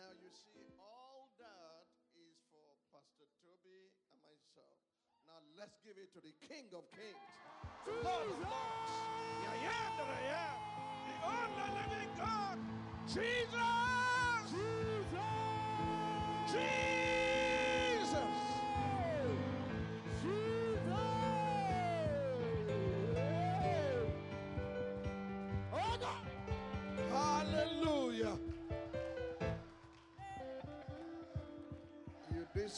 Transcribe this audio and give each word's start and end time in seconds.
Now 0.00 0.16
you 0.16 0.32
see, 0.32 0.64
all 0.80 1.28
that 1.38 1.84
is 2.16 2.36
for 2.48 2.72
Pastor 2.88 3.28
Tobi 3.44 3.92
and 4.10 4.18
myself. 4.24 4.80
Now 5.28 5.38
let's 5.58 5.76
give 5.84 5.96
it 6.00 6.12
to 6.14 6.20
the 6.20 6.32
King 6.48 6.72
of 6.72 6.88
Kings, 6.96 7.20
the 7.84 7.92
Lord 8.02 8.26
of 8.28 8.38
Lords. 8.40 8.92
I 9.44 9.56
am 9.60 9.90
that 10.00 10.08
I 10.08 10.22
am, 10.40 10.56
the 11.06 11.16
only 11.28 11.68
living 11.78 12.12
God, 12.16 12.58
Jesus! 13.06 13.60
Jesus! 16.50 16.99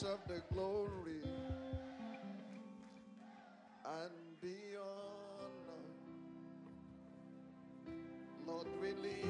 Deserve 0.03 0.19
the 0.27 0.42
glory 0.53 1.22
and 3.84 4.11
honor. 4.77 5.84
Lord, 8.44 8.67
we 8.83 8.89
lift 9.00 9.22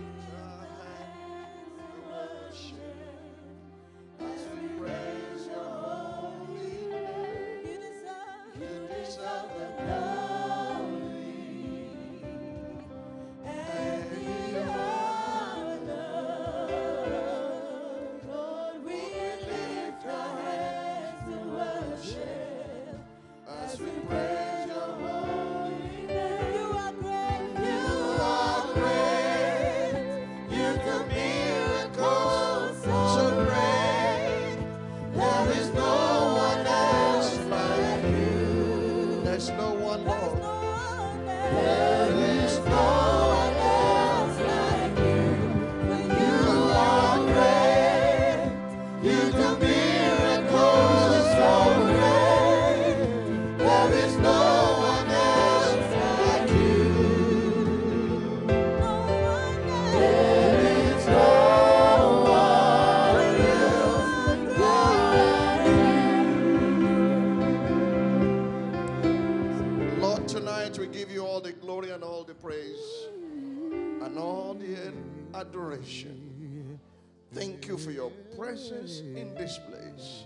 presence 78.68 79.00
in 79.00 79.34
this 79.34 79.58
place. 79.58 80.24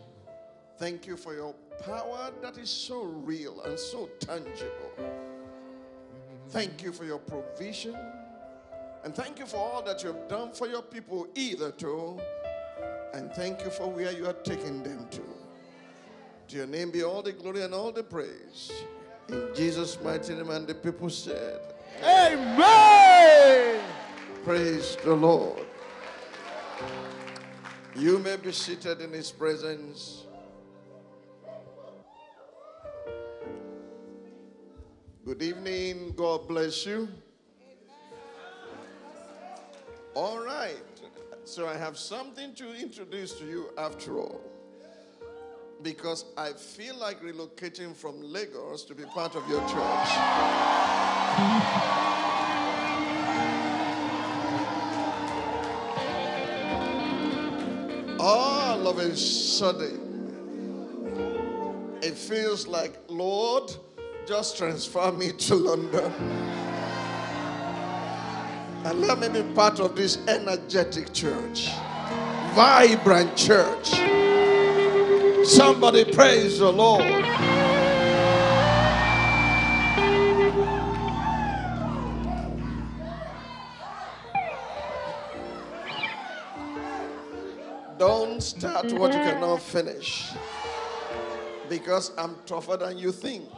Thank 0.78 1.06
you 1.06 1.16
for 1.16 1.34
your 1.34 1.54
power 1.84 2.30
that 2.42 2.58
is 2.58 2.69
so 2.70 3.02
real 3.02 3.62
and 3.62 3.78
so 3.78 4.10
tangible. 4.20 4.92
Thank 6.48 6.82
you 6.82 6.92
for 6.92 7.04
your 7.04 7.19
provision. 7.19 7.97
And 9.04 9.14
thank 9.14 9.38
you 9.38 9.47
for 9.47 9.56
all 9.56 9.82
that 9.82 10.02
you 10.02 10.12
have 10.12 10.28
done 10.28 10.52
for 10.52 10.66
your 10.66 10.82
people, 10.82 11.26
either 11.34 11.70
to. 11.72 12.19
And 13.14 13.32
thank 13.32 13.64
you 13.64 13.70
for 13.70 13.91
where 13.91 14.12
you 14.12 14.26
are 14.26 14.34
taking 14.34 14.82
them 14.82 15.06
to. 15.10 15.22
To 16.48 16.56
your 16.56 16.66
name 16.66 16.91
be 16.91 17.03
all 17.03 17.22
the 17.22 17.32
glory 17.32 17.62
and 17.62 17.72
all 17.72 17.92
the 17.92 18.03
praise. 18.03 18.70
In 19.28 19.48
Jesus' 19.54 19.98
mighty 20.03 20.34
name, 20.34 20.50
and 20.50 20.66
the 20.66 20.74
people 20.74 21.10
said, 21.10 21.60
Amen. 22.03 23.80
Praise 24.44 24.97
the 25.03 25.14
Lord. 25.14 25.66
You 27.99 28.19
may 28.19 28.37
be 28.37 28.53
seated 28.53 29.01
in 29.01 29.11
His 29.11 29.31
presence. 29.31 30.25
Good 35.25 35.43
evening. 35.43 36.12
God 36.15 36.47
bless 36.47 36.84
you. 36.84 37.09
All 40.12 40.39
right. 40.45 40.77
So 41.45 41.67
I 41.67 41.77
have 41.79 41.97
something 41.97 42.55
to 42.57 42.75
introduce 42.75 43.33
to 43.39 43.47
you 43.47 43.71
after 43.79 44.19
all. 44.19 44.43
Because 45.83 46.27
I 46.37 46.53
feel 46.53 46.97
like 46.97 47.23
relocating 47.23 47.97
from 47.97 48.21
Lagos 48.21 48.84
to 48.84 48.95
be 48.95 49.05
part 49.05 49.34
of 49.37 49.49
your 49.49 49.61
church. 49.61 50.09
All 58.28 58.88
of 58.88 58.98
a 58.98 59.16
sudden, 59.16 60.00
it 62.03 62.14
feels 62.14 62.66
like, 62.66 62.98
Lord, 63.06 63.72
just 64.26 64.59
transfer 64.59 65.12
me 65.12 65.31
to 65.31 65.54
London. 65.54 66.12
And 68.84 69.00
let 69.03 69.20
me 69.20 69.28
be 69.28 69.44
part 69.54 69.78
of 69.78 69.94
this 69.94 70.19
energetic 70.26 71.12
church, 71.12 71.69
vibrant 72.54 73.36
church. 73.36 73.91
Somebody 75.47 76.12
praise 76.12 76.59
the 76.59 76.72
Lord. 76.72 77.04
Start 88.47 88.93
what 88.93 89.12
you 89.12 89.19
cannot 89.19 89.61
finish. 89.61 90.31
Because 91.69 92.13
I'm 92.16 92.37
tougher 92.47 92.77
than 92.77 92.97
you 92.97 93.10
think. 93.10 93.48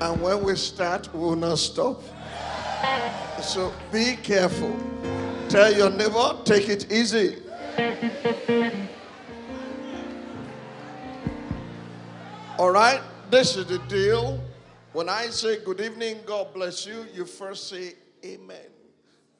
And 0.00 0.20
when 0.22 0.42
we 0.44 0.54
start, 0.56 1.12
we 1.12 1.20
will 1.20 1.36
not 1.36 1.58
stop. 1.58 2.00
So 3.42 3.72
be 3.90 4.16
careful. 4.22 4.76
Tell 5.48 5.72
your 5.72 5.90
neighbor, 5.90 6.38
take 6.44 6.68
it 6.68 6.92
easy. 6.92 7.38
All 12.58 12.70
right, 12.70 13.00
this 13.30 13.56
is 13.56 13.66
the 13.66 13.78
deal. 13.88 14.40
When 14.92 15.08
I 15.08 15.26
say 15.26 15.64
good 15.64 15.80
evening, 15.80 16.18
God 16.24 16.54
bless 16.54 16.86
you, 16.86 17.06
you 17.12 17.24
first 17.24 17.68
say 17.68 17.94
amen. 18.24 18.70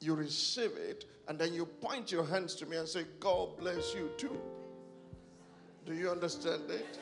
You 0.01 0.15
receive 0.15 0.71
it, 0.75 1.05
and 1.27 1.39
then 1.39 1.53
you 1.53 1.65
point 1.65 2.11
your 2.11 2.25
hands 2.25 2.55
to 2.55 2.65
me 2.65 2.77
and 2.77 2.87
say, 2.87 3.05
God 3.19 3.57
bless 3.57 3.93
you 3.93 4.09
too. 4.17 4.37
Do 5.85 5.93
you 5.93 6.09
understand 6.09 6.63
it? 6.69 6.99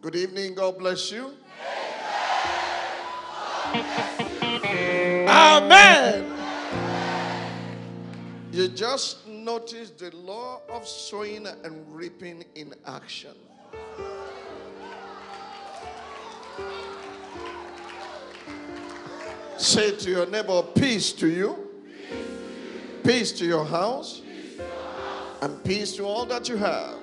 Good 0.00 0.16
evening, 0.16 0.54
God 0.54 0.78
bless 0.78 1.10
you. 1.10 1.32
Amen. 5.28 6.24
You 8.52 8.68
just 8.68 9.26
notice 9.26 9.90
the 9.90 10.14
law 10.16 10.62
of 10.68 10.86
sowing 10.86 11.46
and 11.46 11.84
reaping 11.94 12.44
in 12.54 12.74
action. 12.86 13.34
Say 19.56 19.96
to 19.96 20.10
your 20.10 20.26
neighbor, 20.26 20.62
peace 20.62 21.12
to 21.14 21.28
you, 21.28 21.67
peace 23.08 23.32
to 23.32 23.46
your 23.46 23.64
house, 23.64 24.20
and 25.40 25.64
peace 25.64 25.96
to 25.96 26.04
all 26.04 26.26
that 26.26 26.46
you 26.46 26.58
have. 26.58 26.96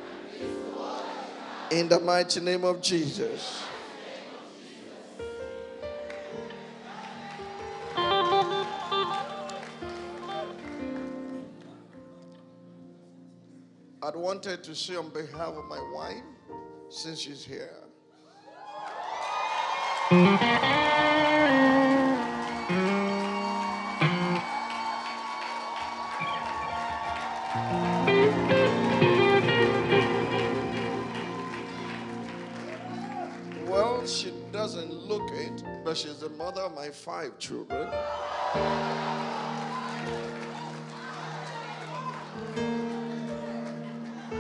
In 1.72 1.90
the 1.90 2.00
mighty 2.00 2.40
name 2.42 2.64
of 2.64 2.80
Jesus. 2.80 3.64
I'd 14.04 14.16
wanted 14.16 14.64
to 14.64 14.76
say 14.76 14.96
on 14.98 15.10
behalf 15.10 15.56
of 15.56 15.66
my 15.66 15.82
wife, 15.92 16.22
since 16.90 17.22
she's 17.22 17.44
here. 17.44 17.82
The 36.26 36.32
mother 36.38 36.62
of 36.62 36.74
my 36.74 36.90
five 36.90 37.38
children. 37.38 37.88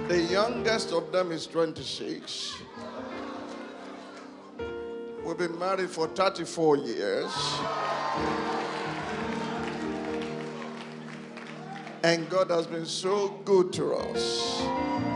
The 0.08 0.20
youngest 0.32 0.92
of 0.92 1.12
them 1.12 1.32
is 1.32 1.46
26. 1.46 2.56
We've 5.24 5.38
been 5.38 5.60
married 5.60 5.92
for 5.92 6.08
34 6.08 6.78
years. 6.78 7.32
And 12.04 12.28
God 12.32 12.50
has 12.50 12.66
been 12.66 12.88
so 12.88 13.28
good 13.46 13.72
to 13.74 13.94
us. 13.94 15.15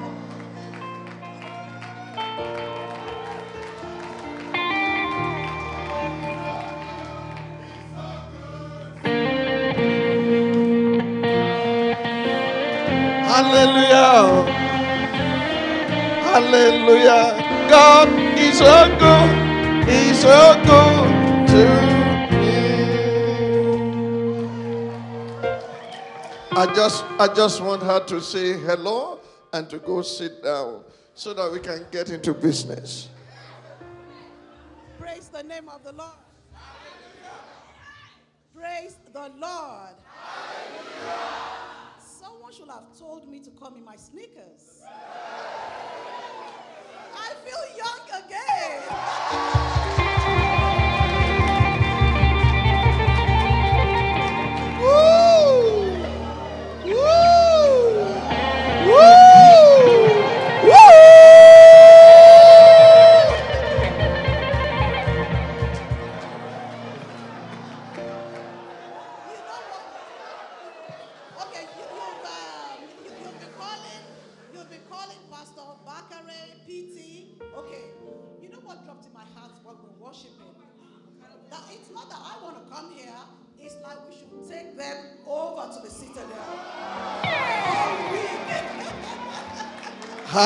Hallelujah. 16.52 17.70
God 17.70 18.10
is 18.40 18.58
so 18.58 18.98
good. 18.98 19.88
He's 19.88 20.20
so 20.20 20.56
good 20.66 21.48
to 21.50 21.64
me. 22.40 22.58
I 26.54 26.66
just 26.74 27.06
I 27.20 27.28
just 27.36 27.62
want 27.62 27.84
her 27.84 28.04
to 28.04 28.20
say 28.20 28.54
hello 28.54 29.20
and 29.54 29.70
to 29.70 29.78
go 29.78 30.02
sit 30.02 30.44
down 30.44 30.86
so 31.14 31.36
that 31.36 31.52
we 31.52 31.60
can 31.60 31.86
get 31.92 32.10
into 32.10 32.34
business. 32.34 33.10
Praise 35.00 35.28
the 35.28 35.44
name 35.44 35.70
of 35.70 35.84
the 35.84 35.92
Lord. 35.92 36.18
Praise 38.56 38.98
the 39.14 39.32
Lord. 39.38 39.94
Someone 42.00 42.52
should 42.52 42.70
have 42.70 42.98
told 42.98 43.30
me 43.30 43.40
to 43.40 43.52
come 43.52 43.78
in 43.78 43.86
my 43.86 43.98
sneakers. 43.98 44.82
Feel 47.46 47.78
young 47.78 48.24
again. 48.26 49.59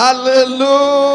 Hallelujah! 0.04 1.13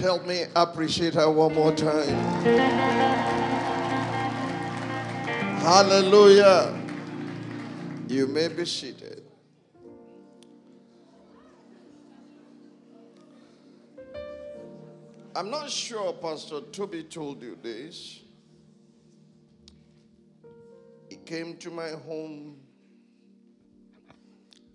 Help 0.00 0.26
me 0.26 0.44
appreciate 0.56 1.12
her 1.12 1.30
one 1.30 1.54
more 1.54 1.72
time. 1.72 2.08
Hallelujah. 5.60 6.74
You 8.08 8.26
may 8.26 8.48
be 8.48 8.64
seated. 8.64 9.22
I'm 15.36 15.50
not 15.50 15.70
sure 15.70 16.14
Pastor 16.14 16.60
Tobi 16.72 17.02
told 17.10 17.42
you 17.42 17.58
this. 17.62 18.20
He 21.10 21.16
came 21.16 21.58
to 21.58 21.70
my 21.70 21.90
home 21.90 22.56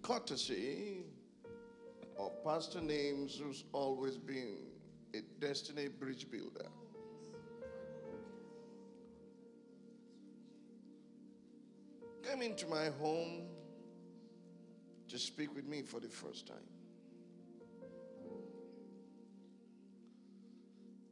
courtesy 0.03 1.03
of 2.20 2.44
Pastor 2.44 2.79
Names, 2.79 3.41
who's 3.44 3.63
always 3.74 4.17
been 4.17 4.75
a 5.15 5.22
destiny 5.39 5.88
bridge 5.88 6.29
builder. 6.29 6.67
Came 12.24 12.41
into 12.41 12.67
my 12.67 12.89
home 13.00 13.43
to 15.07 15.17
speak 15.17 15.55
with 15.55 15.65
me 15.65 15.84
for 15.84 16.00
the 16.00 16.10
first 16.10 16.48
time. 16.48 16.57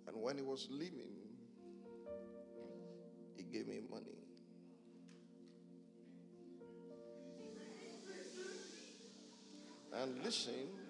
And 0.08 0.22
when 0.22 0.36
he 0.38 0.44
was 0.44 0.68
leaving, 0.70 1.14
he 3.38 3.44
gave 3.44 3.68
me 3.68 3.80
money. 3.90 4.18
And 9.94 10.24
listen, 10.24 10.83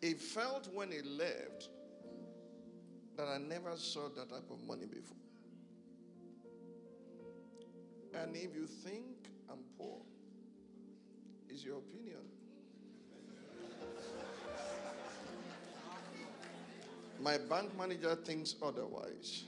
he 0.00 0.14
felt 0.14 0.68
when 0.72 0.90
he 0.92 1.02
left 1.02 1.68
that 3.16 3.28
I 3.28 3.38
never 3.38 3.76
saw 3.76 4.08
that 4.10 4.28
type 4.28 4.50
of 4.50 4.62
money 4.66 4.86
before. 4.86 5.16
And 8.14 8.36
if 8.36 8.54
you 8.54 8.66
think 8.66 9.06
I'm 9.50 9.58
poor, 9.78 10.00
is 11.48 11.64
your 11.64 11.78
opinion. 11.78 12.20
My 17.20 17.38
bank 17.38 17.76
manager 17.78 18.14
thinks 18.14 18.54
otherwise. 18.62 19.44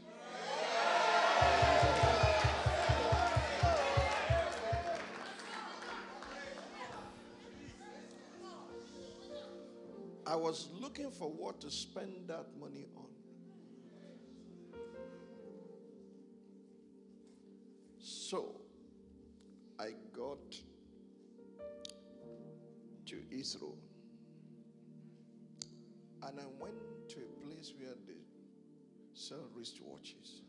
Was 10.39 10.69
looking 10.81 11.11
for 11.11 11.31
what 11.31 11.61
to 11.61 11.71
spend 11.71 12.29
that 12.29 12.47
money 12.59 12.87
on. 12.97 13.05
So 17.99 18.61
I 19.79 19.91
got 20.17 20.39
to 23.07 23.17
Israel 23.31 23.77
and 26.23 26.39
I 26.39 26.45
went 26.61 26.75
to 27.09 27.17
a 27.17 27.47
place 27.47 27.73
where 27.79 27.95
they 28.07 28.21
sell 29.15 29.49
wristwatches. 29.59 30.43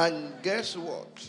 And 0.00 0.32
guess 0.42 0.78
what? 0.78 1.28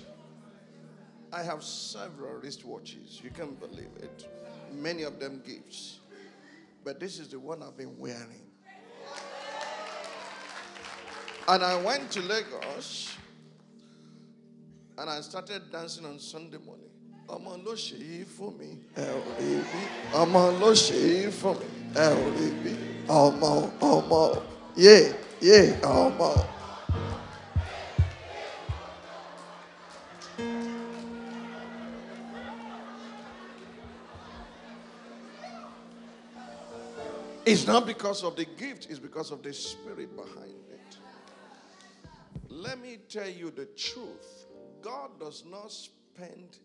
I 1.34 1.44
have 1.44 1.62
several 1.62 2.40
wristwatches. 2.40 3.22
You 3.22 3.30
can't 3.30 3.60
believe 3.60 3.90
it. 4.02 4.26
Many 4.74 5.04
of 5.04 5.20
them 5.20 5.42
gifts. 5.46 6.00
But 6.86 6.98
this 6.98 7.20
is 7.20 7.28
the 7.28 7.38
one 7.40 7.62
I've 7.64 7.76
been 7.76 7.98
wearing. 8.00 8.48
And 11.50 11.62
I 11.66 11.76
went 11.84 12.12
to 12.12 12.22
Lagos 12.22 13.14
and 14.98 15.10
I 15.10 15.20
started 15.20 15.70
dancing 15.70 16.06
on 16.06 16.18
Sunday 16.20 16.58
morning. 16.66 16.88
ọmọ 17.28 17.64
ló 17.66 17.74
ṣe 17.76 17.96
yí 17.98 18.26
fún 18.26 18.58
mi 18.60 18.68
ẹ 18.96 19.06
ò 19.08 19.20
rí 19.40 19.52
bí 19.70 19.82
ọmọ 20.22 20.42
ló 20.60 20.70
ṣe 20.86 20.96
yí 21.12 21.32
fún 21.40 21.56
mi 21.60 21.68
ẹ 21.96 22.08
ò 22.12 22.26
rí 22.38 22.48
bí 22.64 22.72
ọmọ 23.08 23.52
ọmọ 23.92 24.22
yé 24.76 24.96
yé 25.48 25.60
ọmọ. 26.02 26.61
It's 37.52 37.68
not 37.68 37.86
because 37.86 38.24
of 38.24 38.38
the 38.38 38.46
gift, 38.46 38.88
it's 38.90 38.98
because 38.98 39.30
of 39.30 39.44
the 39.44 39.52
spirit 39.52 40.16
behind 40.16 40.64
it. 40.72 40.98
Let 42.48 42.80
me 42.80 42.98
tell 43.10 43.28
you 43.28 43.52
the 43.52 43.66
truth 43.66 44.46
God 44.82 45.20
does 45.20 45.44
not 45.46 45.70
spend 45.70 46.60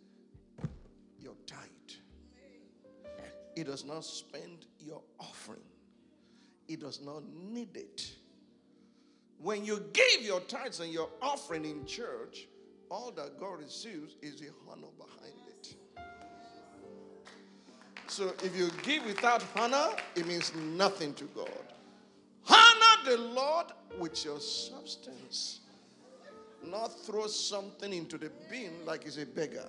your 1.18 1.34
tithe, 1.44 1.58
He 3.56 3.64
does 3.64 3.84
not 3.84 4.04
spend 4.04 4.66
your 4.78 5.02
offering, 5.18 5.64
He 6.68 6.76
does 6.76 7.00
not 7.02 7.24
need 7.34 7.76
it. 7.76 8.08
When 9.38 9.64
you 9.64 9.82
give 9.92 10.22
your 10.22 10.38
tithes 10.38 10.78
and 10.78 10.92
your 10.92 11.08
offering 11.20 11.64
in 11.64 11.84
church, 11.84 12.46
all 12.92 13.10
that 13.10 13.40
God 13.40 13.58
receives 13.58 14.14
is 14.22 14.38
the 14.38 14.50
honor 14.70 14.86
behind 14.96 15.34
it. 15.45 15.45
So 18.16 18.32
if 18.42 18.56
you 18.56 18.70
give 18.82 19.04
without 19.04 19.44
honor, 19.56 19.90
it 20.14 20.26
means 20.26 20.50
nothing 20.54 21.12
to 21.16 21.24
God. 21.34 21.50
Honor 22.48 23.10
the 23.10 23.18
Lord 23.18 23.66
with 23.98 24.24
your 24.24 24.40
substance. 24.40 25.60
Not 26.64 26.98
throw 27.04 27.26
something 27.26 27.92
into 27.92 28.16
the 28.16 28.30
bin 28.48 28.72
like 28.86 29.04
he's 29.04 29.18
a 29.18 29.26
beggar. 29.26 29.66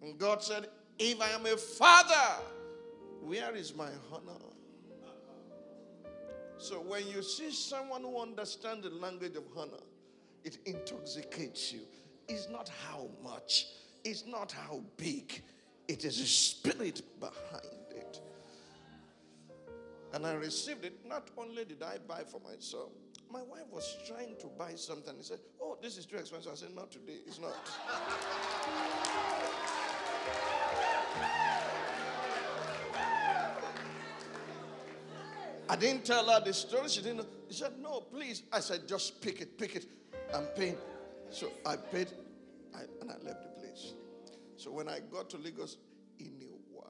And 0.00 0.16
God 0.16 0.40
said, 0.40 0.68
If 1.00 1.20
I 1.20 1.30
am 1.30 1.44
a 1.44 1.56
father, 1.56 2.40
where 3.20 3.52
is 3.56 3.74
my 3.74 3.90
honor? 4.12 4.38
So 6.58 6.76
when 6.76 7.04
you 7.08 7.20
see 7.20 7.50
someone 7.50 8.02
who 8.02 8.22
understands 8.22 8.88
the 8.88 8.94
language 8.94 9.34
of 9.34 9.42
honor, 9.56 9.82
it 10.44 10.58
intoxicates 10.66 11.72
you. 11.72 11.80
It's 12.28 12.48
not 12.48 12.70
how 12.88 13.08
much, 13.22 13.66
it's 14.04 14.24
not 14.26 14.52
how 14.52 14.82
big, 14.96 15.42
it 15.88 16.04
is 16.04 16.18
the 16.18 16.26
spirit 16.26 17.02
behind 17.20 17.90
it. 17.90 18.20
And 20.12 20.26
I 20.26 20.34
received 20.34 20.84
it. 20.84 21.04
Not 21.04 21.28
only 21.36 21.64
did 21.64 21.82
I 21.82 21.98
buy 22.06 22.22
for 22.22 22.40
myself, 22.40 22.90
my 23.30 23.42
wife 23.42 23.66
was 23.70 23.96
trying 24.06 24.36
to 24.40 24.46
buy 24.46 24.74
something. 24.76 25.14
He 25.16 25.24
said, 25.24 25.40
Oh, 25.60 25.76
this 25.82 25.98
is 25.98 26.06
too 26.06 26.16
expensive. 26.16 26.52
I 26.52 26.54
said, 26.54 26.74
Not 26.74 26.92
today. 26.92 27.18
It's 27.26 27.40
not. 27.40 27.54
I 35.68 35.76
didn't 35.76 36.04
tell 36.04 36.24
her 36.26 36.40
the 36.44 36.54
story. 36.54 36.88
She 36.88 37.02
didn't 37.02 37.16
know. 37.16 37.26
She 37.48 37.56
said, 37.56 37.72
No, 37.82 38.00
please. 38.02 38.44
I 38.52 38.60
said, 38.60 38.86
Just 38.86 39.20
pick 39.20 39.40
it, 39.40 39.58
pick 39.58 39.74
it. 39.74 39.86
I'm 40.32 40.44
paying. 40.56 40.76
So 41.30 41.50
I 41.66 41.76
paid 41.76 42.08
I, 42.74 42.82
and 43.00 43.10
I 43.10 43.14
left 43.24 43.42
the 43.42 43.60
place. 43.60 43.94
So 44.56 44.70
when 44.70 44.88
I 44.88 45.00
got 45.12 45.28
to 45.30 45.38
Lagos, 45.38 45.76
he 46.16 46.30
knew 46.38 46.56
why. 46.72 46.86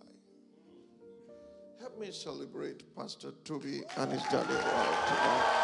Help 1.81 1.99
me 1.99 2.11
celebrate 2.11 2.95
Pastor 2.95 3.33
Tobi 3.45 3.83
and 3.97 4.13
his 4.13 4.23
daddy 4.25 4.47
tonight. 4.49 5.61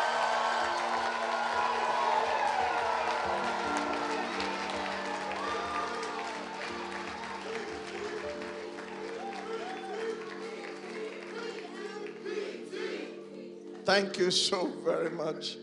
Thank 13.85 14.19
you 14.19 14.31
so 14.31 14.67
very 14.85 15.11
much. 15.11 15.57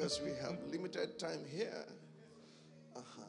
Because 0.00 0.22
we 0.22 0.30
have 0.30 0.56
limited 0.72 1.18
time 1.18 1.44
here. 1.46 1.84
Uh-huh. 2.96 3.22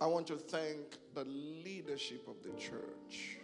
I 0.00 0.06
want 0.06 0.28
to 0.28 0.36
thank 0.36 0.96
the 1.14 1.24
leadership 1.24 2.28
of 2.28 2.36
the 2.44 2.50
church. 2.50 3.38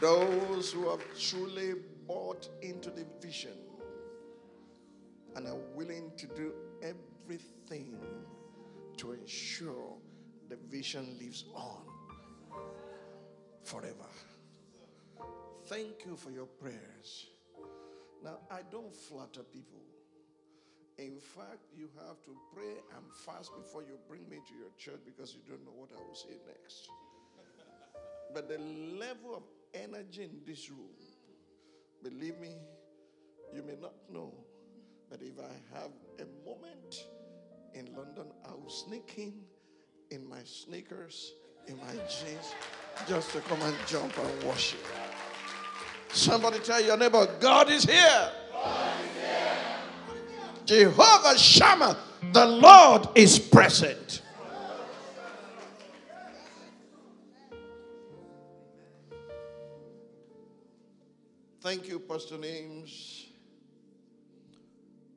Those 0.00 0.72
who 0.72 0.88
have 0.88 1.02
truly 1.20 1.74
bought 2.06 2.48
into 2.62 2.88
the 2.88 3.04
vision 3.20 3.58
and 5.36 5.46
are 5.46 5.60
willing 5.74 6.10
to 6.16 6.26
do 6.28 6.54
everything 6.80 7.98
to 8.98 9.12
ensure 9.12 9.96
the 10.48 10.56
vision 10.68 11.16
lives 11.18 11.44
on 11.54 11.82
forever. 13.64 14.10
Thank 15.66 16.04
you 16.06 16.16
for 16.16 16.30
your 16.30 16.46
prayers. 16.46 17.26
Now, 18.22 18.38
I 18.50 18.60
don't 18.70 18.94
flatter 18.94 19.42
people. 19.42 19.80
In 20.98 21.18
fact, 21.18 21.64
you 21.76 21.88
have 22.06 22.22
to 22.24 22.36
pray 22.54 22.74
and 22.96 23.04
fast 23.24 23.50
before 23.56 23.82
you 23.82 23.98
bring 24.08 24.28
me 24.28 24.38
to 24.46 24.54
your 24.54 24.70
church 24.78 25.00
because 25.04 25.34
you 25.34 25.40
don't 25.48 25.64
know 25.64 25.72
what 25.74 25.90
I 25.96 26.06
will 26.06 26.14
say 26.14 26.36
next. 26.46 26.88
But 28.34 28.48
the 28.48 28.58
level 28.58 29.34
of 29.34 29.42
energy 29.74 30.24
in 30.24 30.40
this 30.46 30.70
room, 30.70 30.94
believe 32.02 32.38
me, 32.38 32.56
you 33.54 33.62
may 33.62 33.76
not 33.80 33.94
know. 34.10 34.32
But 35.10 35.20
if 35.22 35.38
I 35.38 35.78
have 35.78 35.90
a 36.18 36.48
moment 36.48 37.04
in 37.74 37.86
London, 37.94 38.26
I 38.48 38.52
will 38.52 38.70
sneak 38.70 39.14
in 39.16 39.34
in 40.10 40.28
my 40.28 40.42
sneakers, 40.44 41.32
in 41.66 41.76
my 41.78 41.92
jeans, 41.92 42.54
just 43.08 43.32
to 43.32 43.40
come 43.40 43.60
and 43.62 43.74
jump 43.86 44.12
and 44.18 44.44
worship. 44.44 44.84
Somebody 46.10 46.58
tell 46.58 46.82
your 46.82 46.98
neighbor, 46.98 47.26
God 47.40 47.70
is 47.70 47.84
here. 47.84 48.30
Jehovah 50.66 51.38
Shammah, 51.38 51.96
the 52.32 52.44
Lord 52.44 53.08
is 53.14 53.38
present. 53.38 54.20
Thank 61.62 61.88
you, 61.88 62.00
Pastor 62.00 62.36
Names, 62.36 63.26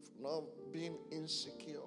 for 0.05 0.23
not 0.23 0.43
being 0.71 0.95
insecure. 1.11 1.79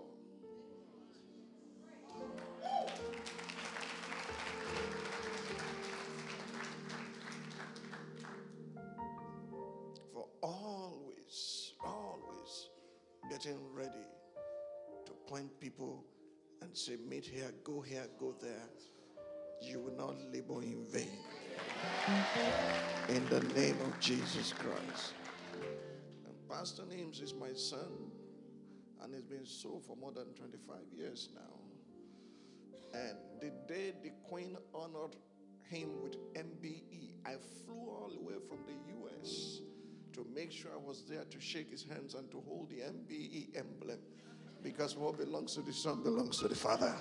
Getting 13.39 13.73
ready 13.73 14.05
to 15.07 15.13
point 15.29 15.61
people 15.61 16.05
and 16.61 16.77
say, 16.77 16.97
meet 17.09 17.25
here, 17.25 17.53
go 17.63 17.81
here, 17.81 18.07
go 18.19 18.35
there. 18.41 18.69
You 19.63 19.81
will 19.81 19.97
not 19.97 20.17
labor 20.33 20.61
in 20.63 20.85
vain. 20.91 21.19
In 23.09 23.25
the 23.29 23.41
name 23.55 23.77
of 23.85 23.99
Jesus 24.01 24.53
Christ. 24.53 25.15
And 26.27 26.35
Pastor 26.49 26.83
Names 26.87 27.21
is 27.21 27.33
my 27.33 27.53
son, 27.53 28.11
and 29.03 29.15
he's 29.15 29.23
been 29.23 29.47
so 29.47 29.81
for 29.87 29.97
more 29.97 30.13
than 30.13 30.35
25 30.35 30.77
years 30.97 31.29
now. 31.35 32.99
And 32.99 33.19
the 33.41 33.53
day 33.73 33.93
the 34.03 34.11
Queen 34.29 34.57
honored 34.75 35.15
him 35.63 36.03
with 36.03 36.17
MBE, 36.35 37.13
I 37.25 37.37
flew 37.65 37.89
all 37.89 38.11
the 38.13 38.21
way 38.21 38.35
from 38.49 38.59
the 38.67 38.73
US 39.07 39.61
to 40.19 40.27
make 40.35 40.51
sure 40.51 40.73
I 40.75 40.85
was 40.85 41.05
there 41.09 41.23
to 41.23 41.41
shake 41.41 41.71
his 41.71 41.85
hands 41.85 42.15
and 42.15 42.29
to 42.33 42.43
hold 42.49 42.71
the 42.71 42.81
MBE 42.81 43.57
emblem. 43.57 44.01
Because 44.65 44.97
what 44.97 45.17
belongs 45.17 45.55
to 45.55 45.61
the 45.63 45.73
Son 45.73 46.03
belongs 46.03 46.39
to 46.41 46.49
the 46.49 46.57
Father. 46.57 46.93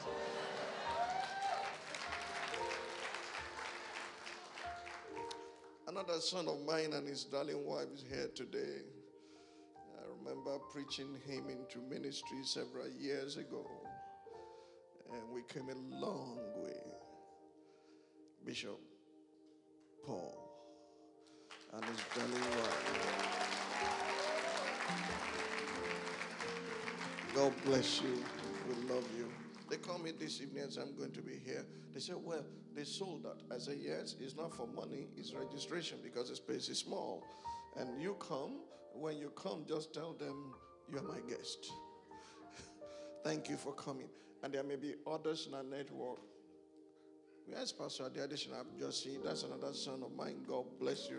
Another 5.87 6.19
son 6.19 6.47
of 6.47 6.63
mine 6.63 6.93
and 6.93 7.07
his 7.07 7.23
darling 7.23 7.65
wife 7.65 7.87
is 7.91 8.05
here 8.07 8.29
today. 8.35 8.83
I 9.97 10.03
remember 10.19 10.59
preaching 10.71 11.15
him 11.25 11.49
into 11.49 11.79
ministry 11.89 12.43
several 12.43 12.87
years 12.99 13.37
ago. 13.37 13.65
And 15.11 15.23
we 15.33 15.41
came 15.51 15.69
a 15.69 15.95
long 15.95 16.37
way. 16.57 16.83
Bishop 18.45 18.79
Paul 20.05 20.46
and 21.73 21.83
darling 22.15 22.41
wife. 22.41 23.17
God 27.35 27.53
bless 27.65 28.01
you. 28.01 28.23
We 28.67 28.93
love 28.93 29.07
you. 29.17 29.31
They 29.69 29.77
call 29.77 29.99
me 29.99 30.11
this 30.17 30.41
evening 30.41 30.63
and 30.63 30.77
I'm 30.81 30.95
going 30.95 31.11
to 31.11 31.21
be 31.21 31.39
here. 31.45 31.65
They 31.93 31.99
said, 31.99 32.15
Well, 32.17 32.45
they 32.75 32.83
sold 32.83 33.23
that. 33.23 33.37
I 33.53 33.59
said, 33.59 33.77
Yes, 33.79 34.15
it's 34.19 34.35
not 34.35 34.55
for 34.55 34.67
money, 34.67 35.07
it's 35.17 35.33
registration 35.33 35.99
because 36.03 36.29
the 36.29 36.35
space 36.35 36.69
is 36.69 36.79
small. 36.79 37.23
And 37.75 38.01
you 38.01 38.15
come, 38.19 38.61
when 38.93 39.17
you 39.17 39.29
come, 39.35 39.65
just 39.67 39.93
tell 39.93 40.13
them 40.13 40.53
you're 40.91 41.03
my 41.03 41.19
guest. 41.29 41.71
Thank 43.23 43.49
you 43.49 43.57
for 43.57 43.73
coming. 43.73 44.09
And 44.43 44.53
there 44.53 44.63
may 44.63 44.75
be 44.77 44.95
others 45.05 45.47
in 45.47 45.53
our 45.53 45.63
network. 45.63 46.19
Yes, 47.49 47.71
Pastor 47.71 48.09
the 48.09 48.23
addition 48.23 48.51
I've 48.53 48.77
just 48.77 49.03
seen. 49.03 49.19
That's 49.23 49.43
another 49.43 49.73
son 49.73 50.03
of 50.03 50.15
mine. 50.15 50.43
God 50.47 50.65
bless 50.79 51.09
you. 51.09 51.17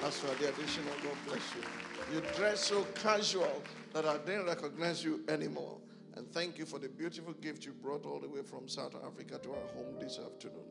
Pastor 0.00 0.28
the 0.38 0.50
addition, 0.50 0.84
God 1.02 1.16
bless 1.26 1.42
you. 1.54 2.14
You 2.14 2.22
dress 2.36 2.60
so 2.60 2.86
casual 2.94 3.62
that 3.92 4.04
I 4.04 4.18
didn't 4.18 4.46
recognize 4.46 5.02
you 5.02 5.24
anymore. 5.28 5.78
And 6.16 6.30
thank 6.32 6.58
you 6.58 6.66
for 6.66 6.78
the 6.78 6.88
beautiful 6.88 7.32
gift 7.32 7.64
you 7.64 7.72
brought 7.72 8.04
all 8.04 8.20
the 8.20 8.28
way 8.28 8.42
from 8.42 8.68
South 8.68 8.94
Africa 9.04 9.40
to 9.42 9.50
our 9.50 9.66
home 9.74 9.96
this 9.98 10.18
afternoon. 10.24 10.66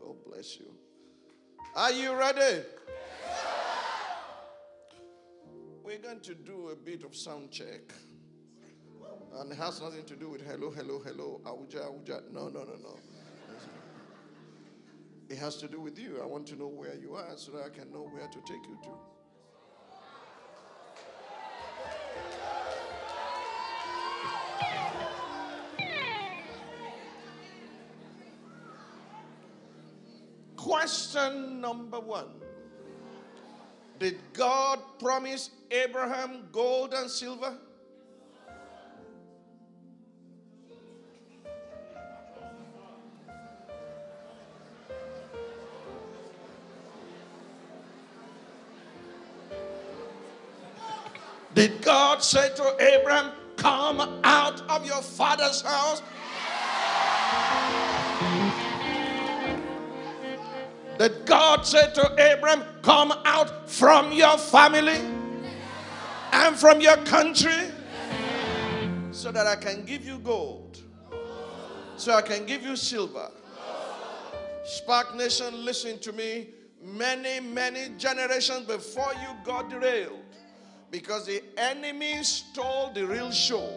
God 0.00 0.16
bless 0.24 0.58
you. 0.58 0.66
Are 1.74 1.92
you 1.92 2.14
ready? 2.14 2.62
We're 5.82 5.98
going 5.98 6.20
to 6.20 6.34
do 6.34 6.68
a 6.68 6.76
bit 6.76 7.02
of 7.04 7.16
sound 7.16 7.50
check. 7.50 7.92
And 9.36 9.52
it 9.52 9.56
has 9.56 9.82
nothing 9.82 10.04
to 10.04 10.16
do 10.16 10.30
with 10.30 10.40
hello, 10.46 10.70
hello, 10.70 11.00
hello, 11.04 11.40
auja, 11.44 11.86
auja. 11.86 12.22
No, 12.32 12.48
no, 12.48 12.64
no, 12.64 12.74
no. 12.82 12.98
It 15.28 15.36
has 15.38 15.56
to 15.56 15.68
do 15.68 15.80
with 15.80 15.98
you. 15.98 16.20
I 16.22 16.26
want 16.26 16.46
to 16.48 16.56
know 16.56 16.68
where 16.68 16.94
you 16.94 17.14
are 17.14 17.36
so 17.36 17.52
that 17.52 17.64
I 17.64 17.68
can 17.68 17.92
know 17.92 18.08
where 18.08 18.26
to 18.26 18.40
take 18.46 18.66
you 18.66 18.78
to. 18.84 18.90
Question 30.56 31.60
number 31.60 32.00
one 32.00 32.28
Did 33.98 34.18
God 34.32 34.80
promise 34.98 35.50
Abraham 35.70 36.48
gold 36.52 36.94
and 36.94 37.10
silver? 37.10 37.58
Did 51.58 51.82
God 51.82 52.22
say 52.22 52.54
to 52.54 52.76
Abraham, 52.78 53.32
Come 53.56 54.20
out 54.22 54.60
of 54.70 54.86
your 54.86 55.02
father's 55.02 55.60
house? 55.60 56.02
Did 61.00 61.26
God 61.26 61.66
say 61.66 61.92
to 61.94 62.14
Abraham, 62.16 62.62
Come 62.82 63.10
out 63.24 63.68
from 63.68 64.12
your 64.12 64.38
family 64.38 65.00
and 66.32 66.54
from 66.54 66.80
your 66.80 66.96
country 66.98 67.72
so 69.10 69.32
that 69.32 69.48
I 69.48 69.56
can 69.56 69.84
give 69.84 70.06
you 70.06 70.20
gold, 70.20 70.78
so 71.96 72.14
I 72.14 72.22
can 72.22 72.46
give 72.46 72.62
you 72.62 72.76
silver? 72.76 73.32
Spark 74.62 75.16
Nation, 75.16 75.64
listen 75.64 75.98
to 75.98 76.12
me. 76.12 76.50
Many, 76.80 77.40
many 77.40 77.88
generations 77.98 78.60
before 78.60 79.12
you 79.14 79.34
got 79.42 79.68
derailed 79.68 80.27
because 80.90 81.26
the 81.26 81.42
enemy 81.56 82.22
stole 82.22 82.90
the 82.94 83.06
real 83.06 83.30
show, 83.30 83.70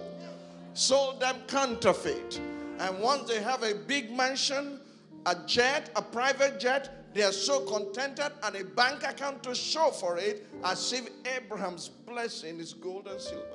sold 0.74 1.20
them 1.20 1.36
counterfeit. 1.48 2.40
And 2.80 3.00
once 3.00 3.30
they 3.30 3.42
have 3.42 3.64
a 3.64 3.76
big 3.76 4.12
mansion, 4.12 4.80
a 5.26 5.36
jet, 5.46 5.90
a 5.96 6.02
private 6.02 6.60
jet, 6.60 7.14
they 7.14 7.24
are 7.24 7.34
so 7.34 7.60
contented 7.62 8.32
and 8.44 8.56
a 8.56 8.64
bank 8.64 9.04
account 9.04 9.44
to 9.44 9.54
show 9.54 9.92
for 9.92 10.18
it 10.18 10.48
as 10.64 10.94
if 10.94 11.10
Abraham's 11.26 11.90
blessing 11.90 12.60
is 12.60 12.74
gold 12.74 13.08
and 13.08 13.20
silver. 13.20 13.46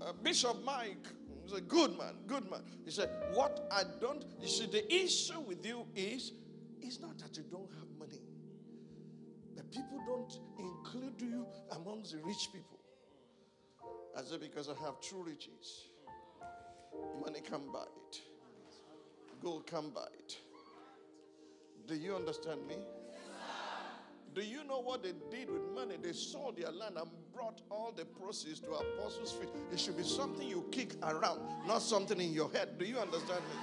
Uh, 0.00 0.12
Bishop 0.22 0.64
Mike 0.64 1.06
He's 1.46 1.58
a 1.58 1.60
good 1.60 1.96
man, 1.96 2.14
good 2.26 2.50
man. 2.50 2.62
He 2.84 2.90
said, 2.90 3.08
What 3.32 3.68
I 3.70 3.84
don't, 4.00 4.24
you 4.40 4.48
see, 4.48 4.66
the 4.66 4.92
issue 4.92 5.38
with 5.38 5.64
you 5.64 5.86
is, 5.94 6.32
it's 6.82 6.98
not 6.98 7.16
that 7.18 7.36
you 7.36 7.44
don't 7.48 7.70
have 7.70 7.88
money. 7.96 8.20
The 9.54 9.62
people 9.62 10.02
don't 10.04 10.32
include 10.58 11.20
you 11.20 11.46
amongst 11.70 12.12
the 12.12 12.18
rich 12.18 12.48
people. 12.52 12.80
I 14.18 14.22
said, 14.24 14.40
Because 14.40 14.68
I 14.68 14.84
have 14.84 15.00
true 15.00 15.22
riches. 15.22 15.84
Money 17.24 17.40
can 17.40 17.60
buy 17.72 17.84
it, 18.08 18.20
gold 19.40 19.68
can 19.68 19.90
buy 19.90 20.08
it. 20.18 20.36
Do 21.86 21.94
you 21.94 22.16
understand 22.16 22.66
me? 22.66 22.74
Do 24.36 24.42
you 24.42 24.64
know 24.64 24.80
what 24.80 25.02
they 25.02 25.14
did 25.30 25.50
with 25.50 25.62
money? 25.74 25.94
They 26.00 26.12
sold 26.12 26.58
their 26.58 26.70
land 26.70 26.98
and 26.98 27.08
brought 27.34 27.62
all 27.70 27.90
the 27.96 28.04
proceeds 28.04 28.60
to 28.60 28.70
apostles' 28.70 29.32
feet. 29.32 29.48
It 29.72 29.80
should 29.80 29.96
be 29.96 30.02
something 30.02 30.46
you 30.46 30.66
kick 30.70 30.92
around, 31.02 31.40
not 31.66 31.80
something 31.80 32.20
in 32.20 32.34
your 32.34 32.50
head. 32.52 32.78
Do 32.78 32.84
you 32.84 32.98
understand 32.98 33.40
me? 33.40 33.56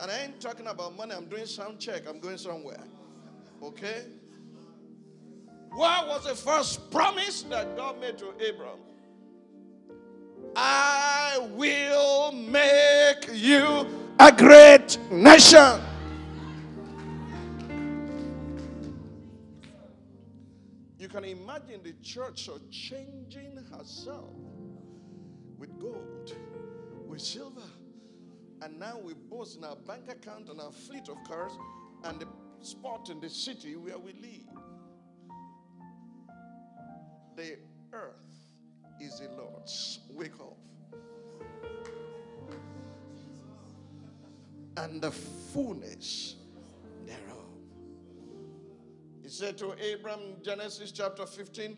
And 0.00 0.10
I 0.10 0.24
ain't 0.24 0.40
talking 0.40 0.66
about 0.66 0.96
money. 0.96 1.14
I'm 1.14 1.26
doing 1.26 1.46
sound 1.46 1.78
check. 1.78 2.02
I'm 2.08 2.18
going 2.18 2.36
somewhere. 2.36 2.82
Okay? 3.62 4.06
What 5.70 6.08
was 6.08 6.24
the 6.24 6.34
first 6.34 6.90
promise 6.90 7.42
that 7.42 7.76
God 7.76 8.00
made 8.00 8.18
to 8.18 8.32
Abraham? 8.40 8.78
I 10.56 11.48
will 11.52 12.32
make 12.32 13.28
you 13.32 13.86
a 14.18 14.32
great 14.32 14.98
nation. 15.12 15.80
Can 21.20 21.30
imagine 21.30 21.80
the 21.82 21.94
church 22.00 22.48
changing 22.70 23.58
herself 23.72 24.36
with 25.58 25.76
gold, 25.80 26.32
with 27.08 27.20
silver. 27.20 27.60
And 28.62 28.78
now 28.78 29.00
we 29.02 29.14
boast 29.14 29.56
in 29.56 29.64
our 29.64 29.74
bank 29.74 30.04
account 30.08 30.48
and 30.48 30.60
our 30.60 30.70
fleet 30.70 31.08
of 31.08 31.16
cars 31.26 31.50
and 32.04 32.20
the 32.20 32.28
spot 32.60 33.08
in 33.10 33.20
the 33.20 33.28
city 33.28 33.74
where 33.74 33.98
we 33.98 34.12
live. 34.12 34.62
The 37.34 37.56
earth 37.92 38.14
is 39.00 39.18
the 39.18 39.28
Lord's. 39.36 39.98
Wake 40.10 40.38
up. 40.40 40.56
And 44.76 45.02
the 45.02 45.10
fullness 45.10 46.36
he 49.28 49.34
said 49.34 49.58
to 49.58 49.74
Abram, 49.92 50.20
Genesis 50.42 50.90
chapter 50.90 51.26
15, 51.26 51.76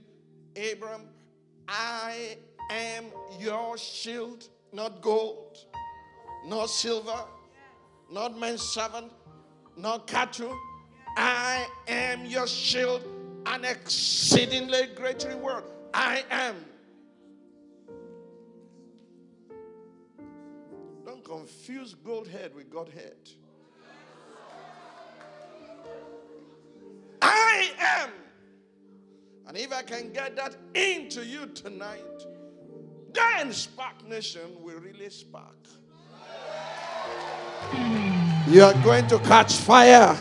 Abram, 0.71 1.03
I 1.67 2.37
am 2.71 3.07
your 3.41 3.77
shield, 3.77 4.49
not 4.73 5.03
gold, 5.03 5.59
not 6.47 6.67
silver, 6.67 7.25
not 8.09 8.39
man's 8.39 8.63
servant, 8.63 9.11
not 9.77 10.07
cattle. 10.07 10.57
I 11.17 11.67
am 11.89 12.25
your 12.25 12.47
shield, 12.47 13.03
an 13.47 13.65
exceedingly 13.65 14.83
great 14.95 15.25
reward. 15.25 15.65
I 15.93 16.23
am. 16.31 16.55
Don't 21.05 21.25
confuse 21.25 21.95
gold 21.95 22.29
head 22.29 22.55
with 22.55 22.71
God 22.71 22.91
head. 22.91 23.29
Am. 27.81 28.11
And 29.47 29.57
if 29.57 29.73
I 29.73 29.83
can 29.83 30.13
get 30.13 30.37
that 30.37 30.57
into 30.75 31.25
you 31.25 31.47
tonight, 31.47 32.05
then 33.13 33.53
Spark 33.53 34.07
Nation 34.09 34.63
will 34.63 34.79
really 34.79 35.11
spark. 35.11 35.57
You 38.49 38.63
are 38.65 38.75
going 38.85 39.07
to 39.09 39.19
catch 39.21 39.55
fire. 39.55 40.17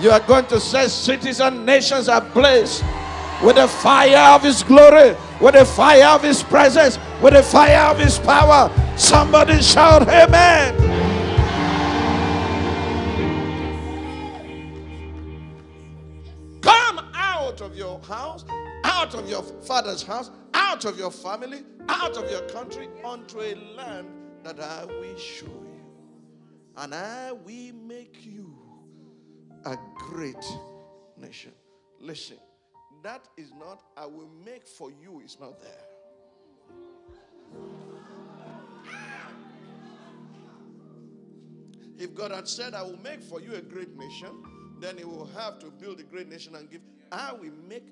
You 0.00 0.10
are 0.10 0.20
going 0.20 0.46
to 0.46 0.60
set 0.60 0.90
cities 0.90 1.40
and 1.40 1.66
nations 1.66 2.08
ablaze. 2.08 2.82
with 3.42 3.56
the 3.56 3.66
fire 3.66 4.34
of 4.34 4.42
His 4.42 4.62
glory, 4.62 5.16
with 5.40 5.54
the 5.54 5.64
fire 5.64 6.08
of 6.08 6.22
His 6.22 6.42
presence, 6.42 6.98
with 7.22 7.34
the 7.34 7.42
fire 7.42 7.90
of 7.90 7.98
His 7.98 8.18
power. 8.18 8.70
Somebody 8.96 9.62
shout, 9.62 10.08
Amen. 10.08 10.89
House, 18.10 18.44
out 18.84 19.14
of 19.14 19.28
your 19.30 19.42
father's 19.42 20.02
house, 20.02 20.30
out 20.52 20.84
of 20.84 20.98
your 20.98 21.10
family, 21.10 21.62
out 21.88 22.16
of 22.16 22.30
your 22.30 22.42
country, 22.48 22.88
unto 23.04 23.40
a 23.40 23.54
land 23.76 24.08
that 24.42 24.60
I 24.60 24.84
will 24.84 25.16
show 25.16 25.46
you. 25.46 25.84
And 26.76 26.94
I 26.94 27.32
will 27.32 27.74
make 27.74 28.24
you 28.26 28.54
a 29.64 29.76
great 29.96 30.44
nation. 31.16 31.52
Listen, 32.00 32.38
that 33.02 33.28
is 33.36 33.52
not, 33.58 33.82
I 33.96 34.06
will 34.06 34.30
make 34.44 34.66
for 34.66 34.90
you, 34.90 35.20
is 35.24 35.38
not 35.40 35.60
there. 35.60 35.70
If 41.98 42.14
God 42.14 42.30
had 42.30 42.48
said, 42.48 42.72
I 42.72 42.82
will 42.82 42.98
make 43.04 43.22
for 43.22 43.42
you 43.42 43.54
a 43.54 43.60
great 43.60 43.94
nation, 43.96 44.42
then 44.80 44.96
He 44.96 45.04
will 45.04 45.28
have 45.36 45.58
to 45.58 45.70
build 45.70 46.00
a 46.00 46.02
great 46.02 46.30
nation 46.30 46.56
and 46.56 46.70
give. 46.70 46.80
I 47.12 47.32
will 47.34 47.52
make 47.68 47.88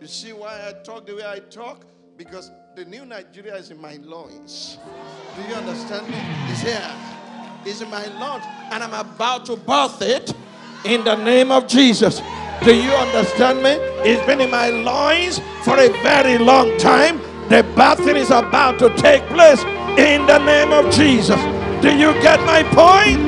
you. 0.00 0.06
See 0.06 0.32
why 0.32 0.68
I 0.68 0.72
talk 0.82 1.06
the 1.06 1.14
way 1.14 1.24
I 1.26 1.38
talk? 1.40 1.84
Because 2.16 2.50
the 2.74 2.84
new 2.84 3.04
Nigeria 3.04 3.56
is 3.56 3.70
in 3.70 3.80
my 3.80 3.96
loins. 4.02 4.78
Do 5.36 5.42
you 5.48 5.54
understand 5.54 6.08
me? 6.08 6.18
It's 6.50 6.60
here. 6.62 6.90
It's 7.64 7.80
in 7.80 7.90
my 7.90 8.06
loins. 8.18 8.44
And 8.72 8.82
I'm 8.82 8.94
about 8.94 9.46
to 9.46 9.56
birth 9.56 10.02
it 10.02 10.32
in 10.84 11.04
the 11.04 11.16
name 11.16 11.50
of 11.50 11.66
Jesus. 11.68 12.20
Do 12.64 12.74
you 12.74 12.90
understand 12.90 13.62
me? 13.62 13.70
It's 14.08 14.24
been 14.26 14.40
in 14.40 14.50
my 14.50 14.70
loins 14.70 15.38
for 15.62 15.76
a 15.78 15.88
very 16.02 16.38
long 16.38 16.76
time. 16.78 17.18
The 17.48 17.62
birthing 17.76 18.16
is 18.16 18.30
about 18.30 18.78
to 18.80 18.90
take 18.96 19.22
place 19.28 19.62
in 19.96 20.26
the 20.26 20.38
name 20.38 20.72
of 20.72 20.92
Jesus. 20.92 21.40
Do 21.82 21.96
you 21.96 22.12
get 22.20 22.40
my 22.44 22.62
point? 22.74 23.27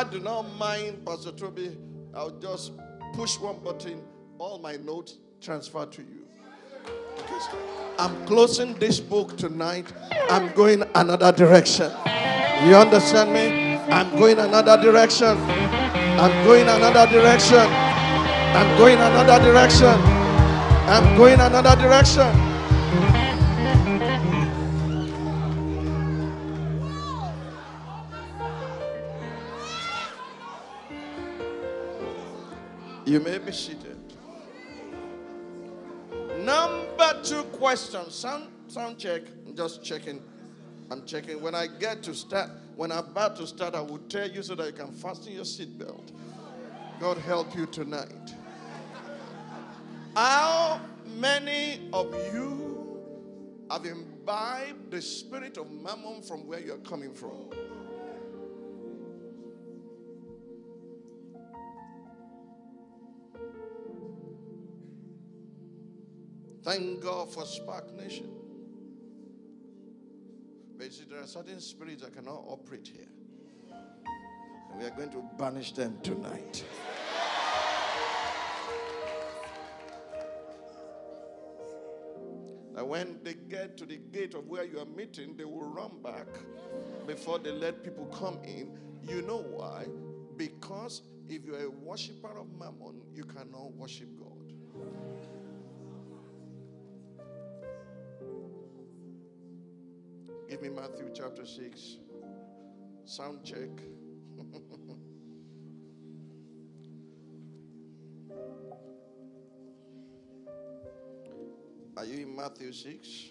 I 0.00 0.04
do 0.04 0.18
not 0.18 0.44
mind, 0.56 1.04
Pastor 1.04 1.30
Tobi. 1.30 1.76
I'll 2.14 2.30
just 2.30 2.72
push 3.12 3.38
one 3.38 3.58
button, 3.58 4.00
all 4.38 4.58
my 4.58 4.76
notes 4.76 5.18
transfer 5.42 5.84
to 5.84 6.00
you. 6.00 6.26
I'm 7.98 8.24
closing 8.24 8.72
this 8.78 8.98
book 8.98 9.36
tonight. 9.36 9.92
I'm 10.30 10.54
going 10.54 10.84
another 10.94 11.32
direction. 11.32 11.92
You 12.64 12.76
understand 12.76 13.34
me? 13.34 13.76
I'm 13.92 14.18
going 14.18 14.38
another 14.38 14.80
direction. 14.80 15.36
I'm 15.36 16.46
going 16.46 16.66
another 16.66 17.06
direction. 17.12 17.58
I'm 17.58 18.78
going 18.78 18.96
another 18.96 19.44
direction. 19.44 20.00
I'm 20.88 21.14
going 21.18 21.40
another 21.40 21.76
direction. 21.76 22.49
You 33.10 33.18
may 33.18 33.38
be 33.38 33.50
seated. 33.50 33.98
Number 36.38 37.20
two 37.24 37.42
question. 37.58 38.08
Sound 38.08 38.46
sound 38.68 38.98
check. 39.00 39.22
I'm 39.44 39.56
just 39.56 39.82
checking. 39.82 40.22
I'm 40.92 41.04
checking. 41.04 41.42
When 41.42 41.56
I 41.56 41.66
get 41.66 42.04
to 42.04 42.14
start, 42.14 42.50
when 42.76 42.92
I'm 42.92 42.98
about 42.98 43.34
to 43.38 43.48
start, 43.48 43.74
I 43.74 43.80
will 43.80 43.98
tell 43.98 44.30
you 44.30 44.44
so 44.44 44.54
that 44.54 44.64
you 44.64 44.72
can 44.72 44.92
fasten 44.92 45.32
your 45.32 45.42
seatbelt. 45.42 46.12
God 47.00 47.18
help 47.18 47.52
you 47.56 47.66
tonight. 47.66 48.32
How 50.14 50.80
many 51.16 51.88
of 51.92 52.14
you 52.32 53.00
have 53.72 53.86
imbibed 53.86 54.92
the 54.92 55.02
spirit 55.02 55.58
of 55.58 55.68
mammon 55.68 56.22
from 56.22 56.46
where 56.46 56.60
you're 56.60 56.78
coming 56.78 57.12
from? 57.12 57.50
Thank 66.62 67.00
God 67.02 67.32
for 67.32 67.46
Spark 67.46 67.96
Nation. 67.96 68.28
But 70.76 70.86
you 70.86 70.92
see, 70.92 71.04
there 71.10 71.20
are 71.20 71.26
certain 71.26 71.60
spirits 71.60 72.02
that 72.02 72.14
cannot 72.14 72.44
operate 72.46 72.86
here. 72.86 73.08
And 74.70 74.80
we 74.80 74.86
are 74.86 74.90
going 74.90 75.10
to 75.10 75.24
banish 75.38 75.72
them 75.72 75.98
tonight. 76.02 76.64
And 82.76 82.88
when 82.88 83.18
they 83.22 83.34
get 83.34 83.76
to 83.78 83.86
the 83.86 83.96
gate 83.96 84.34
of 84.34 84.46
where 84.46 84.64
you 84.64 84.78
are 84.78 84.86
meeting, 84.86 85.36
they 85.36 85.44
will 85.44 85.68
run 85.68 86.00
back 86.02 86.26
before 87.06 87.38
they 87.38 87.52
let 87.52 87.82
people 87.82 88.06
come 88.06 88.38
in. 88.44 88.78
You 89.02 89.22
know 89.22 89.42
why? 89.42 89.86
Because 90.36 91.02
if 91.28 91.44
you're 91.44 91.64
a 91.64 91.70
worshiper 91.70 92.38
of 92.38 92.46
mammon, 92.58 93.02
you 93.14 93.24
cannot 93.24 93.72
worship 93.74 94.08
God. 94.18 95.09
Give 100.50 100.60
me 100.62 100.68
Matthew 100.70 101.10
chapter 101.14 101.46
6. 101.46 101.98
Sound 103.04 103.44
check. 103.44 103.68
Are 111.96 112.04
you 112.04 112.26
in 112.26 112.34
Matthew 112.34 112.72
6? 112.72 113.28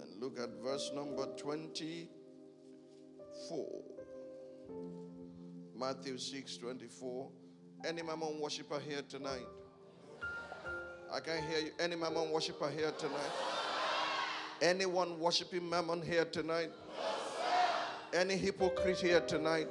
And 0.00 0.22
look 0.22 0.40
at 0.40 0.48
verse 0.64 0.90
number 0.94 1.26
24. 1.36 2.08
Matthew 5.78 6.16
6 6.16 6.56
24. 6.56 7.28
Any 7.84 8.00
mammon 8.00 8.40
worshiper 8.40 8.80
here 8.80 9.02
tonight? 9.06 9.44
I 11.12 11.20
can't 11.20 11.44
hear 11.44 11.58
you. 11.58 11.72
Any 11.78 11.96
mammon 11.96 12.30
worshiper 12.30 12.70
here 12.70 12.92
tonight? 12.92 13.57
Anyone 14.60 15.20
worshiping 15.20 15.68
mammon 15.68 16.02
here 16.02 16.24
tonight? 16.24 16.70
Any 18.12 18.36
hypocrite 18.36 18.98
here 18.98 19.20
tonight? 19.20 19.68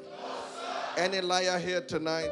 Any 0.96 1.20
liar 1.20 1.60
here 1.60 1.82
tonight? 1.82 2.32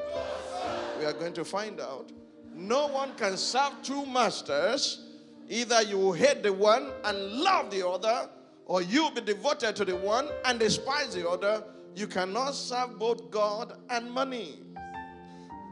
We 1.00 1.06
are 1.06 1.14
going 1.14 1.34
to 1.34 1.44
find 1.44 1.82
out. 1.82 2.12
No 2.54 2.88
one 2.88 3.14
can 3.16 3.36
serve 3.36 3.74
two 3.84 4.06
masters. 4.06 5.02
Either 5.50 5.82
you 5.82 6.14
hate 6.14 6.44
the 6.44 6.54
one 6.54 6.92
and 7.04 7.32
love 7.34 7.70
the 7.72 7.86
other, 7.86 8.30
or 8.66 8.82
you'll 8.82 9.12
be 9.12 9.22
devoted 9.22 9.76
to 9.76 9.86
the 9.86 9.96
one 9.96 10.30
and 10.46 10.58
despise 10.58 11.14
the 11.14 11.28
other. 11.30 11.64
You 11.94 12.08
cannot 12.08 12.56
serve 12.56 12.98
both 12.98 13.30
God 13.30 13.78
and 13.90 14.10
money. 14.10 14.60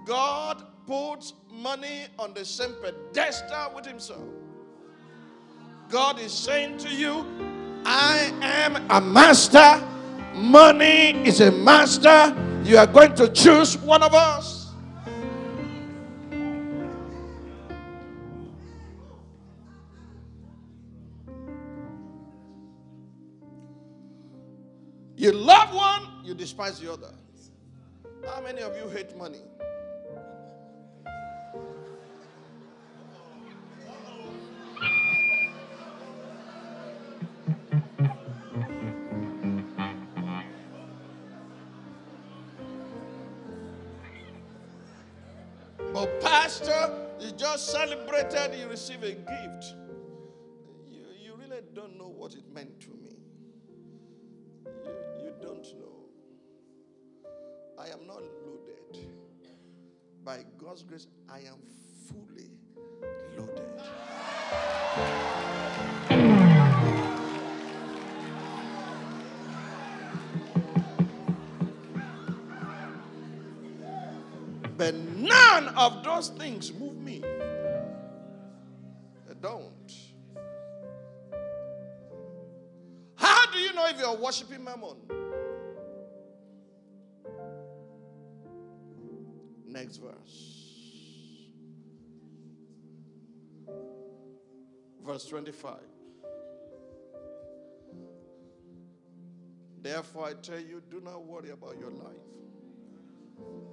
God 0.05 0.63
puts 0.85 1.33
money 1.49 2.07
on 2.19 2.33
the 2.33 2.43
same 2.43 2.75
pedestal 2.81 3.71
with 3.73 3.85
himself. 3.85 4.23
God 5.89 6.19
is 6.19 6.31
saying 6.31 6.77
to 6.79 6.89
you, 6.89 7.25
I 7.85 8.31
am 8.41 8.75
a 8.89 9.01
master. 9.01 9.81
Money 10.33 11.27
is 11.27 11.41
a 11.41 11.51
master. 11.51 12.35
You 12.63 12.77
are 12.77 12.87
going 12.87 13.13
to 13.15 13.27
choose 13.27 13.77
one 13.77 14.01
of 14.01 14.13
us. 14.13 14.63
You 25.15 25.31
love 25.31 25.73
one, 25.73 26.01
you 26.23 26.33
despise 26.33 26.79
the 26.79 26.91
other. 26.91 27.13
How 28.25 28.41
many 28.41 28.61
of 28.61 28.75
you 28.75 28.89
hate 28.89 29.15
money? 29.15 29.39
Pastor, 46.53 46.93
you 47.19 47.31
just 47.31 47.71
celebrated, 47.71 48.53
you 48.59 48.67
receive 48.67 49.01
a 49.01 49.13
gift. 49.13 49.73
You, 50.87 51.01
you 51.19 51.33
really 51.35 51.61
don't 51.73 51.97
know 51.97 52.09
what 52.09 52.35
it 52.35 52.43
meant 52.53 52.79
to 52.81 52.89
me. 52.89 53.17
You, 54.85 54.91
you 55.23 55.33
don't 55.41 55.65
know. 55.79 56.05
I 57.79 57.87
am 57.87 58.05
not 58.05 58.21
loaded. 58.45 59.09
By 60.23 60.45
God's 60.59 60.83
grace, 60.83 61.07
I 61.27 61.39
am 61.39 61.57
fully 62.07 62.51
loaded. 63.35 63.81
But 74.83 74.95
none 74.95 75.69
of 75.77 76.03
those 76.03 76.27
things 76.27 76.73
move 76.73 76.97
me. 76.97 77.21
They 79.25 79.33
don't. 79.41 79.93
How 83.15 83.45
do 83.49 83.59
you 83.59 83.73
know 83.73 83.85
if 83.87 83.97
you're 83.97 84.17
worshiping 84.17 84.61
mammon? 84.61 84.97
Next 89.65 90.01
verse. 90.01 90.73
Verse 95.05 95.25
25. 95.27 95.77
Therefore, 99.81 100.25
I 100.25 100.33
tell 100.33 100.59
you, 100.59 100.81
do 100.91 100.99
not 100.99 101.23
worry 101.23 101.51
about 101.51 101.77
your 101.79 101.91
life, 101.91 102.17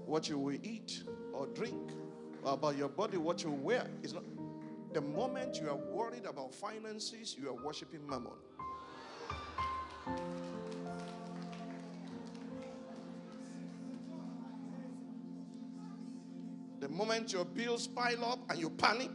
what 0.07 0.29
you 0.29 0.39
will 0.39 0.59
eat 0.63 1.05
or 1.33 1.47
drink, 1.49 1.93
or 2.43 2.55
about 2.55 2.77
your 2.77 2.89
body, 2.89 3.17
what 3.17 3.43
you 3.43 3.51
wear. 3.51 3.87
It's 4.03 4.13
not 4.13 4.25
the 4.93 5.01
moment 5.01 5.61
you 5.61 5.69
are 5.69 5.77
worried 5.77 6.27
about 6.27 6.55
finances, 6.55 7.37
you 7.41 7.49
are 7.49 7.65
worshiping 7.65 8.05
mammon. 8.09 8.33
The 16.81 16.89
moment 16.89 17.33
your 17.33 17.45
bills 17.45 17.87
pile 17.87 18.25
up 18.25 18.39
and 18.49 18.59
you 18.59 18.71
panic 18.71 19.11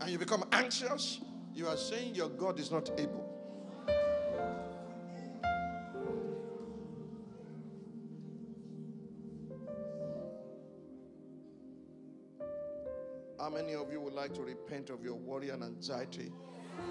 and 0.00 0.10
you 0.10 0.18
become 0.18 0.44
anxious, 0.52 1.20
you 1.52 1.66
are 1.66 1.76
saying 1.76 2.14
your 2.14 2.28
God 2.28 2.60
is 2.60 2.70
not 2.70 2.90
able. 2.98 3.23
To 14.28 14.42
repent 14.42 14.90
of 14.90 15.04
your 15.04 15.14
worry 15.14 15.50
and 15.50 15.62
anxiety 15.62 16.32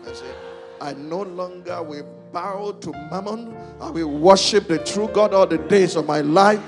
and 0.05 0.15
say, 0.15 0.31
I 0.81 0.93
no 0.93 1.21
longer 1.21 1.81
will 1.81 2.07
bow 2.31 2.71
to 2.81 2.91
mammon, 2.91 3.55
I 3.79 3.89
will 3.89 4.09
worship 4.09 4.67
the 4.67 4.79
true 4.79 5.09
God 5.13 5.33
all 5.33 5.47
the 5.47 5.57
days 5.57 5.95
of 5.95 6.05
my 6.05 6.21
life? 6.21 6.61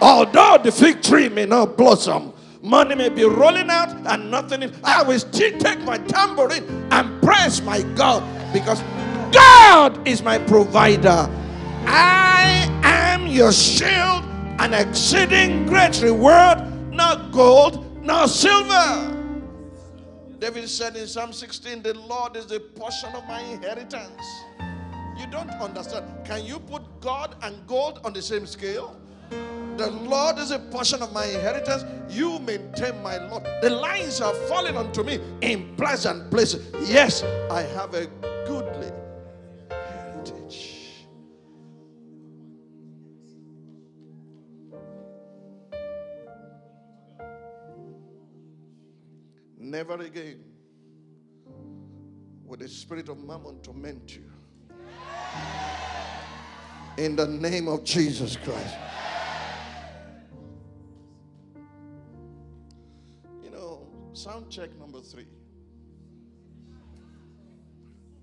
Although 0.00 0.58
the 0.62 0.72
fig 0.72 1.02
tree 1.02 1.28
may 1.28 1.46
not 1.46 1.76
blossom, 1.76 2.32
money 2.62 2.94
may 2.94 3.08
be 3.08 3.24
rolling 3.24 3.70
out 3.70 3.90
and 4.06 4.30
nothing, 4.30 4.62
in, 4.62 4.74
I 4.84 5.02
will 5.02 5.18
still 5.18 5.58
take 5.58 5.80
my 5.80 5.98
tambourine 5.98 6.88
and 6.90 7.22
praise 7.22 7.62
my 7.62 7.82
God 7.94 8.22
because 8.52 8.82
God 9.32 10.06
is 10.06 10.22
my 10.22 10.38
provider. 10.38 11.28
I 11.86 12.68
am 12.82 13.26
your 13.26 13.52
shield, 13.52 14.24
an 14.60 14.74
exceeding 14.74 15.66
great 15.66 16.00
reward, 16.00 16.62
not 16.92 17.32
gold, 17.32 18.04
not 18.04 18.30
silver. 18.30 19.17
David 20.38 20.68
said 20.68 20.94
in 20.94 21.06
Psalm 21.08 21.32
16, 21.32 21.82
The 21.82 21.94
Lord 21.94 22.36
is 22.36 22.46
the 22.46 22.60
portion 22.60 23.12
of 23.14 23.26
my 23.26 23.40
inheritance. 23.40 24.22
You 25.18 25.26
don't 25.26 25.50
understand. 25.50 26.06
Can 26.24 26.44
you 26.44 26.60
put 26.60 26.82
God 27.00 27.34
and 27.42 27.66
gold 27.66 28.00
on 28.04 28.12
the 28.12 28.22
same 28.22 28.46
scale? 28.46 28.96
The 29.78 29.90
Lord 29.90 30.38
is 30.38 30.52
a 30.52 30.58
portion 30.58 31.02
of 31.02 31.12
my 31.12 31.24
inheritance. 31.24 31.84
You 32.08 32.38
maintain 32.38 33.02
my 33.02 33.18
Lord. 33.28 33.44
The 33.62 33.70
lines 33.70 34.20
are 34.20 34.34
falling 34.48 34.76
unto 34.76 35.02
me 35.02 35.18
in 35.40 35.74
pleasant 35.76 36.30
places. 36.30 36.66
Yes, 36.88 37.24
I 37.50 37.62
have 37.62 37.94
a 37.94 38.06
Never 49.68 50.00
again 50.00 50.42
will 52.42 52.56
the 52.56 52.66
spirit 52.66 53.10
of 53.10 53.18
mammon 53.22 53.60
torment 53.60 54.16
you. 54.16 54.24
In 56.96 57.14
the 57.14 57.26
name 57.26 57.68
of 57.68 57.84
Jesus 57.84 58.38
Christ. 58.38 58.74
You 63.42 63.50
know, 63.50 63.86
sound 64.14 64.48
check 64.48 64.74
number 64.78 65.02
three. 65.02 65.26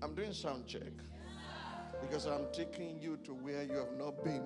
I'm 0.02 0.16
doing 0.16 0.32
sound 0.32 0.66
check 0.66 0.82
because 2.00 2.26
I'm 2.26 2.46
taking 2.52 3.00
you 3.00 3.18
to 3.22 3.32
where 3.32 3.62
you 3.62 3.74
have 3.74 3.92
not 3.96 4.24
been. 4.24 4.42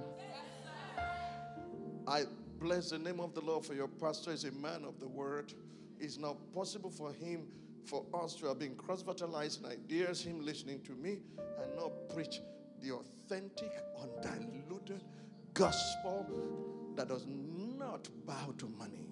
I 2.07 2.25
bless 2.59 2.91
the 2.91 2.99
name 2.99 3.21
of 3.21 3.33
the 3.33 3.41
Lord 3.41 3.65
for 3.65 3.73
your 3.73 3.89
pastor 3.89 4.33
is 4.33 4.45
a 4.45 4.53
man 4.53 4.85
of 4.85 5.01
the 5.01 5.09
word. 5.09 5.55
It's 6.01 6.17
not 6.17 6.37
possible 6.55 6.91
for 6.91 7.13
him, 7.13 7.47
for 7.85 8.07
us 8.15 8.35
to 8.37 8.47
have 8.47 8.59
been 8.59 8.75
cross 8.75 9.03
fertilized 9.03 9.63
in 9.63 9.71
ideas, 9.71 10.23
him 10.23 10.41
listening 10.41 10.81
to 10.83 10.93
me 10.93 11.19
and 11.63 11.77
not 11.77 11.93
preach 12.15 12.41
the 12.81 12.93
authentic, 12.93 13.71
undiluted 14.01 15.05
gospel 15.53 16.27
that 16.97 17.09
does 17.09 17.27
not 17.29 18.09
bow 18.27 18.55
to 18.57 18.67
money. 18.79 19.07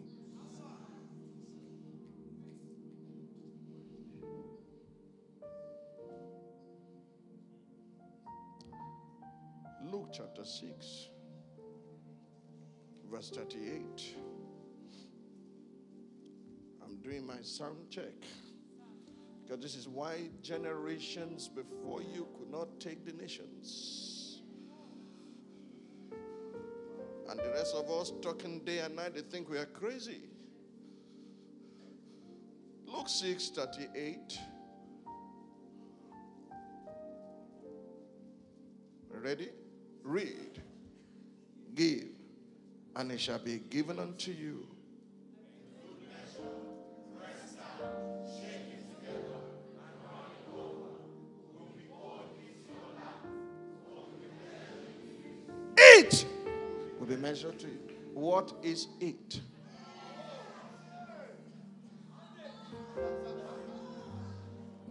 Luke 9.82 10.08
chapter 10.12 10.44
6, 10.44 11.08
verse 13.10 13.30
38. 13.30 14.16
Doing 17.02 17.26
my 17.26 17.40
sound 17.42 17.90
check. 17.90 18.12
Because 19.42 19.62
this 19.62 19.74
is 19.74 19.88
why 19.88 20.28
generations 20.42 21.48
before 21.48 22.02
you 22.02 22.28
could 22.38 22.50
not 22.50 22.80
take 22.80 23.04
the 23.06 23.12
nations. 23.12 24.42
And 27.28 27.38
the 27.38 27.50
rest 27.50 27.74
of 27.74 27.90
us 27.90 28.12
talking 28.22 28.60
day 28.60 28.78
and 28.78 28.96
night, 28.96 29.14
they 29.14 29.20
think 29.20 29.50
we 29.50 29.58
are 29.58 29.66
crazy. 29.66 30.22
Luke 32.86 33.08
6 33.08 33.50
38. 33.50 34.38
Ready? 39.10 39.48
Read. 40.02 40.62
Give, 41.74 42.06
and 42.96 43.12
it 43.12 43.20
shall 43.20 43.38
be 43.38 43.58
given 43.70 43.98
unto 43.98 44.32
you. 44.32 44.66
Be 57.08 57.16
measured 57.16 57.58
to 57.58 57.66
you. 57.66 57.78
What 58.12 58.52
is 58.62 58.88
it? 59.00 59.40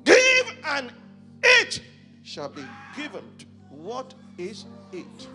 Give 0.03 0.55
and 0.65 0.91
it 1.43 1.81
shall 2.23 2.49
be 2.49 2.63
given. 2.95 3.23
What 3.69 4.15
is 4.39 4.65
it? 4.91 5.27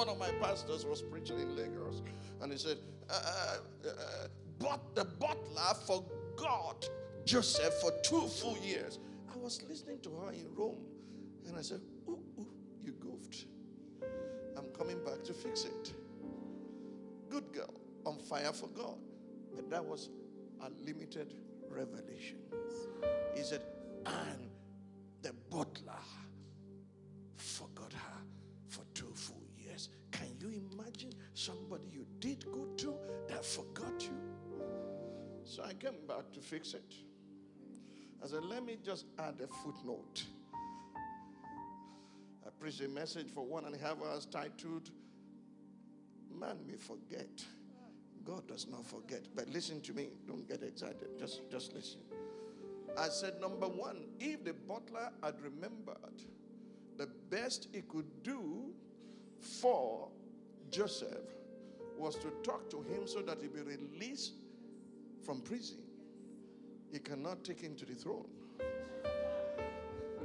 One 0.00 0.08
of 0.08 0.18
my 0.18 0.30
pastors 0.40 0.86
was 0.86 1.02
preaching 1.02 1.38
in 1.38 1.54
Lagos, 1.54 2.00
and 2.40 2.50
he 2.50 2.56
said, 2.56 2.78
uh, 3.10 3.12
uh, 3.12 3.88
uh, 3.90 4.28
"But 4.58 4.94
the 4.94 5.04
butler 5.04 5.74
forgot 5.86 6.88
Joseph 7.26 7.74
for 7.82 7.92
two 8.02 8.26
full 8.26 8.56
years." 8.64 8.98
I 9.30 9.36
was 9.36 9.62
listening 9.68 10.00
to 10.00 10.10
her 10.20 10.32
in 10.32 10.46
Rome, 10.54 10.86
and 11.46 11.54
I 11.54 11.60
said, 11.60 11.82
"Ooh, 12.08 12.22
ooh 12.38 12.48
you 12.80 12.92
goofed. 12.92 13.44
I'm 14.56 14.70
coming 14.72 15.04
back 15.04 15.22
to 15.24 15.34
fix 15.34 15.64
it." 15.64 15.92
Good 17.28 17.52
girl, 17.52 17.74
on 18.06 18.16
fire 18.20 18.54
for 18.54 18.68
God, 18.68 18.96
but 19.54 19.68
that 19.68 19.84
was 19.84 20.08
a 20.62 20.70
limited 20.82 21.34
revelation. 21.68 22.38
He 23.34 23.42
said, 23.42 23.60
"And 24.06 24.48
the 25.20 25.34
butler 25.50 26.00
somebody 31.40 31.86
you 31.92 32.06
did 32.18 32.44
good 32.52 32.76
to 32.78 32.94
that 33.28 33.44
forgot 33.44 34.02
you? 34.02 34.16
So 35.44 35.62
I 35.62 35.72
came 35.72 36.06
back 36.06 36.32
to 36.34 36.40
fix 36.40 36.74
it. 36.74 36.94
I 38.22 38.26
said, 38.26 38.44
let 38.44 38.64
me 38.64 38.76
just 38.84 39.06
add 39.18 39.34
a 39.42 39.46
footnote. 39.62 40.22
I 42.46 42.50
preached 42.60 42.82
a 42.82 42.88
message 42.88 43.30
for 43.34 43.44
one 43.44 43.64
and 43.64 43.74
a 43.74 43.78
half 43.78 43.96
hours 44.02 44.26
titled 44.26 44.90
man 46.40 46.58
may 46.66 46.76
forget. 46.76 47.44
God 48.24 48.46
does 48.48 48.66
not 48.68 48.86
forget. 48.86 49.26
But 49.34 49.48
listen 49.48 49.80
to 49.82 49.92
me. 49.92 50.08
Don't 50.26 50.48
get 50.48 50.62
excited. 50.62 51.18
Just, 51.18 51.42
just 51.50 51.74
listen. 51.74 52.00
I 52.98 53.08
said, 53.08 53.40
number 53.40 53.66
one, 53.68 54.08
if 54.18 54.44
the 54.44 54.52
butler 54.52 55.10
had 55.22 55.40
remembered 55.40 56.22
the 56.96 57.06
best 57.30 57.68
he 57.72 57.82
could 57.82 58.22
do 58.22 58.72
for 59.40 60.08
Joseph 60.70 61.08
was 61.98 62.16
to 62.16 62.30
talk 62.42 62.70
to 62.70 62.82
him 62.82 63.06
so 63.06 63.20
that 63.22 63.40
he 63.40 63.48
be 63.48 63.60
released 63.60 64.34
from 65.24 65.40
prison, 65.40 65.78
he 66.90 66.98
cannot 66.98 67.44
take 67.44 67.60
him 67.60 67.76
to 67.76 67.84
the 67.84 67.94
throne. 67.94 68.28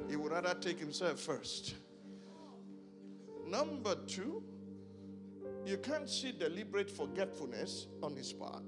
He 0.10 0.16
would 0.16 0.32
rather 0.32 0.54
take 0.54 0.80
himself 0.80 1.20
first. 1.20 1.76
Number 3.48 3.96
two, 4.08 4.44
you 5.66 5.78
can't 5.78 6.10
see 6.10 6.32
deliberate 6.32 6.90
forgetfulness 6.90 7.88
on 8.02 8.16
his 8.16 8.32
part 8.32 8.64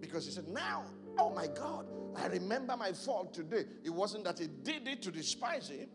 because 0.00 0.26
he 0.26 0.32
said, 0.32 0.48
Now, 0.48 0.84
oh 1.18 1.34
my 1.34 1.46
God, 1.46 1.86
I 2.14 2.26
remember 2.26 2.76
my 2.76 2.92
fault 2.92 3.32
today. 3.32 3.64
It 3.84 3.90
wasn't 3.90 4.24
that 4.24 4.38
he 4.38 4.46
did 4.46 4.86
it 4.86 5.02
to 5.02 5.10
despise 5.10 5.68
him, 5.68 5.88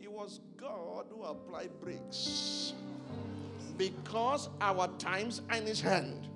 it 0.00 0.10
was 0.10 0.40
God 0.56 1.06
who 1.10 1.22
applied 1.22 1.70
brakes. 1.80 2.74
Because 3.76 4.48
our 4.60 4.88
times 4.98 5.42
are 5.50 5.56
in 5.56 5.66
his 5.66 5.80
hand. 5.80 6.28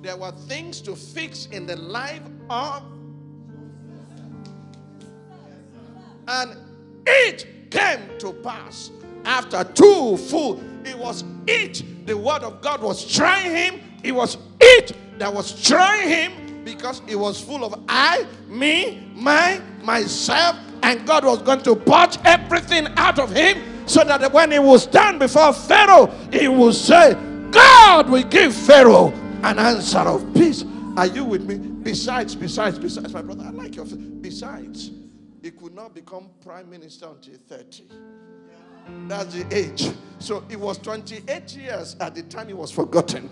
There 0.00 0.16
were 0.16 0.32
things 0.32 0.80
to 0.82 0.94
fix 0.94 1.46
in 1.46 1.66
the 1.66 1.76
life 1.76 2.22
of 2.48 2.82
and 6.28 6.56
it 7.06 7.70
came 7.70 8.00
to 8.18 8.32
pass. 8.32 8.90
After 9.24 9.64
two 9.64 10.16
full 10.16 10.62
it 10.84 10.96
was 10.96 11.24
it. 11.46 11.82
The 12.06 12.16
word 12.16 12.42
of 12.42 12.60
god 12.60 12.82
was 12.82 13.04
trying 13.04 13.56
him. 13.56 13.80
It 14.02 14.12
was 14.12 14.38
it 14.60 14.92
that 15.18 15.32
was 15.32 15.60
trying 15.62 16.08
him 16.08 16.64
because 16.64 17.02
it 17.08 17.16
was 17.16 17.40
full 17.40 17.64
of 17.64 17.82
i 17.88 18.26
me 18.46 19.10
my 19.14 19.60
myself. 19.82 20.56
And 20.82 21.04
god 21.06 21.24
was 21.24 21.42
going 21.42 21.62
to 21.62 21.74
purge 21.74 22.18
everything 22.24 22.86
out 22.96 23.18
of 23.18 23.30
him 23.30 23.58
so 23.88 24.04
that 24.04 24.32
when 24.32 24.50
he 24.52 24.58
will 24.58 24.78
stand 24.78 25.18
before 25.18 25.52
pharaoh 25.52 26.06
he 26.32 26.48
will 26.48 26.72
say 26.72 27.14
god 27.50 28.08
will 28.08 28.22
give 28.24 28.54
pharaoh 28.54 29.08
an 29.42 29.58
answer 29.58 29.98
of 29.98 30.34
peace 30.34 30.64
are 30.96 31.06
you 31.06 31.24
with 31.24 31.44
me 31.44 31.56
besides 31.56 32.34
besides 32.34 32.78
besides 32.78 33.12
my 33.12 33.22
brother 33.22 33.44
i 33.44 33.50
like 33.50 33.74
your 33.76 33.86
besides 34.20 34.90
he 35.42 35.52
could 35.52 35.74
not 35.74 35.94
become 35.94 36.28
prime 36.44 36.68
minister 36.68 37.06
until 37.06 37.36
30. 37.48 37.84
That's 39.06 39.34
the 39.34 39.56
age. 39.56 39.90
So 40.18 40.44
it 40.48 40.58
was 40.58 40.78
28 40.78 41.56
years 41.56 41.96
at 42.00 42.14
the 42.14 42.22
time 42.24 42.48
he 42.48 42.54
was 42.54 42.70
forgotten. 42.70 43.30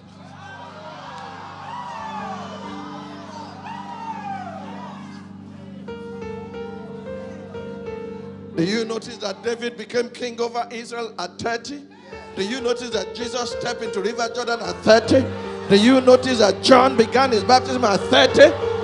Do 8.57 8.65
you 8.65 8.85
notice 8.87 9.19
that 9.19 9.43
David 9.43 9.77
became 9.77 10.09
king 10.09 10.41
over 10.41 10.67
Israel 10.71 11.15
at 11.19 11.39
30? 11.39 11.83
Do 12.37 12.43
you 12.43 12.63
notice 12.63 12.89
that 12.91 13.15
Jesus 13.15 13.51
stepped 13.53 13.83
into 13.83 14.01
River 14.01 14.31
Jordan 14.35 14.61
at 14.61 14.77
30? 14.77 15.25
Do 15.69 15.77
you 15.77 16.01
notice 16.01 16.39
that 16.39 16.63
John 16.63 16.97
began 16.97 17.33
his 17.33 17.45
baptism 17.45 17.85
at 17.85 18.01
30? 18.01 18.77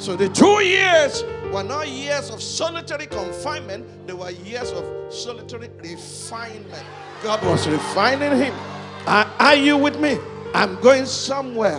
So 0.00 0.16
the 0.16 0.28
two 0.30 0.62
years 0.62 1.22
were 1.52 1.62
not 1.62 1.88
years 1.88 2.30
of 2.30 2.42
solitary 2.42 3.06
confinement, 3.06 3.86
they 4.06 4.12
were 4.12 4.30
years 4.30 4.70
of 4.72 5.12
solitary 5.12 5.68
refinement. 5.82 6.84
God 7.22 7.44
was 7.44 7.68
refining 7.68 8.38
him. 8.38 8.54
Are, 9.06 9.30
are 9.38 9.54
you 9.54 9.76
with 9.76 10.00
me? 10.00 10.18
I'm 10.54 10.80
going 10.80 11.04
somewhere. 11.06 11.78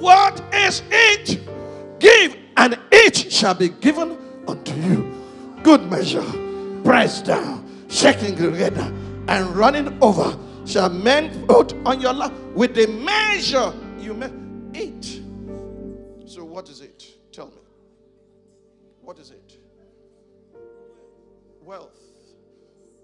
What 0.00 0.42
is 0.54 0.82
it? 0.90 1.40
Give, 1.98 2.36
and 2.58 2.76
each 2.92 3.32
shall 3.32 3.54
be 3.54 3.68
given 3.68 4.18
unto 4.46 4.74
you. 4.74 5.14
Good 5.62 5.88
measure, 5.88 6.24
pressed 6.82 7.24
down, 7.24 7.64
shaking 7.88 8.36
together, 8.36 8.92
and 9.28 9.56
running 9.56 9.96
over, 10.02 10.36
shall 10.66 10.90
men 10.90 11.46
put 11.46 11.72
on 11.86 12.00
your 12.00 12.12
lap 12.12 12.32
with 12.54 12.74
the 12.74 12.86
measure 12.88 13.72
you 13.98 14.12
may 14.12 14.30
eat. 14.74 15.22
So, 16.26 16.44
what 16.44 16.68
is 16.68 16.80
it? 16.80 17.04
Tell 17.32 17.46
me. 17.46 17.62
What 19.02 19.18
is 19.18 19.30
it? 19.30 19.56
Wealth. 21.62 22.00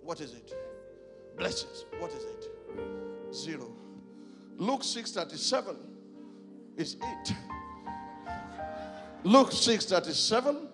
What 0.03 0.21
is 0.21 0.35
it? 0.35 0.53
Blessings. 1.37 1.85
What 1.99 2.11
is 2.11 2.25
it? 2.25 2.51
Zero. 3.33 3.73
Luke 4.57 4.83
6:37 4.83 5.77
is 6.77 6.97
it. 7.01 7.54
Luke 9.25 9.51
6:37 9.53 10.69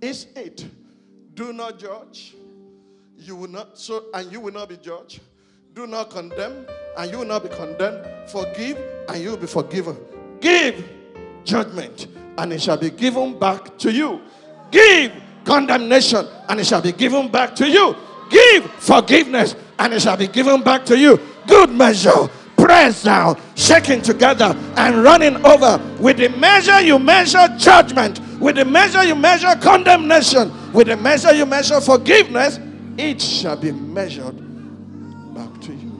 is 0.00 0.26
it. 0.34 0.64
Do 1.34 1.52
not 1.52 1.78
judge. 1.78 2.34
You 3.18 3.36
will 3.36 3.50
not 3.50 3.78
so 3.78 4.06
and 4.14 4.32
you 4.32 4.40
will 4.40 4.52
not 4.52 4.70
be 4.70 4.78
judged. 4.78 5.20
Do 5.74 5.86
not 5.86 6.10
condemn, 6.10 6.66
and 6.96 7.10
you 7.10 7.18
will 7.18 7.26
not 7.26 7.42
be 7.42 7.50
condemned. 7.50 8.04
Forgive, 8.28 8.76
and 9.08 9.22
you 9.22 9.30
will 9.30 9.36
be 9.36 9.46
forgiven. 9.46 9.96
Give 10.40 10.82
judgment, 11.44 12.08
and 12.38 12.52
it 12.52 12.60
shall 12.60 12.76
be 12.76 12.90
given 12.90 13.38
back 13.38 13.78
to 13.78 13.92
you. 13.92 14.20
Give 14.70 15.12
condemnation, 15.44 16.26
and 16.48 16.58
it 16.58 16.66
shall 16.66 16.82
be 16.82 16.92
given 16.92 17.30
back 17.30 17.54
to 17.56 17.68
you. 17.68 17.94
Give 18.30 18.64
forgiveness, 18.78 19.54
and 19.78 19.92
it 19.92 20.00
shall 20.00 20.16
be 20.16 20.26
given 20.26 20.62
back 20.62 20.84
to 20.86 20.98
you. 20.98 21.20
Good 21.46 21.70
measure, 21.70 22.28
down, 23.02 23.40
shaking 23.56 24.00
together, 24.00 24.54
and 24.76 25.02
running 25.02 25.44
over. 25.44 25.80
With 25.98 26.18
the 26.18 26.28
measure 26.28 26.80
you 26.80 26.98
measure 26.98 27.48
judgment, 27.58 28.20
with 28.38 28.56
the 28.56 28.64
measure 28.64 29.04
you 29.04 29.14
measure 29.14 29.54
condemnation, 29.60 30.72
with 30.72 30.86
the 30.86 30.96
measure 30.96 31.34
you 31.34 31.46
measure 31.46 31.80
forgiveness, 31.80 32.58
it 32.96 33.20
shall 33.20 33.56
be 33.56 33.72
measured 33.72 34.36
back 35.34 35.60
to 35.62 35.72
you. 35.72 35.90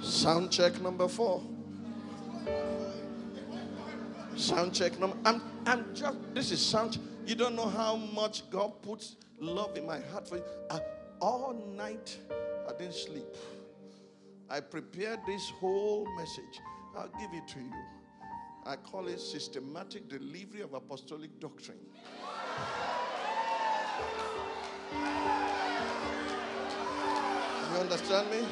Sound 0.00 0.52
check 0.52 0.80
number 0.80 1.08
four. 1.08 1.42
Sound 4.36 4.72
check 4.72 4.98
number. 5.00 5.16
I'm, 5.24 5.42
I'm 5.66 5.94
just. 5.94 6.16
This 6.34 6.52
is 6.52 6.60
sound. 6.60 6.98
You 7.26 7.34
don't 7.36 7.54
know 7.54 7.68
how 7.68 7.96
much 7.96 8.48
God 8.50 8.82
puts 8.82 9.16
love 9.38 9.76
in 9.76 9.86
my 9.86 10.00
heart 10.00 10.28
for 10.28 10.36
you. 10.36 10.42
I, 10.70 10.80
all 11.20 11.54
night, 11.76 12.16
I 12.68 12.72
didn't 12.76 12.94
sleep. 12.94 13.36
I 14.50 14.60
prepared 14.60 15.20
this 15.26 15.50
whole 15.50 16.06
message. 16.16 16.60
I'll 16.96 17.08
give 17.20 17.32
it 17.32 17.46
to 17.48 17.58
you. 17.60 17.72
I 18.66 18.76
call 18.76 19.08
it 19.08 19.20
systematic 19.20 20.08
delivery 20.08 20.60
of 20.62 20.74
apostolic 20.74 21.38
doctrine. 21.40 21.78
You 27.72 27.78
understand 27.78 28.30
me? 28.30 28.46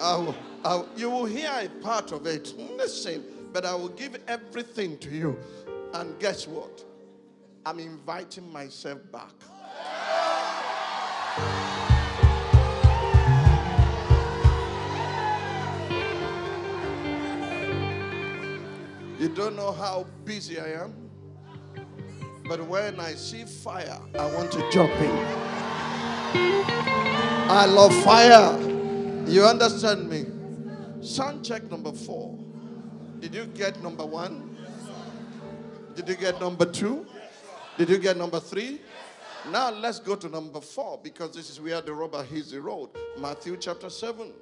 I 0.00 0.16
will, 0.16 0.34
I 0.64 0.74
will- 0.76 0.88
you 0.96 1.10
will 1.10 1.26
hear 1.26 1.50
a 1.60 1.68
part 1.82 2.12
of 2.12 2.26
it. 2.26 2.54
Listen, 2.76 3.22
but 3.52 3.64
I 3.64 3.74
will 3.74 3.88
give 3.90 4.18
everything 4.26 4.98
to 4.98 5.10
you. 5.10 5.38
And 5.94 6.18
guess 6.18 6.46
what? 6.48 6.84
I'm 7.66 7.78
inviting 7.78 8.50
myself 8.50 9.00
back. 9.12 9.34
You 19.18 19.28
don't 19.28 19.54
know 19.56 19.72
how 19.72 20.06
busy 20.24 20.58
I 20.58 20.82
am. 20.82 20.94
But 22.48 22.66
when 22.66 22.98
I 22.98 23.12
see 23.12 23.44
fire, 23.44 24.00
I 24.18 24.34
want 24.34 24.50
to 24.52 24.70
jump 24.72 24.92
in. 24.92 25.10
I 27.52 27.66
love 27.66 27.94
fire. 28.02 28.58
You 29.28 29.44
understand 29.44 30.08
me? 30.08 30.24
Sound 31.02 31.44
check 31.44 31.70
number 31.70 31.92
four. 31.92 32.38
Did 33.20 33.34
you 33.34 33.44
get 33.44 33.82
number 33.82 34.06
one? 34.06 34.56
Did 35.94 36.08
you 36.08 36.16
get 36.16 36.40
number 36.40 36.64
two? 36.64 37.06
Did 37.80 37.88
you 37.88 37.96
get 37.96 38.18
number 38.18 38.38
three? 38.40 38.78
Now 39.50 39.70
let's 39.70 39.98
go 39.98 40.14
to 40.14 40.28
number 40.28 40.60
four 40.60 41.00
because 41.02 41.34
this 41.34 41.48
is 41.48 41.62
where 41.62 41.80
the 41.80 41.94
robber 41.94 42.22
hits 42.22 42.50
the 42.50 42.60
road. 42.60 42.90
Matthew 43.18 43.56
chapter 43.56 43.88
7. 43.88 44.34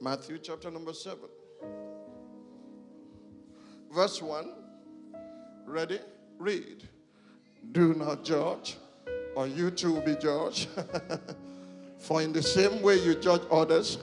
Matthew 0.00 0.38
chapter 0.38 0.72
number 0.72 0.92
7. 0.92 1.20
Verse 3.94 4.20
1. 4.20 4.52
Ready? 5.66 6.00
Read. 6.36 6.82
Do 7.70 7.94
not 7.94 8.24
judge, 8.24 8.78
or 9.36 9.46
you 9.46 9.70
too 9.70 9.92
will 9.92 10.00
be 10.00 10.16
judged. 10.16 10.68
For 11.98 12.22
in 12.22 12.32
the 12.32 12.42
same 12.42 12.82
way 12.82 12.96
you 12.96 13.14
judge 13.14 13.42
others, 13.52 13.98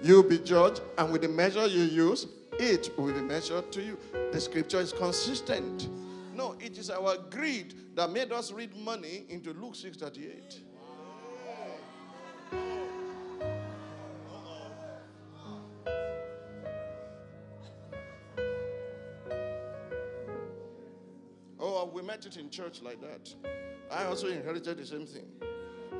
you'll 0.00 0.22
be 0.22 0.38
judged, 0.38 0.80
and 0.96 1.12
with 1.12 1.20
the 1.20 1.28
measure 1.28 1.66
you 1.66 1.82
use, 1.82 2.26
it 2.62 2.96
will 2.96 3.12
be 3.12 3.20
measured 3.20 3.72
to 3.72 3.82
you. 3.82 3.98
The 4.32 4.40
scripture 4.40 4.80
is 4.80 4.92
consistent. 4.92 5.88
No, 6.34 6.54
it 6.60 6.78
is 6.78 6.90
our 6.90 7.16
greed 7.30 7.74
that 7.96 8.10
made 8.10 8.32
us 8.32 8.52
read 8.52 8.76
money 8.76 9.26
into 9.28 9.52
Luke 9.52 9.74
6:38. 9.74 10.60
Oh, 21.58 21.90
we 21.92 22.02
met 22.02 22.26
it 22.26 22.36
in 22.36 22.50
church 22.50 22.80
like 22.82 23.00
that. 23.00 23.34
I 23.90 24.04
also 24.04 24.28
inherited 24.28 24.78
the 24.78 24.86
same 24.86 25.06
thing. 25.06 25.26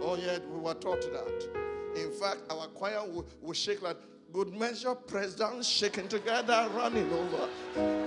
Oh, 0.00 0.16
yeah, 0.16 0.38
we 0.50 0.58
were 0.58 0.74
taught 0.74 1.02
that. 1.02 1.48
In 1.94 2.10
fact, 2.10 2.40
our 2.50 2.66
choir 2.68 3.06
will, 3.06 3.26
will 3.40 3.52
shake 3.52 3.82
like 3.82 3.98
good 4.32 4.52
measure, 4.54 4.94
pressed 4.94 5.38
down, 5.38 5.62
shaking 5.62 6.08
together, 6.08 6.68
running 6.74 7.10
over. 7.12 7.48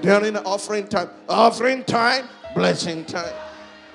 During 0.02 0.36
offering 0.38 0.88
time, 0.88 1.10
offering 1.30 1.84
time, 1.84 2.28
blessing 2.56 3.06
time. 3.06 3.34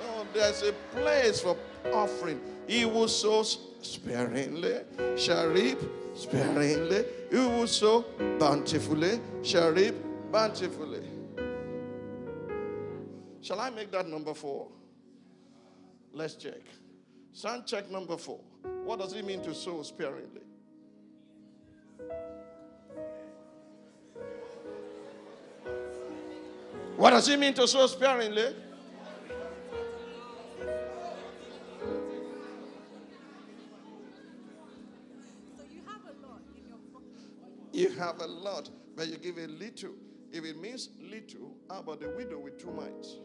Oh, 0.01 0.25
there's 0.33 0.63
a 0.63 0.71
place 0.95 1.41
for 1.41 1.57
offering. 1.93 2.39
He 2.67 2.85
will 2.85 3.07
sow 3.07 3.43
sparingly, 3.43 4.79
shall 5.17 5.47
reap 5.47 5.79
sparingly. 6.15 7.03
He 7.29 7.37
will 7.37 7.67
sow 7.67 8.05
bountifully, 8.39 9.19
shall 9.43 9.71
reap 9.71 9.95
bountifully. 10.31 11.03
Shall 13.41 13.59
I 13.59 13.71
make 13.71 13.91
that 13.91 14.07
number 14.07 14.33
four? 14.33 14.67
Let's 16.13 16.35
check. 16.35 16.61
Sound 17.33 17.65
check 17.65 17.89
number 17.89 18.17
four. 18.17 18.39
What 18.83 18.99
does 18.99 19.13
it 19.13 19.25
mean 19.25 19.41
to 19.43 19.53
sow 19.53 19.81
sparingly? 19.83 20.41
What 27.01 27.09
does 27.09 27.27
it 27.29 27.39
mean 27.39 27.55
to 27.55 27.67
sow 27.67 27.87
sparingly? 27.87 28.53
You 37.73 37.89
have 37.89 38.21
a 38.21 38.27
lot 38.27 38.69
but 38.95 39.07
you 39.07 39.17
give 39.17 39.39
a 39.39 39.47
little. 39.47 39.95
If 40.31 40.45
it 40.45 40.61
means 40.61 40.89
little, 41.01 41.55
how 41.71 41.79
about 41.79 42.01
the 42.01 42.09
widow 42.09 42.37
with 42.37 42.61
two 42.61 42.71
mites? 42.71 43.15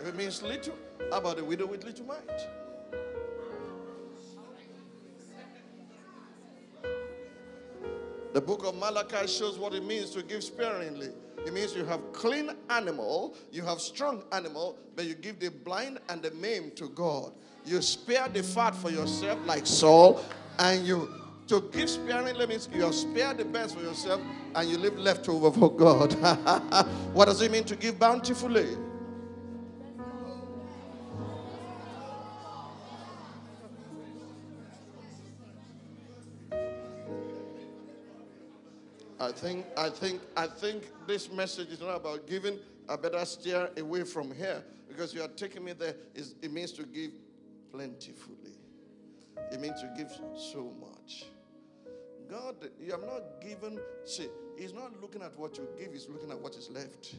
If 0.00 0.08
it 0.08 0.16
means 0.16 0.42
little, 0.42 0.74
how 1.12 1.18
about 1.18 1.36
the 1.36 1.44
widow 1.44 1.66
with 1.66 1.84
little 1.84 2.06
mite? 2.06 2.65
The 8.36 8.42
book 8.42 8.66
of 8.66 8.74
Malachi 8.76 9.26
shows 9.26 9.58
what 9.58 9.72
it 9.72 9.82
means 9.82 10.10
to 10.10 10.22
give 10.22 10.44
sparingly. 10.44 11.08
It 11.46 11.54
means 11.54 11.74
you 11.74 11.86
have 11.86 12.12
clean 12.12 12.50
animal, 12.68 13.34
you 13.50 13.62
have 13.62 13.80
strong 13.80 14.24
animal, 14.30 14.76
but 14.94 15.06
you 15.06 15.14
give 15.14 15.40
the 15.40 15.48
blind 15.48 16.00
and 16.10 16.20
the 16.20 16.32
maimed 16.32 16.76
to 16.76 16.90
God. 16.90 17.32
You 17.64 17.80
spare 17.80 18.28
the 18.28 18.42
fat 18.42 18.74
for 18.74 18.90
yourself, 18.90 19.38
like 19.46 19.66
Saul, 19.66 20.22
and 20.58 20.86
you 20.86 21.08
to 21.46 21.62
give 21.72 21.88
sparingly 21.88 22.46
means 22.46 22.68
you 22.74 22.82
have 22.82 22.94
spared 22.94 23.38
the 23.38 23.46
best 23.46 23.74
for 23.74 23.82
yourself 23.82 24.20
and 24.54 24.68
you 24.68 24.76
leave 24.76 24.98
leftover 24.98 25.50
for 25.50 25.74
God. 25.74 26.12
what 27.14 27.24
does 27.24 27.40
it 27.40 27.50
mean 27.50 27.64
to 27.64 27.74
give 27.74 27.98
bountifully? 27.98 28.76
Think, 39.36 39.66
I 39.76 39.90
think, 39.90 40.20
I 40.36 40.46
think 40.46 40.84
this 41.06 41.30
message 41.30 41.68
is 41.68 41.80
not 41.80 41.96
about 41.96 42.26
giving. 42.26 42.58
I 42.88 42.96
better 42.96 43.24
steer 43.24 43.68
away 43.76 44.04
from 44.04 44.34
here 44.34 44.64
because 44.88 45.12
you 45.12 45.22
are 45.22 45.28
taking 45.28 45.64
me 45.64 45.72
there. 45.72 45.94
It 46.14 46.50
means 46.50 46.72
to 46.72 46.84
give 46.84 47.10
plentifully. 47.70 48.56
It 49.52 49.60
means 49.60 49.80
to 49.82 49.92
give 49.96 50.10
so 50.10 50.72
much. 50.80 51.26
God, 52.30 52.56
you 52.80 52.92
have 52.92 53.02
not 53.02 53.40
given. 53.40 53.78
See, 54.04 54.28
He's 54.58 54.72
not 54.72 55.00
looking 55.00 55.22
at 55.22 55.38
what 55.38 55.58
you 55.58 55.68
give. 55.78 55.92
He's 55.92 56.08
looking 56.08 56.30
at 56.30 56.38
what 56.38 56.56
is 56.56 56.70
left. 56.70 57.14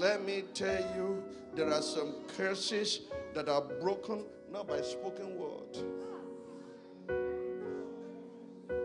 Let 0.00 0.24
me 0.24 0.44
tell 0.54 0.80
you, 0.96 1.22
there 1.54 1.70
are 1.70 1.82
some 1.82 2.14
curses 2.34 3.02
that 3.34 3.50
are 3.50 3.60
broken 3.60 4.24
not 4.50 4.66
by 4.66 4.80
spoken 4.80 5.36
word. 5.38 5.76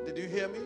Did 0.06 0.18
you 0.18 0.28
hear 0.28 0.50
me? 0.50 0.60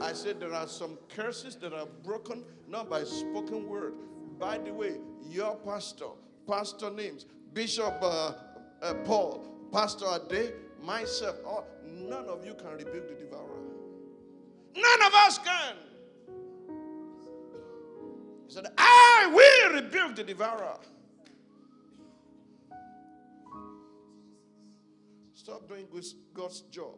I 0.00 0.12
said 0.12 0.38
there 0.38 0.54
are 0.54 0.68
some 0.68 0.96
curses 1.08 1.56
that 1.56 1.72
are 1.72 1.88
broken 2.04 2.44
not 2.68 2.88
by 2.88 3.02
spoken 3.02 3.68
word. 3.68 3.94
By 4.38 4.58
the 4.58 4.72
way, 4.72 4.98
your 5.28 5.56
pastor, 5.56 6.10
pastor 6.46 6.90
names, 6.90 7.26
Bishop 7.52 7.98
uh, 8.00 8.34
uh, 8.82 8.94
Paul, 9.04 9.44
Pastor 9.72 10.06
Ade, 10.06 10.52
myself, 10.84 11.34
all, 11.44 11.66
none 11.84 12.26
of 12.26 12.46
you 12.46 12.54
can 12.54 12.70
rebuke 12.76 13.08
the 13.08 13.24
devourer. 13.24 13.58
None 14.76 15.02
of 15.02 15.14
us 15.14 15.38
can. 15.38 15.89
He 18.50 18.54
said, 18.56 18.66
I 18.76 19.30
will 19.32 19.80
rebuke 19.80 20.16
the 20.16 20.24
devourer. 20.24 20.76
Stop 25.34 25.68
doing 25.68 25.86
God's 26.34 26.62
job. 26.62 26.96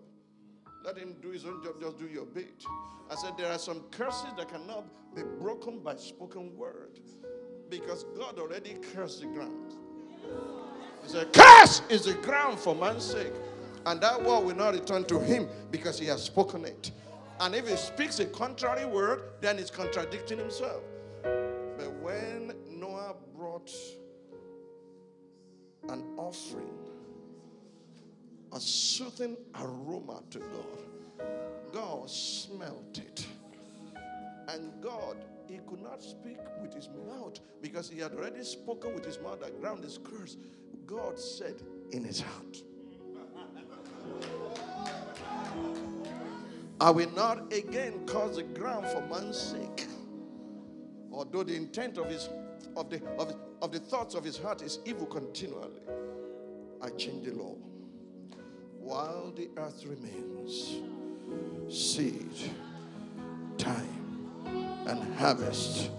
Let 0.82 0.96
him 0.96 1.14
do 1.20 1.28
his 1.28 1.44
own 1.44 1.62
job, 1.62 1.78
just 1.78 1.98
do 1.98 2.07
your 2.07 2.24
bit. 2.24 2.64
I 3.11 3.16
said, 3.16 3.32
There 3.36 3.53
are 3.53 3.59
some 3.59 3.82
curses 3.90 4.30
that 4.38 4.48
cannot 4.48 4.86
be 5.14 5.24
broken 5.42 5.80
by 5.80 5.96
spoken 5.96 6.57
word 6.57 7.00
because 7.68 8.07
God 8.16 8.38
already 8.38 8.78
cursed 8.94 9.20
the 9.20 9.26
ground. 9.26 9.74
He 11.03 11.11
said, 11.11 11.34
Curse 11.34 11.82
is 11.90 12.07
the 12.07 12.14
ground 12.14 12.61
for 12.61 12.74
man's 12.74 13.05
sake. 13.05 13.34
And 13.84 14.00
that 14.00 14.22
word 14.22 14.46
will 14.46 14.57
not 14.57 14.72
return 14.72 15.05
to 15.05 15.20
him 15.20 15.48
because 15.70 15.98
he 15.98 16.07
has 16.07 16.22
spoken 16.22 16.64
it. 16.64 16.92
And 17.40 17.55
if 17.55 17.68
he 17.68 17.76
speaks 17.76 18.20
a 18.20 18.24
contrary 18.24 18.86
word, 18.86 19.24
then 19.42 19.59
he's 19.59 19.70
contradicting 19.70 20.38
himself. 20.38 20.82
When 22.03 22.53
Noah 22.68 23.14
brought 23.36 23.70
an 25.88 26.03
offering, 26.16 26.74
a 28.53 28.59
soothing 28.59 29.36
aroma 29.55 30.22
to 30.30 30.40
God, 30.40 31.28
God 31.72 32.11
smelt 32.11 32.98
it. 32.98 33.24
And 34.48 34.72
God, 34.82 35.16
he 35.46 35.61
could 35.68 35.80
not 35.80 36.03
speak 36.03 36.38
with 36.61 36.74
his 36.74 36.88
mouth 37.09 37.38
because 37.62 37.88
he 37.88 38.00
had 38.00 38.12
already 38.12 38.42
spoken 38.42 38.94
with 38.94 39.05
his 39.05 39.20
mouth 39.20 39.40
that 39.40 39.61
ground 39.61 39.84
is 39.84 39.98
cursed. 40.03 40.38
God 40.86 41.18
said 41.18 41.62
in 41.92 42.03
his 42.03 42.20
heart, 42.20 42.57
I 46.80 46.90
will 46.90 47.11
not 47.12 47.53
again 47.53 48.05
cause 48.07 48.36
the 48.36 48.42
ground 48.42 48.86
for 48.88 49.00
man's 49.03 49.38
sake. 49.38 49.86
Although 51.12 51.44
the 51.44 51.54
intent 51.54 51.98
of 51.98 52.08
his 52.08 52.28
of 52.76 52.88
the 52.88 53.02
of, 53.18 53.34
of 53.60 53.72
the 53.72 53.78
thoughts 53.78 54.14
of 54.14 54.24
his 54.24 54.38
heart 54.38 54.62
is 54.62 54.78
evil 54.84 55.06
continually, 55.06 55.80
I 56.80 56.90
change 56.90 57.26
the 57.26 57.34
law. 57.34 57.56
While 58.78 59.32
the 59.36 59.48
earth 59.56 59.84
remains, 59.86 60.80
seed, 61.68 62.32
time, 63.58 64.28
and 64.86 65.14
harvest 65.14 65.90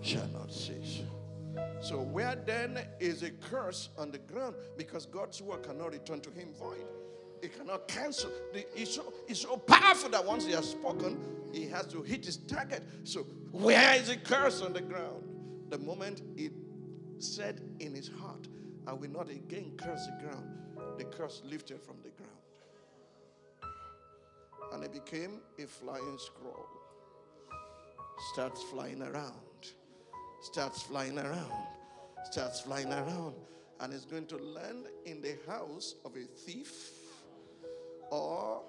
shall 0.00 0.26
not 0.28 0.52
cease. 0.52 1.02
So, 1.80 2.00
where 2.00 2.36
then 2.46 2.80
is 2.98 3.22
a 3.22 3.30
curse 3.30 3.90
on 3.98 4.10
the 4.10 4.18
ground 4.18 4.56
because 4.76 5.06
God's 5.06 5.42
word 5.42 5.62
cannot 5.62 5.92
return 5.92 6.20
to 6.20 6.30
him 6.30 6.54
void? 6.58 6.86
It 7.42 7.56
cannot 7.56 7.88
cancel. 7.88 8.30
It's 8.52 8.94
so, 8.94 9.12
it's 9.28 9.40
so 9.40 9.56
powerful 9.56 10.10
that 10.10 10.24
once 10.24 10.46
he 10.46 10.52
has 10.52 10.70
spoken, 10.70 11.18
he 11.52 11.66
has 11.68 11.86
to 11.88 12.02
hit 12.02 12.24
his 12.24 12.38
target. 12.38 12.82
So, 13.04 13.20
where 13.52 13.94
is 13.94 14.08
the 14.08 14.16
curse 14.16 14.62
on 14.62 14.72
the 14.72 14.80
ground? 14.80 15.22
The 15.70 15.78
moment 15.78 16.22
he 16.36 16.50
said 17.18 17.60
in 17.80 17.94
his 17.94 18.08
heart, 18.08 18.48
I 18.86 18.92
will 18.92 19.10
not 19.10 19.30
again 19.30 19.72
curse 19.76 20.06
the 20.06 20.26
ground, 20.26 20.46
the 20.98 21.04
curse 21.04 21.42
lifted 21.44 21.80
from 21.82 21.96
the 22.02 22.10
ground. 22.10 22.32
And 24.72 24.84
it 24.84 24.92
became 24.92 25.40
a 25.58 25.66
flying 25.66 26.18
scroll. 26.18 26.66
Starts 28.32 28.62
flying 28.64 29.02
around, 29.02 29.34
starts 30.40 30.82
flying 30.82 31.18
around, 31.18 31.52
starts 32.30 32.60
flying 32.60 32.92
around, 32.92 33.34
and 33.80 33.92
is 33.92 34.04
going 34.04 34.26
to 34.26 34.36
land 34.36 34.86
in 35.04 35.20
the 35.20 35.36
house 35.46 35.96
of 36.04 36.16
a 36.16 36.24
thief 36.24 36.90
or 38.10 38.62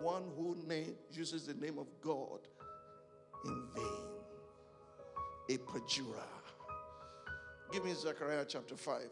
one 0.00 0.24
who 0.36 0.56
name, 0.66 0.94
uses 1.12 1.46
the 1.46 1.54
name 1.54 1.78
of 1.78 1.86
God 2.00 2.40
in 3.44 3.62
vain. 3.74 3.84
A 5.50 5.58
perjurer. 5.58 6.28
Give 7.72 7.84
me 7.84 7.92
Zechariah 7.94 8.44
chapter 8.48 8.76
5. 8.76 9.02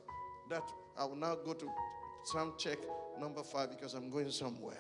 That 0.51 0.63
I 0.97 1.05
will 1.05 1.17
now 1.17 1.35
go 1.35 1.53
to 1.53 1.69
Psalm 2.25 2.55
check 2.59 2.79
number 3.21 3.43
5 3.43 3.71
because 3.71 3.95
I'm 3.95 4.11
going 4.11 4.31
somewhere. 4.31 4.79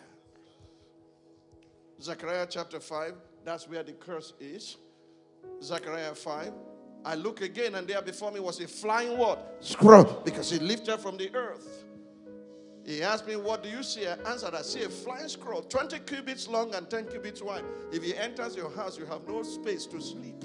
Zechariah 2.01 2.47
chapter 2.49 2.79
5, 2.79 3.15
that's 3.45 3.69
where 3.69 3.83
the 3.83 3.93
curse 3.93 4.33
is. 4.39 4.77
Zechariah 5.63 6.15
5. 6.15 6.53
I 7.05 7.15
look 7.15 7.41
again, 7.41 7.75
and 7.77 7.87
there 7.87 8.03
before 8.03 8.31
me 8.31 8.41
was 8.41 8.61
a 8.61 8.69
flying 8.69 9.17
what? 9.17 9.57
Scroll, 9.61 10.23
because 10.25 10.51
he 10.51 10.59
lifted 10.59 10.99
from 10.99 11.17
the 11.17 11.35
earth. 11.35 11.85
He 12.89 13.03
asked 13.03 13.27
me, 13.27 13.37
What 13.37 13.63
do 13.63 13.69
you 13.69 13.83
see? 13.83 14.07
I 14.07 14.15
answered, 14.31 14.55
I 14.55 14.63
see 14.63 14.83
a 14.83 14.89
flying 14.89 15.29
scroll, 15.29 15.61
20 15.61 15.99
cubits 16.01 16.49
long 16.49 16.75
and 16.75 16.89
10 16.89 17.09
cubits 17.09 17.43
wide. 17.43 17.63
If 17.93 18.03
he 18.03 18.17
enters 18.17 18.57
your 18.57 18.71
house, 18.71 18.97
you 18.99 19.05
have 19.05 19.29
no 19.29 19.43
space 19.43 19.85
to 19.87 20.01
sleep. 20.01 20.43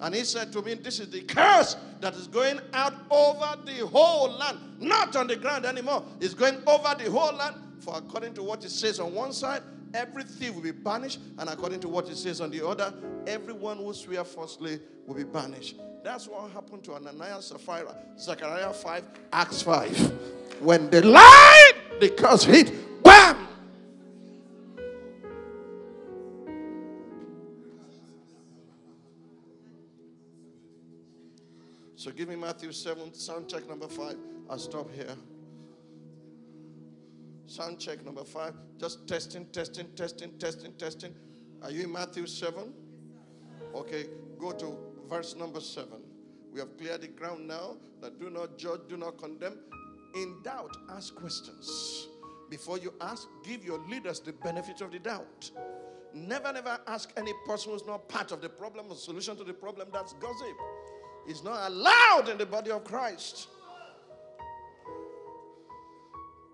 And 0.00 0.12
he 0.12 0.24
said 0.24 0.52
to 0.54 0.62
me, 0.62 0.74
This 0.74 0.98
is 0.98 1.08
the 1.08 1.20
curse 1.20 1.76
that 2.00 2.16
is 2.16 2.26
going 2.26 2.58
out 2.72 2.94
over 3.12 3.60
the 3.64 3.86
whole 3.86 4.28
land, 4.28 4.58
not 4.80 5.14
on 5.14 5.28
the 5.28 5.36
ground 5.36 5.66
anymore. 5.66 6.02
It's 6.18 6.34
going 6.34 6.60
over 6.66 6.96
the 6.98 7.08
whole 7.08 7.32
land. 7.32 7.54
For 7.78 7.96
according 7.96 8.34
to 8.34 8.42
what 8.42 8.64
it 8.64 8.70
says 8.70 8.98
on 8.98 9.14
one 9.14 9.32
side, 9.32 9.62
every 9.94 10.22
thief 10.22 10.54
will 10.54 10.62
be 10.62 10.70
banished. 10.72 11.20
And 11.38 11.48
according 11.48 11.80
to 11.80 11.88
what 11.88 12.08
it 12.08 12.16
says 12.16 12.40
on 12.40 12.50
the 12.50 12.66
other, 12.66 12.92
everyone 13.26 13.78
who 13.78 13.92
swear 13.92 14.24
falsely 14.24 14.80
will 15.06 15.14
be 15.14 15.24
banished. 15.24 15.76
That's 16.02 16.26
what 16.26 16.50
happened 16.50 16.82
to 16.84 16.94
Ananias 16.94 17.46
Sapphira. 17.46 17.94
Zechariah 18.18 18.72
5, 18.72 19.04
Acts 19.32 19.62
5. 19.62 20.12
When 20.60 20.88
they 20.90 21.00
lied, 21.00 21.72
the 22.00 22.08
curse 22.10 22.44
hit, 22.44 23.02
bam! 23.02 23.48
So 31.96 32.10
give 32.10 32.28
me 32.28 32.36
Matthew 32.36 32.72
7, 32.72 33.12
sound 33.12 33.48
check 33.48 33.68
number 33.68 33.86
5. 33.86 34.16
I'll 34.48 34.58
stop 34.58 34.90
here. 34.94 35.14
Sound 37.50 37.80
check 37.80 38.04
number 38.04 38.22
5. 38.22 38.54
Just 38.78 39.08
testing, 39.08 39.44
testing, 39.46 39.88
testing, 39.96 40.30
testing, 40.38 40.72
testing. 40.74 41.12
Are 41.62 41.70
you 41.72 41.82
in 41.82 41.92
Matthew 41.92 42.28
7? 42.28 42.72
Okay, 43.74 44.04
go 44.38 44.52
to 44.52 44.78
verse 45.08 45.34
number 45.34 45.58
7. 45.58 46.00
We 46.52 46.60
have 46.60 46.78
cleared 46.78 47.00
the 47.00 47.08
ground 47.08 47.48
now 47.48 47.78
that 48.02 48.20
do 48.20 48.30
not 48.30 48.56
judge, 48.56 48.82
do 48.88 48.96
not 48.96 49.18
condemn. 49.18 49.58
In 50.14 50.40
doubt, 50.44 50.76
ask 50.92 51.12
questions. 51.16 52.06
Before 52.50 52.78
you 52.78 52.94
ask, 53.00 53.26
give 53.42 53.64
your 53.64 53.80
leaders 53.88 54.20
the 54.20 54.32
benefit 54.32 54.80
of 54.80 54.92
the 54.92 55.00
doubt. 55.00 55.50
Never, 56.14 56.52
never 56.52 56.78
ask 56.86 57.12
any 57.16 57.32
person 57.46 57.72
who's 57.72 57.84
not 57.84 58.08
part 58.08 58.30
of 58.30 58.40
the 58.40 58.48
problem 58.48 58.86
or 58.90 58.94
solution 58.94 59.36
to 59.36 59.42
the 59.42 59.54
problem. 59.54 59.88
That's 59.92 60.12
gossip. 60.12 60.56
It's 61.26 61.42
not 61.42 61.68
allowed 61.68 62.28
in 62.30 62.38
the 62.38 62.46
body 62.46 62.70
of 62.70 62.84
Christ. 62.84 63.48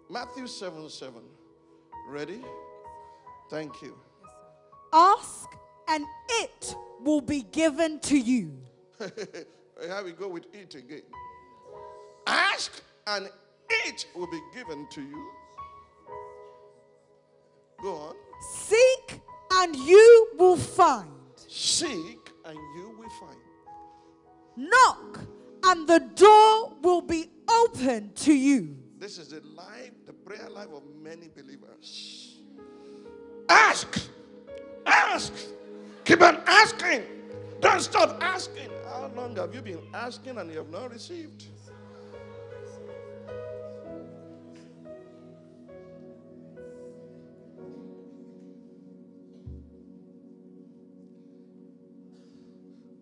Matthew 0.09 0.47
7 0.47 0.89
7. 0.89 1.15
Ready? 2.09 2.41
Thank 3.51 3.83
you. 3.83 3.97
Ask 4.93 5.49
and 5.89 6.05
it 6.29 6.77
will 7.01 7.21
be 7.21 7.43
given 7.43 7.99
to 8.01 8.17
you. 8.17 8.53
Here 8.99 10.03
we 10.05 10.13
go 10.13 10.29
with 10.29 10.47
it 10.55 10.75
again. 10.75 11.03
Ask 12.27 12.83
and 13.07 13.29
it 13.69 14.07
will 14.15 14.31
be 14.31 14.41
given 14.55 14.87
to 14.93 15.03
you. 15.03 15.31
Go 17.83 17.95
on. 17.95 18.15
Seek 18.53 19.21
and 19.53 19.75
you 19.77 20.29
will 20.39 20.57
find. 20.57 21.11
Seek 21.49 22.31
and 22.45 22.57
you 22.77 22.97
will 22.99 23.11
find. 23.21 23.39
Knock 24.57 25.21
and 25.65 25.87
the 25.89 26.01
door 26.15 26.73
will 26.83 27.03
be 27.03 27.29
open 27.49 28.13
to 28.15 28.33
you. 28.33 28.77
This 28.99 29.19
is 29.19 29.29
the 29.29 29.41
life, 29.55 29.93
the 30.07 30.13
prayer 30.13 30.49
life 30.49 30.69
of 30.73 30.83
many 31.03 31.29
believers. 31.29 32.39
Ask, 33.49 34.01
ask, 34.87 35.33
keep 36.05 36.23
on 36.23 36.41
asking. 36.47 37.03
Don't 37.61 37.81
stop 37.81 38.19
asking. 38.23 38.71
How 38.87 39.11
long 39.15 39.37
have 39.37 39.55
you 39.55 39.61
been 39.61 39.83
asking 39.93 40.39
and 40.39 40.51
you 40.51 40.59
have 40.59 40.71
not 40.71 40.91
received? 40.91 41.45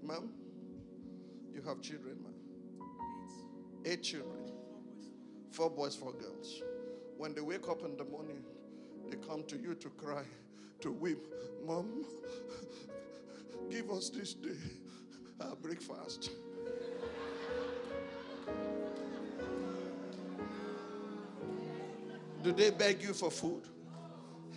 Ma'am, 0.03 0.29
you 1.55 1.63
have 1.63 1.81
children, 1.81 2.17
ma'am. 2.23 2.35
Eight 3.87 4.03
children. 4.03 4.34
Four 5.55 5.71
boys, 5.71 5.95
four 5.95 6.13
girls. 6.13 6.63
When 7.17 7.33
they 7.33 7.41
wake 7.41 7.69
up 7.69 7.85
in 7.85 7.97
the 7.97 8.03
morning, 8.03 8.43
they 9.09 9.17
come 9.19 9.45
to 9.45 9.57
you 9.57 9.77
to 9.77 9.89
cry, 9.91 10.25
to 10.81 10.91
weep. 10.91 11.29
Mom, 11.65 12.05
give 13.71 13.89
us 13.93 14.11
this 14.11 14.35
day 14.35 14.59
our 15.41 15.55
breakfast. 15.55 16.33
Do 22.43 22.51
they 22.51 22.71
beg 22.71 23.01
you 23.01 23.15
for 23.15 23.31
food? 23.31 23.63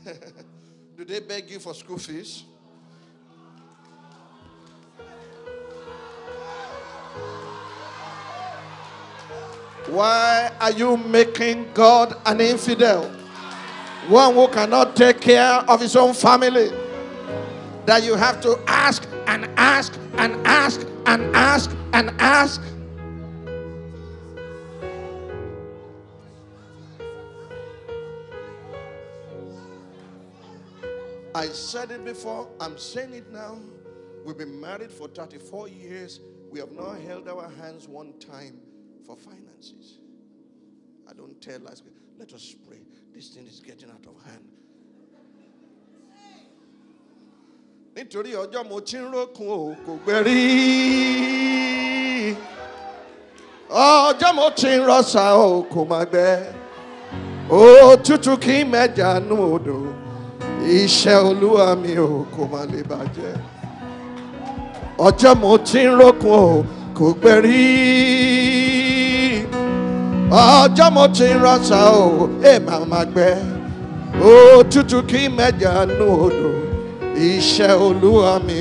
Do 0.98 1.06
they 1.06 1.20
beg 1.20 1.52
you 1.52 1.60
for 1.60 1.76
school 1.76 2.00
fees? 2.00 2.44
Why 9.98 10.52
are 10.62 10.70
you 10.70 10.96
making 10.96 11.74
God 11.74 12.16
an 12.28 12.40
infidel? 12.40 13.10
One 14.08 14.36
who 14.36 14.48
cannot 14.50 14.96
take 14.96 15.20
care 15.20 15.54
of 15.68 15.82
his 15.82 15.96
own 15.96 16.14
family. 16.14 16.70
That 17.88 18.04
you 18.04 18.14
have 18.14 18.40
to 18.42 18.60
ask 18.68 19.08
and 19.26 19.50
ask 19.58 19.98
and 20.20 20.36
ask 20.46 20.86
and 21.08 21.36
ask 21.36 21.72
and 21.94 22.12
ask. 22.22 22.62
I 31.34 31.48
said 31.48 31.90
it 31.90 32.06
before, 32.06 32.48
I'm 32.60 32.78
saying 32.78 33.16
it 33.16 33.32
now. 33.32 33.58
We've 34.24 34.38
been 34.38 34.62
married 34.62 34.92
for 34.92 35.08
34 35.08 35.70
years. 35.70 36.20
We 36.52 36.60
have 36.60 36.72
not 36.72 37.00
held 37.00 37.28
our 37.28 37.50
hands 37.50 37.88
one 37.88 38.14
time 38.20 38.62
for 39.08 39.16
finances. 39.16 40.00
I 41.10 41.14
don't 41.14 41.40
tell 41.42 41.66
us, 41.68 41.82
let 42.20 42.34
us 42.34 42.56
pray. 42.68 42.80
This 43.16 43.30
thing 43.30 43.48
is 43.48 43.62
getting 43.62 43.90
out 43.90 44.06
of 44.06 44.16
hand. 44.30 44.44
nítorí 47.98 48.32
ọjọ́ 48.44 48.62
mo 48.70 48.78
ti 48.88 48.98
ń 49.02 49.10
rókun 49.14 49.48
o 49.50 49.76
kò 49.86 49.92
gbẹ 50.06 50.18
rí 50.28 50.40
ọjọ́ 53.74 54.32
mo 54.38 54.46
ti 54.60 54.68
ń 54.78 54.82
rọ́ṣà 54.90 55.26
o 55.34 55.64
kò 55.72 55.80
má 55.92 56.00
gbẹ 56.12 56.28
òtútù 57.50 58.34
kì 58.44 58.54
í 58.62 58.68
mẹ́jà 58.72 59.10
nú 59.28 59.36
odò 59.56 59.78
iṣẹ́ 60.78 61.18
olúwa 61.30 61.66
mi 61.82 61.94
o 61.98 62.22
kò 62.38 62.42
má 62.52 62.62
lè 62.72 62.80
bàjẹ́ 62.90 63.34
ọjọ́ 65.08 65.34
mo 65.42 65.52
ti 65.68 65.82
ń 65.90 65.98
rókun 66.00 66.38
o 66.54 66.66
kò 66.98 67.06
gbẹ 67.20 67.34
rí 67.46 67.66
ọjọ́ 70.30 70.88
mo 70.96 71.04
ti 71.16 71.26
rọ́ṣà 71.44 71.80
o 72.04 72.30
ẹ̀ 72.52 72.60
máa 72.66 72.84
má 72.92 73.00
gbẹ 73.14 73.28
òtútù 74.32 74.98
kì 75.10 75.18
í 75.28 75.30
mẹ́jà 75.38 75.74
nú 75.98 76.06
odò 76.26 76.50
iṣẹ́ 77.30 77.72
olúwa 77.86 78.34
mi 78.46 78.58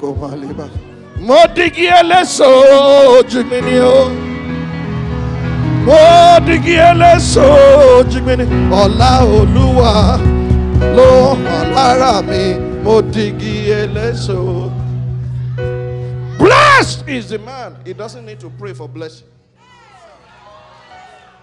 kò 0.00 0.08
má 0.20 0.30
lè 0.40 0.48
bá. 0.58 0.66
mo 1.26 1.36
digi 1.54 1.86
ẹlẹ́sọ̀ 2.00 2.52
ojú 3.16 3.40
mi 3.50 3.58
ni 3.66 3.76
o. 3.78 4.00
mo 5.86 6.00
digi 6.46 6.74
ẹlẹ́sọ̀ 6.90 7.50
ojú 7.96 8.18
mi 8.26 8.34
ni. 8.40 8.44
ọ̀la 8.82 9.10
olúwa 9.38 9.92
ló 10.96 11.10
hàn 11.44 11.64
lára 11.76 12.14
mi. 12.28 12.42
mo 12.84 12.94
digi 13.14 13.54
ẹlẹ́sọ̀. 13.80 14.70
blessed 16.40 17.00
is 17.16 17.24
the 17.28 17.38
man 17.38 17.70
he 17.84 17.92
doesn't 17.92 18.24
need 18.28 18.40
to 18.40 18.48
pray 18.58 18.72
for 18.72 18.88
blessing. 18.88 19.31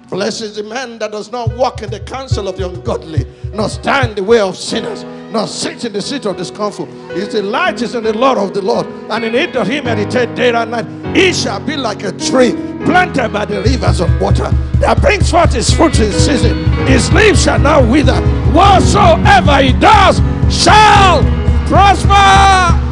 Blessed 0.10 0.41
is 0.41 0.55
the 0.55 0.64
man 0.64 0.97
that 0.97 1.12
does 1.12 1.32
not 1.32 1.55
walk 1.55 1.84
in 1.84 1.91
the 1.91 1.99
counsel 1.99 2.47
of 2.47 2.57
the 2.57 2.68
ungodly, 2.68 3.28
nor 3.53 3.70
stand 3.70 4.10
in 4.10 4.16
the 4.16 4.24
way 4.24 4.39
of 4.39 4.57
sinners, 4.57 5.03
nor 5.32 5.45
sit 5.45 5.86
in 5.86 5.93
the 5.93 6.01
seat 6.01 6.26
of 6.26 6.36
discomfort. 6.36 6.89
His 7.12 7.28
delight 7.28 7.82
is 7.84 7.93
in 7.93 8.03
the 8.03 8.18
Lord 8.18 8.39
of 8.39 8.55
the 8.55 8.62
Lord, 8.64 8.88
and 8.88 9.24
in 9.24 9.36
it 9.36 9.53
doth 9.53 9.68
he 9.68 9.82
meditate 9.82 10.34
day 10.34 10.51
and 10.51 10.72
night. 10.72 11.16
He 11.16 11.32
shall 11.32 11.60
be 11.60 11.78
like 11.78 12.01
a 12.01 12.12
tree 12.14 12.53
planted 12.86 13.30
by 13.30 13.45
the 13.45 13.62
rivers 13.62 13.99
of 13.99 14.10
water 14.20 14.49
that 14.80 14.99
brings 14.99 15.30
forth 15.30 15.53
his 15.53 15.72
fruit 15.72 15.99
in 15.99 16.12
season. 16.12 16.57
His 16.88 17.14
leaves 17.14 17.43
shall 17.43 17.60
not 17.60 17.88
wither, 17.88 18.20
whatsoever 18.51 19.62
he 19.62 19.74
does 19.74 20.18
shall 20.51 21.22
prosper. 21.68 22.88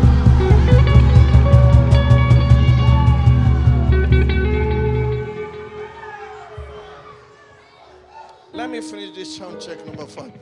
Let 8.67 8.73
me 8.73 8.81
finish 8.81 9.15
this 9.15 9.37
sound 9.37 9.61
check 9.61 9.85
number 9.85 10.05
five. 10.05 10.33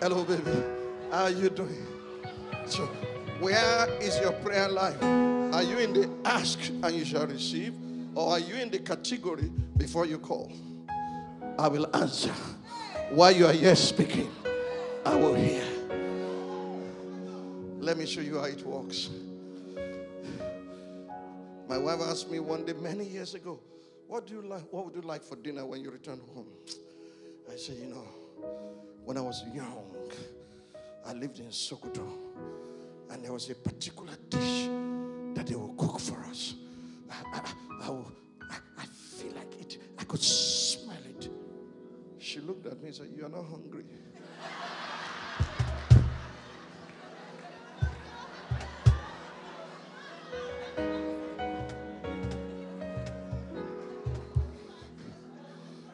Hello, 0.00 0.22
baby. 0.22 0.56
How 1.10 1.24
are 1.24 1.30
you 1.30 1.50
doing? 1.50 1.84
So, 2.64 2.84
where 3.40 3.88
is 4.00 4.20
your 4.20 4.30
prayer 4.34 4.68
life? 4.68 5.02
Are 5.02 5.64
you 5.64 5.78
in 5.78 5.92
the 5.92 6.08
ask 6.24 6.60
and 6.68 6.92
you 6.94 7.04
shall 7.04 7.26
receive? 7.26 7.74
Or 8.14 8.34
are 8.34 8.38
you 8.38 8.54
in 8.54 8.70
the 8.70 8.78
category 8.78 9.50
before 9.76 10.06
you 10.06 10.20
call? 10.20 10.52
I 11.58 11.66
will 11.66 11.90
answer. 11.96 12.30
While 13.10 13.32
you 13.32 13.46
are 13.46 13.52
here 13.52 13.74
speaking, 13.74 14.30
I 15.04 15.16
will 15.16 15.34
hear. 15.34 15.64
Let 17.80 17.98
me 17.98 18.06
show 18.06 18.20
you 18.20 18.38
how 18.38 18.44
it 18.44 18.64
works. 18.64 19.10
My 21.68 21.78
wife 21.78 21.98
asked 22.02 22.30
me 22.30 22.38
one 22.38 22.64
day 22.64 22.74
many 22.74 23.06
years 23.06 23.34
ago, 23.34 23.58
what 24.06 24.28
do 24.28 24.34
you 24.34 24.42
like? 24.42 24.72
What 24.72 24.84
would 24.84 24.94
you 24.94 25.02
like 25.02 25.24
for 25.24 25.34
dinner 25.34 25.66
when 25.66 25.82
you 25.82 25.90
return 25.90 26.20
home? 26.32 26.46
I 27.56 27.58
said, 27.58 27.76
you 27.76 27.86
know, 27.86 28.06
when 29.02 29.16
I 29.16 29.22
was 29.22 29.42
young, 29.54 29.90
I 31.06 31.14
lived 31.14 31.38
in 31.38 31.46
Sokoto, 31.46 32.06
and 33.10 33.24
there 33.24 33.32
was 33.32 33.48
a 33.48 33.54
particular 33.54 34.12
dish 34.28 34.68
that 35.32 35.46
they 35.46 35.54
would 35.54 35.74
cook 35.78 35.98
for 35.98 36.18
us. 36.26 36.52
I, 37.10 37.14
I, 37.32 37.40
I, 37.80 38.58
I, 38.76 38.84
feel 38.84 39.32
like 39.36 39.58
it. 39.58 39.78
I 39.98 40.04
could 40.04 40.20
smell 40.20 40.98
it. 41.08 41.30
She 42.18 42.40
looked 42.40 42.66
at 42.66 42.78
me 42.78 42.88
and 42.88 42.94
said, 42.94 43.08
You 43.16 43.24
are 43.24 43.30
not 43.30 43.46
hungry. 43.46 43.86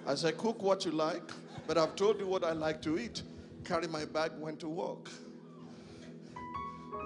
I 0.05 0.17
said, 0.17 0.37
Cook 0.37 0.61
what 0.61 0.85
you 0.85 0.91
like, 0.91 1.23
but 1.67 1.79
I've 1.79 1.97
told 1.97 2.19
you 2.19 2.27
what 2.27 2.45
I 2.45 2.53
like 2.53 2.83
to 2.83 2.99
eat. 2.99 3.23
Carry 3.65 3.87
my 3.87 4.05
bag, 4.05 4.33
went 4.39 4.61
to 4.61 4.69
work. 4.69 5.09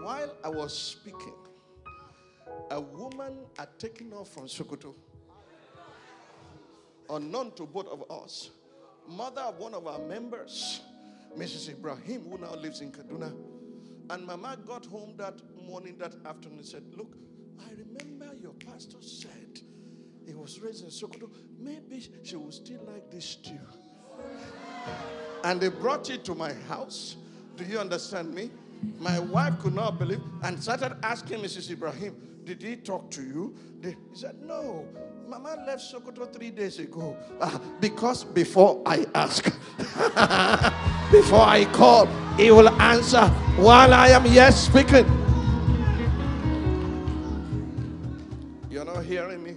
While 0.03 0.35
I 0.45 0.49
was 0.49 0.77
speaking, 0.77 1.35
a 2.71 2.81
woman 2.81 3.39
had 3.59 3.79
taken 3.79 4.13
off 4.13 4.33
from 4.33 4.45
Sokoto, 4.45 4.95
unknown 7.11 7.53
to 7.53 7.67
both 7.67 7.89
of 7.89 8.11
us, 8.11 8.51
mother 9.09 9.43
of 9.43 9.59
one 9.59 9.75
of 9.75 9.87
our 9.87 9.99
members, 9.99 10.81
Mrs. 11.37 11.71
Ibrahim, 11.71 12.23
who 12.23 12.39
now 12.39 12.55
lives 12.55 12.81
in 12.81 12.91
Kaduna. 12.93 13.33
And 14.09 14.25
Mama 14.25 14.57
got 14.65 14.87
home 14.87 15.15
that 15.17 15.41
morning, 15.67 15.97
that 15.99 16.15
afternoon, 16.25 16.59
and 16.59 16.67
said, 16.67 16.85
Look, 16.97 17.17
I 17.61 17.71
remember 17.73 18.35
your 18.41 18.53
pastor 18.53 18.99
said 19.01 19.61
he 20.27 20.35
was 20.35 20.61
raised 20.61 20.85
in 20.85 20.91
Sokoto. 20.91 21.31
Maybe 21.59 22.09
she 22.23 22.37
will 22.37 22.53
still 22.53 22.83
like 22.87 23.11
this 23.11 23.25
stew. 23.25 23.59
And 25.45 25.61
they 25.61 25.69
brought 25.69 26.11
it 26.11 26.25
to 26.25 26.35
my 26.35 26.53
house. 26.69 27.17
Do 27.57 27.64
you 27.64 27.79
understand 27.79 28.35
me? 28.35 28.51
My 28.99 29.19
wife 29.19 29.59
could 29.61 29.75
not 29.75 29.99
believe 29.99 30.21
and 30.43 30.62
started 30.62 30.97
asking 31.03 31.41
Mrs. 31.41 31.71
Ibrahim, 31.71 32.17
Did 32.45 32.62
he 32.62 32.77
talk 32.77 33.11
to 33.12 33.23
you? 33.23 33.57
He 33.83 33.95
said, 34.12 34.37
No. 34.43 34.87
Mama 35.29 35.57
left 35.67 35.83
Sokoto 35.83 36.33
three 36.33 36.51
days 36.51 36.79
ago. 36.79 37.17
Uh, 37.41 37.59
because 37.81 38.23
before 38.23 38.81
I 38.87 39.07
ask, 39.14 39.45
before 41.11 41.41
I 41.41 41.69
call, 41.73 42.07
he 42.37 42.53
will 42.53 42.69
answer 42.81 43.27
while 43.57 43.93
I 43.93 44.09
am 44.11 44.25
here 44.25 44.53
speaking. 44.53 45.05
You're 48.71 48.85
not 48.85 49.05
hearing 49.05 49.43
me? 49.43 49.56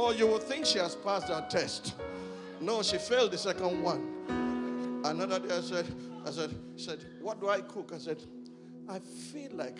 Oh, 0.00 0.12
you 0.12 0.28
will 0.28 0.38
think 0.38 0.64
she 0.64 0.78
has 0.78 0.94
passed 0.94 1.26
her 1.26 1.44
test. 1.50 1.94
No, 2.60 2.84
she 2.84 2.98
failed 2.98 3.32
the 3.32 3.36
second 3.36 3.82
one. 3.82 5.02
Another 5.04 5.40
day 5.40 5.56
I 5.56 5.60
said, 5.60 5.86
I 6.24 6.30
said, 6.30 6.54
said, 6.76 7.04
what 7.20 7.40
do 7.40 7.48
I 7.48 7.62
cook? 7.62 7.90
I 7.92 7.98
said, 7.98 8.22
I 8.88 9.00
feel 9.00 9.50
like 9.54 9.76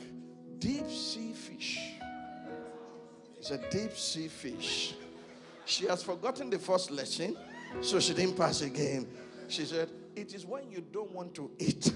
deep 0.59 0.91
sea 0.91 1.33
fish. 1.33 1.79
It's 3.39 3.53
a 3.53 3.59
deep 3.71 3.93
sea 3.97 4.27
fish. 4.27 4.97
She 5.65 5.87
has 5.87 6.03
forgotten 6.03 6.51
the 6.51 6.59
first 6.59 6.91
lesson, 6.91 7.37
so 7.81 8.01
she 8.01 8.13
didn't 8.13 8.37
pass 8.37 8.63
again. 8.63 9.07
She 9.47 9.65
said, 9.65 9.89
It 10.17 10.35
is 10.35 10.45
when 10.45 10.69
you 10.69 10.85
don't 10.93 11.13
want 11.13 11.33
to 11.37 11.49
eat 11.61 11.93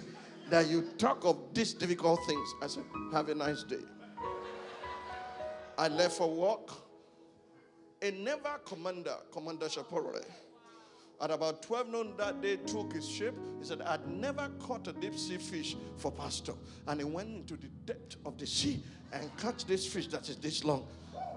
that 0.48 0.68
you 0.68 0.82
talk 0.96 1.24
of 1.24 1.38
these 1.52 1.74
difficult 1.74 2.20
things. 2.28 2.54
I 2.62 2.68
said, 2.68 2.84
Have 3.12 3.30
a 3.30 3.34
nice 3.34 3.64
day. 3.64 3.82
I 5.76 5.88
left 5.88 6.18
for 6.18 6.30
work. 6.30 6.70
A 8.02 8.10
naval 8.10 8.58
commander, 8.64 9.14
Commander 9.30 9.66
Shaporore, 9.66 10.16
eh? 10.16 10.24
at 11.20 11.30
about 11.30 11.62
12 11.62 11.88
noon 11.88 12.14
that 12.18 12.42
day, 12.42 12.56
took 12.56 12.92
his 12.92 13.08
ship. 13.08 13.32
He 13.60 13.64
said, 13.64 13.80
I'd 13.82 14.04
never 14.08 14.50
caught 14.58 14.88
a 14.88 14.92
deep 14.92 15.16
sea 15.16 15.36
fish 15.36 15.76
for 15.98 16.10
pastor. 16.10 16.54
And 16.88 16.98
he 16.98 17.04
went 17.04 17.28
into 17.28 17.56
the 17.56 17.68
depth 17.86 18.16
of 18.26 18.36
the 18.38 18.46
sea 18.46 18.82
and 19.12 19.34
caught 19.36 19.64
this 19.68 19.86
fish 19.86 20.08
that 20.08 20.28
is 20.28 20.36
this 20.36 20.64
long 20.64 20.84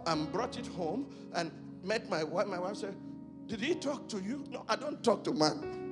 and 0.08 0.32
brought 0.32 0.58
it 0.58 0.66
home 0.66 1.06
and 1.36 1.52
met 1.84 2.10
my 2.10 2.24
wife. 2.24 2.48
My 2.48 2.58
wife 2.58 2.78
said, 2.78 2.96
Did 3.46 3.62
he 3.62 3.76
talk 3.76 4.10
to 4.10 4.20
you? 4.20 4.44
No, 4.50 4.66
I 4.68 4.76
don't 4.76 5.04
talk 5.04 5.24
to 5.26 5.34
man. 5.34 5.84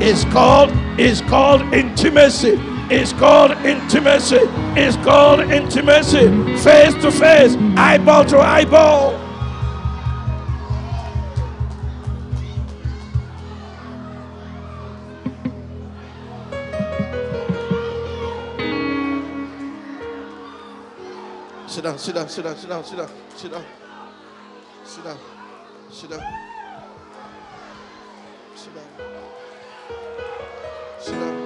It's 0.00 0.24
called, 0.24 0.70
it's 0.98 1.20
called 1.20 1.60
intimacy. 1.74 2.73
It's 2.90 3.12
called 3.12 3.52
intimacy. 3.64 4.38
It's 4.76 4.96
called 4.98 5.40
intimacy. 5.40 6.28
Face 6.58 6.94
to 7.02 7.10
face, 7.10 7.56
eyeball 7.76 8.24
to 8.26 8.38
eyeball. 8.38 9.20
Sit 21.66 21.82
down, 21.82 21.98
sit 21.98 22.14
down, 22.14 22.28
sit 22.28 22.42
down, 22.42 22.56
sit 22.56 22.68
down, 22.68 22.84
sit 22.84 22.96
down, 22.98 23.10
sit 23.34 23.52
down. 23.52 23.64
Sit 24.84 25.02
down. 25.02 25.18
Sit 25.90 26.10
down. 26.10 26.20
Sit 28.54 28.74
down. 28.74 28.84
Sit 31.00 31.14
down. 31.14 31.43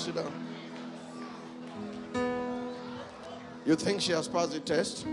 Sit 0.00 0.14
down. 0.14 0.32
You 3.66 3.76
think 3.76 4.00
she 4.00 4.12
has 4.12 4.28
passed 4.28 4.52
the 4.52 4.60
test? 4.60 5.04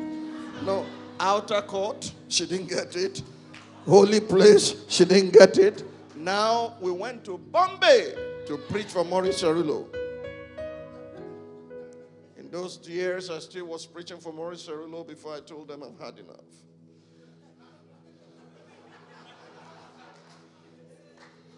No. 0.64 0.86
Outer 1.20 1.62
court, 1.64 2.14
she 2.30 2.46
didn't 2.46 2.70
get 2.70 2.96
it. 2.96 3.22
Holy 3.86 4.22
place, 4.22 4.86
she 4.88 5.04
didn't 5.04 5.34
get 5.34 5.58
it. 5.58 5.84
Now 6.16 6.78
we 6.80 6.92
went 6.92 7.26
to 7.26 7.38
Bombay 7.38 8.14
to 8.46 8.58
preach 8.70 8.88
for 8.88 9.04
Morris 9.04 9.44
Cerullo. 9.44 9.94
In 12.38 12.50
those 12.50 12.80
years, 12.88 13.30
I 13.30 13.40
still 13.40 13.66
was 13.66 13.86
preaching 13.86 14.20
for 14.20 14.32
Morris 14.32 14.66
Cerullo 14.66 15.06
before 15.06 15.36
I 15.36 15.42
told 15.42 15.68
them 15.68 15.84
I've 15.84 16.00
had 16.00 16.18
enough. 16.18 16.38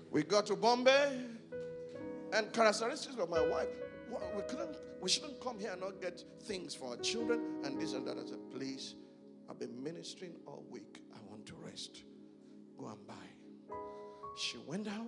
We 0.09 0.23
got 0.23 0.47
to 0.47 0.55
Bombay, 0.55 1.25
and 2.33 2.51
characteristics 2.53 3.17
of 3.17 3.29
my 3.29 3.41
wife. 3.41 3.67
We 4.35 4.41
couldn't, 4.43 4.77
we 5.01 5.09
shouldn't 5.09 5.39
come 5.39 5.59
here 5.59 5.71
and 5.71 5.81
not 5.81 6.01
get 6.01 6.23
things 6.43 6.73
for 6.73 6.89
our 6.89 6.97
children 6.97 7.41
and 7.63 7.79
this 7.79 7.93
and 7.93 8.07
that. 8.07 8.17
I 8.17 8.25
said, 8.25 8.39
please, 8.51 8.95
I've 9.49 9.59
been 9.59 9.83
ministering 9.83 10.33
all 10.45 10.63
week. 10.69 11.01
I 11.13 11.17
want 11.29 11.45
to 11.47 11.53
rest. 11.65 12.03
Go 12.77 12.87
and 12.87 13.07
buy. 13.07 13.13
She 14.37 14.57
went 14.65 14.87
out 14.87 15.07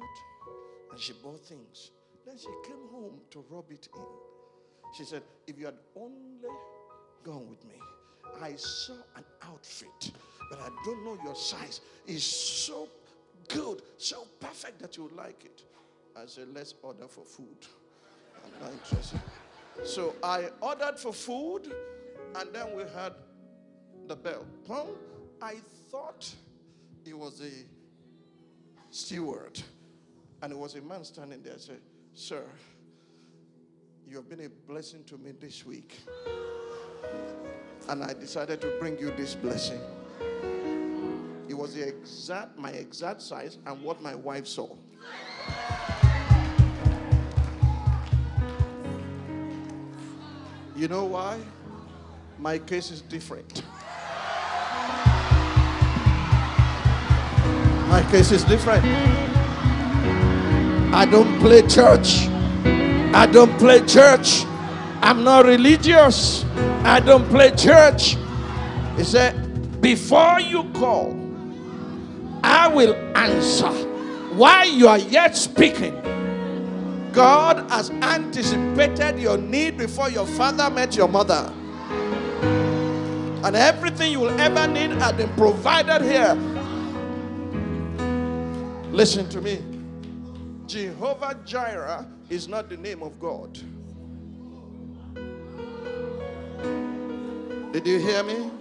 and 0.92 1.00
she 1.00 1.14
bought 1.14 1.46
things. 1.46 1.92
Then 2.26 2.38
she 2.38 2.50
came 2.68 2.88
home 2.92 3.22
to 3.32 3.44
rub 3.50 3.72
it 3.72 3.88
in. 3.96 4.06
She 4.96 5.04
said, 5.04 5.24
If 5.48 5.58
you 5.58 5.66
had 5.66 5.78
only 5.96 6.50
gone 7.24 7.50
with 7.50 7.64
me, 7.66 7.76
I 8.42 8.56
saw 8.56 8.94
an 9.16 9.24
outfit, 9.44 10.12
but 10.50 10.60
I 10.60 10.70
don't 10.86 11.04
know 11.04 11.18
your 11.24 11.36
size. 11.36 11.82
It's 12.08 12.24
so 12.24 12.88
good, 13.48 13.82
so 13.98 14.28
perfect 14.40 14.80
that 14.82 14.98
you 14.98 15.04
would 15.04 15.16
like 15.16 15.46
it. 15.46 15.64
I 16.16 16.26
said, 16.26 16.48
Let's 16.54 16.74
order 16.82 17.08
for 17.08 17.24
food. 17.24 17.58
I'm 18.44 18.64
not 18.64 18.72
interested. 18.74 19.20
So 19.84 20.16
I 20.22 20.50
ordered 20.62 21.00
for 21.00 21.14
food, 21.14 21.74
and 22.36 22.54
then 22.54 22.76
we 22.76 22.84
had 22.96 23.14
the 24.08 24.16
bell. 24.16 24.46
I 25.42 25.56
thought 25.90 26.30
it 27.06 27.18
was 27.18 27.42
a 27.42 27.52
steward, 28.90 29.62
and 30.42 30.52
it 30.52 30.58
was 30.58 30.76
a 30.76 30.82
man 30.82 31.04
standing 31.04 31.42
there. 31.42 31.54
I 31.54 31.58
said, 31.58 31.80
Sir, 32.14 32.44
you 34.08 34.18
have 34.18 34.30
been 34.30 34.42
a 34.42 34.50
blessing 34.50 35.04
to 35.06 35.18
me 35.18 35.32
this 35.40 35.66
week. 35.66 36.00
And 37.90 38.04
I 38.04 38.14
decided 38.14 38.62
to 38.62 38.76
bring 38.80 39.00
you 39.00 39.12
this 39.12 39.34
blessing. 39.36 39.80
It 41.48 41.58
was 41.58 41.76
the 41.76 41.88
exact 41.88 42.58
my 42.58 42.70
exact 42.70 43.22
size 43.22 43.58
and 43.66 43.82
what 43.82 44.02
my 44.02 44.16
wife 44.16 44.48
saw. 44.48 44.70
You 50.76 50.88
know 50.88 51.06
why? 51.06 51.38
My 52.40 52.58
case 52.58 52.90
is 52.90 53.02
different. 53.02 53.62
My 57.88 58.02
case 58.10 58.32
is 58.32 58.44
different. 58.46 58.84
I 60.94 61.06
don't 61.06 61.40
play 61.40 61.62
church. 61.68 62.28
I 63.14 63.28
don't 63.32 63.56
play 63.60 63.86
church. 63.86 64.44
I'm 65.04 65.24
not 65.24 65.46
religious. 65.46 66.46
I 66.84 67.00
don't 67.00 67.30
play 67.30 67.52
church. 67.52 68.18
He 68.98 69.04
said, 69.04 69.82
Before 69.82 70.40
you 70.40 70.64
call, 70.74 71.16
I 72.44 72.68
will 72.70 72.96
answer. 73.16 73.91
While 74.34 74.68
you 74.68 74.88
are 74.88 74.98
yet 74.98 75.36
speaking, 75.36 75.94
God 77.12 77.70
has 77.70 77.90
anticipated 77.90 79.20
your 79.20 79.38
need 79.38 79.78
before 79.78 80.10
your 80.10 80.26
father 80.26 80.70
met 80.70 80.96
your 80.96 81.10
mother. 81.10 81.54
And 83.44 83.56
everything 83.56 84.14
you 84.14 84.20
will 84.22 84.40
ever 84.40 84.68
need 84.68 84.92
has 84.92 85.14
been 85.14 85.30
provided 85.36 86.02
here. 86.04 86.36
Listen 88.92 89.28
to 89.30 89.42
me. 89.42 89.62
Jehovah 90.68 91.38
Jireh 91.46 92.06
is 92.30 92.48
not 92.48 92.70
the 92.70 92.78
name 92.78 93.04
of 93.04 93.20
God. 93.20 93.60
Did 97.74 97.88
you 97.88 98.00
hear 98.00 98.24
me? 98.24 98.52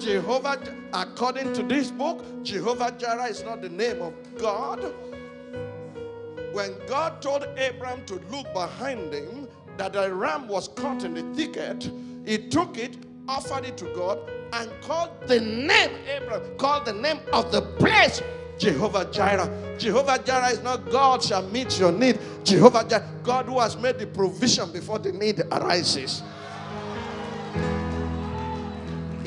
Jehovah, 0.00 0.58
according 0.94 1.52
to 1.52 1.62
this 1.62 1.90
book, 1.90 2.24
Jehovah 2.42 2.92
Jireh 2.98 3.28
is 3.28 3.44
not 3.44 3.60
the 3.60 3.68
name 3.68 4.00
of 4.00 4.14
God. 4.38 4.94
When 6.52 6.74
God 6.86 7.20
told 7.20 7.46
Abraham 7.56 8.04
to 8.06 8.14
look 8.30 8.52
behind 8.54 9.12
him, 9.12 9.46
that 9.76 9.94
a 9.94 10.12
ram 10.12 10.48
was 10.48 10.68
caught 10.68 11.04
in 11.04 11.14
the 11.14 11.34
thicket, 11.34 11.90
he 12.24 12.38
took 12.48 12.76
it, 12.78 12.96
offered 13.28 13.64
it 13.66 13.76
to 13.78 13.84
God, 13.94 14.18
and 14.52 14.70
called 14.82 15.10
the 15.26 15.40
name, 15.40 15.90
Abraham, 16.08 16.56
called 16.56 16.86
the 16.86 16.92
name 16.92 17.20
of 17.32 17.52
the 17.52 17.62
place 17.62 18.22
Jehovah 18.58 19.06
Jireh. 19.10 19.76
Jehovah 19.78 20.18
Jireh 20.24 20.50
is 20.50 20.62
not 20.62 20.90
God 20.90 21.22
shall 21.22 21.42
meet 21.48 21.78
your 21.78 21.92
need. 21.92 22.18
Jehovah 22.44 22.84
Jireh, 22.88 23.08
God 23.22 23.46
who 23.46 23.58
has 23.58 23.76
made 23.76 23.98
the 23.98 24.06
provision 24.06 24.72
before 24.72 24.98
the 24.98 25.12
need 25.12 25.40
arises. 25.52 26.22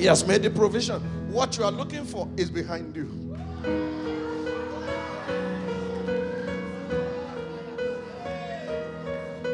He 0.04 0.08
has 0.10 0.28
made 0.28 0.44
the 0.44 0.50
provision. 0.50 1.00
What 1.32 1.58
you 1.58 1.64
are 1.64 1.72
looking 1.72 2.04
for 2.04 2.28
is 2.36 2.50
behind 2.50 2.94
you. 2.94 3.04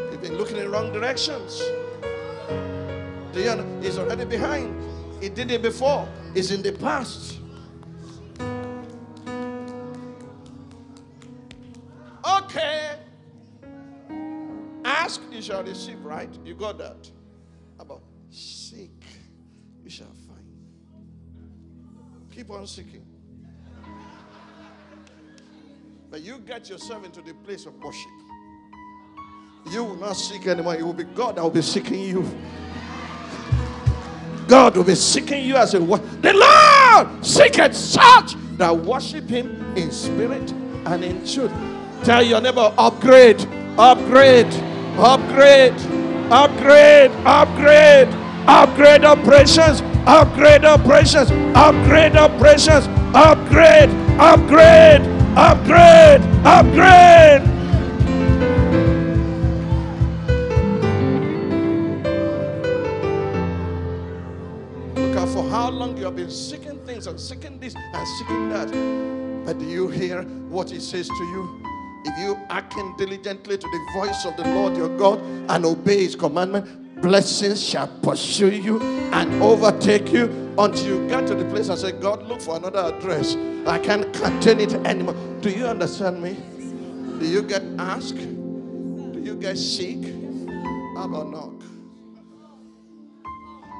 You've 0.09 0.21
been 0.23 0.39
looking 0.39 0.57
in 0.57 0.71
wrong 0.71 0.91
directions. 0.91 1.61
Know? 3.35 3.79
He's 3.79 3.99
already 3.99 4.25
behind. 4.25 4.75
He 5.21 5.29
did 5.29 5.51
it 5.51 5.61
before. 5.61 6.09
It's 6.33 6.49
in 6.49 6.63
the 6.63 6.71
past. 6.71 7.37
Okay. 12.27 12.95
Ask, 14.83 15.21
you 15.31 15.43
shall 15.43 15.63
receive, 15.63 16.03
right? 16.03 16.35
You 16.43 16.55
got 16.55 16.79
that? 16.79 17.07
About 17.79 18.01
seek, 18.31 19.03
you 19.83 19.91
shall. 19.91 20.07
Keep 22.39 22.51
on 22.51 22.65
seeking. 22.67 23.05
But 26.09 26.21
you 26.21 26.39
get 26.39 26.69
yourself 26.69 27.03
into 27.03 27.19
the 27.21 27.33
place 27.33 27.65
of 27.65 27.75
worship. 27.83 28.11
You 29.69 29.83
will 29.83 29.97
not 29.97 30.13
seek 30.13 30.47
anymore. 30.47 30.75
It 30.75 30.83
will 30.83 30.93
be 30.93 31.03
God 31.03 31.35
that 31.35 31.43
will 31.43 31.49
be 31.49 31.61
seeking 31.61 31.99
you. 31.99 32.25
God 34.47 34.77
will 34.77 34.85
be 34.85 34.95
seeking 34.95 35.43
you 35.43 35.57
as 35.57 35.73
a 35.73 35.81
what? 35.81 36.01
The 36.21 36.31
Lord 36.31 37.25
seeketh 37.25 37.75
such 37.75 38.35
that 38.55 38.73
worship 38.73 39.27
Him 39.27 39.75
in 39.75 39.91
spirit 39.91 40.49
and 40.85 41.03
in 41.03 41.27
truth. 41.27 41.51
Tell 42.05 42.23
your 42.23 42.39
neighbor, 42.39 42.73
upgrade, 42.77 43.41
upgrade, 43.77 44.53
upgrade, 44.97 45.73
upgrade, 46.31 47.11
upgrade, 47.25 48.07
upgrade 48.47 49.03
operations, 49.03 49.81
upgrade 50.07 50.65
operations, 50.65 51.31
upgrade 51.55 52.15
operations, 52.15 52.87
upgrade, 53.13 53.89
upgrade, 54.19 55.01
upgrade, 55.37 56.21
upgrade. 56.45 57.41
Look 64.95 65.17
out 65.17 65.29
for 65.29 65.43
how 65.49 65.69
long 65.69 65.97
you 65.97 66.05
have 66.05 66.15
been 66.15 66.29
seeking 66.29 66.79
things 66.85 67.07
and 67.07 67.19
seeking 67.19 67.59
this 67.59 67.75
and 67.75 68.07
seeking 68.17 68.49
that. 68.49 69.45
But 69.45 69.59
do 69.59 69.65
you 69.65 69.87
hear 69.87 70.23
what 70.49 70.69
he 70.69 70.79
says 70.79 71.07
to 71.07 71.23
you? 71.25 71.63
If 72.05 72.17
you 72.17 72.35
hearken 72.49 72.95
diligently 72.97 73.57
to 73.57 73.67
the 73.67 73.91
voice 73.93 74.25
of 74.25 74.37
the 74.37 74.43
Lord 74.43 74.75
your 74.77 74.89
God 74.97 75.19
and 75.49 75.65
obey 75.65 76.03
his 76.03 76.15
commandment, 76.15 76.88
blessings 77.01 77.63
shall 77.63 77.87
pursue 78.01 78.51
you 78.51 78.81
and 79.11 79.41
overtake 79.41 80.11
you 80.11 80.53
until 80.57 80.85
you 80.85 81.07
get 81.07 81.25
to 81.27 81.35
the 81.35 81.45
place 81.45 81.69
and 81.69 81.79
say, 81.79 81.91
God, 81.91 82.27
look 82.27 82.41
for 82.41 82.57
another 82.57 82.79
address. 82.79 83.35
I 83.65 83.79
can't 83.79 84.13
contain 84.13 84.59
it 84.59 84.73
anymore. 84.85 85.15
Do 85.41 85.49
you 85.49 85.65
understand 85.65 86.21
me? 86.21 86.37
Do 87.19 87.27
you 87.27 87.41
get 87.41 87.63
asked? 87.77 88.17
Do 88.17 89.21
you 89.23 89.35
get 89.35 89.57
seek? 89.57 90.03
How 90.95 91.05
about 91.05 91.29
knock? 91.29 91.53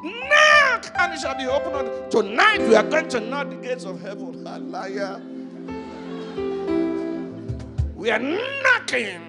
Knock 0.04 0.92
and 0.98 1.14
it 1.14 1.20
shall 1.20 1.36
be 1.36 1.46
opened. 1.46 2.12
Tonight 2.12 2.62
we 2.62 2.76
are 2.76 2.84
going 2.84 3.10
to 3.10 3.20
knock 3.20 3.50
the 3.50 3.56
gates 3.58 3.86
of 3.86 4.02
heaven. 4.02 4.46
Hallelujah. 4.46 5.22
We 7.96 8.10
are 8.12 8.20
knocking. 8.20 9.29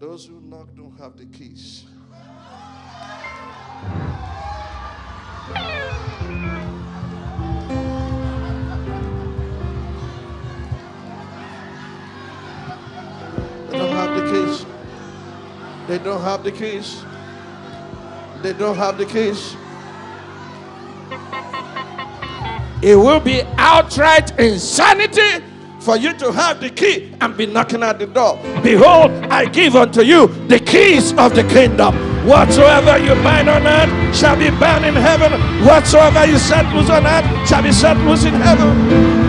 Those 0.00 0.24
who 0.24 0.40
knock 0.40 0.74
don't 0.74 0.98
have 0.98 1.14
the 1.18 1.26
keys. 1.26 1.84
They 13.68 13.76
don't 13.76 13.92
have 13.92 14.16
the 14.16 14.30
keys. 14.32 14.66
They 15.86 15.98
don't 15.98 16.22
have 16.22 16.44
the 16.44 16.52
keys. 16.52 17.04
They 18.42 18.52
don't 18.54 18.76
have 18.76 18.96
the 18.96 19.04
keys. 19.04 19.54
It 22.82 22.96
will 22.96 23.20
be 23.20 23.42
outright 23.58 24.40
insanity 24.40 25.49
for 25.80 25.96
you 25.96 26.12
to 26.14 26.32
have 26.32 26.60
the 26.60 26.70
key 26.70 27.12
and 27.20 27.36
be 27.36 27.46
knocking 27.46 27.82
at 27.82 27.98
the 27.98 28.06
door. 28.06 28.38
Behold, 28.62 29.10
I 29.30 29.46
give 29.46 29.76
unto 29.76 30.02
you 30.02 30.26
the 30.48 30.58
keys 30.58 31.12
of 31.14 31.34
the 31.34 31.44
kingdom. 31.44 31.94
Whatsoever 32.26 32.98
you 32.98 33.14
bind 33.22 33.48
on 33.48 33.66
earth 33.66 34.16
shall 34.16 34.36
be 34.36 34.50
bound 34.50 34.84
in 34.84 34.94
heaven. 34.94 35.32
Whatsoever 35.66 36.26
you 36.26 36.38
set 36.38 36.66
loose 36.74 36.90
on 36.90 37.06
earth 37.06 37.48
shall 37.48 37.62
be 37.62 37.72
set 37.72 37.96
loose 37.98 38.24
in 38.24 38.34
heaven. 38.34 39.19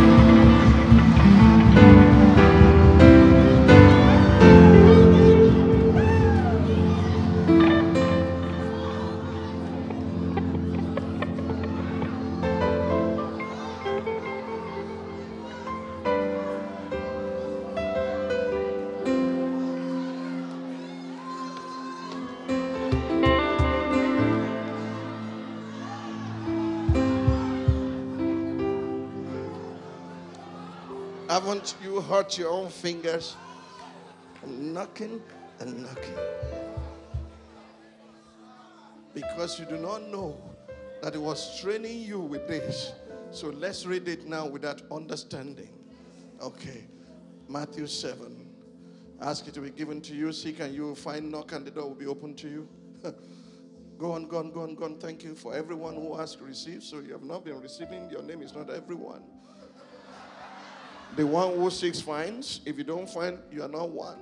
Haven't 31.62 31.76
you 31.84 32.02
hurt 32.02 32.40
your 32.40 32.50
own 32.50 32.70
fingers? 32.70 33.36
Knocking 34.48 35.22
and 35.60 35.84
knocking. 35.84 36.18
Because 39.14 39.60
you 39.60 39.66
do 39.68 39.78
not 39.78 40.08
know 40.08 40.42
that 41.04 41.14
it 41.14 41.22
was 41.22 41.62
training 41.62 42.02
you 42.02 42.20
with 42.20 42.48
this. 42.48 42.94
So 43.30 43.50
let's 43.50 43.86
read 43.86 44.08
it 44.08 44.26
now 44.26 44.48
with 44.48 44.64
that 44.64 44.82
understanding. 44.92 45.70
Okay. 46.42 46.86
Matthew 47.48 47.86
7. 47.86 48.44
Ask 49.22 49.48
it 49.48 49.54
to 49.54 49.62
be 49.62 49.70
given 49.70 50.02
to 50.02 50.16
you. 50.16 50.34
Seek 50.34 50.62
and 50.62 50.74
you 50.74 50.82
will 50.82 50.96
find. 50.96 51.32
Knock 51.32 51.52
and 51.52 51.64
the 51.64 51.70
door 51.70 51.90
will 51.90 51.94
be 51.94 52.08
open 52.08 52.34
to 52.38 52.50
you. 52.50 52.68
go 54.00 54.14
on, 54.14 54.26
go 54.26 54.40
on, 54.40 54.52
go 54.52 54.62
on, 54.62 54.74
go 54.74 54.86
on. 54.86 54.98
Thank 54.98 55.24
you 55.24 55.36
for 55.36 55.54
everyone 55.54 55.94
who 55.94 56.18
has 56.18 56.42
received. 56.42 56.82
So 56.82 57.02
you 57.02 57.12
have 57.12 57.22
not 57.22 57.46
been 57.46 57.62
receiving. 57.62 58.10
Your 58.10 58.24
name 58.24 58.42
is 58.42 58.56
not 58.56 58.72
everyone. 58.72 59.22
The 61.16 61.26
one 61.26 61.56
who 61.56 61.70
seeks 61.70 62.00
finds. 62.00 62.62
If 62.66 62.78
you 62.78 62.84
don't 62.84 63.10
find, 63.10 63.38
you 63.52 63.64
are 63.64 63.68
not 63.68 63.90
one. 63.90 64.18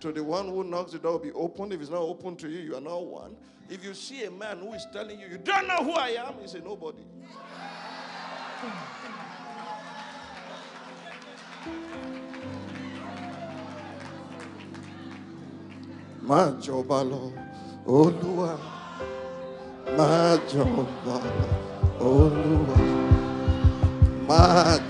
To 0.00 0.12
the 0.12 0.22
one 0.22 0.46
who 0.48 0.62
knocks, 0.62 0.92
the 0.92 0.98
door 0.98 1.12
will 1.12 1.18
be 1.18 1.32
open. 1.32 1.72
If 1.72 1.80
it's 1.80 1.90
not 1.90 2.02
open 2.02 2.36
to 2.36 2.48
you, 2.48 2.60
you 2.60 2.76
are 2.76 2.80
not 2.80 3.04
one. 3.06 3.34
If 3.70 3.84
you 3.84 3.94
see 3.94 4.24
a 4.24 4.30
man 4.30 4.58
who 4.58 4.72
is 4.74 4.86
telling 4.92 5.18
you, 5.20 5.26
you 5.26 5.38
don't 5.38 5.66
know 5.66 5.82
who 5.82 5.92
I 5.92 6.10
am, 6.10 6.34
he's 6.40 6.54
a 6.54 6.60
nobody. 6.60 7.02
máa 16.28 16.52
jọba 16.60 16.98
lọ 17.10 17.22
olúwa 17.86 18.52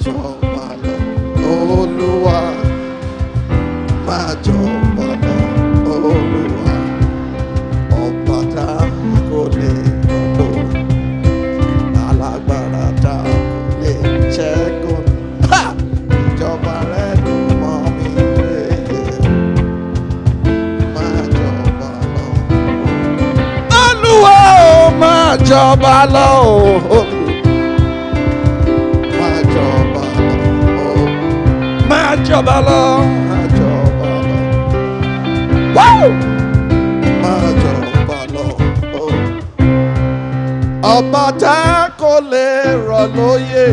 lọ 0.02 1.17
olúwa 1.50 2.38
máa 4.06 4.32
jọba 4.44 5.06
lọ 5.24 5.38
olúwa 6.10 6.76
ọba 8.04 8.38
tá 8.54 8.68
kò 9.30 9.40
lè 9.58 9.72
lọ́dọ̀ 10.08 10.56
alágbára 12.08 12.86
tá 13.04 13.16
kò 13.24 13.36
lè 13.82 13.92
ṣẹ́gun. 14.34 15.04
Ìjọba 16.20 16.74
rẹ̀ 16.92 17.12
ló 17.24 17.36
jọba 32.28 32.56
lọ. 32.66 32.82
máa 33.28 33.44
jọba 33.58 34.10
lọ. 34.26 34.38
Woo! 35.76 36.08
máa 37.22 37.46
jọba 37.62 38.18
lọ 38.34 38.46
o. 39.02 39.04
ọba 40.96 41.24
tá 41.42 41.88
kò 42.00 42.12
lè 42.32 42.48
rọ̀ 42.88 43.04
lóyè 43.16 43.66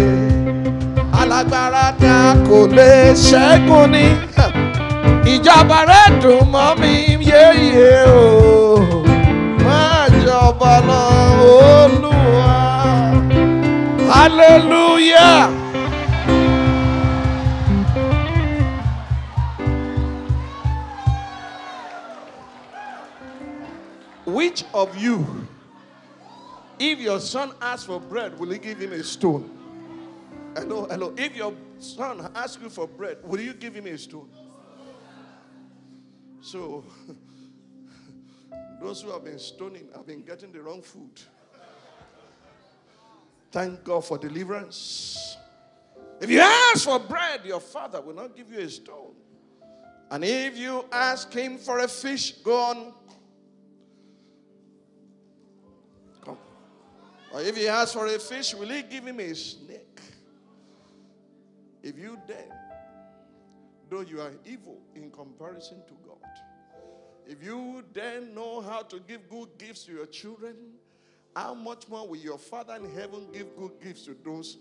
alágbára 1.19 1.85
tá 2.03 2.17
kò 2.49 2.59
lè 2.77 2.91
ṣẹ́gun 3.27 3.85
ni 3.93 4.05
ìjọba 5.33 5.79
rẹ 5.89 6.03
dùn 6.21 6.41
mọ́ 6.53 6.69
mi 6.81 6.93
yéye 7.29 7.93
o 8.23 8.25
máa 9.65 10.03
jọba 10.25 10.73
lọ 10.89 11.03
olúwa 11.81 12.53
hallelujah. 14.13 15.64
Which 24.55 24.63
of 24.73 24.97
you, 24.97 25.45
if 26.79 27.01
your 27.01 27.19
son 27.19 27.51
asks 27.59 27.87
for 27.87 27.99
bread, 27.99 28.39
will 28.39 28.51
he 28.51 28.57
give 28.57 28.79
him 28.79 28.93
a 28.93 29.03
stone? 29.03 29.49
Hello, 30.55 30.87
hello. 30.89 31.13
If 31.17 31.35
your 31.35 31.53
son 31.77 32.31
asks 32.33 32.63
you 32.63 32.69
for 32.69 32.87
bread, 32.87 33.17
will 33.25 33.41
you 33.41 33.53
give 33.53 33.75
him 33.75 33.85
a 33.85 33.97
stone? 33.97 34.29
So, 36.39 36.85
those 38.81 39.01
who 39.01 39.11
have 39.11 39.25
been 39.25 39.39
stoning 39.39 39.89
have 39.93 40.07
been 40.07 40.21
getting 40.21 40.53
the 40.53 40.61
wrong 40.61 40.81
food. 40.81 41.19
Thank 43.51 43.83
God 43.83 44.05
for 44.05 44.17
deliverance. 44.17 45.35
If 46.21 46.29
you 46.29 46.39
ask 46.39 46.85
for 46.85 46.97
bread, 46.99 47.41
your 47.43 47.59
father 47.59 47.99
will 47.99 48.15
not 48.15 48.37
give 48.37 48.49
you 48.53 48.59
a 48.59 48.69
stone. 48.69 49.15
And 50.09 50.23
if 50.23 50.57
you 50.57 50.85
ask 50.93 51.33
him 51.33 51.57
for 51.57 51.79
a 51.79 51.89
fish, 51.89 52.31
go 52.41 52.57
on. 52.57 52.93
Or 57.35 57.41
if 57.41 57.57
he 57.57 57.67
asks 57.67 57.91
for 57.91 58.05
a 58.05 58.17
fish, 58.17 58.55
will 58.55 58.69
he 58.69 58.81
give 58.81 59.05
him 59.05 59.19
a 59.19 59.35
snake? 59.35 59.99
If 61.83 61.99
you 61.99 62.17
then, 62.25 62.49
though 63.89 63.99
you 63.99 64.21
are 64.21 64.31
evil 64.45 64.77
in 64.95 65.11
comparison 65.11 65.79
to 65.85 65.93
God, 66.07 66.29
if 67.27 67.43
you 67.43 67.83
then 67.91 68.33
know 68.33 68.61
how 68.61 68.83
to 68.83 69.01
give 69.01 69.29
good 69.29 69.49
gifts 69.57 69.83
to 69.83 69.91
your 69.91 70.05
children, 70.05 70.55
how 71.35 71.53
much 71.53 71.89
more 71.89 72.07
will 72.07 72.15
your 72.15 72.37
Father 72.37 72.77
in 72.77 72.89
heaven 72.95 73.27
give 73.33 73.53
good 73.57 73.81
gifts 73.83 74.03
to 74.05 74.15
those? 74.23 74.55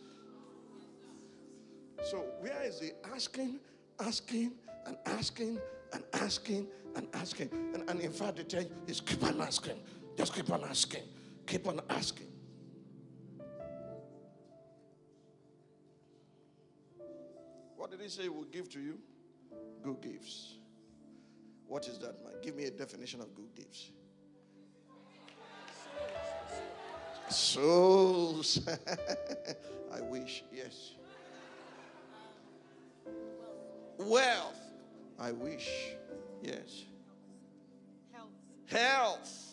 So, 2.02 2.24
where 2.40 2.60
is 2.64 2.80
he 2.80 2.90
asking, 3.14 3.60
asking, 4.00 4.50
and 4.84 4.96
asking, 5.06 5.60
and 5.92 6.02
asking, 6.14 6.66
and 6.96 7.06
asking? 7.14 7.50
And, 7.72 7.88
and 7.88 8.00
in 8.00 8.10
fact, 8.10 8.48
tell 8.48 8.62
you, 8.62 8.70
is 8.88 9.00
keep 9.00 9.22
on 9.22 9.40
asking. 9.40 9.78
Just 10.16 10.34
keep 10.34 10.50
on 10.50 10.64
asking. 10.64 11.04
Keep 11.46 11.68
on 11.68 11.80
asking. 11.88 12.34
What 17.85 17.91
did 17.91 18.01
he 18.01 18.09
say 18.09 18.22
he 18.22 18.28
will 18.30 18.45
give 18.45 18.70
to 18.70 18.80
you? 18.80 18.99
Good 19.82 20.01
gifts. 20.01 20.55
What 21.66 21.87
is 21.87 21.99
that, 21.99 22.24
man? 22.24 22.32
Give 22.43 22.57
me 22.57 22.64
a 22.64 22.70
definition 22.70 23.20
of 23.20 23.35
good 23.35 23.55
gifts. 23.55 23.91
Souls. 27.28 28.66
I 29.95 30.01
wish, 30.01 30.45
yes. 30.51 30.93
Wealth. 33.99 34.62
I 35.20 35.32
wish, 35.32 35.68
yes. 36.43 36.85
Health. 38.14 38.30
Health. 38.64 39.51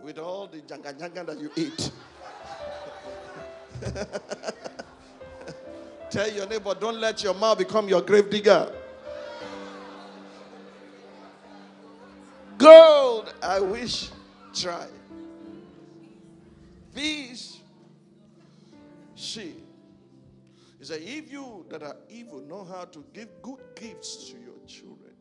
With 0.00 0.20
all 0.20 0.46
the 0.46 0.58
janga 0.58 0.96
janga 0.96 1.26
that 1.26 1.40
you 1.40 1.50
eat. 1.56 1.90
Tell 6.12 6.30
your 6.30 6.46
neighbor, 6.46 6.74
don't 6.78 7.00
let 7.00 7.22
your 7.22 7.32
mouth 7.32 7.56
become 7.56 7.88
your 7.88 8.02
grave 8.02 8.28
digger. 8.28 8.70
Gold, 12.58 13.32
I 13.42 13.60
wish, 13.60 14.10
try. 14.52 14.88
Peace, 16.94 17.60
see. 19.16 19.54
He 20.78 20.84
said, 20.84 21.00
if 21.02 21.32
you 21.32 21.64
that 21.70 21.82
are 21.82 21.96
evil 22.10 22.42
know 22.42 22.62
how 22.64 22.84
to 22.84 23.02
give 23.14 23.28
good 23.40 23.60
gifts 23.74 24.28
to 24.32 24.32
your 24.32 24.58
children, 24.66 25.14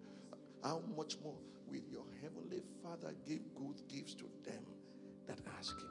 how 0.62 0.82
much 0.98 1.16
more 1.24 1.38
will 1.70 1.84
your 1.90 2.04
heavenly 2.22 2.64
Father 2.84 3.16
give 3.26 3.40
good 3.56 3.82
gifts 3.88 4.14
to 4.16 4.26
them 4.44 4.62
that 5.26 5.40
ask 5.58 5.80
him? 5.80 5.88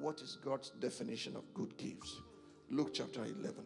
What 0.00 0.22
is 0.22 0.38
God's 0.42 0.70
definition 0.80 1.36
of 1.36 1.52
good 1.52 1.76
gifts? 1.76 2.22
Luke 2.70 2.94
chapter 2.94 3.26
11. 3.26 3.62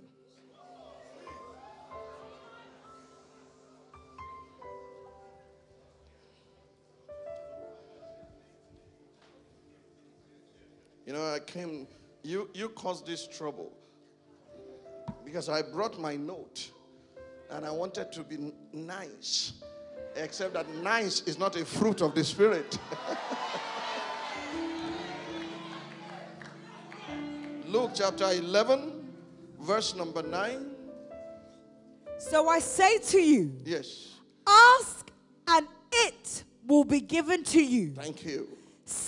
You 11.07 11.13
know, 11.13 11.25
I 11.35 11.39
came, 11.39 11.87
you, 12.25 12.51
you 12.53 12.69
caused 12.71 13.07
this 13.07 13.29
trouble 13.29 13.73
because 15.25 15.49
I 15.49 15.63
brought 15.63 16.01
my 16.01 16.17
note 16.17 16.69
and 17.51 17.65
I 17.65 17.71
wanted 17.71 18.11
to 18.13 18.25
be 18.25 18.53
nice, 18.73 19.53
except 20.17 20.55
that 20.55 20.69
nice 20.83 21.21
is 21.23 21.39
not 21.39 21.55
a 21.55 21.65
fruit 21.65 22.03
of 22.03 22.15
the 22.17 22.25
Spirit. 22.25 22.77
Luke 27.67 27.93
chapter 27.95 28.31
11, 28.33 29.07
verse 29.61 29.95
number 29.95 30.23
9. 30.23 30.71
So 32.19 32.49
I 32.49 32.59
say 32.59 32.99
to 32.99 33.19
you, 33.21 33.53
Yes, 33.65 34.15
ask 34.47 35.11
and 35.49 35.67
it 35.93 36.45
will 36.67 36.85
be 36.85 37.01
given 37.01 37.45
to 37.45 37.63
you. 37.63 37.93
thank 37.95 38.25
you. 38.25 38.49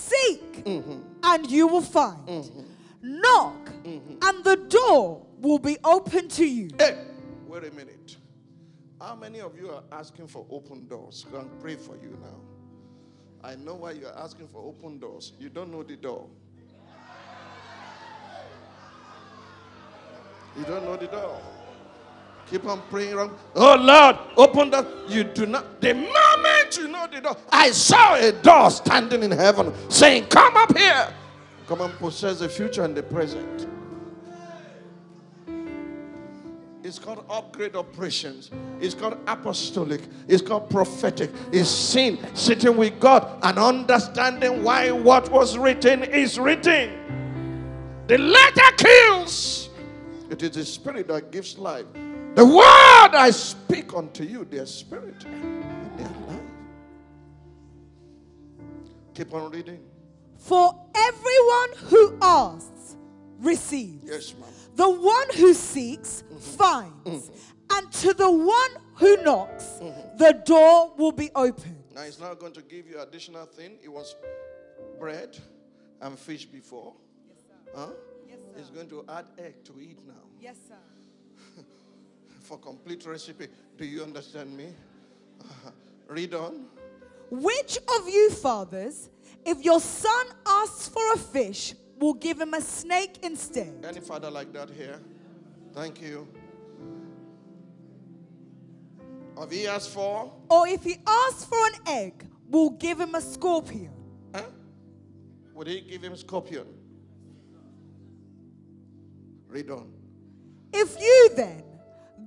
Seek 0.09 0.65
mm-hmm. 0.65 1.01
and 1.23 1.51
you 1.51 1.67
will 1.67 1.83
find. 1.83 2.27
Mm-hmm. 2.27 2.63
Knock 3.03 3.65
mm-hmm. 3.85 4.17
and 4.23 4.45
the 4.45 4.57
door 4.57 5.27
will 5.41 5.59
be 5.59 5.77
open 5.85 6.29
to 6.29 6.45
you. 6.47 6.71
Hey, 6.79 6.99
wait 7.47 7.65
a 7.65 7.71
minute. 7.71 8.17
How 9.01 9.15
many 9.15 9.41
of 9.41 9.57
you 9.57 9.71
are 9.71 9.85
asking 9.93 10.27
for 10.27 10.45
open 10.51 10.89
doors? 10.89 11.25
Go 11.31 11.39
and 11.39 11.61
pray 11.61 11.77
for 11.77 11.97
you 11.97 12.19
now. 12.21 12.41
I 13.45 13.55
know 13.55 13.75
why 13.77 13.93
you 13.93 14.07
are 14.07 14.19
asking 14.19 14.49
for 14.49 14.61
open 14.65 14.99
doors. 14.99 15.33
You 15.39 15.49
don't 15.49 15.71
know 15.71 15.85
the 15.85 15.97
door. 15.97 16.27
You 20.57 20.65
don't 20.65 20.85
know 20.85 20.97
the 20.97 21.07
door. 21.07 21.41
Keep 22.51 22.67
on 22.67 22.81
praying 22.89 23.13
around. 23.13 23.33
Oh 23.55 23.77
Lord, 23.77 24.17
open 24.37 24.71
that. 24.71 24.87
You 25.09 25.25
do 25.25 25.47
not. 25.47 25.81
The 25.81 25.95
moment 25.95 26.77
you 26.79 26.89
know 26.89 27.07
the 27.13 27.21
door, 27.21 27.37
I 27.51 27.71
saw 27.71 28.15
a 28.15 28.33
door 28.33 28.71
standing 28.71 29.23
in 29.23 29.31
heaven 29.31 29.73
saying, 29.91 30.27
Come 30.27 30.57
up 30.57 30.77
here. 30.77 31.13
Come 31.67 31.83
and 31.83 31.93
possess 31.95 32.39
the 32.39 32.49
future 32.49 32.85
and 32.85 32.97
the 32.97 33.03
present. 33.03 33.67
It's 36.83 36.99
called 36.99 37.23
upgrade 37.29 37.77
operations. 37.77 38.51
It's 38.81 38.95
called 38.95 39.19
apostolic. 39.27 40.01
It's 40.27 40.41
called 40.41 40.71
prophetic. 40.71 41.31
It's 41.53 41.69
sin, 41.69 42.19
sitting 42.33 42.79
with 42.79 42.99
God 42.99 43.29
and 43.43 43.59
understanding 43.59 44.63
why 44.63 44.91
what 44.91 45.31
was 45.31 45.59
written 45.59 46.03
is 46.05 46.39
written. 46.39 48.05
The 48.07 48.17
letter 48.17 48.77
kills. 48.79 49.69
It 50.31 50.43
is 50.43 50.53
the 50.53 50.65
spirit 50.65 51.09
that 51.09 51.31
gives 51.31 51.59
life. 51.59 51.85
The 52.39 52.45
word 52.45 53.17
I 53.17 53.31
speak 53.33 53.95
unto 53.95 54.23
you, 54.23 54.45
their 54.45 54.65
spirit 54.65 55.25
and 55.25 55.99
their 55.99 56.07
life. 56.29 56.41
Keep 59.13 59.35
on 59.35 59.51
reading. 59.51 59.81
For 60.37 60.73
everyone 60.95 61.71
who 61.89 62.17
asks 62.23 62.95
receives. 63.41 64.05
Yes, 64.09 64.35
ma'am. 64.39 64.49
The 64.77 64.89
one 64.89 65.27
who 65.35 65.53
seeks 65.53 66.23
mm-hmm. 66.23 66.39
finds. 66.39 67.29
Mm-hmm. 67.29 67.77
And 67.77 67.93
to 67.95 68.15
the 68.15 68.31
one 68.31 68.71
who 68.95 69.17
knocks, 69.25 69.65
mm-hmm. 69.83 70.19
the 70.19 70.41
door 70.45 70.93
will 70.97 71.11
be 71.11 71.33
opened. 71.35 71.83
Now 71.93 72.03
he's 72.03 72.21
not 72.21 72.39
going 72.39 72.53
to 72.53 72.63
give 72.63 72.87
you 72.89 73.01
additional 73.01 73.47
thing. 73.47 73.79
It 73.83 73.89
was 73.89 74.15
bread 75.01 75.37
and 76.01 76.17
fish 76.17 76.45
before. 76.45 76.95
Huh? 77.75 77.89
Yes, 78.29 78.39
He's 78.57 78.71
going 78.71 78.89
to 78.91 79.05
add 79.09 79.27
egg 79.39 79.65
to 79.65 79.81
eat 79.81 79.99
now. 80.07 80.23
Yes, 80.41 80.55
sir. 80.69 80.77
For 82.49 82.57
complete 82.57 83.05
recipe. 83.05 83.49
Do 83.77 83.85
you 83.85 84.03
understand 84.03 84.57
me? 84.57 84.69
Read 86.09 86.33
on. 86.33 86.65
Which 87.31 87.77
of 87.77 88.09
you 88.09 88.31
fathers, 88.31 89.11
if 89.45 89.63
your 89.63 89.81
son 89.81 90.27
asks 90.47 90.89
for 90.89 91.13
a 91.13 91.19
fish, 91.19 91.75
will 91.99 92.15
give 92.15 92.41
him 92.41 92.55
a 92.55 92.63
snake 92.63 93.19
instead? 93.23 93.85
Any 93.87 94.01
father 94.01 94.31
like 94.31 94.51
that 94.55 94.71
here? 94.71 94.99
Thank 95.75 96.01
you. 96.01 96.27
Have 99.39 99.51
he 99.51 99.67
asked 99.67 99.91
for? 99.91 100.33
Or 100.49 100.67
if 100.67 100.85
he 100.85 100.97
asks 101.07 101.45
for 101.45 101.59
an 101.67 101.75
egg, 101.87 102.25
will 102.49 102.71
give 102.71 102.99
him 102.99 103.15
a 103.15 103.21
scorpion? 103.21 103.91
Huh? 104.35 104.45
Would 105.53 105.67
he 105.67 105.83
give 105.83 106.03
him 106.03 106.17
scorpion? 106.17 106.67
Read 109.49 109.69
on. 109.71 109.93
If 110.73 110.99
you 110.99 111.31
then, 111.37 111.63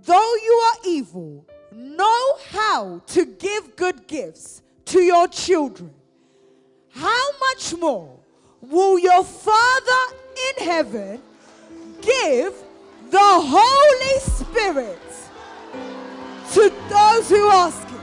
though 0.05 0.35
you 0.35 0.61
are 0.65 0.77
evil, 0.85 1.45
know 1.71 2.37
how 2.49 3.01
to 3.07 3.25
give 3.25 3.75
good 3.75 4.07
gifts 4.07 4.61
to 4.85 5.01
your 5.01 5.27
children, 5.27 5.91
how 6.89 7.31
much 7.39 7.75
more 7.77 8.17
will 8.61 8.99
your 8.99 9.23
Father 9.23 10.15
in 10.49 10.65
heaven 10.65 11.21
give 12.01 12.53
the 13.09 13.19
Holy 13.19 14.19
Spirit 14.19 14.99
to 16.53 16.71
those 16.89 17.29
who 17.29 17.49
ask 17.49 17.87
Him? 17.87 18.01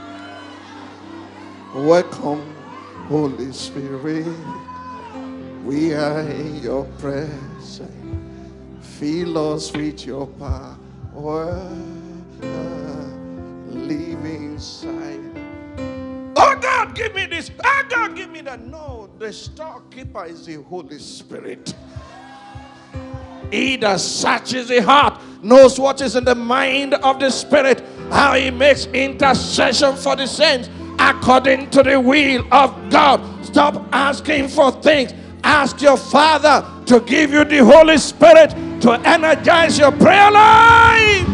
Welcome, 1.85 2.55
Holy 3.07 3.51
Spirit. 3.51 4.25
We 5.63 5.93
are 5.93 6.21
in 6.21 6.63
your 6.63 6.85
presence. 6.97 7.81
Fill 8.81 9.53
us 9.53 9.71
with 9.71 10.05
your 10.05 10.25
power. 10.25 10.78
Live 11.19 12.43
uh, 12.43 14.25
inside. 14.25 15.19
Oh 16.37 16.57
God, 16.61 16.95
give 16.95 17.13
me 17.13 17.25
this. 17.25 17.51
Oh 17.61 17.83
God, 17.89 18.15
give 18.15 18.29
me 18.29 18.39
that. 18.41 18.61
No, 18.61 19.09
the 19.19 19.33
storekeeper 19.33 20.25
is 20.25 20.45
the 20.45 20.61
Holy 20.63 20.97
Spirit. 20.97 21.73
He 23.51 23.75
that 23.77 23.99
searches 23.99 24.69
the 24.69 24.81
heart 24.81 25.19
knows 25.43 25.77
what 25.77 25.99
is 25.99 26.15
in 26.15 26.23
the 26.23 26.35
mind 26.35 26.93
of 26.93 27.19
the 27.19 27.29
Spirit, 27.31 27.83
how 28.09 28.35
he 28.35 28.49
makes 28.49 28.85
intercession 28.85 29.97
for 29.97 30.15
the 30.15 30.25
saints 30.25 30.69
according 30.99 31.69
to 31.71 31.83
the 31.83 31.99
will 31.99 32.47
of 32.53 32.89
God. 32.89 33.19
Stop 33.45 33.85
asking 33.91 34.47
for 34.47 34.71
things. 34.71 35.13
Ask 35.43 35.81
your 35.81 35.97
Father 35.97 36.65
to 36.85 37.01
give 37.01 37.31
you 37.31 37.43
the 37.43 37.57
Holy 37.57 37.97
Spirit 37.97 38.53
to 38.81 38.93
energize 39.05 39.77
your 39.77 39.91
prayer 39.91 40.31
life. 40.31 41.27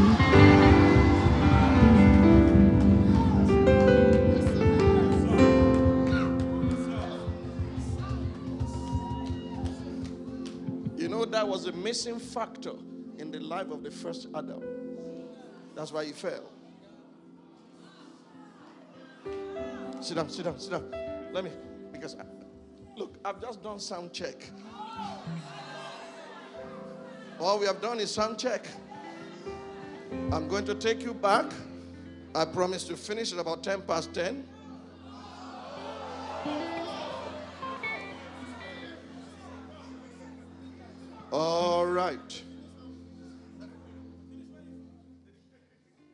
You 10.97 11.09
know, 11.09 11.25
that 11.25 11.47
was 11.47 11.67
a 11.67 11.71
missing 11.71 12.19
factor 12.19 12.73
in 13.19 13.29
the 13.31 13.39
life 13.39 13.69
of 13.69 13.83
the 13.83 13.91
first 13.91 14.27
Adam. 14.33 14.63
That's 15.75 15.91
why 15.91 16.05
he 16.05 16.13
fell. 16.13 16.49
Sit 20.01 20.15
down, 20.15 20.29
sit 20.29 20.45
down, 20.45 20.59
sit 20.59 20.71
down. 20.71 20.91
Let 21.31 21.43
me, 21.43 21.51
because, 21.91 22.15
I, 22.15 22.23
look, 22.97 23.17
I've 23.23 23.41
just 23.41 23.61
done 23.61 23.79
sound 23.79 24.13
check. 24.13 24.49
All 27.39 27.59
we 27.59 27.65
have 27.65 27.81
done 27.81 27.99
is 27.99 28.11
sound 28.11 28.39
check. 28.39 28.65
I'm 30.31 30.47
going 30.47 30.65
to 30.65 30.75
take 30.75 31.01
you 31.03 31.13
back. 31.13 31.51
I 32.33 32.45
promise 32.45 32.85
to 32.85 32.95
finish 32.95 33.33
at 33.33 33.39
about 33.39 33.63
10 33.63 33.81
past 33.81 34.13
10. 34.13 34.45
All 41.31 41.85
right. 41.85 42.43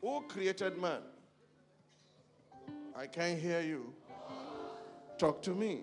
Who 0.00 0.22
created 0.28 0.78
man? 0.78 1.02
I 2.96 3.06
can't 3.06 3.38
hear 3.38 3.60
you. 3.60 3.94
Talk 5.18 5.40
to 5.42 5.54
me. 5.54 5.82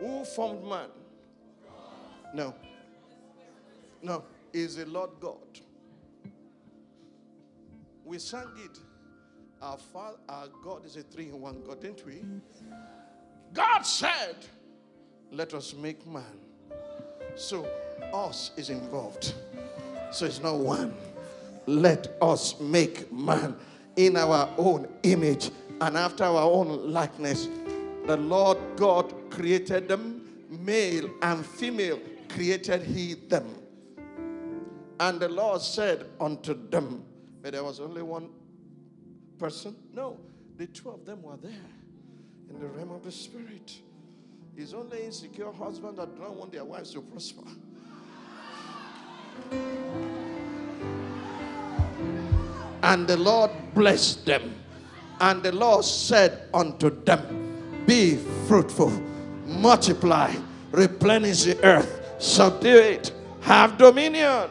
Who 0.00 0.24
formed 0.24 0.64
man? 0.64 0.88
No. 2.34 2.54
No, 4.02 4.24
is 4.52 4.76
the 4.76 4.86
Lord 4.86 5.10
God. 5.20 5.36
We 8.04 8.18
sang 8.18 8.48
it. 8.64 8.78
Our 9.60 9.76
Father, 9.76 10.16
our 10.28 10.46
God 10.62 10.86
is 10.86 10.96
a 10.96 11.02
three 11.02 11.26
in 11.28 11.40
one 11.40 11.62
God, 11.66 11.80
didn't 11.80 12.06
we? 12.06 12.22
God 13.52 13.82
said, 13.82 14.36
Let 15.32 15.52
us 15.52 15.74
make 15.74 16.06
man. 16.06 16.22
So, 17.34 17.68
us 18.14 18.52
is 18.56 18.70
involved. 18.70 19.34
So, 20.12 20.26
it's 20.26 20.40
not 20.40 20.56
one. 20.56 20.94
Let 21.66 22.16
us 22.22 22.58
make 22.60 23.12
man 23.12 23.56
in 23.96 24.16
our 24.16 24.48
own 24.56 24.88
image 25.02 25.50
and 25.80 25.96
after 25.96 26.24
our 26.24 26.42
own 26.42 26.92
likeness. 26.92 27.48
The 28.06 28.16
Lord 28.16 28.58
God 28.76 29.12
created 29.28 29.88
them, 29.88 30.46
male 30.48 31.10
and 31.20 31.44
female 31.44 32.00
created 32.38 32.82
he 32.82 33.14
them. 33.14 33.46
And 35.00 35.18
the 35.18 35.28
Lord 35.28 35.60
said 35.60 36.06
unto 36.20 36.54
them, 36.70 37.04
but 37.42 37.52
there 37.52 37.64
was 37.64 37.80
only 37.80 38.02
one 38.02 38.30
person? 39.40 39.74
No, 39.92 40.18
the 40.56 40.68
two 40.68 40.90
of 40.90 41.04
them 41.04 41.20
were 41.20 41.36
there 41.36 41.50
in 42.48 42.60
the 42.60 42.66
realm 42.68 42.92
of 42.92 43.02
the 43.02 43.10
spirit. 43.10 43.80
It's 44.56 44.72
only 44.72 45.04
insecure 45.04 45.50
husbands 45.50 45.98
that 45.98 46.16
don't 46.16 46.36
want 46.36 46.52
their 46.52 46.64
wives 46.64 46.92
to 46.92 47.00
prosper. 47.00 47.42
And 52.84 53.08
the 53.08 53.16
Lord 53.16 53.50
blessed 53.74 54.26
them. 54.26 54.54
And 55.20 55.42
the 55.42 55.50
Lord 55.50 55.84
said 55.84 56.42
unto 56.54 57.02
them, 57.02 57.82
Be 57.84 58.16
fruitful, 58.46 58.90
multiply, 59.44 60.32
replenish 60.70 61.42
the 61.42 61.64
earth, 61.64 61.97
subdue 62.18 62.78
it, 62.78 63.12
have 63.40 63.78
dominion. 63.78 64.50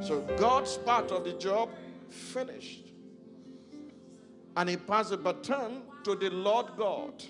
So 0.00 0.20
God's 0.38 0.76
part 0.78 1.10
of 1.10 1.24
the 1.24 1.32
job 1.32 1.70
finished. 2.08 2.84
And 4.56 4.68
he 4.68 4.76
passed 4.76 5.10
the 5.10 5.16
baton 5.16 5.82
to 6.04 6.14
the 6.14 6.30
Lord 6.30 6.66
God. 6.76 7.22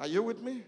Are 0.00 0.06
you 0.06 0.22
with 0.22 0.42
me? 0.42 0.62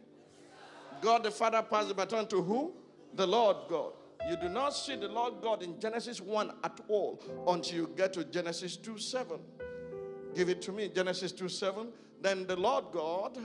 God 1.00 1.24
the 1.24 1.30
Father 1.30 1.62
passed 1.62 1.88
the 1.88 1.94
baton 1.94 2.26
to 2.28 2.42
who? 2.42 2.72
The 3.14 3.26
Lord 3.26 3.56
God. 3.68 3.92
You 4.28 4.36
do 4.36 4.48
not 4.48 4.70
see 4.70 4.96
the 4.96 5.08
Lord 5.08 5.34
God 5.40 5.62
in 5.62 5.78
Genesis 5.78 6.20
1 6.20 6.52
at 6.64 6.80
all 6.88 7.22
until 7.46 7.76
you 7.76 7.90
get 7.96 8.12
to 8.14 8.24
Genesis 8.24 8.76
2 8.76 8.98
7. 8.98 9.38
Give 10.34 10.48
it 10.48 10.60
to 10.62 10.72
me, 10.72 10.88
Genesis 10.88 11.32
2 11.32 11.48
7. 11.48 11.88
Then 12.20 12.46
the 12.46 12.56
Lord 12.56 12.86
God 12.92 13.38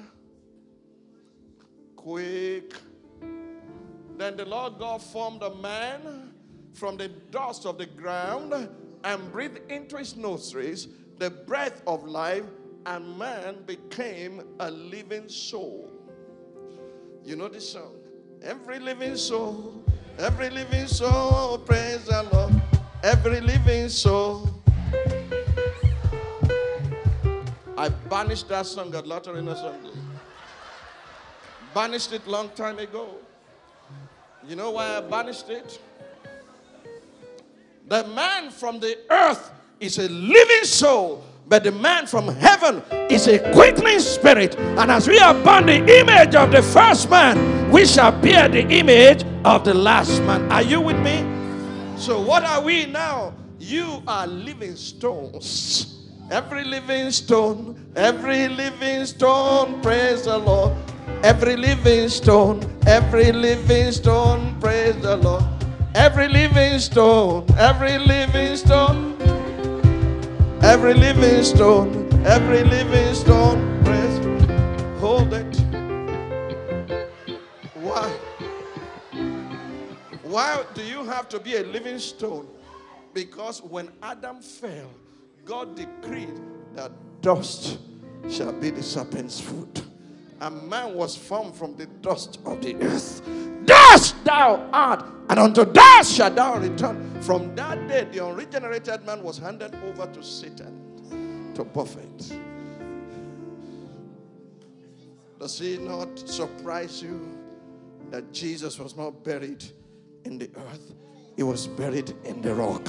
quick. 1.96 2.74
Then 4.18 4.36
the 4.38 4.46
Lord 4.46 4.80
God 4.80 5.02
formed 5.02 5.44
a 5.44 5.54
man 5.56 6.34
from 6.74 6.98
the 6.98 7.10
dust 7.30 7.66
of 7.66 7.78
the 7.78 7.86
ground 7.86 8.70
and 9.04 9.32
breathed 9.32 9.60
into 9.72 9.98
his 9.98 10.16
nostrils 10.16 10.88
the 11.20 11.30
breath 11.30 11.84
of 11.86 12.04
life, 12.04 12.46
and 12.88 13.18
man 13.18 13.58
became 13.68 14.42
a 14.60 14.72
living 14.72 15.30
soul. 15.30 15.92
You 17.24 17.36
know 17.36 17.48
this 17.48 17.74
song? 17.74 17.98
Every 18.42 18.80
living 18.80 19.16
soul, 19.16 19.84
every 20.18 20.50
living 20.50 20.88
soul, 20.88 21.60
praise 21.60 22.06
the 22.06 22.24
Lord. 22.34 22.60
Every 23.04 23.40
living 23.40 23.90
soul. 23.90 24.50
I 27.82 27.90
banished 27.90 28.48
that 28.50 28.68
song 28.68 28.94
at 28.94 29.08
Latter 29.08 29.34
Rain 29.34 29.48
Assembly. 29.48 29.90
Banished 31.74 32.14
it 32.14 32.28
long 32.28 32.50
time 32.50 32.78
ago. 32.78 33.10
You 34.48 34.56
know 34.56 34.70
why 34.70 34.98
I 34.98 35.02
banished 35.02 35.50
it? 35.50 35.82
The 37.88 38.04
man 38.10 38.52
from 38.52 38.80
the 38.80 39.00
earth 39.10 39.52
is 39.80 39.98
a 39.98 40.08
living 40.10 40.64
soul, 40.64 41.24
but 41.48 41.64
the 41.64 41.72
man 41.72 42.06
from 42.06 42.28
heaven 42.28 42.84
is 43.10 43.28
a 43.28 43.40
quickening 43.52 44.00
spirit. 44.00 44.56
And 44.60 44.92
as 44.92 45.08
we 45.08 45.18
are 45.18 45.34
born 45.34 45.66
the 45.66 45.78
image 46.02 46.36
of 46.36 46.52
the 46.52 46.62
first 46.62 47.10
man, 47.10 47.72
we 47.72 47.88
shall 47.88 48.12
bear 48.12 48.48
the 48.48 48.62
image 48.62 49.24
of 49.44 49.66
the 49.66 49.74
last 49.74 50.22
man. 50.22 50.52
Are 50.52 50.62
you 50.62 50.82
with 50.82 51.00
me? 51.00 51.26
So, 51.98 52.22
what 52.22 52.44
are 52.44 52.62
we 52.62 52.86
now? 52.86 53.34
You 53.58 54.04
are 54.08 54.28
living 54.28 54.76
stones. 54.76 55.98
Every 56.32 56.64
living 56.64 57.12
stone, 57.12 57.76
every 57.94 58.48
living 58.48 59.06
stone, 59.06 59.82
praise 59.82 60.24
the 60.24 60.38
Lord. 60.38 60.72
Every 61.24 61.58
living 61.58 62.08
stone, 62.08 62.64
every 62.88 63.34
living 63.34 63.92
stone, 63.92 64.58
praise 64.62 64.96
the 65.02 65.18
Lord. 65.18 65.44
Every 65.94 66.30
living 66.30 66.80
stone, 66.80 67.46
every 67.58 67.98
living 67.98 68.56
stone, 68.56 69.18
every 70.62 70.94
living 70.94 71.44
stone, 71.44 72.08
every 72.26 72.64
living 72.64 73.14
stone, 73.14 73.84
praise. 73.84 74.18
Hold 75.02 75.34
it. 75.34 75.54
Why? 77.74 78.10
Why 80.24 80.64
do 80.74 80.82
you 80.82 81.04
have 81.04 81.28
to 81.28 81.42
be 81.42 81.58
a 81.58 81.64
living 81.64 82.00
stone? 82.00 82.48
Because 83.14 83.62
when 83.62 83.90
Adam 84.02 84.40
fell, 84.40 84.90
God 85.52 85.76
decreed 85.76 86.39
that 86.76 86.93
dust 87.22 87.80
shall 88.30 88.54
be 88.54 88.70
the 88.70 88.82
serpent's 88.82 89.41
food. 89.41 89.82
And 90.39 90.70
man 90.70 90.93
was 90.93 91.18
formed 91.18 91.54
from 91.56 91.76
the 91.76 91.88
dust 91.88 92.39
of 92.45 92.62
the 92.62 92.74
earth. 92.82 93.22
Dust 93.66 94.16
thou 94.24 94.70
art, 94.72 95.04
and 95.28 95.38
unto 95.38 95.66
dust 95.66 96.16
shalt 96.16 96.36
thou 96.36 96.58
return. 96.58 97.22
From 97.22 97.54
that 97.56 97.86
day, 97.89 98.08
the 98.14 98.26
unregenerated 98.26 99.06
man 99.06 99.24
was 99.24 99.39
handed 99.39 99.76
over 99.84 100.08
to 100.08 100.24
Satan 100.24 101.52
to 101.54 101.66
buffet. 101.66 102.39
Does 105.38 105.60
it 105.60 105.82
not 105.82 106.18
surprise 106.18 107.04
you 107.04 107.38
that 108.10 108.32
Jesus 108.32 108.80
was 108.80 108.95
not 108.95 109.22
buried 109.26 109.66
in 110.24 110.38
the 110.38 110.49
earth? 110.56 110.93
He 111.36 111.43
was 111.43 111.68
buried 111.68 112.14
in 112.24 112.41
the 112.41 112.56
rock 112.56 112.88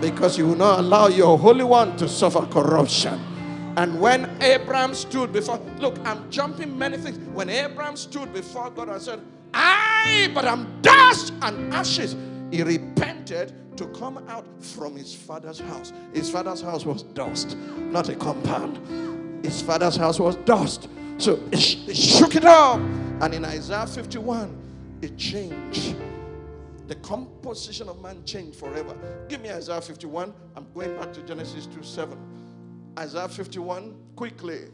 because 0.00 0.38
you 0.38 0.46
will 0.46 0.56
not 0.56 0.80
allow 0.80 1.08
your 1.08 1.38
Holy 1.38 1.64
One 1.64 1.96
to 1.96 2.08
suffer 2.08 2.46
corruption. 2.46 3.20
And 3.76 4.00
when 4.00 4.30
Abraham 4.42 4.94
stood 4.94 5.32
before, 5.32 5.58
look, 5.78 5.98
I'm 6.04 6.30
jumping 6.30 6.76
many 6.76 6.98
things. 6.98 7.18
When 7.32 7.48
Abraham 7.48 7.96
stood 7.96 8.32
before 8.32 8.70
God 8.70 8.88
and 8.90 9.00
said, 9.00 9.20
I, 9.54 10.30
but 10.34 10.44
I'm 10.44 10.80
dust 10.82 11.32
and 11.42 11.72
ashes, 11.72 12.16
he 12.50 12.62
repented 12.62 13.54
to 13.78 13.86
come 13.88 14.18
out 14.28 14.46
from 14.60 14.96
his 14.96 15.14
father's 15.14 15.58
house. 15.58 15.92
His 16.12 16.30
father's 16.30 16.60
house 16.60 16.84
was 16.84 17.02
dust, 17.02 17.56
not 17.78 18.08
a 18.10 18.14
compound. 18.14 19.44
His 19.44 19.62
father's 19.62 19.96
house 19.96 20.20
was 20.20 20.36
dust. 20.36 20.88
So 21.18 21.36
he 21.52 21.94
shook 21.94 22.36
it 22.36 22.44
off. 22.44 22.78
And 23.20 23.34
in 23.34 23.44
Isaiah 23.44 23.86
51, 23.86 24.98
it 25.00 25.16
changed. 25.16 25.96
The 26.92 26.98
composition 26.98 27.88
of 27.88 28.02
man 28.02 28.22
changed 28.26 28.58
forever. 28.58 28.94
Give 29.26 29.40
me 29.40 29.50
Isaiah 29.50 29.80
51. 29.80 30.34
I'm 30.54 30.66
going 30.74 30.94
back 30.98 31.10
to 31.14 31.22
Genesis 31.22 31.64
2 31.64 31.82
7. 31.82 32.18
Isaiah 32.98 33.28
51, 33.28 33.96
quickly. 34.14 34.64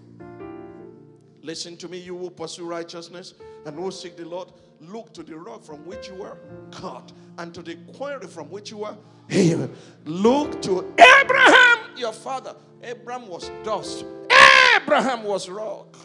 Listen 1.42 1.76
to 1.76 1.88
me, 1.88 1.98
you 1.98 2.16
will 2.16 2.32
pursue 2.32 2.66
righteousness 2.66 3.34
and 3.66 3.78
will 3.78 3.92
seek 3.92 4.16
the 4.16 4.24
Lord. 4.24 4.50
Look 4.80 5.14
to 5.14 5.22
the 5.22 5.36
rock 5.36 5.62
from 5.62 5.86
which 5.86 6.08
you 6.08 6.16
were 6.16 6.36
cut, 6.72 7.12
and 7.38 7.54
to 7.54 7.62
the 7.62 7.76
quarry 7.96 8.26
from 8.26 8.50
which 8.50 8.72
you 8.72 8.78
were 8.78 8.96
healed. 9.28 9.70
Look 10.04 10.60
to 10.62 10.92
Abraham, 10.98 11.78
your 11.96 12.12
father. 12.12 12.56
Abraham 12.82 13.28
was 13.28 13.48
dust, 13.62 14.04
Abraham 14.74 15.22
was 15.22 15.48
rock. 15.48 15.96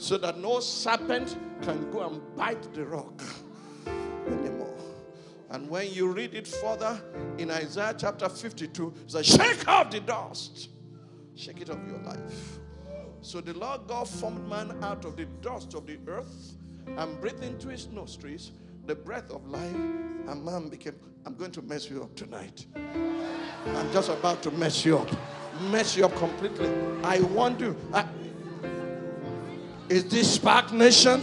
So 0.00 0.16
that 0.16 0.38
no 0.38 0.60
serpent 0.60 1.36
can 1.60 1.90
go 1.90 2.08
and 2.08 2.22
bite 2.34 2.72
the 2.72 2.86
rock 2.86 3.22
anymore. 4.26 4.74
And 5.50 5.68
when 5.68 5.92
you 5.92 6.10
read 6.10 6.34
it 6.34 6.48
further 6.48 6.98
in 7.36 7.50
Isaiah 7.50 7.94
chapter 7.96 8.30
52, 8.30 8.94
it 9.04 9.10
says, 9.10 9.26
Shake 9.26 9.68
off 9.68 9.90
the 9.90 10.00
dust, 10.00 10.70
shake 11.34 11.60
it 11.60 11.68
off 11.68 11.78
your 11.86 11.98
life. 11.98 12.58
So 13.20 13.42
the 13.42 13.52
Lord 13.52 13.86
God 13.86 14.08
formed 14.08 14.48
man 14.48 14.82
out 14.82 15.04
of 15.04 15.16
the 15.16 15.26
dust 15.42 15.74
of 15.74 15.86
the 15.86 15.98
earth 16.06 16.54
and 16.86 17.20
breathed 17.20 17.44
into 17.44 17.68
his 17.68 17.88
nostrils 17.88 18.52
the 18.86 18.94
breath 18.94 19.30
of 19.30 19.46
life, 19.46 19.74
and 19.74 20.42
man 20.42 20.70
became. 20.70 20.94
I'm 21.26 21.34
going 21.34 21.52
to 21.52 21.62
mess 21.62 21.90
you 21.90 22.02
up 22.02 22.16
tonight. 22.16 22.64
I'm 22.74 23.92
just 23.92 24.08
about 24.08 24.42
to 24.44 24.50
mess 24.52 24.82
you 24.86 24.96
up. 24.96 25.10
Mess 25.70 25.94
you 25.94 26.06
up 26.06 26.16
completely. 26.16 26.70
I 27.04 27.20
want 27.20 27.60
you. 27.60 27.76
I, 27.92 28.06
is 29.90 30.04
this 30.04 30.34
Spark 30.34 30.72
Nation? 30.72 31.20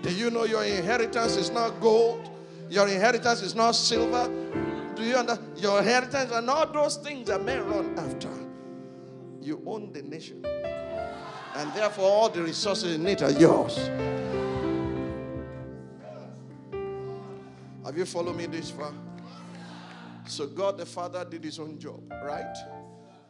Do 0.00 0.12
you 0.12 0.30
know 0.30 0.44
your 0.44 0.64
inheritance 0.64 1.36
is 1.36 1.50
not 1.50 1.80
gold? 1.80 2.30
Your 2.70 2.88
inheritance 2.88 3.42
is 3.42 3.54
not 3.54 3.72
silver. 3.72 4.32
Do 4.96 5.02
you 5.04 5.14
understand? 5.16 5.58
Your 5.58 5.78
inheritance 5.80 6.32
and 6.32 6.48
all 6.48 6.66
those 6.66 6.96
things 6.96 7.28
that 7.28 7.44
men 7.44 7.62
run 7.66 7.98
after. 7.98 8.30
You 9.42 9.62
own 9.66 9.92
the 9.92 10.02
nation. 10.02 10.44
And 11.56 11.72
therefore, 11.74 12.06
all 12.06 12.28
the 12.30 12.42
resources 12.42 12.94
in 12.94 13.06
it 13.06 13.22
are 13.22 13.30
yours. 13.30 13.76
Have 17.84 17.98
you 17.98 18.06
followed 18.06 18.36
me 18.36 18.46
this 18.46 18.70
far? 18.70 18.94
So, 20.26 20.46
God 20.46 20.78
the 20.78 20.86
Father 20.86 21.24
did 21.26 21.44
his 21.44 21.58
own 21.58 21.78
job, 21.78 22.00
right? 22.24 22.56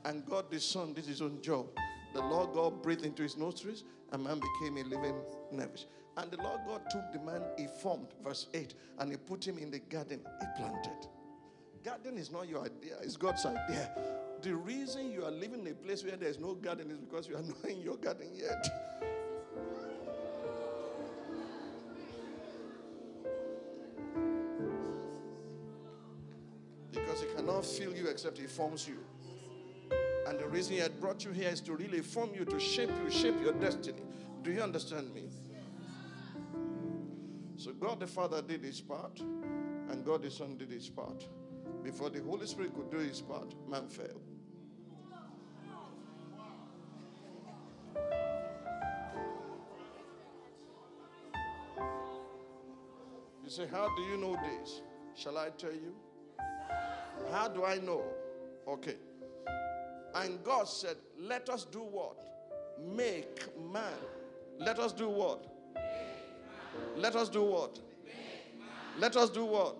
And 0.04 0.24
God 0.26 0.50
the 0.50 0.60
Son 0.60 0.92
did 0.92 1.06
his 1.06 1.22
own 1.22 1.40
job. 1.40 1.66
The 2.12 2.20
Lord 2.20 2.52
God 2.52 2.82
breathed 2.82 3.04
into 3.04 3.22
his 3.22 3.36
nostrils, 3.36 3.84
and 4.12 4.22
man 4.22 4.40
became 4.40 4.76
a 4.76 4.88
living 4.88 5.16
nephesh. 5.52 5.86
And 6.16 6.30
the 6.30 6.36
Lord 6.36 6.60
God 6.66 6.82
took 6.90 7.12
the 7.12 7.18
man 7.18 7.42
he 7.56 7.66
formed, 7.66 8.08
verse 8.22 8.46
8, 8.54 8.74
and 8.98 9.10
he 9.10 9.16
put 9.16 9.46
him 9.46 9.58
in 9.58 9.70
the 9.70 9.80
garden 9.80 10.20
he 10.40 10.46
planted. 10.56 11.08
Garden 11.82 12.16
is 12.16 12.30
not 12.30 12.48
your 12.48 12.60
idea, 12.60 12.96
it's 13.02 13.16
God's 13.16 13.44
idea. 13.44 13.90
The 14.42 14.54
reason 14.54 15.10
you 15.10 15.24
are 15.24 15.30
living 15.30 15.60
in 15.60 15.72
a 15.72 15.74
place 15.74 16.04
where 16.04 16.16
there's 16.16 16.38
no 16.38 16.54
garden 16.54 16.90
is 16.90 16.98
because 16.98 17.28
you 17.28 17.36
are 17.36 17.42
not 17.42 17.64
in 17.64 17.80
your 17.80 17.96
garden 17.96 18.28
yet. 18.34 18.64
Because 26.92 27.22
he 27.22 27.26
cannot 27.34 27.64
fill 27.64 27.96
you 27.96 28.06
except 28.06 28.38
he 28.38 28.46
forms 28.46 28.86
you. 28.86 28.98
And 30.26 30.38
the 30.38 30.48
reason 30.48 30.74
he 30.74 30.80
had 30.80 30.98
brought 31.00 31.24
you 31.24 31.32
here 31.32 31.50
is 31.50 31.60
to 31.62 31.74
really 31.76 32.00
form 32.00 32.30
you, 32.34 32.44
to 32.46 32.58
shape 32.58 32.90
you, 33.04 33.10
shape 33.10 33.34
your 33.42 33.52
destiny. 33.52 34.02
Do 34.42 34.50
you 34.52 34.62
understand 34.62 35.14
me? 35.14 35.28
So 37.56 37.72
God 37.72 38.00
the 38.00 38.06
Father 38.06 38.42
did 38.42 38.62
his 38.62 38.80
part, 38.80 39.20
and 39.20 40.04
God 40.04 40.22
the 40.22 40.30
Son 40.30 40.56
did 40.56 40.70
his 40.70 40.88
part. 40.88 41.26
Before 41.82 42.10
the 42.10 42.22
Holy 42.22 42.46
Spirit 42.46 42.74
could 42.74 42.90
do 42.90 42.98
his 42.98 43.20
part, 43.20 43.54
man 43.68 43.88
failed. 43.88 44.22
You 53.44 53.50
say, 53.50 53.66
How 53.70 53.94
do 53.94 54.02
you 54.02 54.16
know 54.16 54.36
this? 54.36 54.80
Shall 55.14 55.36
I 55.36 55.50
tell 55.50 55.72
you? 55.72 55.94
How 57.30 57.48
do 57.48 57.64
I 57.64 57.76
know? 57.76 58.02
Okay. 58.66 58.96
And 60.14 60.42
God 60.44 60.68
said, 60.68 60.96
Let 61.18 61.48
us 61.48 61.64
do 61.64 61.80
what? 61.80 62.16
Make 62.94 63.42
man. 63.72 63.92
Let 64.58 64.78
us 64.78 64.92
do 64.92 65.08
what? 65.08 65.46
Let 66.96 67.16
us 67.16 67.28
do 67.28 67.42
what? 67.42 67.80
Let 68.98 69.16
us 69.16 69.30
do 69.30 69.44
what? 69.44 69.76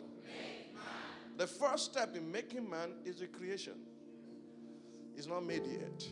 The 1.36 1.46
first 1.46 1.84
step 1.92 2.16
in 2.16 2.30
making 2.30 2.68
man 2.68 2.92
is 3.04 3.16
the 3.16 3.26
creation. 3.26 3.74
It's 5.16 5.26
not 5.26 5.44
made 5.44 5.64
yet. 5.66 6.08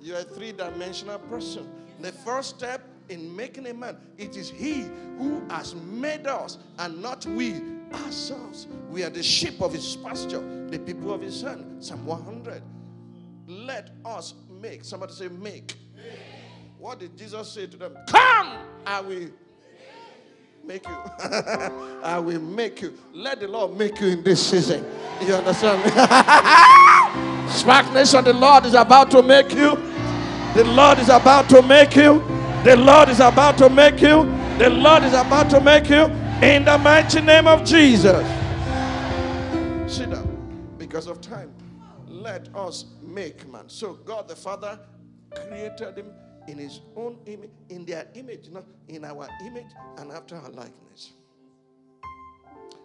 You're 0.00 0.18
a 0.18 0.24
three 0.24 0.52
dimensional 0.52 1.18
person. 1.18 1.68
The 2.00 2.10
first 2.12 2.56
step 2.56 2.80
in 3.08 3.34
making 3.36 3.66
a 3.66 3.74
man, 3.74 3.96
it 4.16 4.36
is 4.36 4.48
He 4.48 4.86
who 5.18 5.42
has 5.50 5.74
made 5.74 6.26
us 6.26 6.58
and 6.78 7.02
not 7.02 7.26
we 7.26 7.60
ourselves. 7.92 8.66
We 8.90 9.04
are 9.04 9.10
the 9.10 9.22
sheep 9.22 9.60
of 9.60 9.72
His 9.72 9.96
pasture, 9.96 10.42
the 10.68 10.78
people 10.78 11.12
of 11.12 11.20
His 11.22 11.42
hand. 11.42 11.82
Psalm 11.82 12.04
100. 12.06 12.62
Let 13.46 13.90
us 14.04 14.34
make. 14.60 14.84
Somebody 14.84 15.12
say, 15.12 15.28
make. 15.28 15.74
What 16.78 16.98
did 16.98 17.16
Jesus 17.16 17.50
say 17.50 17.66
to 17.66 17.76
them? 17.76 17.96
Come, 18.08 18.58
I 18.86 19.00
will 19.00 19.28
make 20.64 20.86
you. 20.86 20.96
I 22.02 22.18
will 22.18 22.40
make 22.40 22.80
you. 22.82 22.94
Let 23.12 23.40
the 23.40 23.48
Lord 23.48 23.76
make 23.76 24.00
you 24.00 24.08
in 24.08 24.22
this 24.22 24.46
season. 24.46 24.84
You 25.22 25.34
understand? 25.34 25.82
Spark 27.50 27.92
Nation, 27.92 28.24
the 28.24 28.32
Lord 28.32 28.64
is 28.66 28.74
about 28.74 29.10
to 29.10 29.22
make 29.22 29.52
you. 29.52 29.76
The 30.54 30.64
Lord 30.64 30.98
is 30.98 31.08
about 31.08 31.48
to 31.50 31.62
make 31.62 31.94
you. 31.96 32.22
The 32.64 32.76
Lord 32.76 33.08
is 33.08 33.20
about 33.20 33.58
to 33.58 33.68
make 33.68 34.00
you. 34.00 34.24
The 34.58 34.70
Lord 34.70 35.02
is 35.04 35.12
about 35.14 35.50
to 35.50 35.60
make 35.60 35.88
you 35.88 36.19
in 36.42 36.64
the 36.64 36.78
mighty 36.78 37.20
name 37.20 37.46
of 37.46 37.64
Jesus. 37.64 38.26
Sit 39.86 40.10
down 40.10 40.74
because 40.78 41.06
of 41.06 41.20
time. 41.20 41.52
Let 42.06 42.48
us 42.54 42.86
make 43.02 43.46
man. 43.50 43.68
So 43.68 43.94
God 43.94 44.26
the 44.28 44.36
Father 44.36 44.78
created 45.34 45.98
him 45.98 46.12
in 46.48 46.58
his 46.58 46.80
own 46.96 47.18
image, 47.26 47.50
in 47.68 47.84
their 47.84 48.08
image, 48.14 48.48
not 48.50 48.64
in 48.88 49.04
our 49.04 49.28
image 49.44 49.70
and 49.98 50.10
after 50.10 50.36
our 50.36 50.50
likeness. 50.50 51.12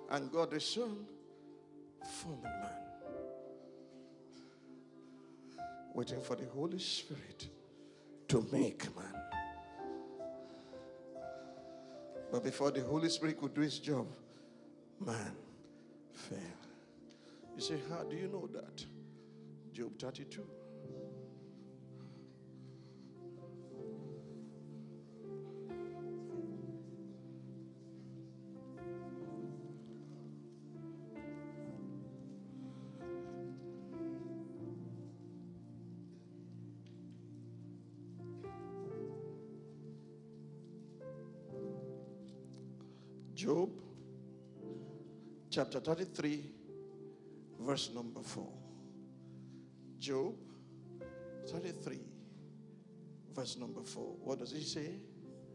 And 0.09 0.31
God 0.31 0.51
the 0.51 0.59
Son 0.59 1.05
formed 2.03 2.43
man. 2.43 2.69
Waiting 5.93 6.21
for 6.21 6.35
the 6.35 6.45
Holy 6.53 6.79
Spirit 6.79 7.47
to 8.27 8.45
make 8.51 8.93
man. 8.95 9.14
But 12.31 12.43
before 12.43 12.71
the 12.71 12.81
Holy 12.81 13.09
Spirit 13.09 13.39
could 13.39 13.53
do 13.53 13.61
his 13.61 13.79
job, 13.79 14.07
man 14.99 15.35
fell. 16.13 16.37
You 17.55 17.61
say, 17.61 17.79
How 17.89 18.03
do 18.03 18.15
you 18.15 18.27
know 18.27 18.47
that? 18.53 18.85
Job 19.71 19.97
32. 19.99 20.45
Job 43.45 43.69
chapter 45.51 45.79
33, 45.79 46.43
verse 47.59 47.91
number 47.93 48.21
4. 48.23 48.47
Job 49.99 50.33
33, 51.51 51.99
verse 53.35 53.55
number 53.57 53.83
4. 53.83 54.03
What 54.23 54.39
does 54.39 54.51
he 54.51 54.63
say? 54.63 54.95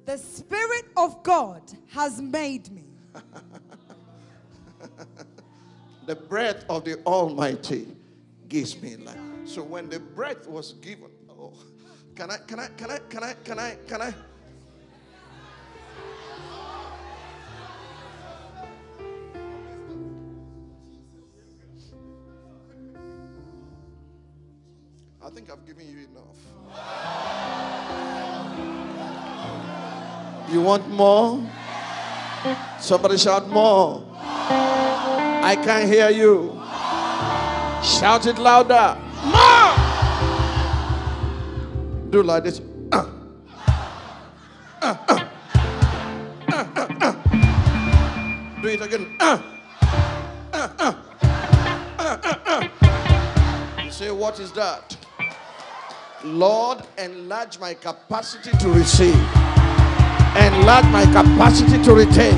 The 0.07 0.17
Spirit 0.19 0.85
of 0.97 1.25
God 1.25 1.63
has 1.89 2.23
made 2.23 2.71
me. 2.71 2.85
the 6.07 6.15
breath 6.15 6.65
of 6.69 6.85
the 6.85 7.03
Almighty 7.05 7.89
gives 8.47 8.81
me 8.81 8.95
life. 8.99 9.19
So 9.45 9.65
when 9.65 9.89
the 9.89 9.99
breath 9.99 10.47
was 10.47 10.75
given, 10.75 11.11
oh, 11.29 11.55
can 12.15 12.31
I, 12.31 12.37
can 12.47 12.61
I, 12.61 12.69
can 12.69 12.91
I, 12.93 12.99
can 12.99 13.25
I, 13.25 13.33
can 13.43 13.59
I, 13.59 13.77
can 13.89 14.03
I? 14.03 14.15
I've 25.53 25.67
given 25.67 25.85
you 25.89 26.07
enough. 26.07 26.37
You 30.49 30.61
want 30.63 30.89
more? 30.89 31.45
Somebody 32.79 33.19
shout 33.19 33.49
more. 33.49 34.07
I 34.15 35.57
can't 35.65 35.89
hear 35.89 36.11
you. 36.11 36.53
Shout 37.83 38.27
it 38.27 38.39
louder. 38.39 38.97
More. 39.25 39.75
Do 42.11 42.23
like 42.23 42.45
this. 42.45 42.61
Uh. 42.93 43.07
Uh, 44.81 44.97
uh. 45.09 45.19
Do 48.63 48.69
it 48.69 48.81
again. 48.83 49.17
You 53.85 53.91
say, 53.91 54.11
what 54.13 54.39
is 54.39 54.53
that? 54.53 55.00
Lord, 56.25 56.83
enlarge 56.99 57.59
my 57.59 57.73
capacity 57.73 58.51
to 58.59 58.69
receive, 58.69 59.15
enlarge 60.37 60.85
my 60.93 61.05
capacity 61.07 61.83
to 61.83 61.95
retain, 61.95 62.35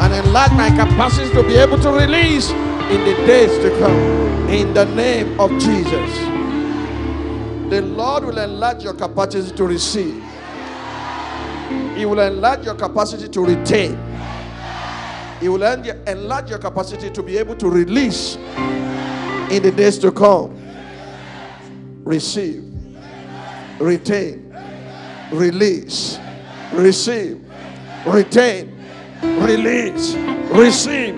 and 0.00 0.12
enlarge 0.26 0.50
my 0.52 0.70
capacity 0.70 1.32
to 1.34 1.44
be 1.44 1.54
able 1.54 1.78
to 1.82 1.90
release 1.90 2.50
in 2.50 3.04
the 3.04 3.14
days 3.24 3.56
to 3.58 3.70
come. 3.78 4.26
In 4.50 4.74
the 4.74 4.84
name 4.86 5.38
of 5.38 5.50
Jesus. 5.52 6.18
The 7.70 7.82
Lord 7.82 8.24
will 8.24 8.38
enlarge 8.38 8.82
your 8.82 8.94
capacity 8.94 9.54
to 9.56 9.64
receive, 9.64 10.22
He 11.96 12.06
will 12.06 12.20
enlarge 12.20 12.64
your 12.64 12.74
capacity 12.74 13.28
to 13.28 13.40
retain, 13.44 13.96
He 15.40 15.48
will 15.48 15.62
enlarge 15.62 16.50
your 16.50 16.58
capacity 16.58 17.10
to 17.10 17.22
be 17.22 17.38
able 17.38 17.54
to 17.56 17.70
release 17.70 18.34
in 18.34 19.62
the 19.62 19.72
days 19.76 19.96
to 20.00 20.10
come. 20.10 20.60
Receive 22.04 22.75
retain, 23.78 24.54
release, 25.32 26.18
receive, 26.72 27.44
retain, 28.06 28.76
release, 29.22 30.14
receive, 30.50 31.16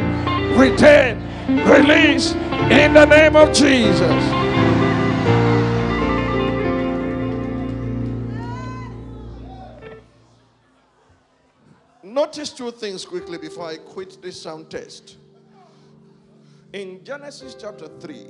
retain, 0.58 1.22
release 1.66 2.32
in 2.70 2.92
the 2.94 3.04
name 3.04 3.36
of 3.36 3.52
Jesus. 3.52 4.48
Notice 12.02 12.50
two 12.50 12.72
things 12.72 13.04
quickly 13.04 13.38
before 13.38 13.68
I 13.68 13.76
quit 13.76 14.20
this 14.20 14.42
sound 14.42 14.70
test. 14.70 15.18
In 16.72 17.04
Genesis 17.04 17.54
chapter 17.58 17.88
3, 18.00 18.24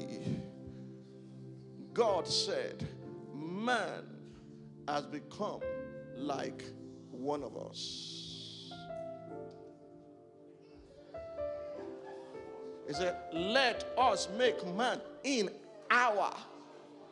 God 1.95 2.29
said, 2.29 2.87
Man 3.35 4.08
has 4.89 5.05
become 5.05 5.61
like 6.17 6.65
one 7.11 7.43
of 7.43 7.57
us. 7.57 8.73
He 12.87 12.95
said, 12.95 13.17
Let 13.33 13.85
us 13.99 14.29
make 14.39 14.67
man 14.75 15.01
in 15.25 15.51
our 15.91 16.35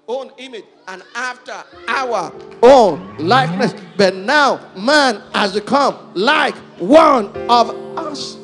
own 0.09 0.31
image 0.39 0.65
and 0.89 1.03
after 1.15 1.63
our 1.89 2.33
own 2.63 3.19
likeness. 3.19 3.75
But 3.99 4.15
now 4.15 4.71
man 4.75 5.23
has 5.35 5.53
become 5.53 6.13
like 6.15 6.55
one 6.79 7.27
of 7.51 7.71
us. 7.99 8.39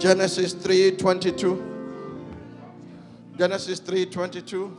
Genesis 0.00 0.54
3:22. 0.54 1.62
Genesis 3.36 3.80
3:22. 3.80 4.72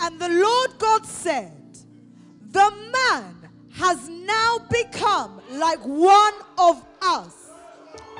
And 0.00 0.20
the 0.20 0.28
Lord 0.28 0.78
God 0.78 1.06
said, 1.06 1.52
The 2.52 2.70
man 2.92 3.48
has 3.72 4.08
now 4.10 4.58
become 4.70 5.40
like 5.52 5.80
one 5.80 6.34
of 6.58 6.84
us. 7.00 7.32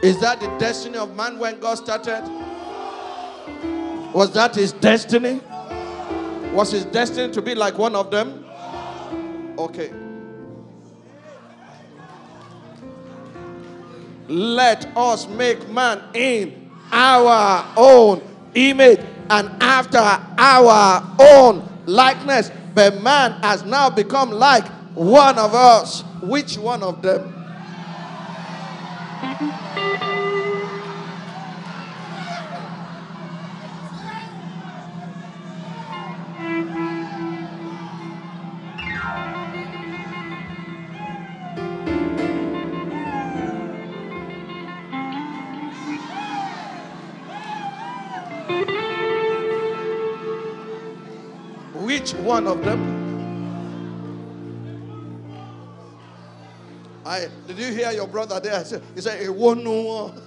Is 0.03 0.19
that 0.21 0.41
the 0.41 0.49
destiny 0.59 0.97
of 0.97 1.15
man 1.15 1.39
when 1.39 1.61
God 1.61 1.75
started? 1.75 2.23
Was 4.15 4.33
that 4.33 4.55
his 4.55 4.73
destiny? 4.73 5.41
Was 6.55 6.73
his 6.73 6.87
destiny 6.87 7.31
to 7.35 7.43
be 7.43 7.55
like 7.55 7.77
one 7.77 7.95
of 7.95 8.11
them? 8.11 8.47
Okay. 9.59 9.93
Let 14.29 14.87
us 14.97 15.29
make 15.29 15.69
man 15.69 16.03
in 16.15 16.71
our 16.93 17.73
own 17.77 18.23
image 18.55 19.01
and 19.31 19.51
after 19.63 19.99
our 19.99 21.17
own 21.19 21.69
likeness. 21.87 22.51
But 22.75 23.03
man 23.03 23.33
has 23.43 23.65
now 23.65 23.91
become 23.91 24.31
like 24.31 24.67
one 24.95 25.39
of 25.39 25.55
us. 25.55 26.03
Which 26.23 26.59
one 26.59 26.83
of 26.83 27.03
them? 27.03 27.36
One 52.37 52.47
of 52.49 52.63
them? 52.63 52.79
I 57.07 57.29
did 57.47 57.59
you 57.59 57.73
hear 57.73 57.93
your 57.93 58.07
brother 58.07 58.39
there? 58.41 58.63
He 58.95 59.01
said, 59.01 59.23
"It 59.23 59.35
won't 59.35 59.65
no 59.65 60.13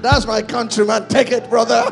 That's 0.00 0.26
my 0.26 0.40
countryman. 0.40 1.08
Take 1.08 1.30
it, 1.30 1.50
brother. 1.50 1.82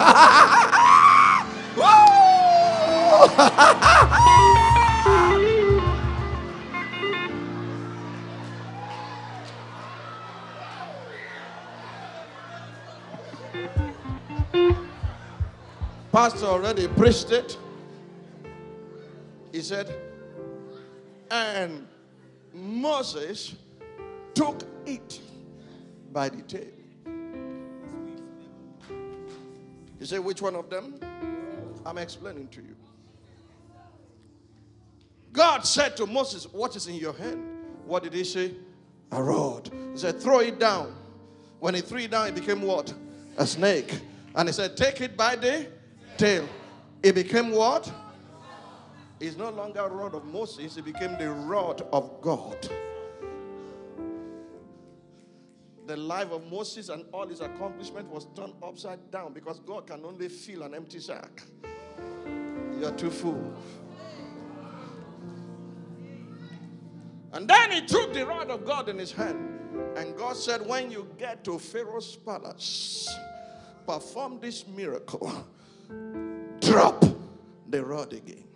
Pastor 16.12 16.46
already 16.46 16.88
preached 16.88 17.30
it. 17.30 17.58
He 19.52 19.62
said, 19.62 19.92
and 21.30 21.86
Moses 22.52 23.54
took 24.34 24.62
it 24.86 25.20
by 26.12 26.28
the 26.28 26.42
tail. 26.42 26.66
He 29.98 30.06
said, 30.06 30.20
Which 30.20 30.40
one 30.40 30.56
of 30.56 30.70
them? 30.70 30.98
I'm 31.84 31.98
explaining 31.98 32.48
to 32.48 32.60
you. 32.60 32.76
God 35.32 35.64
said 35.64 35.96
to 35.98 36.06
Moses, 36.06 36.44
What 36.52 36.74
is 36.76 36.86
in 36.86 36.94
your 36.94 37.12
hand? 37.12 37.46
What 37.86 38.02
did 38.02 38.14
he 38.14 38.24
say? 38.24 38.54
A 39.12 39.22
rod. 39.22 39.70
He 39.92 39.98
said, 39.98 40.20
Throw 40.20 40.40
it 40.40 40.58
down. 40.58 40.94
When 41.60 41.74
he 41.74 41.80
threw 41.80 42.00
it 42.00 42.10
down, 42.10 42.28
it 42.28 42.34
became 42.34 42.62
what? 42.62 42.92
A 43.36 43.46
snake. 43.46 44.00
And 44.34 44.48
he 44.48 44.52
said, 44.52 44.76
Take 44.76 45.00
it 45.00 45.16
by 45.16 45.36
the 45.36 45.66
tail. 46.16 46.48
It 47.02 47.14
became 47.14 47.50
what? 47.50 47.92
It's 49.20 49.36
no 49.36 49.50
longer 49.50 49.86
rod 49.88 50.14
of 50.14 50.24
Moses, 50.24 50.78
it 50.78 50.84
became 50.86 51.18
the 51.18 51.30
rod 51.30 51.82
of 51.92 52.22
God. 52.22 52.56
The 55.86 55.96
life 55.96 56.30
of 56.30 56.50
Moses 56.50 56.88
and 56.88 57.04
all 57.12 57.26
his 57.26 57.40
accomplishment 57.40 58.08
was 58.08 58.28
turned 58.34 58.54
upside 58.62 59.10
down 59.10 59.34
because 59.34 59.60
God 59.60 59.86
can 59.86 60.04
only 60.06 60.28
fill 60.28 60.62
an 60.62 60.74
empty 60.74 61.00
sack. 61.00 61.42
You're 62.78 62.92
too 62.92 63.10
full. 63.10 63.52
And 67.32 67.46
then 67.46 67.72
he 67.72 67.82
took 67.82 68.14
the 68.14 68.24
rod 68.26 68.50
of 68.50 68.64
God 68.64 68.88
in 68.88 68.98
his 68.98 69.12
hand. 69.12 69.60
And 69.96 70.16
God 70.16 70.36
said, 70.36 70.66
When 70.66 70.90
you 70.90 71.08
get 71.18 71.44
to 71.44 71.58
Pharaoh's 71.58 72.16
palace, 72.16 73.08
perform 73.86 74.40
this 74.40 74.66
miracle. 74.66 75.30
Drop 76.60 77.04
the 77.68 77.84
rod 77.84 78.12
again. 78.12 78.49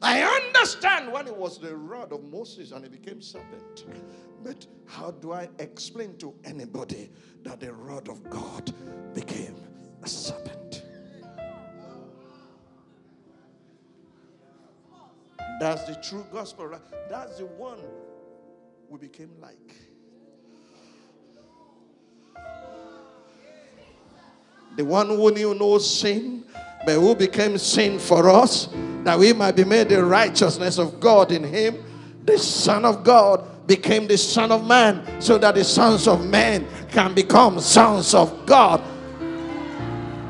I 0.00 0.22
understand 0.22 1.12
when 1.12 1.26
it 1.26 1.34
was 1.34 1.58
the 1.58 1.76
rod 1.76 2.12
of 2.12 2.22
Moses 2.24 2.72
and 2.72 2.84
it 2.84 2.92
became 2.92 3.20
serpent. 3.20 3.86
But 4.44 4.66
how 4.86 5.10
do 5.10 5.32
I 5.32 5.48
explain 5.58 6.16
to 6.18 6.32
anybody 6.44 7.10
that 7.42 7.58
the 7.60 7.72
rod 7.72 8.08
of 8.08 8.28
God 8.30 8.72
became 9.14 9.56
a 10.02 10.08
serpent? 10.08 10.84
That's 15.58 15.84
the 15.84 15.96
true 15.96 16.24
gospel. 16.32 16.68
Right? 16.68 16.80
That's 17.10 17.38
the 17.38 17.46
one 17.46 17.80
we 18.88 18.98
became 18.98 19.30
like. 19.40 19.74
The 24.76 24.84
one 24.84 25.08
who 25.08 25.32
knew 25.32 25.54
no 25.54 25.78
sin, 25.78 26.44
but 26.86 26.94
who 26.94 27.16
became 27.16 27.58
sin 27.58 27.98
for 27.98 28.30
us 28.30 28.68
that 29.04 29.18
we 29.18 29.32
might 29.32 29.56
be 29.56 29.64
made 29.64 29.88
the 29.88 30.04
righteousness 30.04 30.78
of 30.78 31.00
God 31.00 31.32
in 31.32 31.44
him. 31.44 31.84
The 32.24 32.38
Son 32.38 32.84
of 32.84 33.04
God 33.04 33.66
became 33.66 34.06
the 34.06 34.18
Son 34.18 34.50
of 34.52 34.66
Man 34.66 35.20
so 35.20 35.38
that 35.38 35.54
the 35.54 35.64
sons 35.64 36.08
of 36.08 36.26
men 36.26 36.66
can 36.90 37.14
become 37.14 37.60
sons 37.60 38.14
of 38.14 38.46
God. 38.46 38.82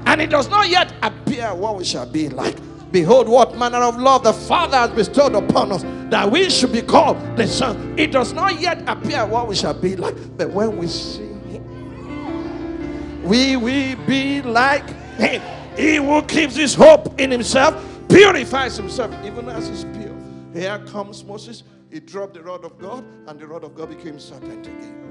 And 0.06 0.20
it 0.20 0.30
does 0.30 0.48
not 0.48 0.68
yet 0.68 0.92
appear 1.02 1.54
what 1.54 1.76
we 1.76 1.84
shall 1.84 2.06
be 2.06 2.28
like. 2.28 2.56
Behold, 2.90 3.28
what 3.28 3.56
manner 3.58 3.78
of 3.78 3.98
love 3.98 4.24
the 4.24 4.32
Father 4.32 4.76
has 4.76 4.90
bestowed 4.90 5.34
upon 5.34 5.72
us 5.72 5.84
that 6.10 6.30
we 6.30 6.48
should 6.48 6.72
be 6.72 6.80
called 6.80 7.18
the 7.36 7.46
Son. 7.46 7.98
It 7.98 8.12
does 8.12 8.32
not 8.32 8.60
yet 8.60 8.82
appear 8.88 9.26
what 9.26 9.46
we 9.46 9.54
shall 9.54 9.74
be 9.74 9.94
like, 9.96 10.14
but 10.38 10.50
when 10.50 10.78
we 10.78 10.86
see 10.86 11.26
Him, 11.50 13.22
we 13.22 13.56
will 13.56 13.96
be 14.06 14.40
like 14.42 14.88
Him. 15.16 15.42
He 15.76 15.96
who 15.96 16.22
keeps 16.22 16.56
his 16.56 16.74
hope 16.74 17.20
in 17.20 17.30
Himself 17.30 17.97
purifies 18.08 18.76
himself 18.76 19.14
even 19.24 19.48
as 19.48 19.68
he's 19.68 19.84
pure. 19.84 20.16
Here 20.52 20.78
comes 20.86 21.24
Moses. 21.24 21.62
He 21.90 22.00
dropped 22.00 22.34
the 22.34 22.42
rod 22.42 22.64
of 22.64 22.78
God, 22.78 23.04
and 23.26 23.38
the 23.38 23.46
rod 23.46 23.64
of 23.64 23.74
God 23.74 23.88
became 23.90 24.18
serpent 24.18 24.66
again. 24.66 25.08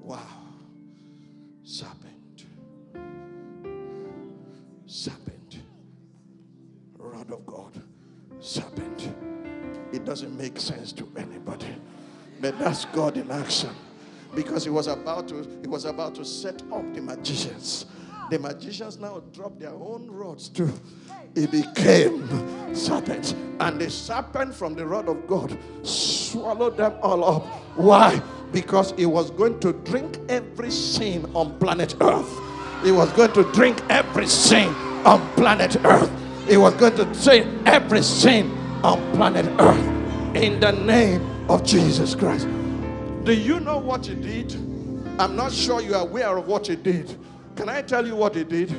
Wow. 0.00 0.18
Serpent. 1.64 2.46
Serpent. 4.86 5.58
Rod 6.98 7.30
of 7.30 7.46
God. 7.46 7.80
Serpent. 8.40 9.14
It 9.92 10.04
doesn't 10.04 10.36
make 10.36 10.58
sense 10.58 10.92
to 10.92 11.08
anybody. 11.16 11.74
But 12.40 12.58
that's 12.58 12.84
God 12.86 13.16
in 13.16 13.30
action. 13.30 13.70
Because 14.34 14.64
he 14.64 14.70
was 14.70 14.86
about 14.86 15.28
to, 15.28 15.46
he 15.60 15.68
was 15.68 15.84
about 15.84 16.14
to 16.16 16.24
set 16.24 16.62
up 16.72 16.94
the 16.94 17.00
magicians. 17.00 17.86
The 18.32 18.38
magicians 18.38 18.98
now 18.98 19.22
drop 19.34 19.58
their 19.58 19.74
own 19.74 20.10
rods 20.10 20.48
too 20.48 20.72
it 21.34 21.50
became 21.50 22.74
serpents. 22.74 23.34
And 23.60 23.78
the 23.78 23.90
serpent 23.90 24.54
from 24.54 24.74
the 24.74 24.86
rod 24.86 25.06
of 25.10 25.26
God 25.26 25.58
swallowed 25.82 26.78
them 26.78 26.94
all 27.02 27.24
up. 27.24 27.46
Why? 27.76 28.22
Because 28.50 28.92
he 28.92 29.04
was 29.04 29.30
going 29.32 29.60
to 29.60 29.74
drink 29.74 30.18
every 30.30 30.70
sin 30.70 31.30
on 31.34 31.58
planet 31.58 31.94
Earth. 32.00 32.40
He 32.82 32.90
was 32.90 33.12
going 33.12 33.32
to 33.32 33.44
drink 33.52 33.82
every 33.90 34.26
sin 34.26 34.68
on 35.04 35.20
planet 35.34 35.76
Earth. 35.84 36.10
He 36.48 36.56
was 36.56 36.72
going 36.76 36.96
to 36.96 37.04
drink 37.22 37.46
every 37.66 38.02
sin 38.02 38.50
on 38.82 38.98
planet 39.12 39.44
Earth 39.60 40.34
in 40.34 40.58
the 40.58 40.72
name 40.72 41.50
of 41.50 41.64
Jesus 41.64 42.14
Christ. 42.14 42.48
Do 43.24 43.34
you 43.34 43.60
know 43.60 43.76
what 43.76 44.06
he 44.06 44.14
did? 44.14 44.54
I'm 45.20 45.36
not 45.36 45.52
sure 45.52 45.82
you 45.82 45.94
are 45.94 46.06
aware 46.06 46.34
of 46.38 46.46
what 46.46 46.66
he 46.66 46.76
did. 46.76 47.14
Can 47.56 47.68
I 47.68 47.82
tell 47.82 48.06
you 48.06 48.16
what 48.16 48.34
he 48.34 48.44
did? 48.44 48.74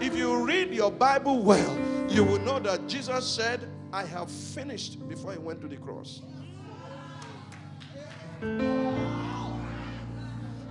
If 0.00 0.16
you 0.16 0.44
read 0.44 0.72
your 0.72 0.90
Bible 0.90 1.42
well, 1.42 1.78
you 2.08 2.24
will 2.24 2.40
know 2.40 2.58
that 2.58 2.86
Jesus 2.88 3.26
said, 3.26 3.68
I 3.92 4.04
have 4.04 4.30
finished 4.30 5.08
before 5.08 5.32
he 5.32 5.38
went 5.38 5.60
to 5.62 5.68
the 5.68 5.76
cross. 5.76 6.22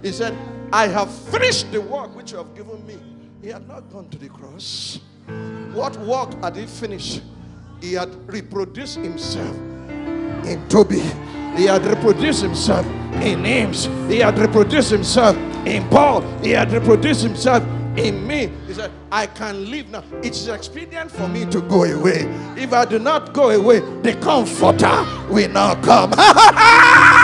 He 0.01 0.11
said, 0.11 0.37
I 0.71 0.87
have 0.87 1.11
finished 1.11 1.71
the 1.71 1.81
work 1.81 2.15
which 2.15 2.31
you 2.31 2.37
have 2.37 2.55
given 2.55 2.85
me. 2.85 2.97
He 3.41 3.49
had 3.49 3.67
not 3.67 3.89
gone 3.91 4.09
to 4.09 4.17
the 4.17 4.29
cross. 4.29 4.99
What 5.73 5.95
work 5.97 6.33
had 6.43 6.55
he 6.55 6.65
finished? 6.65 7.21
He 7.81 7.93
had 7.93 8.09
reproduced 8.31 8.97
himself 8.97 9.55
in 10.45 10.65
Tobi. 10.67 11.03
He 11.55 11.65
had 11.65 11.85
reproduced 11.85 12.41
himself 12.41 12.85
in 13.21 13.43
James. 13.43 13.85
He 14.07 14.19
had 14.19 14.37
reproduced 14.37 14.91
himself 14.91 15.35
in 15.65 15.87
Paul. 15.89 16.21
He 16.41 16.51
had 16.51 16.71
reproduced 16.71 17.21
himself 17.21 17.63
in 17.97 18.25
me. 18.25 18.51
He 18.67 18.73
said, 18.73 18.91
I 19.11 19.27
can 19.27 19.69
live 19.69 19.89
now. 19.89 20.03
It's 20.23 20.47
expedient 20.47 21.11
for 21.11 21.27
me 21.27 21.45
to 21.45 21.61
go 21.61 21.83
away. 21.83 22.25
If 22.55 22.73
I 22.73 22.85
do 22.85 22.99
not 22.99 23.33
go 23.33 23.49
away, 23.49 23.79
the 24.01 24.13
comforter 24.21 25.05
will 25.29 25.49
not 25.49 25.83
come. 25.83 26.13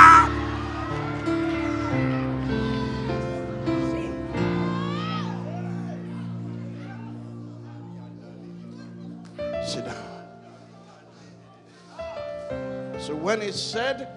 when 13.36 13.46
he 13.46 13.52
said, 13.52 14.08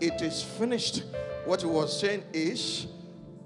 It 0.00 0.22
is 0.22 0.44
finished, 0.44 1.02
What 1.44 1.62
he 1.62 1.66
was 1.66 1.98
saying 1.98 2.22
is, 2.32 2.86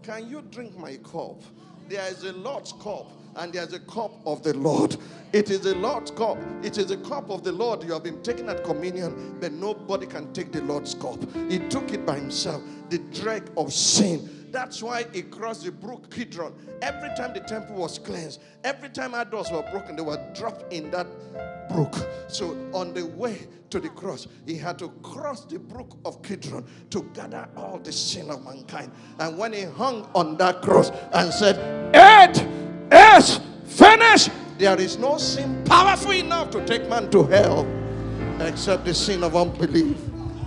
Can 0.03 0.29
you 0.29 0.43
drink 0.51 0.77
my 0.77 0.97
cup? 0.99 1.43
There 1.89 2.07
is 2.09 2.25
a 2.25 2.33
Lord's 2.33 2.73
cup 2.73 3.11
and 3.37 3.53
there's 3.53 3.73
a 3.73 3.81
cup 3.81 4.13
of 4.27 4.43
the 4.43 4.55
Lord. 4.55 4.97
It 5.33 5.51
is 5.51 5.61
the 5.61 5.75
Lord's 5.77 6.11
cup. 6.11 6.37
It 6.63 6.79
is 6.79 6.87
the 6.87 6.99
cup 6.99 7.31
of 7.31 7.43
the 7.43 7.53
Lord. 7.53 7.83
You 7.83 7.95
have 7.95 8.05
been 8.05 8.23
taken 8.23 8.49
at 8.49 8.65
communion, 8.65 9.39
but 9.41 9.53
nobody 9.53 10.07
can 10.07 10.33
take 10.33 10.53
the 10.53 10.61
Lord's 10.63 10.95
cup. 10.95 11.19
He 11.49 11.59
took 11.69 11.93
it 11.93 12.07
by 12.07 12.17
himself. 12.17 12.63
The 12.91 12.99
drag 12.99 13.51
of 13.57 13.73
sin. 13.73 14.44
That's 14.55 14.85
why 14.85 15.05
he 15.13 15.23
crossed 15.23 15.65
the 15.65 15.73
brook 15.73 16.15
Kidron. 16.15 16.55
Every 16.81 17.09
time 17.17 17.35
the 17.35 17.41
temple 17.41 17.75
was 17.75 17.99
cleansed, 17.99 18.41
every 18.63 18.89
time 18.89 19.13
idols 19.13 19.51
were 19.51 19.65
broken, 19.73 19.97
they 19.97 20.03
were 20.03 20.25
dropped 20.33 20.73
in 20.73 20.93
that 20.93 21.09
brook. 21.69 21.93
So 22.29 22.57
on 22.73 22.95
the 22.95 23.05
way 23.05 23.49
to 23.71 23.81
the 23.81 23.89
cross, 23.89 24.29
he 24.47 24.57
had 24.57 24.79
to 24.79 24.91
cross 25.03 25.45
the 25.45 25.59
brook 25.59 25.99
of 26.05 26.23
Kidron 26.23 26.65
to 26.91 27.03
gather 27.15 27.49
all 27.57 27.81
the 27.81 27.91
sin 27.91 28.31
of 28.31 28.45
mankind. 28.45 28.93
And 29.19 29.37
when 29.37 29.53
he 29.53 29.63
hung 29.63 30.09
on 30.15 30.37
that 30.37 30.63
cross 30.63 30.93
and 31.13 31.35
said, 31.35 31.59
It 31.93 32.47
is 32.93 33.41
finished, 33.65 34.31
there 34.59 34.81
is 34.81 34.99
no 34.99 35.19
sin 35.19 35.65
powerful 35.65 36.13
enough 36.13 36.51
to 36.51 36.65
take 36.65 36.89
man 36.89 37.11
to 37.11 37.25
hell 37.25 37.67
except 38.39 38.85
the 38.85 38.95
sin 38.95 39.25
of 39.25 39.35
unbelief. 39.35 39.97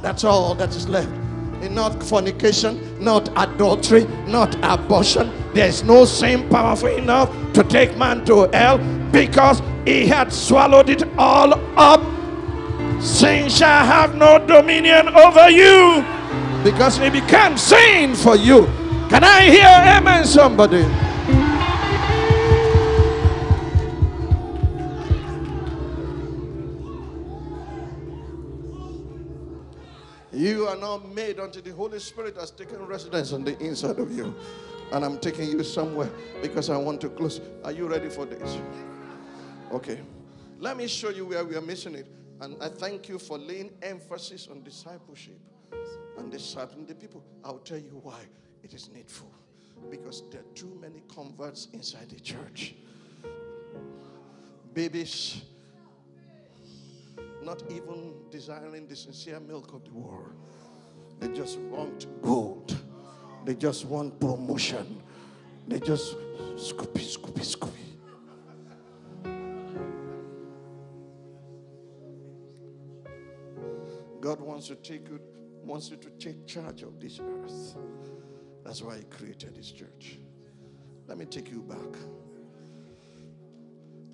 That's 0.02 0.24
all 0.24 0.56
that 0.56 0.70
is 0.70 0.88
left. 0.88 1.27
Not 1.70 2.02
fornication, 2.04 2.80
not 3.04 3.30
adultery, 3.36 4.06
not 4.28 4.56
abortion. 4.64 5.32
There's 5.54 5.84
no 5.84 6.06
sin 6.06 6.50
powerful 6.50 6.90
enough 6.90 7.30
to 7.54 7.64
take 7.64 7.98
man 7.98 8.26
to 8.26 8.50
hell 8.54 8.78
because 9.12 9.62
he 9.86 10.08
had 10.08 10.34
swallowed 10.34 10.90
it 10.90 11.04
all 11.18 11.54
up. 11.78 12.02
Sin 13.02 13.50
shall 13.50 13.86
have 13.86 14.16
no 14.16 14.40
dominion 14.46 15.08
over 15.10 15.50
you 15.50 16.04
because 16.64 16.98
he 16.98 17.10
became 17.10 17.58
sin 17.58 18.16
for 18.16 18.36
you. 18.36 18.66
Can 19.10 19.24
I 19.24 19.50
hear 19.50 19.98
amen, 19.98 20.26
somebody? 20.26 20.84
You 30.38 30.68
are 30.68 30.76
now 30.76 30.97
made 31.15 31.39
until 31.39 31.64
the 31.64 31.72
Holy 31.72 31.97
Spirit 31.97 32.35
has 32.35 32.51
taken 32.51 32.85
residence 32.85 33.34
on 33.34 33.43
the 33.43 33.57
inside 33.57 33.97
of 33.97 34.15
you. 34.15 34.35
And 34.91 35.03
I'm 35.03 35.18
taking 35.18 35.49
you 35.49 35.64
somewhere 35.64 36.11
because 36.43 36.69
I 36.69 36.77
want 36.77 37.01
to 37.01 37.09
close. 37.09 37.41
Are 37.64 37.72
you 37.72 37.88
ready 37.88 38.07
for 38.07 38.27
this? 38.27 38.59
Okay. 39.72 39.99
Let 40.59 40.77
me 40.77 40.88
show 40.88 41.09
you 41.09 41.26
where 41.26 41.43
we 41.43 41.55
are 41.55 41.61
missing 41.61 41.95
it. 41.95 42.05
And 42.39 42.55
I 42.61 42.69
thank 42.69 43.09
you 43.09 43.18
for 43.18 43.39
laying 43.39 43.72
emphasis 43.81 44.47
on 44.47 44.61
discipleship 44.61 45.39
and 46.19 46.31
discipling 46.31 46.88
the 46.88 46.93
people. 46.93 47.23
I'll 47.43 47.57
tell 47.57 47.80
you 47.80 47.99
why 48.03 48.19
it 48.61 48.76
is 48.76 48.91
needful. 48.93 49.31
Because 49.89 50.22
there 50.30 50.41
are 50.41 50.53
too 50.53 50.77
many 50.80 51.01
converts 51.07 51.68
inside 51.73 52.11
the 52.11 52.19
church. 52.19 52.76
Babies 54.76 55.41
not 57.41 57.64
even 57.69 58.14
desiring 58.30 58.88
the 58.88 58.95
sincere 58.95 59.39
milk 59.39 59.73
of 59.73 59.84
the 59.85 59.91
world. 59.91 60.34
They 61.19 61.30
just 61.30 61.59
want 61.59 62.07
gold. 62.22 62.77
They 63.45 63.55
just 63.55 63.85
want 63.85 64.19
promotion. 64.19 65.01
They 65.68 65.80
just 65.80 66.15
scoopy, 66.55 67.03
scoopy, 67.03 67.45
scoopy. 67.55 67.88
God 74.19 74.41
wants 74.41 74.68
to 74.68 74.76
take 74.76 75.07
you, 75.07 75.19
wants 75.64 75.89
you 75.89 75.97
to 75.97 76.09
take 76.11 76.45
charge 76.45 76.81
of 76.81 76.99
this 76.99 77.19
earth. 77.19 77.76
That's 78.65 78.81
why 78.81 78.97
He 78.97 79.03
created 79.03 79.55
this 79.55 79.72
church. 79.72 80.19
Let 81.07 81.18
me 81.18 81.26
take 81.26 81.49
you 81.49 81.61
back. 81.61 81.99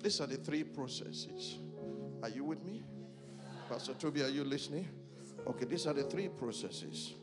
These 0.00 0.20
are 0.20 0.26
the 0.26 0.36
three 0.36 0.62
processes. 0.62 1.58
Are 2.22 2.28
you 2.28 2.44
with 2.44 2.62
me? 2.62 2.84
Pastor 3.74 3.94
Tobi, 3.94 4.24
are 4.24 4.28
you 4.28 4.44
listening? 4.44 4.88
Okay, 5.48 5.64
these 5.64 5.88
are 5.88 5.92
the 5.92 6.04
three 6.04 6.28
processes. 6.28 7.14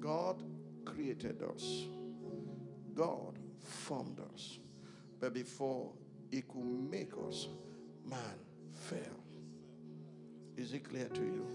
God 0.00 0.42
created 0.84 1.44
us, 1.44 1.84
God 2.92 3.38
formed 3.62 4.18
us. 4.34 4.58
But 5.20 5.32
before 5.32 5.92
He 6.32 6.42
could 6.42 6.64
make 6.64 7.12
us, 7.28 7.46
man 8.04 8.18
fell. 8.72 8.98
Is 10.56 10.72
it 10.72 10.88
clear 10.88 11.08
to 11.10 11.20
you? 11.20 11.46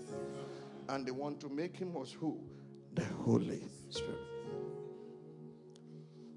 And 0.88 1.06
the 1.06 1.14
one 1.14 1.36
to 1.40 1.50
make 1.50 1.76
him 1.76 1.94
was 1.94 2.14
who? 2.14 2.40
The 2.94 3.04
Holy 3.26 3.64
Spirit. 3.90 4.16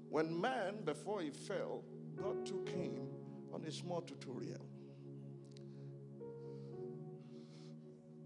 When 0.09 0.41
man, 0.41 0.83
before 0.83 1.21
he 1.21 1.29
fell, 1.29 1.81
God 2.17 2.45
took 2.45 2.67
him 2.67 3.07
on 3.53 3.63
a 3.63 3.71
small 3.71 4.01
tutorial. 4.01 4.67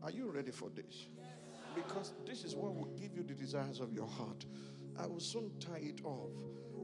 Are 0.03 0.11
you 0.11 0.31
ready 0.31 0.51
for 0.51 0.69
this? 0.69 1.07
Because 1.75 2.13
this 2.25 2.43
is 2.43 2.55
what 2.55 2.75
will 2.75 2.91
give 2.99 3.15
you 3.15 3.23
the 3.23 3.33
desires 3.33 3.79
of 3.79 3.93
your 3.93 4.07
heart. 4.07 4.45
I 4.99 5.05
will 5.05 5.19
soon 5.19 5.51
tie 5.59 5.81
it 5.81 6.01
off 6.03 6.31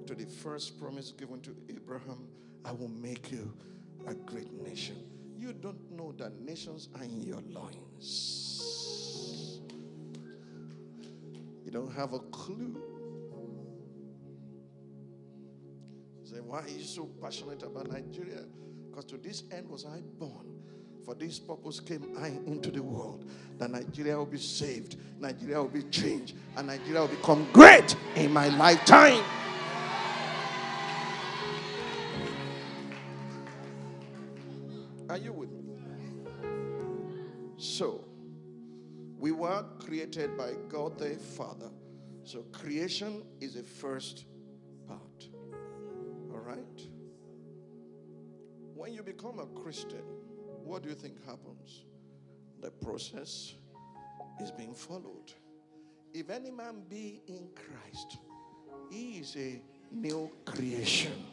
to 0.07 0.15
the 0.15 0.25
first 0.25 0.79
promise 0.79 1.11
given 1.11 1.41
to 1.41 1.55
Abraham 1.69 2.27
I 2.65 2.71
will 2.71 2.89
make 2.89 3.31
you 3.31 3.53
a 4.07 4.13
great 4.13 4.51
nation. 4.61 4.95
You 5.37 5.53
don't 5.53 5.91
know 5.91 6.13
that 6.17 6.39
nations 6.39 6.89
are 6.95 7.03
in 7.03 7.21
your 7.21 7.41
loins. 7.49 9.59
You 11.65 11.71
don't 11.71 11.91
have 11.93 12.13
a 12.13 12.19
clue. 12.19 12.81
Say, 16.23 16.39
why 16.39 16.61
are 16.61 16.69
you 16.69 16.83
so 16.83 17.05
passionate 17.21 17.63
about 17.63 17.91
Nigeria? 17.91 18.45
Because 18.89 19.05
to 19.05 19.17
this 19.17 19.43
end 19.51 19.69
was 19.69 19.85
I 19.85 19.99
born. 20.19 20.47
For 21.05 21.15
this 21.15 21.37
purpose 21.37 21.79
came 21.81 22.15
I 22.17 22.27
into 22.27 22.71
the 22.71 22.81
world 22.81 23.25
that 23.59 23.69
Nigeria 23.69 24.17
will 24.17 24.25
be 24.25 24.37
saved, 24.37 24.95
Nigeria 25.19 25.61
will 25.61 25.67
be 25.67 25.83
changed, 25.83 26.35
and 26.55 26.67
Nigeria 26.67 27.01
will 27.01 27.09
become 27.09 27.47
great 27.51 27.95
in 28.15 28.31
my 28.31 28.47
lifetime. 28.47 29.23
Are 35.09 35.17
you 35.17 35.33
with 35.33 35.51
me? 35.51 35.63
So, 37.57 38.05
we 39.19 39.31
were 39.31 39.63
created 39.79 40.37
by 40.37 40.53
God 40.69 40.97
the 40.97 41.15
Father. 41.15 41.69
So, 42.23 42.43
creation 42.53 43.23
is 43.41 43.55
the 43.55 43.63
first 43.63 44.25
part. 44.87 45.27
All 46.31 46.39
right? 46.39 46.81
When 48.73 48.93
you 48.93 49.03
become 49.03 49.39
a 49.39 49.45
Christian, 49.61 50.01
what 50.63 50.83
do 50.83 50.89
you 50.89 50.95
think 50.95 51.23
happens? 51.25 51.83
The 52.61 52.71
process 52.71 53.55
is 54.41 54.51
being 54.51 54.73
followed. 54.73 55.33
If 56.13 56.29
any 56.29 56.51
man 56.51 56.83
be 56.89 57.21
in 57.27 57.49
Christ, 57.55 58.17
he 58.89 59.19
is 59.19 59.35
a 59.35 59.61
new 59.91 60.31
creation. 60.45 61.25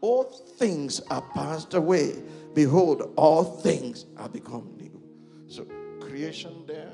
All 0.00 0.24
things 0.24 1.00
are 1.10 1.22
passed 1.34 1.74
away. 1.74 2.22
Behold, 2.54 3.12
all 3.16 3.44
things 3.44 4.06
are 4.16 4.28
become 4.28 4.72
new. 4.78 5.02
So, 5.46 5.66
creation 6.00 6.64
there, 6.66 6.92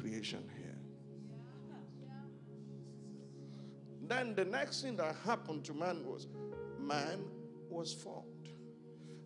creation 0.00 0.42
here. 0.56 0.78
Then 4.06 4.34
the 4.34 4.44
next 4.44 4.82
thing 4.82 4.96
that 4.96 5.14
happened 5.24 5.64
to 5.64 5.74
man 5.74 6.04
was 6.04 6.26
man 6.78 7.24
was 7.68 7.92
formed 7.92 8.37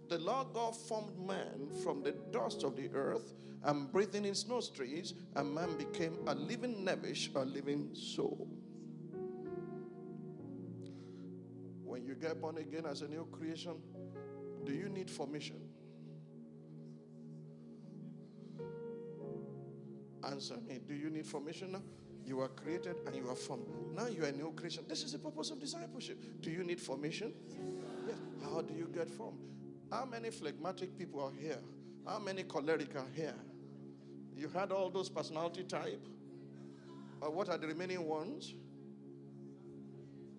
the 0.09 0.19
Lord 0.19 0.49
God 0.53 0.77
formed 0.77 1.19
man 1.19 1.69
from 1.83 2.03
the 2.03 2.13
dust 2.33 2.65
of 2.65 2.77
the 2.77 2.91
earth 2.93 3.33
and 3.65 3.91
breathing 3.93 4.25
in 4.25 4.31
his 4.31 4.49
nostrils, 4.49 5.15
and 5.37 5.55
man 5.55 5.77
became 5.77 6.17
a 6.27 6.35
living 6.35 6.85
nephesh, 6.85 7.35
a 7.35 7.41
living 7.41 7.91
soul. 7.95 8.49
When 11.85 12.05
you 12.05 12.15
get 12.15 12.41
born 12.41 12.59
again 12.59 12.87
as 12.87 13.03
a 13.03 13.09
new 13.09 13.27
creation, 13.31 13.75
do 14.65 14.73
you 14.73 14.89
need 14.89 15.11
formation? 15.11 15.61
Answer 20.25 20.57
me. 20.69 20.81
Do 20.87 20.95
you 20.95 21.11
need 21.11 21.27
formation 21.27 21.73
now? 21.73 21.83
You 22.25 22.41
are 22.41 22.49
created 22.49 22.97
and 23.07 23.17
you 23.17 23.29
are 23.29 23.35
formed. 23.35 23.67
Now 23.93 24.07
you 24.07 24.23
are 24.25 24.29
a 24.29 24.33
new 24.33 24.53
creation. 24.53 24.85
This 24.89 25.03
is 25.03 25.13
the 25.13 25.19
purpose 25.19 25.51
of 25.51 25.61
discipleship. 25.61 26.19
Do 26.41 26.51
you 26.51 26.63
need 26.63 26.81
formation? 26.81 27.33
Yes. 28.07 28.17
How 28.45 28.61
do 28.63 28.75
you 28.75 28.89
get 28.95 29.11
formed? 29.11 29.39
How 29.93 30.07
many 30.07 30.31
phlegmatic 30.31 30.97
people 30.97 31.21
are 31.21 31.39
here? 31.39 31.59
How 32.07 32.19
many 32.19 32.45
choleric 32.45 32.97
are 32.97 33.07
here? 33.15 33.35
You 34.35 34.49
had 34.49 34.73
all 34.73 34.89
those 34.89 35.11
personality 35.11 35.65
type? 35.65 36.01
Or 37.21 37.31
what 37.31 37.51
are 37.51 37.59
the 37.59 37.67
remaining 37.67 38.09
ones? 38.09 38.55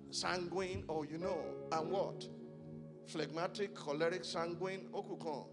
Sanguine, 0.10 0.84
oh, 0.90 1.04
you 1.04 1.20
know. 1.20 1.38
And 1.72 1.92
what? 1.92 2.28
Phlegmatic, 3.06 3.76
choleric, 3.76 4.26
sanguine, 4.26 4.88
okukon. 4.92 5.46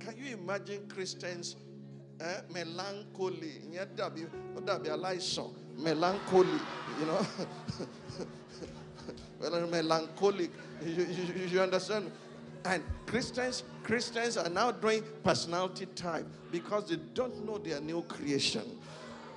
Can 0.00 0.16
you 0.16 0.34
imagine 0.34 0.88
Christians 0.88 1.54
Eh? 2.20 2.40
Melancholy. 2.52 3.60
Melancholy. 5.76 6.60
You 6.98 7.06
know. 7.06 7.26
melancholic. 9.40 10.50
You, 10.84 11.04
you, 11.04 11.44
you 11.46 11.60
understand? 11.60 12.10
And 12.64 12.82
Christians, 13.06 13.62
Christians 13.82 14.36
are 14.36 14.48
now 14.48 14.70
doing 14.70 15.02
personality 15.22 15.86
type 15.86 16.26
because 16.50 16.88
they 16.88 16.96
don't 17.14 17.46
know 17.46 17.58
their 17.58 17.80
new 17.80 18.02
creation. 18.02 18.62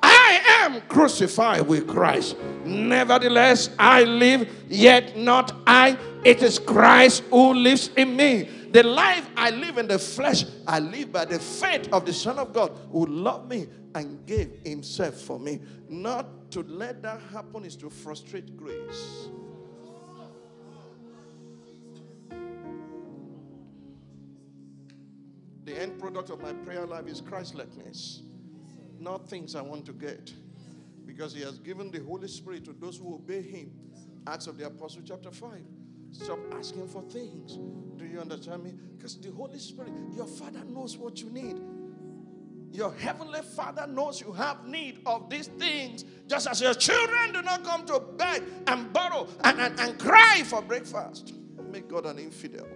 I 0.03 0.41
am 0.61 0.81
crucified 0.81 1.67
with 1.67 1.87
Christ. 1.87 2.35
Nevertheless, 2.65 3.69
I 3.77 4.03
live, 4.03 4.49
yet 4.67 5.15
not 5.15 5.55
I. 5.67 5.97
It 6.23 6.41
is 6.41 6.57
Christ 6.57 7.23
who 7.29 7.53
lives 7.53 7.89
in 7.95 8.15
me. 8.15 8.49
The 8.71 8.83
life 8.83 9.29
I 9.35 9.49
live 9.49 9.77
in 9.77 9.87
the 9.87 9.99
flesh, 9.99 10.45
I 10.65 10.79
live 10.79 11.11
by 11.11 11.25
the 11.25 11.39
faith 11.39 11.89
of 11.91 12.05
the 12.05 12.13
Son 12.13 12.39
of 12.39 12.53
God 12.53 12.71
who 12.91 13.05
loved 13.05 13.49
me 13.49 13.67
and 13.93 14.25
gave 14.25 14.59
himself 14.63 15.15
for 15.15 15.39
me. 15.39 15.59
Not 15.89 16.51
to 16.51 16.63
let 16.63 17.01
that 17.03 17.19
happen 17.33 17.65
is 17.65 17.75
to 17.77 17.89
frustrate 17.89 18.55
grace. 18.57 19.27
The 25.63 25.79
end 25.79 25.99
product 25.99 26.29
of 26.29 26.41
my 26.41 26.53
prayer 26.53 26.85
life 26.85 27.07
is 27.07 27.21
Christlikeness, 27.21 28.21
not 28.99 29.29
things 29.29 29.55
I 29.55 29.61
want 29.61 29.85
to 29.85 29.93
get. 29.93 30.33
Because 31.05 31.33
he 31.33 31.41
has 31.41 31.59
given 31.59 31.91
the 31.91 31.99
Holy 31.99 32.27
Spirit 32.27 32.65
to 32.65 32.73
those 32.73 32.97
who 32.97 33.15
obey 33.15 33.41
him. 33.41 33.71
Acts 34.27 34.47
of 34.47 34.57
the 34.57 34.65
Apostle, 34.65 35.01
chapter 35.05 35.31
5. 35.31 35.59
Stop 36.11 36.39
asking 36.57 36.87
for 36.87 37.01
things. 37.03 37.57
Do 37.97 38.05
you 38.05 38.19
understand 38.19 38.63
me? 38.63 38.73
Because 38.97 39.19
the 39.19 39.31
Holy 39.31 39.59
Spirit, 39.59 39.91
your 40.15 40.27
Father 40.27 40.63
knows 40.65 40.97
what 40.97 41.21
you 41.21 41.29
need. 41.29 41.59
Your 42.71 42.93
heavenly 42.93 43.41
Father 43.41 43.85
knows 43.87 44.21
you 44.21 44.31
have 44.31 44.65
need 44.65 44.99
of 45.05 45.29
these 45.29 45.47
things, 45.47 46.05
just 46.27 46.47
as 46.47 46.61
your 46.61 46.73
children 46.73 47.33
do 47.33 47.41
not 47.41 47.63
come 47.63 47.85
to 47.87 47.99
beg 48.17 48.43
and 48.67 48.93
borrow 48.93 49.27
and, 49.43 49.59
and, 49.59 49.79
and 49.79 49.99
cry 49.99 50.43
for 50.45 50.61
breakfast. 50.61 51.33
Make 51.69 51.89
God 51.89 52.05
an 52.05 52.19
infidel. 52.19 52.67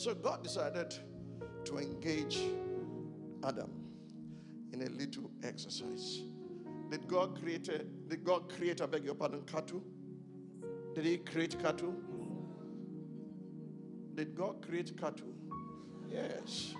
So 0.00 0.14
God 0.14 0.42
decided 0.42 0.94
to 1.66 1.76
engage 1.76 2.40
Adam 3.46 3.70
in 4.72 4.80
a 4.80 4.88
little 4.88 5.30
exercise. 5.42 6.22
Did 6.90 7.06
God 7.06 7.38
create 7.38 7.68
a, 7.68 7.84
did 8.08 8.24
God 8.24 8.50
create, 8.50 8.80
I 8.80 8.86
beg 8.86 9.04
your 9.04 9.14
pardon, 9.14 9.42
cattle? 9.42 9.82
Did 10.94 11.04
he 11.04 11.18
create 11.18 11.60
cattle? 11.60 11.94
Did 14.14 14.34
God 14.34 14.64
create 14.66 14.98
cattle? 14.98 15.34
Yes. 16.10 16.72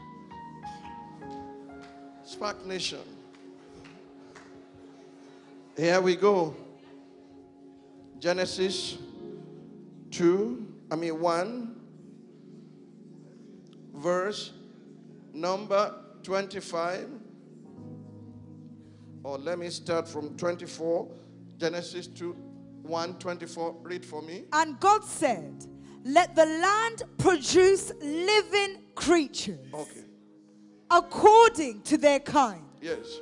Spark 2.24 2.64
Nation. 2.64 3.00
Here 5.76 6.00
we 6.00 6.16
go. 6.16 6.56
Genesis 8.18 8.96
2, 10.10 10.66
I 10.90 10.96
mean 10.96 11.20
1, 11.20 11.69
verse 14.00 14.52
number 15.32 15.94
25. 16.22 17.08
Or 19.22 19.38
let 19.38 19.58
me 19.58 19.68
start 19.70 20.08
from 20.08 20.36
24. 20.36 21.08
Genesis 21.58 22.06
2, 22.06 22.32
1, 22.82 23.14
24. 23.18 23.76
Read 23.82 24.04
for 24.04 24.22
me. 24.22 24.44
And 24.52 24.80
God 24.80 25.04
said, 25.04 25.66
Let 26.04 26.34
the 26.34 26.46
land 26.46 27.02
produce 27.18 27.92
living 28.00 28.78
creatures 28.94 29.58
Okay. 29.74 30.04
according 30.90 31.82
to 31.82 31.98
their 31.98 32.20
kind, 32.20 32.64
Yes. 32.80 33.20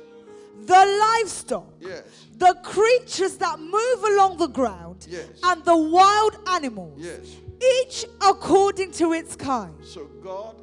the 0.65 0.73
livestock, 1.19 1.67
Yes. 1.81 2.03
the 2.37 2.53
creatures 2.63 3.35
that 3.37 3.59
move 3.59 4.03
along 4.13 4.37
the 4.37 4.47
ground, 4.47 5.05
Yes. 5.09 5.27
and 5.43 5.63
the 5.65 5.75
wild 5.75 6.37
animals, 6.47 6.97
Yes. 7.01 7.35
each 7.61 8.05
according 8.21 8.91
to 8.93 9.11
its 9.11 9.35
kind. 9.35 9.75
So 9.83 10.05
God 10.23 10.55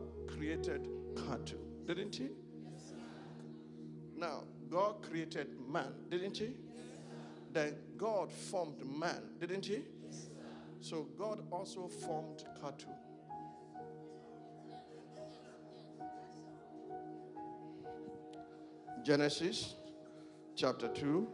created 0.56 0.88
cattle, 1.16 1.60
didn't 1.86 2.16
he? 2.16 2.28
Now, 4.16 4.44
God 4.70 5.02
created 5.02 5.48
man, 5.68 5.92
didn't 6.08 6.38
he? 6.38 6.54
Then 7.52 7.74
God 7.96 8.32
formed 8.32 8.84
man, 8.86 9.22
didn't 9.38 9.66
he? 9.66 9.82
So 10.80 11.08
God 11.18 11.42
also 11.50 11.88
formed 11.88 12.44
cattle. 12.60 12.96
Genesis 19.04 19.74
chapter 20.56 20.88
2, 20.88 21.28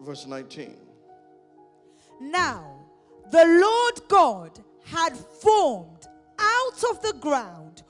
verse 0.00 0.26
19. 0.26 0.76
Now, 2.20 2.83
the 3.30 3.44
Lord 3.44 4.08
God 4.08 4.58
had 4.84 5.16
formed 5.16 6.06
out 6.38 6.84
of 6.90 7.02
the 7.02 7.14
ground 7.20 7.82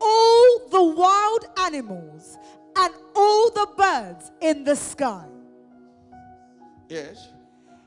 all 0.00 0.68
the 0.70 0.82
wild 0.82 1.44
animals 1.60 2.38
and 2.76 2.94
all 3.14 3.50
the 3.50 3.68
birds 3.76 4.30
in 4.40 4.64
the 4.64 4.76
sky. 4.76 5.26
Yes. 6.88 7.28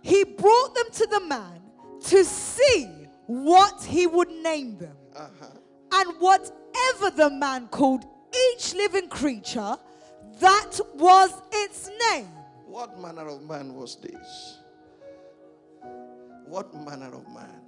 He 0.02 0.24
brought 0.24 0.76
them 0.76 0.86
to 0.94 1.08
the 1.08 1.20
man 1.22 1.62
to 2.06 2.24
see 2.24 2.86
what 3.26 3.84
he 3.84 4.08
would 4.08 4.30
name 4.30 4.78
them. 4.78 4.96
Uh-huh. 5.16 5.46
And 5.94 6.20
whatever 6.20 7.10
the 7.16 7.30
man 7.30 7.68
called 7.68 8.06
each 8.52 8.74
living 8.74 9.08
creature, 9.08 9.78
that 10.40 10.80
was 10.96 11.42
its 11.52 11.90
name. 12.12 12.28
What 12.66 13.00
manner 13.00 13.28
of 13.28 13.44
man 13.44 13.76
was 13.76 13.98
this? 13.98 14.60
What 16.46 16.74
manner 16.74 17.14
of 17.14 17.28
man? 17.34 17.62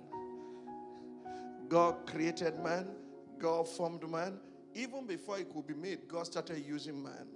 God 1.69 2.06
created 2.06 2.60
man, 2.60 2.88
God 3.39 3.68
formed 3.68 4.10
man. 4.10 4.39
Even 4.73 5.06
before 5.07 5.39
it 5.39 5.49
could 5.53 5.65
be 5.68 5.73
made, 5.73 6.07
God 6.07 6.26
started 6.26 6.64
using 6.65 7.02
man. 7.02 7.27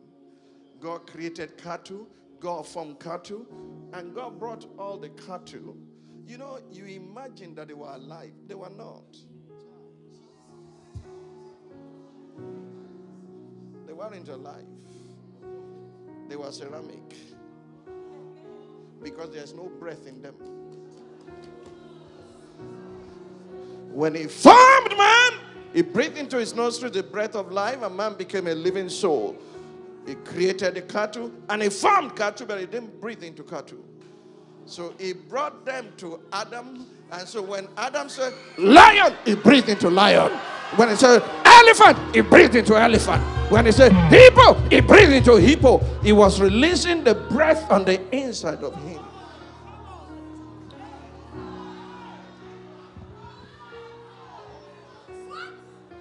God 0.79 1.07
created 1.07 1.57
cattle, 1.57 2.07
God 2.39 2.67
formed 2.67 2.99
cattle, 2.99 3.45
and 3.93 4.13
God 4.13 4.39
brought 4.39 4.65
all 4.77 4.97
the 4.97 5.09
cattle. 5.09 5.75
You 6.27 6.37
know, 6.37 6.59
you 6.71 6.85
imagine 6.85 7.55
that 7.55 7.69
they 7.69 7.73
were 7.73 7.91
alive, 7.91 8.33
they 8.47 8.55
were 8.55 8.69
not. 8.69 9.17
They 13.87 13.93
weren't 13.93 14.29
alive, 14.29 14.65
they 16.27 16.35
were 16.35 16.51
ceramic 16.51 17.15
because 19.01 19.31
there's 19.31 19.53
no 19.53 19.71
breath 19.79 20.05
in 20.07 20.21
them. 20.21 20.35
When 23.99 24.15
he 24.15 24.27
formed 24.27 24.97
man, 24.97 25.31
he 25.73 25.81
breathed 25.81 26.17
into 26.17 26.37
his 26.37 26.55
nostrils 26.55 26.93
the 26.93 27.03
breath 27.03 27.35
of 27.35 27.51
life, 27.51 27.81
and 27.81 27.97
man 27.97 28.13
became 28.13 28.47
a 28.47 28.55
living 28.55 28.87
soul. 28.87 29.35
He 30.07 30.15
created 30.15 30.75
the 30.75 30.83
cattle 30.83 31.29
and 31.49 31.61
he 31.61 31.67
formed 31.67 32.15
cattle, 32.15 32.47
but 32.47 32.61
he 32.61 32.65
didn't 32.65 33.01
breathe 33.01 33.23
into 33.23 33.43
cattle. 33.43 33.79
So 34.65 34.93
he 34.97 35.11
brought 35.11 35.65
them 35.65 35.91
to 35.97 36.21
Adam. 36.31 36.87
And 37.11 37.27
so 37.27 37.41
when 37.41 37.67
Adam 37.75 38.07
said, 38.07 38.33
Lion, 38.57 39.17
he 39.25 39.35
breathed 39.35 39.67
into 39.67 39.89
lion. 39.89 40.31
When 40.77 40.87
he 40.87 40.95
said, 40.95 41.21
Elephant, 41.43 42.15
he 42.15 42.21
breathed 42.21 42.55
into 42.55 42.77
elephant. 42.77 43.21
When 43.51 43.65
he 43.65 43.73
said, 43.73 43.91
Hippo, 43.91 44.53
he 44.69 44.79
breathed 44.79 45.11
into 45.11 45.35
hippo. 45.35 45.79
He 46.01 46.13
was 46.13 46.39
releasing 46.39 47.03
the 47.03 47.15
breath 47.15 47.69
on 47.69 47.83
the 47.83 47.99
inside 48.15 48.63
of 48.63 48.73
him. 48.83 49.01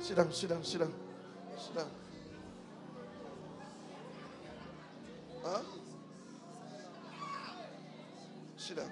Sit 0.08 0.16
down, 0.16 0.32
sit 0.32 0.48
down, 0.48 0.64
sit 0.64 0.80
down, 0.80 0.94
sit 1.58 1.74
down. 1.76 1.90
Huh? 5.44 5.60
Sit 8.56 8.76
down. 8.78 8.90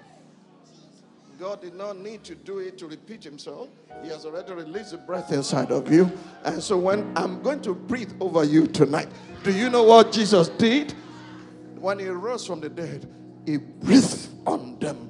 God 1.39 1.59
did 1.63 1.73
not 1.73 1.97
need 1.97 2.23
to 2.23 2.35
do 2.35 2.59
it 2.59 2.77
to 2.77 2.85
repeat 2.85 3.23
himself. 3.23 3.69
He 4.03 4.09
has 4.09 4.27
already 4.27 4.53
released 4.53 4.91
the 4.91 4.97
breath 4.97 5.31
inside 5.31 5.71
of 5.71 5.91
you. 5.91 6.11
And 6.45 6.61
so 6.61 6.77
when 6.77 7.11
I'm 7.17 7.41
going 7.41 7.61
to 7.61 7.73
breathe 7.73 8.13
over 8.19 8.43
you 8.43 8.67
tonight, 8.67 9.07
do 9.43 9.51
you 9.51 9.71
know 9.71 9.81
what 9.81 10.11
Jesus 10.11 10.49
did? 10.49 10.93
When 11.79 11.97
he 11.97 12.09
rose 12.09 12.45
from 12.45 12.59
the 12.59 12.69
dead, 12.69 13.11
he 13.43 13.57
breathed 13.57 14.29
on 14.45 14.77
them 14.77 15.09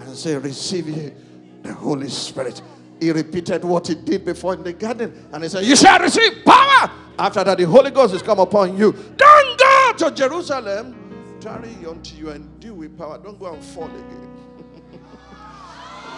and 0.00 0.14
said, 0.14 0.44
Receive 0.44 1.14
the 1.62 1.72
Holy 1.72 2.10
Spirit. 2.10 2.60
He 3.00 3.10
repeated 3.10 3.64
what 3.64 3.86
he 3.86 3.94
did 3.94 4.24
before 4.24 4.54
in 4.54 4.62
the 4.62 4.72
garden. 4.72 5.28
And 5.32 5.42
he 5.42 5.48
said, 5.48 5.64
You 5.64 5.76
shall 5.76 5.98
receive 5.98 6.44
power. 6.44 6.90
After 7.18 7.44
that, 7.44 7.58
the 7.58 7.64
Holy 7.64 7.90
Ghost 7.90 8.14
is 8.14 8.22
come 8.22 8.38
upon 8.38 8.76
you. 8.76 8.92
Don't 9.16 9.58
go 9.58 9.92
to 9.98 10.10
Jerusalem. 10.10 11.38
Tarry 11.40 11.74
until 11.86 12.18
you 12.18 12.30
and 12.30 12.44
endue 12.44 12.74
with 12.74 12.98
power. 12.98 13.18
Don't 13.18 13.38
go 13.38 13.52
and 13.52 13.62
fall 13.62 13.84
again. 13.84 14.30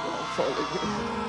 Don't 0.03 0.27
fall 0.37 0.53
again. 0.53 1.29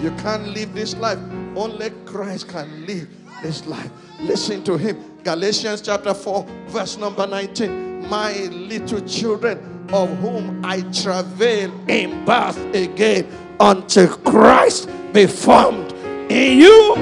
You 0.00 0.10
can't 0.22 0.48
live 0.48 0.74
this 0.74 0.96
life. 0.96 1.18
Only 1.54 1.90
Christ 2.06 2.48
can 2.48 2.86
live 2.86 3.08
this 3.42 3.66
life. 3.66 3.90
Listen 4.20 4.64
to 4.64 4.76
him. 4.76 5.20
Galatians 5.22 5.80
chapter 5.80 6.14
4, 6.14 6.46
verse 6.66 6.96
number 6.96 7.26
19. 7.26 8.08
My 8.08 8.32
little 8.32 9.00
children, 9.02 9.86
of 9.92 10.08
whom 10.18 10.64
I 10.64 10.80
travail 10.92 11.72
in 11.88 12.24
birth 12.24 12.58
again, 12.74 13.26
until 13.62 14.08
Christ 14.08 14.90
be 15.12 15.24
formed 15.24 15.92
in 16.28 16.58
you. 16.58 16.94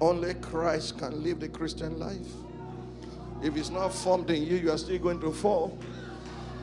Only 0.00 0.32
Christ 0.40 0.96
can 0.96 1.22
live 1.22 1.40
the 1.40 1.48
Christian 1.50 1.98
life. 1.98 2.16
If 3.42 3.54
it's 3.58 3.68
not 3.68 3.92
formed 3.92 4.30
in 4.30 4.42
you, 4.42 4.56
you 4.56 4.72
are 4.72 4.78
still 4.78 4.98
going 4.98 5.20
to 5.20 5.32
fall. 5.32 5.78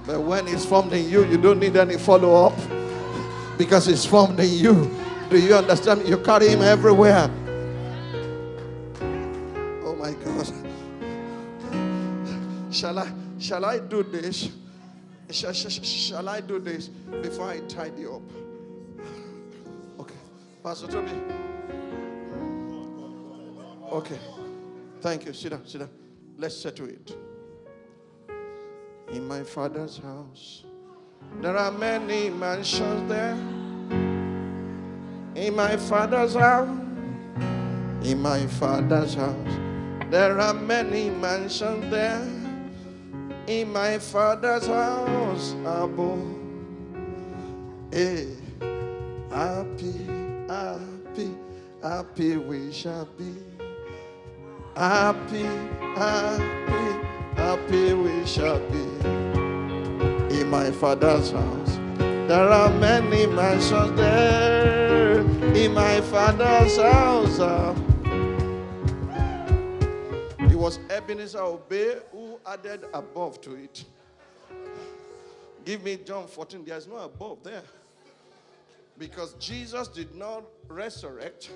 But 0.07 0.21
when 0.21 0.47
it's 0.47 0.65
formed 0.65 0.93
in 0.93 1.07
you, 1.07 1.25
you 1.25 1.37
don't 1.37 1.59
need 1.59 1.77
any 1.77 1.97
follow 1.97 2.47
up 2.47 2.57
because 3.59 3.87
it's 3.87 4.05
formed 4.05 4.39
in 4.39 4.51
you. 4.51 4.91
Do 5.29 5.39
you 5.39 5.53
understand? 5.53 6.07
You 6.07 6.17
carry 6.17 6.47
him 6.47 6.63
everywhere. 6.63 7.29
My 9.97 10.13
God. 10.13 10.53
Shall 12.71 12.99
I 12.99 13.11
shall 13.39 13.65
I 13.65 13.79
do 13.79 14.03
this? 14.03 14.49
Shall, 15.29 15.51
shall, 15.51 15.71
shall 15.71 16.29
I 16.29 16.39
do 16.39 16.59
this 16.59 16.87
before 16.87 17.49
I 17.49 17.59
tidy 17.61 18.05
up? 18.05 18.21
Okay. 19.99 20.15
Pastor 20.63 20.87
Tobi. 20.87 21.11
Okay. 23.91 24.19
Thank 25.01 25.25
you. 25.25 25.33
Sit 25.33 25.49
down, 25.49 25.65
sit 25.65 25.79
down. 25.79 25.89
Let's 26.37 26.55
settle 26.55 26.87
it. 26.89 27.15
In 29.11 29.27
my 29.27 29.43
father's 29.43 29.97
house, 29.97 30.63
there 31.41 31.57
are 31.57 31.71
many 31.71 32.29
mansions 32.29 33.09
there. 33.09 33.33
In 35.35 35.55
my 35.55 35.77
father's 35.77 36.35
house, 36.35 36.67
in 38.03 38.21
my 38.21 38.45
father's 38.47 39.13
house, 39.13 39.66
there 40.09 40.39
are 40.39 40.53
many 40.53 41.09
mansions 41.09 41.89
there. 41.91 42.25
In 43.47 43.71
my 43.71 43.97
father's 43.99 44.67
house, 44.67 45.53
above. 45.65 46.19
Hey, 47.91 48.27
happy, 49.31 49.93
happy, 50.49 51.31
happy 51.81 52.37
we 52.37 52.71
shall 52.71 53.05
be. 53.17 53.33
Happy, 54.75 55.43
happy, 55.95 57.07
happy 57.35 57.93
we 57.93 58.25
shall 58.25 58.59
be 58.69 58.85
in 60.39 60.49
my 60.49 60.71
father's 60.71 61.31
house. 61.31 61.79
There 61.97 62.49
are 62.49 62.69
many 62.69 63.25
mansions 63.27 63.95
there 63.97 65.19
in 65.55 65.73
my 65.73 66.01
father's 66.01 66.77
house. 66.77 67.39
uh. 67.39 67.86
It 70.57 70.59
was 70.59 70.79
Ebenezer 70.89 71.39
Obey 71.39 71.97
who 72.11 72.39
added 72.43 72.85
above 72.91 73.39
to 73.41 73.53
it. 73.53 73.85
Give 75.63 75.83
me 75.83 75.99
John 76.03 76.25
14. 76.25 76.65
There's 76.65 76.87
no 76.87 76.95
above 76.95 77.43
there. 77.43 77.61
Because 78.97 79.33
Jesus 79.33 79.87
did 79.87 80.15
not 80.15 80.45
resurrect 80.67 81.51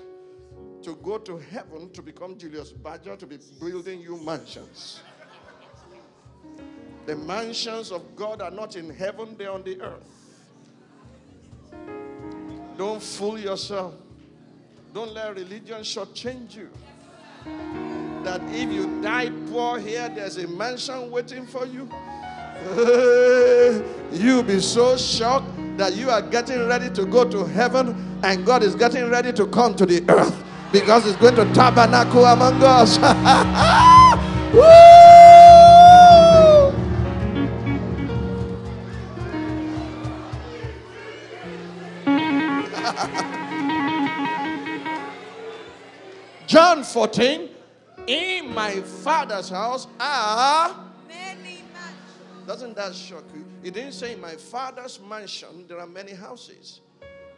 to 0.82 0.94
go 1.02 1.18
to 1.18 1.36
heaven 1.36 1.90
to 1.90 2.00
become 2.00 2.38
Julius 2.38 2.70
Berger 2.70 3.16
to 3.16 3.26
be 3.26 3.38
building 3.58 4.00
you 4.00 4.18
mansions. 4.18 5.00
The 7.04 7.16
mansions 7.16 7.90
of 7.90 8.14
God 8.14 8.40
are 8.40 8.52
not 8.52 8.76
in 8.76 8.88
heaven, 8.88 9.34
they're 9.36 9.50
on 9.50 9.64
the 9.64 9.80
earth. 9.80 10.06
Don't 12.78 13.02
fool 13.02 13.36
yourself. 13.36 13.94
Don't 14.94 15.12
let 15.12 15.34
religion 15.34 15.80
shortchange 15.80 16.54
you. 16.54 17.91
That 18.24 18.40
if 18.48 18.72
you 18.72 19.02
die 19.02 19.30
poor 19.50 19.78
here, 19.78 20.08
there's 20.08 20.36
a 20.36 20.46
mansion 20.46 21.10
waiting 21.10 21.46
for 21.46 21.66
you. 21.66 21.88
You'll 24.12 24.44
be 24.44 24.60
so 24.60 24.96
shocked 24.96 25.50
that 25.76 25.96
you 25.96 26.10
are 26.10 26.22
getting 26.22 26.68
ready 26.68 26.88
to 26.90 27.04
go 27.04 27.28
to 27.28 27.44
heaven 27.44 28.20
and 28.22 28.46
God 28.46 28.62
is 28.62 28.76
getting 28.76 29.10
ready 29.10 29.32
to 29.32 29.46
come 29.46 29.74
to 29.74 29.84
the 29.84 30.04
earth 30.08 30.44
because 30.70 31.04
He's 31.04 31.16
going 31.16 31.34
to 31.34 31.52
tabernacle 31.52 32.24
among 32.24 32.62
us. 32.62 32.98
John 46.46 46.84
14, 46.84 47.48
in 48.06 48.54
my 48.54 48.80
father's 48.80 49.48
house 49.48 49.86
are 50.00 50.74
Many 51.08 51.62
mansions. 51.72 52.46
doesn't 52.46 52.76
that 52.76 52.94
shock 52.94 53.24
you? 53.34 53.44
He 53.62 53.70
didn't 53.70 53.92
say 53.92 54.14
in 54.14 54.20
my 54.20 54.32
father's 54.32 55.00
mansion 55.08 55.64
there 55.68 55.78
are 55.78 55.86
many 55.86 56.12
houses. 56.12 56.80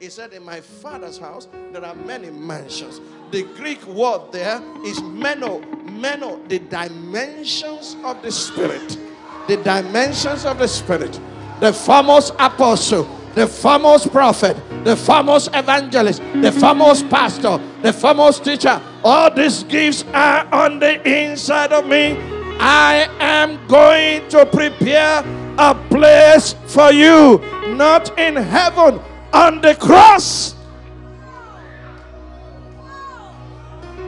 He 0.00 0.08
said 0.10 0.32
in 0.32 0.44
my 0.44 0.60
father's 0.60 1.18
house 1.18 1.48
there 1.72 1.84
are 1.84 1.94
many 1.94 2.30
mansions. 2.30 3.00
The 3.30 3.42
Greek 3.56 3.84
word 3.86 4.32
there 4.32 4.60
is 4.84 5.00
meno, 5.02 5.60
meno, 5.60 6.40
the 6.48 6.58
dimensions 6.58 7.96
of 8.04 8.20
the 8.22 8.32
spirit. 8.32 8.98
The 9.46 9.56
dimensions 9.58 10.44
of 10.44 10.58
the 10.58 10.66
spirit. 10.68 11.18
The 11.60 11.72
famous 11.72 12.30
apostle, 12.38 13.04
the 13.34 13.46
famous 13.46 14.06
prophet, 14.06 14.56
the 14.84 14.96
famous 14.96 15.48
evangelist, 15.54 16.20
the 16.42 16.50
famous 16.50 17.02
pastor, 17.04 17.60
the 17.82 17.92
famous 17.92 18.40
teacher. 18.40 18.82
All 19.04 19.30
these 19.30 19.64
gifts 19.64 20.02
are 20.14 20.48
on 20.50 20.78
the 20.78 20.96
inside 21.06 21.74
of 21.74 21.86
me. 21.86 22.16
I 22.58 23.06
am 23.20 23.64
going 23.66 24.26
to 24.30 24.46
prepare 24.46 25.22
a 25.58 25.74
place 25.90 26.54
for 26.66 26.90
you, 26.90 27.38
not 27.76 28.18
in 28.18 28.34
heaven, 28.34 28.98
on 29.34 29.60
the 29.60 29.74
cross. 29.74 30.54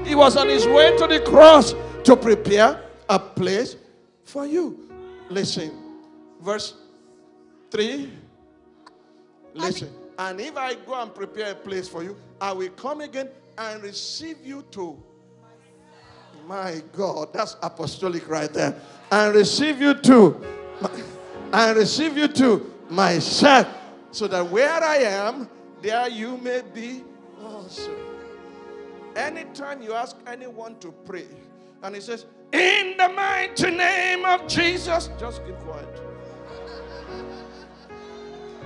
He 0.07 0.15
was 0.15 0.35
on 0.35 0.49
his 0.49 0.67
way 0.67 0.97
to 0.97 1.07
the 1.07 1.21
cross 1.21 1.75
to 2.05 2.17
prepare 2.17 2.81
a 3.11 3.19
place 3.19 3.77
for 4.25 4.47
you. 4.47 4.89
Listen, 5.29 5.73
verse 6.41 6.73
3. 7.71 8.11
Listen, 9.53 9.91
and 10.19 10.41
if 10.41 10.57
I 10.57 10.75
go 10.75 11.03
and 11.03 11.15
prepare 11.15 11.53
a 11.53 11.55
place 11.55 11.87
for 11.87 12.03
you, 12.03 12.17
I 12.41 12.53
will 12.53 12.71
come 12.71 13.03
again 13.03 13.29
and 13.59 13.83
receive 13.83 14.45
you 14.45 14.63
to 14.73 15.03
my 16.47 16.81
God, 16.93 17.33
that's 17.33 17.57
apostolic 17.63 18.29
right 18.29 18.53
there. 18.53 18.81
And 19.11 19.35
receive 19.35 19.81
you 19.81 19.95
to, 19.95 20.41
and 21.53 21.77
receive 21.77 22.17
you 22.17 22.29
to 22.29 22.73
myself, 22.89 23.67
so 24.11 24.27
that 24.29 24.49
where 24.49 24.83
I 24.83 24.99
am, 24.99 25.49
there 25.83 26.09
you 26.09 26.37
may 26.39 26.63
be 26.73 27.03
also. 27.43 27.95
Anytime 29.15 29.83
you 29.83 29.95
ask 29.95 30.17
anyone 30.27 30.79
to 30.81 30.93
pray, 30.93 31.27
and 31.83 31.95
he 31.95 32.01
says, 32.01 32.27
In 32.53 32.97
the 32.97 33.09
mighty 33.09 33.71
name 33.71 34.25
of 34.25 34.47
Jesus, 34.47 35.11
just 35.19 35.45
keep 35.45 35.57
quiet. 35.61 36.01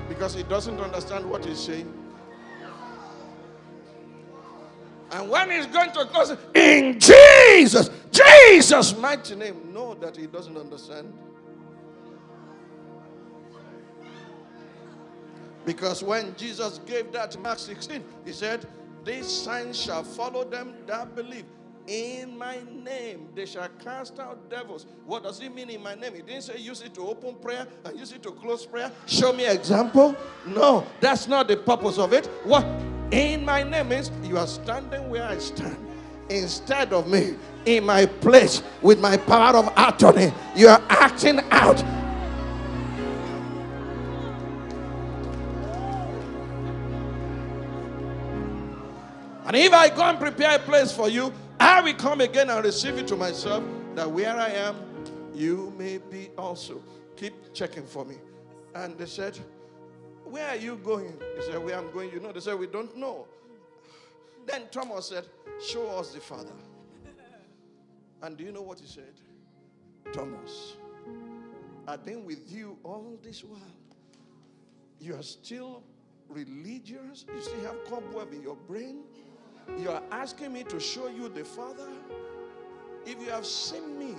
Because 0.08 0.34
he 0.34 0.42
doesn't 0.42 0.80
understand 0.80 1.24
what 1.24 1.44
he's 1.44 1.58
saying. 1.58 1.99
And 5.12 5.28
when 5.28 5.50
he's 5.50 5.66
going 5.66 5.90
to 5.92 6.04
close, 6.06 6.36
in 6.54 7.00
Jesus, 7.00 7.90
Jesus' 8.12 8.96
mighty 8.96 9.34
name, 9.34 9.72
know 9.72 9.94
that 9.94 10.16
he 10.16 10.26
doesn't 10.26 10.56
understand. 10.56 11.12
Because 15.64 16.02
when 16.02 16.34
Jesus 16.36 16.78
gave 16.86 17.12
that 17.12 17.38
Mark 17.40 17.58
16, 17.58 18.02
he 18.24 18.32
said, 18.32 18.66
These 19.04 19.26
signs 19.28 19.80
shall 19.80 20.04
follow 20.04 20.44
them 20.44 20.74
that 20.86 21.14
believe. 21.14 21.44
In 21.86 22.38
my 22.38 22.58
name 22.72 23.28
they 23.34 23.46
shall 23.46 23.68
cast 23.82 24.20
out 24.20 24.48
devils. 24.48 24.86
What 25.06 25.24
does 25.24 25.40
it 25.40 25.52
mean 25.52 25.70
in 25.70 25.82
my 25.82 25.94
name? 25.94 26.14
He 26.14 26.22
didn't 26.22 26.42
say 26.42 26.58
use 26.58 26.82
it 26.82 26.94
to 26.94 27.00
open 27.00 27.34
prayer 27.36 27.66
and 27.84 27.98
use 27.98 28.12
it 28.12 28.22
to 28.22 28.30
close 28.30 28.64
prayer. 28.64 28.92
Show 29.06 29.32
me 29.32 29.46
example. 29.46 30.14
No, 30.46 30.86
that's 31.00 31.26
not 31.26 31.48
the 31.48 31.56
purpose 31.56 31.98
of 31.98 32.12
it. 32.12 32.26
What 32.44 32.64
in 33.10 33.44
my 33.44 33.62
name 33.62 33.88
means 33.88 34.10
you 34.22 34.38
are 34.38 34.46
standing 34.46 35.08
where 35.08 35.24
I 35.24 35.38
stand. 35.38 35.76
Instead 36.28 36.92
of 36.92 37.08
me 37.08 37.34
in 37.66 37.84
my 37.84 38.06
place 38.06 38.62
with 38.82 39.00
my 39.00 39.16
power 39.16 39.56
of 39.56 39.72
attorney, 39.76 40.32
you 40.54 40.68
are 40.68 40.82
acting 40.88 41.40
out 41.50 41.82
And 49.50 49.56
if 49.56 49.72
I 49.72 49.88
go 49.88 50.02
and 50.02 50.16
prepare 50.16 50.54
a 50.54 50.58
place 50.60 50.92
for 50.92 51.08
you, 51.08 51.32
I 51.58 51.80
will 51.80 51.94
come 51.94 52.20
again 52.20 52.50
and 52.50 52.64
receive 52.64 52.98
it 52.98 53.08
to 53.08 53.16
myself, 53.16 53.64
that 53.96 54.08
where 54.08 54.36
I 54.36 54.50
am, 54.50 54.76
you 55.34 55.74
may 55.76 55.98
be 55.98 56.30
also. 56.38 56.80
Keep 57.16 57.52
checking 57.52 57.84
for 57.84 58.04
me. 58.04 58.14
And 58.76 58.96
they 58.96 59.06
said, 59.06 59.36
Where 60.30 60.48
are 60.48 60.56
you 60.56 60.76
going? 60.76 61.12
He 61.36 61.42
said, 61.42 61.62
Where 61.62 61.76
I'm 61.76 61.90
going, 61.90 62.12
you 62.12 62.20
know. 62.20 62.32
They 62.32 62.40
said, 62.40 62.58
We 62.58 62.66
don't 62.66 62.96
know. 62.96 63.26
Then 64.46 64.62
Thomas 64.70 65.08
said, 65.08 65.24
Show 65.60 65.88
us 65.98 66.12
the 66.12 66.20
Father. 66.20 66.52
And 68.22 68.36
do 68.36 68.44
you 68.44 68.52
know 68.52 68.62
what 68.62 68.78
he 68.78 68.86
said? 68.86 69.12
Thomas, 70.12 70.74
I've 71.86 72.04
been 72.04 72.24
with 72.24 72.50
you 72.50 72.78
all 72.84 73.18
this 73.22 73.42
while. 73.42 73.60
You 75.00 75.16
are 75.16 75.22
still 75.22 75.82
religious. 76.28 77.24
You 77.34 77.40
still 77.40 77.60
have 77.62 77.84
cobweb 77.88 78.32
in 78.32 78.42
your 78.42 78.56
brain. 78.56 79.02
You 79.78 79.90
are 79.90 80.02
asking 80.10 80.52
me 80.52 80.64
to 80.64 80.78
show 80.78 81.08
you 81.08 81.28
the 81.28 81.44
Father. 81.44 81.88
If 83.06 83.20
you 83.20 83.30
have 83.30 83.46
seen 83.46 83.98
me, 83.98 84.14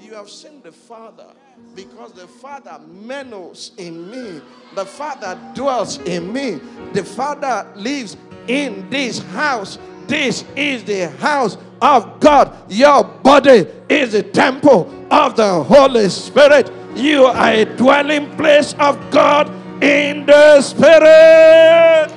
you 0.00 0.14
have 0.14 0.30
seen 0.30 0.62
the 0.62 0.72
Father 0.72 1.26
because 1.74 2.12
the 2.12 2.26
Father 2.26 2.80
menos 2.88 3.76
in 3.78 4.10
me. 4.10 4.40
The 4.74 4.84
Father 4.84 5.38
dwells 5.54 5.98
in 5.98 6.32
me. 6.32 6.60
The 6.92 7.04
Father 7.04 7.66
lives 7.74 8.16
in 8.46 8.88
this 8.90 9.18
house. 9.18 9.78
This 10.06 10.44
is 10.56 10.84
the 10.84 11.10
house 11.18 11.58
of 11.82 12.20
God. 12.20 12.56
Your 12.70 13.04
body 13.04 13.66
is 13.88 14.12
the 14.12 14.22
temple 14.22 14.92
of 15.10 15.36
the 15.36 15.62
Holy 15.62 16.08
Spirit. 16.08 16.70
You 16.94 17.24
are 17.24 17.52
a 17.52 17.64
dwelling 17.64 18.34
place 18.36 18.74
of 18.78 18.98
God 19.10 19.48
in 19.82 20.26
the 20.26 20.60
Spirit. 20.62 22.12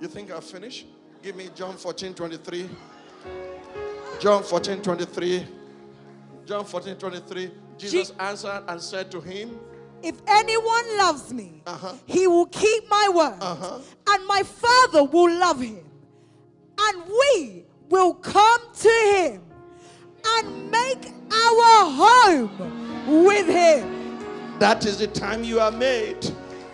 You 0.00 0.08
think 0.08 0.30
I've 0.30 0.44
finished? 0.44 0.86
Give 1.22 1.36
me 1.36 1.50
John 1.54 1.76
14 1.76 2.14
23. 2.14 2.68
John 4.20 4.42
14 4.42 4.80
23. 4.82 5.46
John 6.46 6.64
14 6.64 6.96
23. 6.96 7.50
Jesus 7.78 8.10
Je- 8.10 8.14
answered 8.18 8.62
and 8.68 8.80
said 8.80 9.10
to 9.10 9.20
him, 9.20 9.58
If 10.02 10.16
anyone 10.26 10.96
loves 10.98 11.32
me, 11.32 11.62
Uh-huh. 11.66 11.92
he 12.06 12.26
will 12.26 12.46
keep 12.46 12.88
my 12.88 13.08
word, 13.14 13.36
Uh-huh. 13.40 13.78
and 14.08 14.26
my 14.26 14.42
Father 14.42 15.04
will 15.04 15.30
love 15.38 15.60
him, 15.60 15.84
and 16.80 17.02
we 17.06 17.64
will 17.90 18.14
come 18.14 18.60
to 18.78 18.88
him 19.14 19.42
and 20.36 20.70
make 20.70 21.12
our 21.32 21.90
home 21.90 22.50
with 23.24 23.46
him. 23.46 24.18
That 24.58 24.86
is 24.86 24.98
the 24.98 25.06
time 25.06 25.44
you 25.44 25.60
are 25.60 25.70
made 25.70 26.30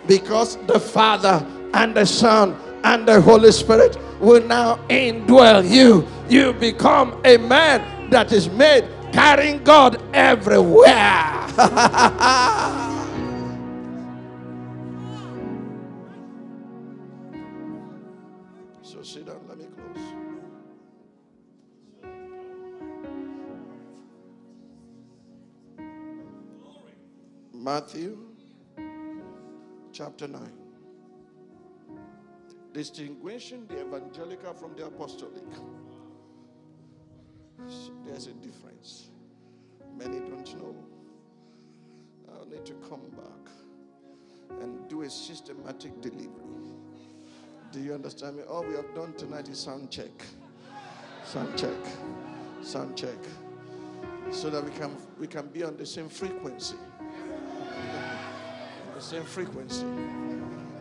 because 0.07 0.57
the 0.67 0.79
Father 0.79 1.45
and 1.73 1.95
the 1.95 2.05
Son 2.05 2.55
and 2.83 3.05
the 3.07 3.19
Holy 3.21 3.51
Spirit 3.51 3.97
will 4.19 4.43
now 4.43 4.75
indwell 4.89 5.69
you. 5.69 6.07
You 6.29 6.53
become 6.53 7.19
a 7.25 7.37
man 7.37 8.09
that 8.09 8.31
is 8.31 8.49
made 8.49 8.87
carrying 9.11 9.63
God 9.63 10.01
everywhere. 10.13 11.47
so 18.81 19.01
sit 19.01 19.25
down, 19.25 19.39
let 19.47 19.57
me 19.57 19.65
close. 19.65 20.13
Matthew 27.53 28.17
chapter 29.91 30.27
9. 30.27 30.66
Distinguishing 32.77 33.65
the 33.65 33.81
evangelical 33.81 34.53
from 34.53 34.75
the 34.75 34.85
apostolic. 34.85 35.41
There's 38.05 38.27
a 38.27 38.33
difference. 38.33 39.07
Many 39.97 40.19
don't 40.19 40.55
know. 40.59 40.75
I'll 42.31 42.45
need 42.45 42.63
to 42.65 42.73
come 42.87 43.01
back 43.15 44.61
and 44.61 44.87
do 44.87 45.01
a 45.01 45.09
systematic 45.09 45.99
delivery. 46.01 46.29
Do 47.71 47.79
you 47.79 47.95
understand 47.95 48.37
me? 48.37 48.43
All 48.43 48.63
we 48.63 48.75
have 48.75 48.93
done 48.93 49.13
tonight 49.13 49.49
is 49.49 49.57
sound 49.57 49.89
check. 49.89 50.11
Sound 51.25 51.57
check. 51.57 51.83
Sound 52.61 52.95
check. 52.95 53.17
So 54.29 54.51
that 54.51 54.63
we 54.63 54.69
can 54.69 54.95
we 55.19 55.25
can 55.25 55.47
be 55.47 55.63
on 55.63 55.77
the 55.77 55.85
same 55.87 56.09
frequency 56.09 56.77
the 58.97 59.03
same 59.03 59.23
frequency. 59.23 59.85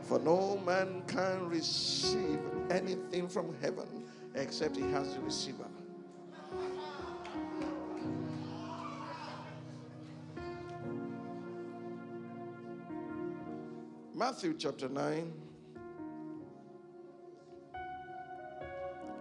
For 0.06 0.20
no 0.20 0.56
man 0.64 1.02
can 1.08 1.48
receive 1.48 2.38
anything 2.70 3.28
from 3.28 3.52
heaven 3.60 4.04
except 4.36 4.76
he 4.76 4.82
has 4.92 5.14
the 5.14 5.20
receiver. 5.20 5.66
Matthew 14.14 14.54
chapter 14.56 14.88
9. 14.88 15.32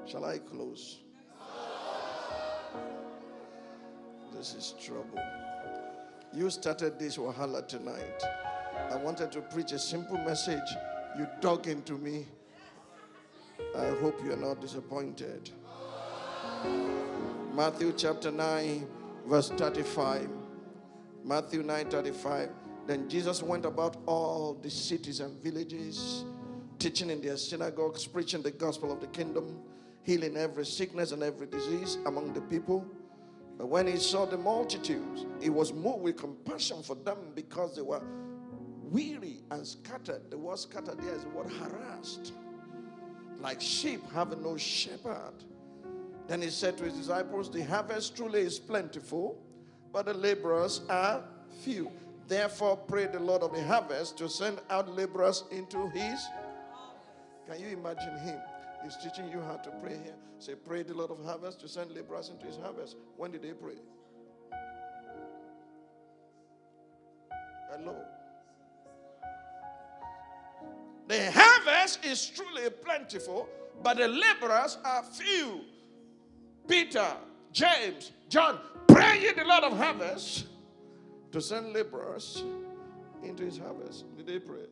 Shall 0.05 0.23
I 0.23 0.37
close? 0.37 0.99
This 4.31 4.53
is 4.53 4.75
trouble. 4.79 5.19
You 6.31 6.49
started 6.51 6.99
this 6.99 7.17
wahala 7.17 7.67
tonight. 7.67 8.23
I 8.91 8.95
wanted 8.97 9.31
to 9.33 9.41
preach 9.41 9.71
a 9.71 9.79
simple 9.79 10.17
message. 10.17 10.75
You 11.17 11.27
dug 11.41 11.67
into 11.67 11.93
me. 11.97 12.25
I 13.75 13.87
hope 14.01 14.19
you're 14.23 14.37
not 14.37 14.61
disappointed. 14.61 15.49
Matthew 17.53 17.93
chapter 17.95 18.31
9, 18.31 18.87
verse 19.27 19.49
35. 19.49 20.29
Matthew 21.23 21.63
9 21.63 21.89
35. 21.89 22.49
Then 22.85 23.09
Jesus 23.09 23.41
went 23.41 23.65
about 23.65 23.97
all 24.05 24.53
the 24.61 24.69
cities 24.69 25.19
and 25.19 25.41
villages, 25.41 26.23
teaching 26.77 27.09
in 27.09 27.21
their 27.21 27.37
synagogues, 27.37 28.05
preaching 28.05 28.43
the 28.43 28.51
gospel 28.51 28.91
of 28.91 28.99
the 28.99 29.07
kingdom, 29.07 29.59
healing 30.03 30.37
every 30.37 30.65
sickness 30.65 31.11
and 31.11 31.23
every 31.23 31.47
disease 31.47 31.97
among 32.05 32.33
the 32.33 32.41
people. 32.41 32.85
But 33.57 33.67
when 33.67 33.87
he 33.87 33.97
saw 33.97 34.25
the 34.25 34.37
multitudes, 34.37 35.25
he 35.41 35.49
was 35.49 35.73
moved 35.73 36.01
with 36.01 36.17
compassion 36.17 36.83
for 36.83 36.95
them 36.95 37.17
because 37.33 37.75
they 37.75 37.81
were 37.81 38.03
weary 38.91 39.39
and 39.51 39.65
scattered. 39.65 40.29
The 40.29 40.37
word 40.37 40.59
scattered 40.59 40.99
there 40.99 41.15
is 41.15 41.23
the 41.23 41.29
word 41.29 41.51
harassed, 41.51 42.33
like 43.39 43.61
sheep 43.61 44.01
having 44.11 44.43
no 44.43 44.57
shepherd. 44.57 45.33
Then 46.27 46.41
he 46.41 46.49
said 46.49 46.77
to 46.77 46.85
his 46.85 46.93
disciples, 46.93 47.51
The 47.51 47.63
harvest 47.63 48.15
truly 48.15 48.41
is 48.41 48.57
plentiful, 48.57 49.39
but 49.93 50.05
the 50.05 50.13
laborers 50.13 50.81
are 50.89 51.23
few. 51.61 51.91
Therefore, 52.27 52.77
pray 52.77 53.05
the 53.05 53.19
Lord 53.19 53.43
of 53.43 53.53
the 53.53 53.63
harvest 53.63 54.17
to 54.17 54.27
send 54.27 54.59
out 54.69 54.89
laborers 54.89 55.43
into 55.51 55.87
his. 55.89 56.25
Can 57.47 57.59
you 57.59 57.67
imagine 57.67 58.17
him? 58.17 58.39
He's 58.83 58.97
teaching 58.97 59.29
you 59.29 59.39
how 59.41 59.57
to 59.57 59.69
pray 59.81 59.97
here. 60.03 60.15
Say, 60.39 60.55
pray 60.55 60.83
the 60.83 60.93
Lord 60.93 61.11
of 61.11 61.23
harvest 61.23 61.59
to 61.61 61.67
send 61.67 61.91
laborers 61.91 62.29
into 62.29 62.47
his 62.47 62.57
harvest. 62.57 62.97
When 63.17 63.31
did 63.31 63.43
they 63.43 63.53
pray? 63.53 63.75
Hello. 67.71 67.95
The 71.07 71.31
harvest 71.31 72.03
is 72.03 72.27
truly 72.27 72.69
plentiful, 72.69 73.47
but 73.83 73.97
the 73.97 74.07
laborers 74.07 74.77
are 74.83 75.03
few. 75.03 75.61
Peter, 76.67 77.05
James, 77.51 78.11
John, 78.27 78.59
pray 78.87 79.21
ye 79.21 79.31
the 79.33 79.43
Lord 79.43 79.65
of 79.65 79.77
harvest 79.77 80.47
to 81.31 81.39
send 81.39 81.73
laborers 81.73 82.43
into 83.23 83.43
his 83.43 83.57
harvest. 83.57 84.05
Did 84.17 84.25
they 84.25 84.39
pray? 84.39 84.65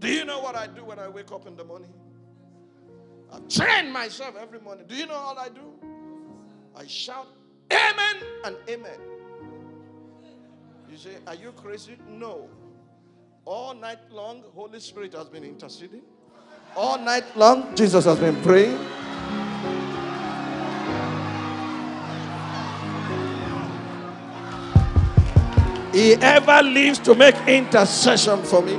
Do 0.00 0.08
you 0.08 0.24
know 0.24 0.40
what 0.40 0.56
I 0.56 0.66
do 0.66 0.84
when 0.84 0.98
I 0.98 1.08
wake 1.08 1.30
up 1.32 1.46
in 1.46 1.56
the 1.56 1.64
morning? 1.64 1.92
I 3.32 3.38
train 3.48 3.92
myself 3.92 4.34
every 4.40 4.60
morning. 4.60 4.86
Do 4.86 4.94
you 4.94 5.06
know 5.06 5.14
all 5.14 5.38
I 5.38 5.48
do? 5.48 5.72
I 6.76 6.86
shout 6.86 7.26
amen 7.72 8.16
and 8.44 8.56
amen. 8.68 8.98
You 10.90 10.96
say, 10.96 11.16
Are 11.26 11.34
you 11.34 11.52
crazy? 11.52 11.96
No. 12.08 12.48
All 13.44 13.74
night 13.74 14.10
long, 14.10 14.42
Holy 14.54 14.80
Spirit 14.80 15.14
has 15.14 15.28
been 15.28 15.44
interceding. 15.44 16.02
All 16.76 16.98
night 16.98 17.24
long, 17.36 17.74
Jesus 17.74 18.04
has 18.04 18.18
been 18.18 18.40
praying. 18.42 18.78
He 25.92 26.14
ever 26.14 26.62
lives 26.62 26.98
to 27.00 27.14
make 27.14 27.34
intercession 27.48 28.42
for 28.44 28.62
me. 28.62 28.78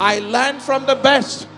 I 0.00 0.20
learn 0.20 0.60
from 0.60 0.86
the 0.86 0.94
best. 0.94 1.48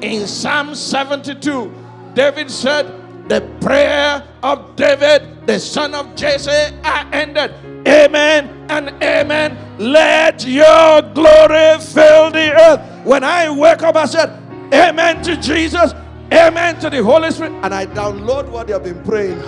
In 0.00 0.26
Psalm 0.26 0.74
72, 0.74 1.72
David 2.14 2.50
said, 2.50 2.86
The 3.28 3.40
prayer 3.60 4.26
of 4.42 4.76
David, 4.76 5.46
the 5.46 5.58
son 5.58 5.94
of 5.94 6.14
Jesse, 6.14 6.74
are 6.84 7.06
ended. 7.12 7.52
Amen 7.86 8.66
and 8.68 8.90
amen. 9.02 9.56
Let 9.78 10.46
your 10.46 11.02
glory 11.02 11.78
fill 11.80 12.30
the 12.30 12.52
earth. 12.54 13.06
When 13.06 13.24
I 13.24 13.50
wake 13.50 13.82
up, 13.82 13.96
I 13.96 14.06
said, 14.06 14.30
Amen 14.72 15.22
to 15.24 15.36
Jesus, 15.36 15.92
Amen 16.32 16.78
to 16.78 16.88
the 16.88 17.02
Holy 17.02 17.30
Spirit, 17.32 17.52
and 17.64 17.74
I 17.74 17.86
download 17.86 18.48
what 18.50 18.68
they 18.68 18.72
have 18.72 18.84
been 18.84 19.02
praying. 19.02 19.38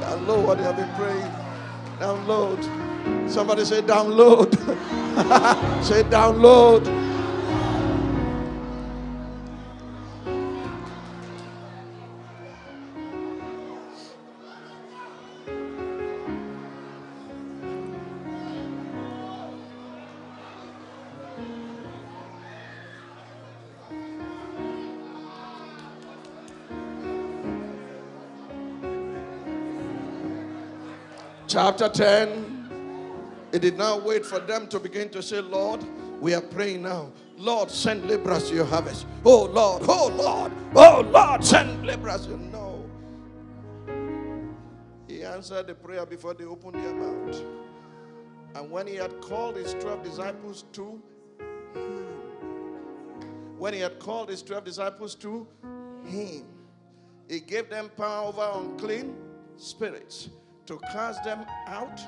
download 0.00 0.46
what 0.46 0.58
they 0.58 0.64
have 0.64 0.76
been 0.76 0.94
praying. 0.94 1.32
Download. 1.98 2.93
Somebody 3.28 3.64
say, 3.64 3.82
Download. 3.82 4.52
say, 5.84 6.02
Download. 6.04 7.04
chapter 31.54 31.88
10, 31.88 32.53
it 33.54 33.62
did 33.62 33.78
not 33.78 34.02
wait 34.02 34.26
for 34.26 34.40
them 34.40 34.66
to 34.66 34.80
begin 34.80 35.08
to 35.10 35.22
say, 35.22 35.40
Lord, 35.40 35.80
we 36.20 36.34
are 36.34 36.40
praying 36.40 36.82
now. 36.82 37.12
Lord, 37.36 37.70
send 37.70 38.04
laborers 38.10 38.48
to 38.48 38.54
your 38.56 38.64
harvest. 38.64 39.06
Oh 39.24 39.44
Lord, 39.44 39.84
oh 39.86 40.08
Lord, 40.08 40.50
oh 40.74 41.02
Lord, 41.02 41.44
send 41.44 41.86
laborers. 41.86 42.26
No. 42.26 42.84
He 45.06 45.22
answered 45.22 45.68
the 45.68 45.74
prayer 45.76 46.04
before 46.04 46.34
they 46.34 46.42
opened 46.42 46.84
their 46.84 46.94
mouth. 46.96 47.42
And 48.56 48.72
when 48.72 48.88
he 48.88 48.96
had 48.96 49.20
called 49.20 49.54
his 49.54 49.74
12 49.74 50.02
disciples 50.02 50.64
to 50.72 51.00
him, 51.76 52.06
when 53.56 53.72
he 53.72 53.78
had 53.78 54.00
called 54.00 54.30
his 54.30 54.42
12 54.42 54.64
disciples 54.64 55.14
to 55.14 55.46
him, 56.04 56.44
he 57.28 57.38
gave 57.38 57.70
them 57.70 57.88
power 57.96 58.26
over 58.26 58.50
unclean 58.54 59.14
spirits 59.56 60.28
to 60.66 60.80
cast 60.92 61.22
them 61.22 61.46
out 61.68 62.00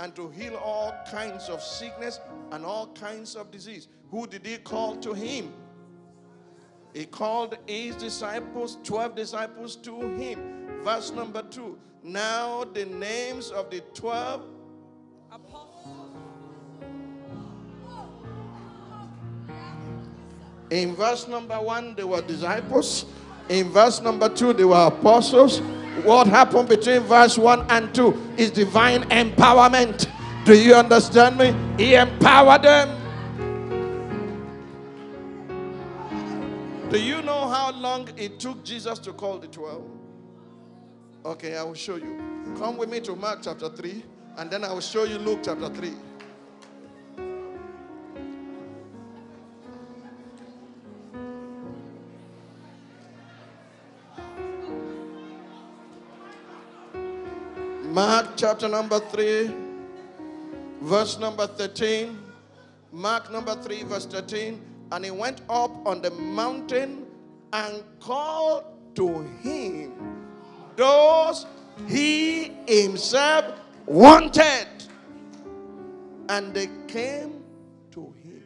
and 0.00 0.16
to 0.16 0.30
heal 0.30 0.56
all 0.56 0.94
kinds 1.10 1.50
of 1.50 1.62
sickness 1.62 2.20
and 2.52 2.64
all 2.64 2.86
kinds 2.88 3.36
of 3.36 3.50
disease. 3.50 3.86
Who 4.10 4.26
did 4.26 4.46
he 4.46 4.56
call 4.56 4.96
to 4.96 5.12
him? 5.12 5.52
He 6.94 7.04
called 7.04 7.58
his 7.66 7.96
disciples, 7.96 8.78
12 8.82 9.14
disciples 9.14 9.76
to 9.76 10.00
him. 10.16 10.80
Verse 10.82 11.12
number 11.12 11.42
2. 11.42 11.78
Now 12.02 12.64
the 12.64 12.86
names 12.86 13.50
of 13.50 13.70
the 13.70 13.80
12 13.94 14.42
In 20.70 20.94
verse 20.94 21.26
number 21.26 21.60
1 21.60 21.96
they 21.96 22.04
were 22.04 22.22
disciples. 22.22 23.04
In 23.48 23.70
verse 23.70 24.00
number 24.00 24.28
2 24.28 24.52
they 24.54 24.64
were 24.64 24.86
apostles. 24.86 25.60
What 26.04 26.26
happened 26.26 26.68
between 26.68 27.00
verse 27.00 27.38
1 27.38 27.66
and 27.70 27.94
2 27.94 28.34
is 28.36 28.50
divine 28.50 29.02
empowerment. 29.10 30.06
Do 30.44 30.54
you 30.54 30.74
understand 30.74 31.36
me? 31.38 31.54
He 31.76 31.94
empowered 31.94 32.62
them. 32.62 32.96
Do 36.90 37.00
you 37.00 37.22
know 37.22 37.48
how 37.48 37.72
long 37.72 38.08
it 38.16 38.40
took 38.40 38.64
Jesus 38.64 38.98
to 39.00 39.12
call 39.12 39.38
the 39.38 39.46
12? 39.46 39.82
Okay, 41.24 41.56
I 41.56 41.62
will 41.62 41.74
show 41.74 41.96
you. 41.96 42.18
Come 42.56 42.76
with 42.76 42.90
me 42.90 43.00
to 43.00 43.14
Mark 43.14 43.40
chapter 43.42 43.68
3, 43.68 44.02
and 44.38 44.50
then 44.50 44.64
I 44.64 44.72
will 44.72 44.80
show 44.80 45.04
you 45.04 45.18
Luke 45.18 45.40
chapter 45.44 45.68
3. 45.68 45.92
Mark 58.00 58.28
chapter 58.34 58.66
number 58.66 58.98
3, 58.98 59.50
verse 60.80 61.18
number 61.18 61.46
13. 61.46 62.18
Mark 62.92 63.30
number 63.30 63.54
3, 63.54 63.82
verse 63.82 64.06
13. 64.06 64.58
And 64.90 65.04
he 65.04 65.10
went 65.10 65.42
up 65.50 65.70
on 65.86 66.00
the 66.00 66.10
mountain 66.10 67.04
and 67.52 67.82
called 68.00 68.64
to 68.94 69.20
him 69.42 69.92
those 70.76 71.44
he 71.86 72.52
himself 72.66 73.60
wanted. 73.84 74.68
And 76.30 76.54
they 76.54 76.70
came 76.88 77.42
to 77.90 78.14
him. 78.24 78.44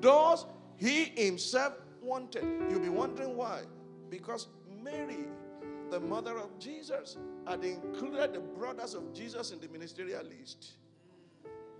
Those 0.00 0.46
he 0.78 1.04
himself 1.16 1.74
wanted. 2.00 2.44
You'll 2.70 2.80
be 2.80 2.88
wondering 2.88 3.36
why. 3.36 3.64
Because 4.08 4.46
Mary 4.82 5.26
the 5.90 6.00
mother 6.00 6.38
of 6.38 6.58
Jesus, 6.58 7.18
had 7.46 7.64
included 7.64 8.34
the 8.34 8.40
brothers 8.40 8.94
of 8.94 9.12
Jesus 9.12 9.50
in 9.50 9.60
the 9.60 9.68
ministerial 9.68 10.24
list. 10.24 10.72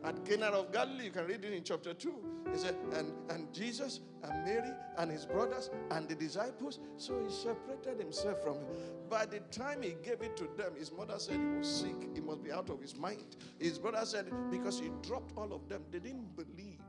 At 0.02 0.24
Cana 0.24 0.46
of 0.46 0.72
Galilee, 0.72 1.04
you 1.06 1.10
can 1.10 1.26
read 1.26 1.44
it 1.44 1.52
in 1.52 1.62
chapter 1.62 1.92
2. 1.92 2.14
He 2.52 2.58
said, 2.58 2.74
and, 2.94 3.12
and 3.28 3.52
Jesus 3.52 4.00
and 4.22 4.44
Mary 4.44 4.70
and 4.96 5.10
his 5.10 5.26
brothers 5.26 5.68
and 5.90 6.08
the 6.08 6.14
disciples. 6.14 6.78
So 6.96 7.22
he 7.22 7.30
separated 7.30 8.00
himself 8.00 8.42
from 8.42 8.54
them. 8.54 8.66
By 9.10 9.26
the 9.26 9.40
time 9.50 9.82
he 9.82 9.96
gave 10.02 10.22
it 10.22 10.36
to 10.38 10.48
them, 10.56 10.72
his 10.78 10.90
mother 10.90 11.18
said 11.18 11.38
he 11.38 11.58
was 11.58 11.68
sick. 11.68 11.96
He 12.14 12.20
must 12.20 12.42
be 12.42 12.50
out 12.50 12.70
of 12.70 12.80
his 12.80 12.96
mind. 12.96 13.36
His 13.58 13.78
brother 13.78 14.04
said, 14.04 14.30
because 14.50 14.80
he 14.80 14.90
dropped 15.02 15.36
all 15.36 15.52
of 15.52 15.68
them, 15.68 15.82
they 15.90 15.98
didn't 15.98 16.34
believe. 16.34 16.80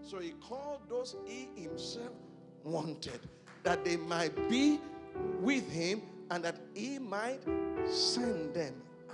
So 0.00 0.20
he 0.20 0.30
called 0.40 0.88
those 0.88 1.16
he 1.26 1.48
himself 1.56 2.12
wanted 2.62 3.20
that 3.68 3.84
they 3.84 3.98
might 3.98 4.48
be 4.48 4.80
with 5.42 5.70
him 5.70 6.00
and 6.30 6.42
that 6.42 6.56
he 6.72 6.98
might 6.98 7.40
send 7.86 8.54
them 8.54 8.72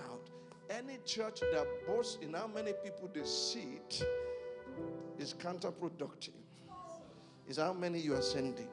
out. 0.08 0.30
Any 0.70 0.98
church 1.04 1.40
that 1.40 1.66
boasts 1.88 2.18
in 2.22 2.34
how 2.34 2.46
many 2.46 2.72
people 2.84 3.10
they 3.12 3.24
seat 3.24 4.04
is 5.18 5.34
counterproductive. 5.34 6.38
Is 7.48 7.56
how 7.56 7.72
many 7.72 7.98
you 7.98 8.14
are 8.14 8.22
sending. 8.22 8.68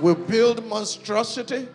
We 0.00 0.14
build 0.14 0.64
monstrosity 0.66 1.66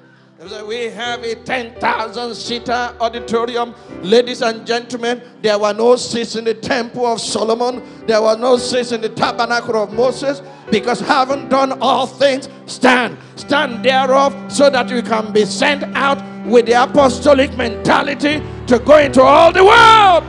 we 0.68 0.86
have 0.86 1.24
a 1.24 1.36
10,000 1.36 2.34
seater 2.36 2.96
auditorium. 3.00 3.76
Ladies 4.02 4.42
and 4.42 4.66
gentlemen, 4.66 5.22
there 5.42 5.60
were 5.60 5.74
no 5.74 5.96
seats 5.96 6.36
in 6.36 6.46
the 6.46 6.56
temple 6.56 7.06
of 7.06 7.22
Solomon. 7.22 7.84
There 8.08 8.22
were 8.22 8.36
no 8.36 8.58
seats 8.58 8.92
in 8.92 9.02
the 9.02 9.10
tabernacle 9.10 9.76
of 9.76 9.94
Moses. 9.94 10.42
Because 10.72 11.00
having 11.00 11.48
done 11.48 11.80
all 11.80 12.08
things, 12.08 12.50
stand. 12.66 13.18
Stand 13.36 13.86
thereof 13.86 14.36
so 14.52 14.70
that 14.70 14.90
you 14.90 15.04
can 15.04 15.32
be 15.32 15.46
sent 15.46 15.84
out 15.96 16.18
with 16.48 16.66
the 16.66 16.74
apostolic 16.74 17.56
mentality 17.56 18.42
to 18.66 18.80
go 18.80 18.98
into 18.98 19.22
all 19.22 19.52
the 19.52 19.64
world. 19.64 20.24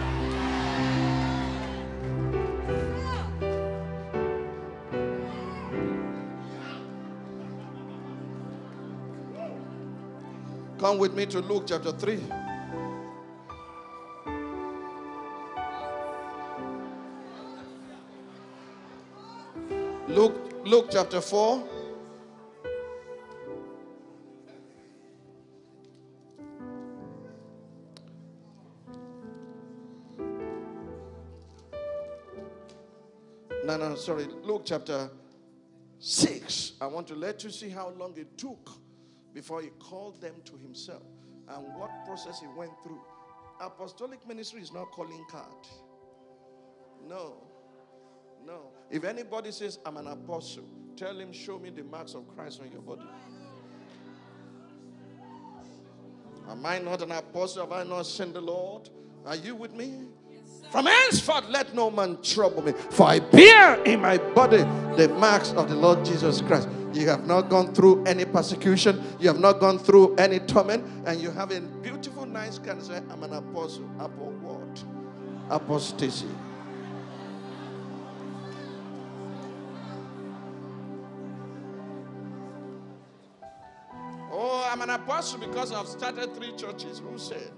Come 10.82 10.98
with 10.98 11.14
me 11.14 11.26
to 11.26 11.38
Luke 11.38 11.62
chapter 11.68 11.92
3. 11.92 12.18
Luke, 20.09 20.34
Luke 20.64 20.88
chapter 20.90 21.20
4. 21.20 21.62
No, 33.64 33.76
no, 33.76 33.94
sorry. 33.94 34.26
Luke 34.42 34.62
chapter 34.64 35.09
6. 36.00 36.72
I 36.80 36.86
want 36.86 37.06
to 37.06 37.14
let 37.14 37.44
you 37.44 37.50
see 37.50 37.68
how 37.68 37.90
long 37.90 38.14
it 38.16 38.36
took 38.36 38.81
before 39.34 39.62
he 39.62 39.68
called 39.78 40.20
them 40.20 40.34
to 40.44 40.56
himself 40.56 41.02
and 41.48 41.64
what 41.76 41.90
process 42.06 42.40
he 42.40 42.46
went 42.56 42.72
through. 42.82 43.00
Apostolic 43.60 44.26
ministry 44.26 44.60
is 44.60 44.72
not 44.72 44.90
calling 44.90 45.24
card. 45.30 45.66
No. 47.09 47.34
No. 48.44 48.70
If 48.90 49.04
anybody 49.04 49.52
says, 49.52 49.78
I'm 49.86 49.96
an 49.96 50.09
apostle, 50.09 50.68
tell 50.96 51.18
him, 51.18 51.32
show 51.32 51.59
me 51.59 51.70
the 51.70 51.84
marks 51.84 52.14
of 52.14 52.26
Christ 52.34 52.60
on 52.60 52.70
your 52.70 52.82
body. 52.82 53.06
Am 56.48 56.66
I 56.66 56.78
not 56.78 57.02
an 57.02 57.12
apostle? 57.12 57.62
Have 57.62 57.72
I 57.72 57.84
not 57.84 58.02
sent 58.02 58.34
the 58.34 58.40
Lord? 58.40 58.90
Are 59.24 59.36
you 59.36 59.54
with 59.54 59.74
me? 59.74 60.06
From 60.73 60.86
henceforth, 60.86 61.51
let 61.51 61.74
no 61.74 61.90
man 61.90 62.16
trouble 62.23 62.62
me, 62.62 62.73
for 62.73 63.07
I 63.07 63.19
bear 63.19 63.82
in 63.85 64.01
my 64.01 64.16
body 64.16 64.65
the 64.97 65.15
marks 65.20 65.53
of 65.53 65.69
the 65.69 65.74
Lord 65.74 66.03
Jesus 66.03 66.40
Christ. 66.40 66.66
You 66.94 67.07
have 67.11 67.27
not 67.27 67.51
gone 67.51 67.74
through 67.74 68.03
any 68.05 68.24
persecution, 68.24 69.05
you 69.20 69.28
have 69.28 69.39
not 69.39 69.61
gone 69.61 69.78
through 69.78 70.16
any 70.16 70.39
torment, 70.39 70.82
and 71.07 71.20
you 71.20 71.31
have 71.31 71.51
a 71.51 71.61
beautiful, 71.61 72.24
nice 72.24 72.59
of 72.59 72.86
say, 72.86 73.03
I'm 73.11 73.23
an 73.23 73.35
apostle. 73.35 73.86
Apo 74.01 74.31
what? 74.40 74.85
Apostasy. 75.51 76.27
Oh, 84.32 84.66
I'm 84.73 84.81
an 84.81 84.89
apostle 84.89 85.39
because 85.39 85.70
I've 85.70 85.86
started 85.86 86.35
three 86.35 86.57
churches. 86.57 87.01
Who 87.01 87.19
said? 87.19 87.53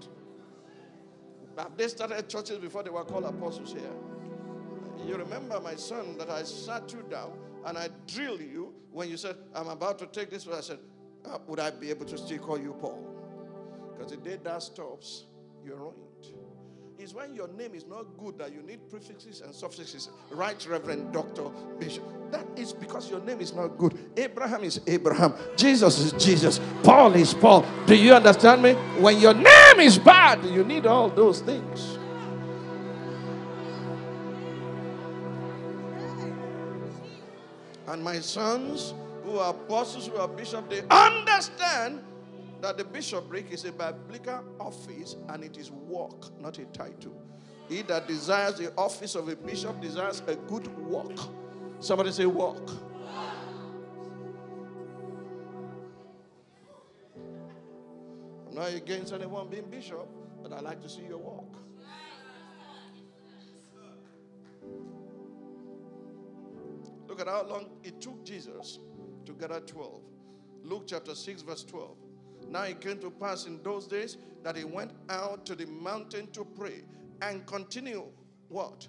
They 1.76 1.89
started 1.89 2.28
churches 2.28 2.59
before 2.59 2.82
they 2.82 2.90
were 2.90 3.05
called 3.05 3.24
apostles 3.24 3.72
here? 3.72 5.06
You 5.06 5.16
remember, 5.16 5.60
my 5.60 5.74
son, 5.74 6.16
that 6.18 6.31
I 6.31 6.43
sat 6.44 6.93
you 6.93 7.05
down 7.10 7.32
and 7.66 7.76
I 7.76 7.89
drilled 8.06 8.40
you 8.40 8.72
when 8.90 9.09
you 9.09 9.16
said, 9.16 9.36
I'm 9.55 9.68
about 9.68 9.98
to 9.98 10.06
take 10.06 10.31
this. 10.31 10.47
I 10.48 10.60
said, 10.60 10.78
uh, 11.24 11.39
Would 11.47 11.60
I 11.60 11.70
be 11.70 11.90
able 11.90 12.06
to 12.06 12.16
still 12.16 12.39
call 12.39 12.59
you 12.59 12.74
Paul? 12.81 13.06
Because 13.93 14.12
the 14.12 14.18
day 14.18 14.39
that 14.43 14.62
stops, 14.62 15.24
you're 15.64 15.76
ruined. 15.76 16.14
It's 16.99 17.12
when 17.12 17.35
your 17.35 17.49
name 17.49 17.75
is 17.75 17.87
not 17.87 18.07
good 18.19 18.39
that 18.39 18.53
you 18.53 18.62
need 18.62 18.89
prefixes 18.89 19.41
and 19.41 19.55
suffixes. 19.55 20.11
Right, 20.31 20.65
Reverend 20.66 21.12
Doctor 21.12 21.45
Bishop. 21.79 22.05
That 22.31 22.47
is 22.57 22.73
because 22.73 23.11
your 23.11 23.21
name 23.21 23.41
is 23.41 23.53
not 23.53 23.77
good. 23.79 23.99
Abraham 24.16 24.62
is 24.62 24.81
Abraham. 24.87 25.35
Jesus 25.57 25.99
is 25.99 26.12
Jesus. 26.25 26.61
Paul 26.83 27.15
is 27.15 27.35
Paul. 27.35 27.66
Do 27.87 27.97
you 27.97 28.15
understand 28.15 28.62
me? 28.62 28.75
When 29.01 29.19
your 29.21 29.35
name 29.35 29.81
is 29.81 29.99
bad, 29.99 30.45
you 30.45 30.62
need 30.65 30.87
all 30.87 31.11
those 31.11 31.41
things. 31.41 31.99
And 37.89 38.03
my 38.03 38.21
sons, 38.21 38.95
who 39.25 39.39
are 39.39 39.51
apostles, 39.51 40.07
who 40.07 40.16
are 40.16 40.29
bishops, 40.29 40.69
they 40.69 40.83
understand 40.91 42.03
that 42.65 42.78
the 42.78 42.85
bishopric 42.85 43.53
is 43.53 43.66
a 43.66 43.73
biblical 43.73 44.43
office 44.59 45.16
and 45.28 45.45
it 45.45 45.59
is 45.59 45.70
work, 45.70 46.41
not 46.41 46.59
a 46.59 46.65
title. 46.66 47.15
He 47.69 47.82
that 47.82 48.09
desires 48.09 48.57
the 48.57 48.73
office 48.77 49.15
of 49.16 49.28
a 49.28 49.36
bishop 49.36 49.82
desires 49.82 50.23
a 50.28 50.35
good 50.35 50.66
work. 50.78 51.15
Somebody 51.78 52.11
say, 52.11 52.24
work. 52.24 52.70
I'm 58.49 58.55
not 58.55 58.73
against 58.73 59.12
anyone 59.12 59.49
being 59.51 59.69
bishop, 59.69 60.09
but 60.43 60.51
I 60.55 60.61
like 60.61 60.81
to 60.81 60.89
see 60.89 61.03
your 61.07 61.19
work. 61.19 61.61
Look 67.09 67.20
at 67.20 67.28
how 67.28 67.45
long 67.45 67.66
it 67.82 68.01
took 68.01 68.24
Jesus 68.24 68.78
to 69.27 69.32
gather 69.35 69.61
12. 69.61 70.01
Luke 70.62 70.85
chapter 70.86 71.15
6, 71.15 71.43
verse 71.43 71.62
12. 71.65 72.03
Now 72.49 72.62
it 72.62 72.81
came 72.81 72.99
to 72.99 73.11
pass 73.11 73.47
in 73.47 73.62
those 73.62 73.87
days 73.87 74.16
that 74.43 74.57
he 74.57 74.65
went 74.65 74.93
out 75.09 75.47
to 75.47 75.55
the 75.55 75.66
mountain 75.66 76.29
to 76.33 76.45
pray 76.45 76.83
and 77.23 77.47
continue 77.47 78.05
what? 78.49 78.87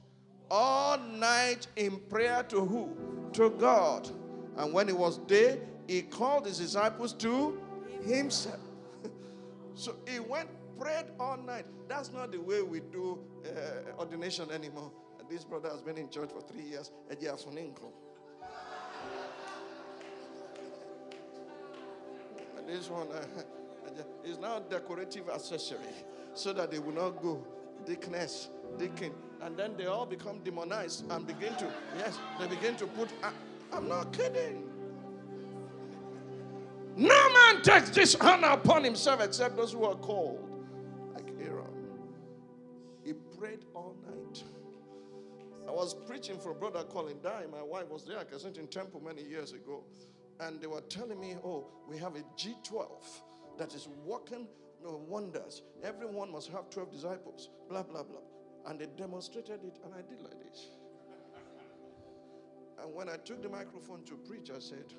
All 0.51 0.97
night 0.97 1.67
in 1.75 1.99
prayer 2.09 2.43
to 2.49 2.65
who? 2.65 2.95
To 3.33 3.49
God. 3.51 4.09
And 4.57 4.73
when 4.73 4.89
it 4.89 4.97
was 4.97 5.17
day, 5.19 5.59
he 5.87 6.01
called 6.01 6.45
his 6.45 6.59
disciples 6.59 7.13
to 7.13 7.59
himself. 8.03 8.59
so 9.73 9.95
he 10.07 10.19
went, 10.19 10.49
prayed 10.79 11.05
all 11.19 11.37
night. 11.37 11.65
That's 11.87 12.11
not 12.11 12.31
the 12.31 12.39
way 12.39 12.61
we 12.61 12.79
do 12.79 13.19
uh, 13.45 13.99
ordination 13.99 14.51
anymore. 14.51 14.91
This 15.29 15.43
brother 15.43 15.69
has 15.69 15.81
been 15.81 15.97
in 15.97 16.09
church 16.09 16.29
for 16.31 16.41
three 16.41 16.63
years. 16.63 16.91
This 22.67 22.89
one 22.89 23.07
uh, 23.11 23.25
is 24.23 24.37
now 24.39 24.59
decorative 24.59 25.29
accessory 25.29 25.79
so 26.33 26.53
that 26.53 26.71
they 26.71 26.79
will 26.79 26.93
not 26.93 27.21
go 27.21 27.45
Dickness, 27.85 28.49
deacon, 28.79 29.13
and 29.41 29.55
then 29.55 29.75
they 29.77 29.85
all 29.85 30.05
become 30.05 30.39
demonized 30.39 31.09
and 31.11 31.27
begin 31.27 31.55
to 31.57 31.67
yes, 31.97 32.17
they 32.39 32.47
begin 32.47 32.75
to 32.77 32.87
put. 32.87 33.09
Uh, 33.21 33.29
I'm 33.71 33.87
not 33.87 34.11
kidding. 34.11 34.63
No 36.95 37.33
man 37.33 37.61
takes 37.61 37.89
this 37.91 38.15
honor 38.15 38.47
upon 38.49 38.83
himself 38.83 39.21
except 39.21 39.55
those 39.55 39.73
who 39.73 39.83
are 39.83 39.95
called, 39.95 40.39
like 41.13 41.27
Aaron. 41.39 41.67
He 43.03 43.13
prayed 43.37 43.65
all 43.75 43.95
night. 44.07 44.43
I 45.67 45.71
was 45.71 45.93
preaching 45.93 46.39
for 46.39 46.51
a 46.51 46.55
brother 46.55 46.83
Colin 46.85 47.17
Dye. 47.21 47.45
My 47.51 47.61
wife 47.61 47.89
was 47.89 48.03
there 48.03 48.17
at 48.17 48.31
Kensington 48.31 48.67
Temple 48.67 49.01
many 49.05 49.23
years 49.23 49.51
ago 49.51 49.83
and 50.39 50.59
they 50.61 50.67
were 50.67 50.81
telling 50.81 51.19
me, 51.19 51.35
oh, 51.43 51.65
we 51.87 51.97
have 51.97 52.15
a 52.15 52.23
G12 52.37 52.87
that 53.57 53.73
is 53.73 53.87
working 54.03 54.47
wonders. 54.81 55.63
Everyone 55.83 56.31
must 56.31 56.49
have 56.51 56.69
12 56.69 56.91
disciples, 56.91 57.49
blah, 57.69 57.83
blah, 57.83 58.03
blah. 58.03 58.19
And 58.67 58.79
they 58.79 58.87
demonstrated 58.97 59.63
it, 59.63 59.79
and 59.83 59.93
I 59.93 60.01
did 60.01 60.21
like 60.21 60.39
this. 60.51 60.67
And 62.81 62.93
when 62.93 63.09
I 63.09 63.17
took 63.17 63.41
the 63.41 63.49
microphone 63.49 64.03
to 64.05 64.15
preach, 64.15 64.51
I 64.51 64.59
said, 64.59 64.93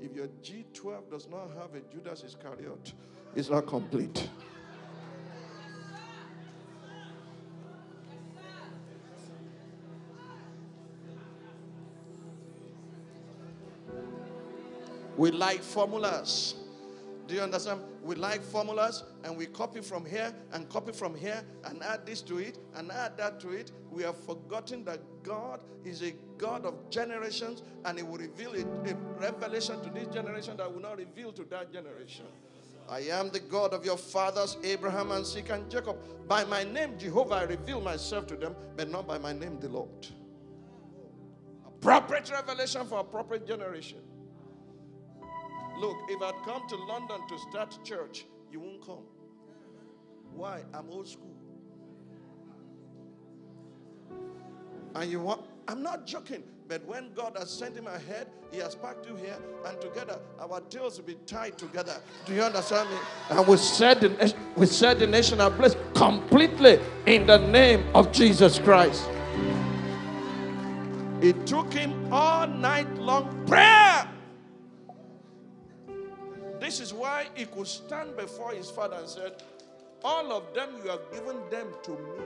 if 0.00 0.14
your 0.14 0.28
G12 0.42 1.10
does 1.10 1.28
not 1.28 1.50
have 1.58 1.74
a 1.74 1.80
Judas 1.92 2.22
Iscariot, 2.24 2.92
it's 3.34 3.50
not 3.50 3.66
complete. 3.66 4.28
We 15.16 15.30
like 15.30 15.62
formulas. 15.62 16.54
Do 17.26 17.34
you 17.34 17.40
understand? 17.40 17.80
We 18.02 18.14
like 18.14 18.42
formulas 18.42 19.02
and 19.24 19.36
we 19.36 19.46
copy 19.46 19.80
from 19.80 20.04
here 20.04 20.32
and 20.52 20.68
copy 20.68 20.92
from 20.92 21.16
here 21.16 21.42
and 21.64 21.82
add 21.82 22.06
this 22.06 22.22
to 22.22 22.38
it 22.38 22.58
and 22.76 22.92
add 22.92 23.16
that 23.16 23.40
to 23.40 23.50
it. 23.50 23.72
We 23.90 24.04
have 24.04 24.16
forgotten 24.16 24.84
that 24.84 25.00
God 25.24 25.60
is 25.84 26.02
a 26.02 26.12
God 26.38 26.64
of 26.64 26.88
generations 26.88 27.62
and 27.84 27.98
He 27.98 28.04
will 28.04 28.18
reveal 28.18 28.52
a, 28.54 28.60
a 28.88 28.94
revelation 29.18 29.82
to 29.82 29.90
this 29.90 30.06
generation 30.14 30.56
that 30.58 30.72
will 30.72 30.82
not 30.82 30.98
reveal 30.98 31.32
to 31.32 31.44
that 31.44 31.72
generation. 31.72 32.26
I 32.88 33.00
am 33.00 33.30
the 33.30 33.40
God 33.40 33.74
of 33.74 33.84
your 33.84 33.96
fathers, 33.96 34.56
Abraham, 34.62 35.10
and 35.10 35.22
Isaac, 35.22 35.50
and 35.50 35.68
Jacob. 35.68 35.96
By 36.28 36.44
my 36.44 36.62
name, 36.62 36.96
Jehovah, 36.96 37.34
I 37.34 37.42
reveal 37.42 37.80
myself 37.80 38.28
to 38.28 38.36
them, 38.36 38.54
but 38.76 38.88
not 38.88 39.08
by 39.08 39.18
my 39.18 39.32
name, 39.32 39.58
the 39.58 39.68
Lord. 39.68 40.06
Appropriate 41.66 42.30
revelation 42.30 42.86
for 42.86 43.00
appropriate 43.00 43.46
generation. 43.48 43.98
Look, 45.78 45.96
if 46.08 46.22
I'd 46.22 46.42
come 46.44 46.66
to 46.68 46.76
London 46.76 47.20
to 47.28 47.38
start 47.38 47.78
church, 47.84 48.24
you 48.50 48.60
won't 48.60 48.84
come. 48.84 49.04
Why? 50.34 50.62
I'm 50.72 50.88
old 50.90 51.06
school. 51.06 51.34
And 54.94 55.10
you 55.10 55.20
want, 55.20 55.42
I'm 55.68 55.82
not 55.82 56.06
joking, 56.06 56.42
but 56.68 56.82
when 56.86 57.12
God 57.12 57.36
has 57.38 57.50
sent 57.50 57.76
him 57.76 57.86
ahead, 57.86 58.28
he 58.50 58.58
has 58.58 58.74
packed 58.74 59.06
you 59.06 59.16
here, 59.16 59.36
and 59.66 59.78
together 59.78 60.18
our 60.40 60.62
tails 60.62 60.96
will 60.96 61.04
be 61.04 61.16
tied 61.26 61.58
together. 61.58 62.00
Do 62.24 62.32
you 62.32 62.42
understand 62.42 62.88
me? 62.88 62.96
And 63.28 63.46
we 63.46 63.58
set 63.58 64.00
the, 64.00 64.34
we 64.56 64.64
set 64.64 64.98
the 64.98 65.06
nation 65.06 65.42
ablaze 65.42 65.76
completely 65.94 66.80
in 67.04 67.26
the 67.26 67.38
name 67.38 67.84
of 67.94 68.10
Jesus 68.12 68.58
Christ. 68.58 69.06
It 71.20 71.46
took 71.46 71.72
him 71.72 72.10
all 72.12 72.46
night 72.46 72.90
long 72.96 73.44
prayer 73.46 74.08
this 76.78 76.88
is 76.88 76.94
why 76.94 77.26
he 77.34 77.46
could 77.46 77.66
stand 77.66 78.14
before 78.18 78.52
his 78.52 78.70
father 78.70 78.96
and 78.96 79.08
said, 79.08 79.42
All 80.04 80.30
of 80.30 80.52
them 80.52 80.68
you 80.84 80.90
have 80.90 81.10
given 81.10 81.36
them 81.50 81.68
to 81.84 81.90
me. 81.92 82.24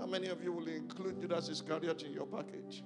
How 0.00 0.06
many 0.06 0.26
of 0.26 0.42
you 0.42 0.50
will 0.52 0.66
include 0.66 1.20
Judas 1.20 1.48
Iscariot 1.50 2.02
in 2.02 2.12
your 2.12 2.26
package? 2.26 2.82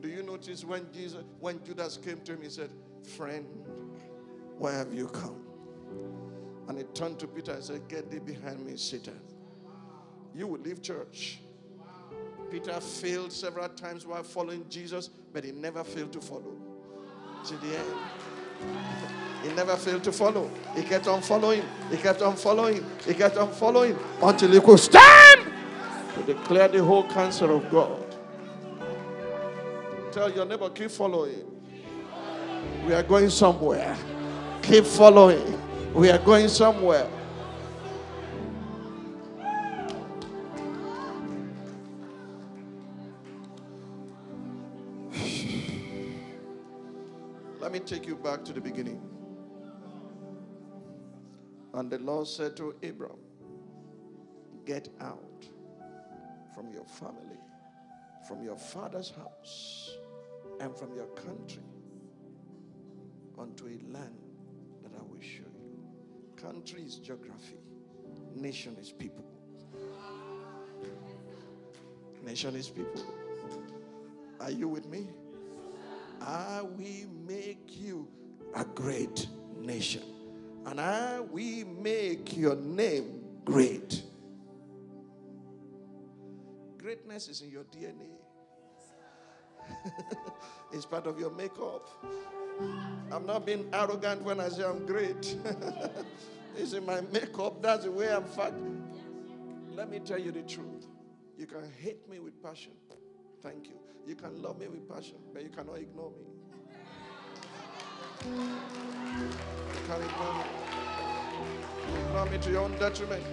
Do 0.00 0.08
you 0.08 0.22
notice 0.22 0.64
when 0.64 0.86
Jesus, 0.92 1.24
when 1.40 1.64
Judas 1.64 1.96
came 1.96 2.20
to 2.20 2.34
him, 2.34 2.42
he 2.42 2.48
said, 2.48 2.70
Friend, 3.16 3.44
why 4.56 4.72
have 4.72 4.94
you 4.94 5.08
come? 5.08 5.42
And 6.68 6.78
he 6.78 6.84
turned 6.94 7.18
to 7.18 7.26
Peter 7.26 7.54
and 7.54 7.64
said, 7.64 7.88
Get 7.88 8.08
thee 8.08 8.20
behind 8.20 8.64
me, 8.64 8.76
Satan. 8.76 9.18
You 10.32 10.46
will 10.46 10.60
leave 10.60 10.80
church 10.80 11.40
Peter 12.52 12.78
failed 12.80 13.32
several 13.32 13.66
times 13.70 14.06
while 14.06 14.22
following 14.22 14.62
Jesus, 14.68 15.08
but 15.32 15.42
he 15.42 15.52
never 15.52 15.82
failed 15.82 16.12
to 16.12 16.20
follow. 16.20 16.54
To 17.46 17.56
the 17.56 17.78
end. 17.78 17.96
He 19.42 19.48
never 19.54 19.74
failed 19.74 20.04
to 20.04 20.12
follow. 20.12 20.50
He 20.76 20.82
kept 20.82 21.08
on 21.08 21.22
following. 21.22 21.64
He 21.90 21.96
kept 21.96 22.20
on 22.20 22.36
following. 22.36 22.84
He 23.06 23.14
kept 23.14 23.38
on 23.38 23.50
following 23.52 23.98
until 24.22 24.50
he 24.50 24.60
could 24.60 24.78
stand 24.78 25.50
to 26.14 26.22
declare 26.24 26.68
the 26.68 26.84
whole 26.84 27.08
counsel 27.08 27.56
of 27.56 27.70
God. 27.70 28.04
Tell 30.12 30.30
your 30.30 30.44
neighbor, 30.44 30.68
keep 30.68 30.90
following. 30.90 31.46
We 32.86 32.92
are 32.92 33.02
going 33.02 33.30
somewhere. 33.30 33.96
Keep 34.60 34.84
following. 34.84 35.58
We 35.94 36.10
are 36.10 36.18
going 36.18 36.48
somewhere. 36.48 37.08
Take 47.92 48.06
you 48.06 48.16
back 48.16 48.42
to 48.42 48.54
the 48.54 48.60
beginning. 48.60 48.98
And 51.74 51.90
the 51.90 51.98
Lord 51.98 52.26
said 52.26 52.56
to 52.56 52.74
Abram, 52.82 53.18
Get 54.64 54.88
out 54.98 55.44
from 56.54 56.72
your 56.72 56.86
family, 56.86 57.36
from 58.26 58.42
your 58.42 58.56
father's 58.56 59.10
house, 59.10 59.90
and 60.60 60.74
from 60.74 60.94
your 60.94 61.08
country 61.08 61.62
unto 63.38 63.66
a 63.66 63.76
land 63.92 64.16
that 64.82 64.92
I 64.98 65.02
will 65.02 65.20
show 65.20 65.42
you. 65.42 65.84
Country 66.36 66.84
is 66.84 66.96
geography, 66.96 67.58
nation 68.34 68.74
is 68.80 68.90
people. 68.90 69.26
Nation 72.24 72.56
is 72.56 72.70
people. 72.70 73.04
Are 74.40 74.50
you 74.50 74.68
with 74.68 74.86
me? 74.86 75.08
I 76.26 76.62
will 76.62 77.08
make 77.26 77.80
you 77.80 78.08
a 78.54 78.64
great 78.64 79.26
nation, 79.58 80.02
and 80.66 80.80
I 80.80 81.20
will 81.20 81.66
make 81.66 82.36
your 82.36 82.56
name 82.56 83.22
great. 83.44 84.02
Greatness 86.78 87.28
is 87.28 87.42
in 87.42 87.50
your 87.50 87.64
DNA. 87.64 88.10
it's 90.72 90.86
part 90.86 91.06
of 91.06 91.18
your 91.18 91.30
makeup. 91.30 91.88
I'm 93.10 93.26
not 93.26 93.46
being 93.46 93.68
arrogant 93.72 94.22
when 94.22 94.40
I 94.40 94.48
say 94.48 94.64
I'm 94.64 94.86
great. 94.86 95.36
it's 96.56 96.72
in 96.72 96.84
my 96.86 97.00
makeup. 97.12 97.62
That's 97.62 97.84
the 97.84 97.90
way 97.92 98.12
I'm 98.12 98.24
fat. 98.24 98.52
Let 99.74 99.90
me 99.90 100.00
tell 100.00 100.18
you 100.18 100.32
the 100.32 100.42
truth. 100.42 100.86
You 101.36 101.46
can 101.46 101.70
hate 101.80 102.08
me 102.08 102.18
with 102.18 102.42
passion. 102.42 102.72
Thank 103.42 103.68
you. 103.68 103.81
You 104.06 104.14
can 104.14 104.42
love 104.42 104.58
me 104.58 104.68
with 104.68 104.88
passion, 104.88 105.16
but 105.32 105.42
you 105.42 105.48
cannot 105.48 105.78
ignore 105.78 106.10
me. 106.10 106.26
You 108.24 109.80
can't 109.86 110.02
ignore 110.02 110.34
me. 110.34 110.44
You 111.88 111.98
ignore 112.06 112.26
me 112.26 112.38
to 112.38 112.50
your 112.50 112.62
own 112.62 112.78
detriment. 112.78 113.24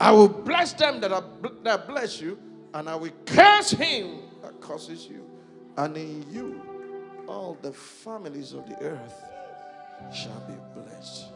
I 0.00 0.10
will 0.12 0.28
bless 0.28 0.72
them 0.74 1.00
that, 1.00 1.12
are, 1.12 1.24
that 1.62 1.86
bless 1.88 2.20
you, 2.20 2.38
and 2.74 2.88
I 2.88 2.94
will 2.94 3.12
curse 3.26 3.70
him 3.70 4.18
that 4.42 4.60
curses 4.60 5.06
you. 5.06 5.24
And 5.76 5.96
in 5.96 6.24
you, 6.30 6.60
all 7.26 7.56
the 7.62 7.72
families 7.72 8.52
of 8.52 8.68
the 8.68 8.76
earth 8.82 9.24
shall 10.12 10.40
be 10.46 10.54
blessed. 10.80 11.26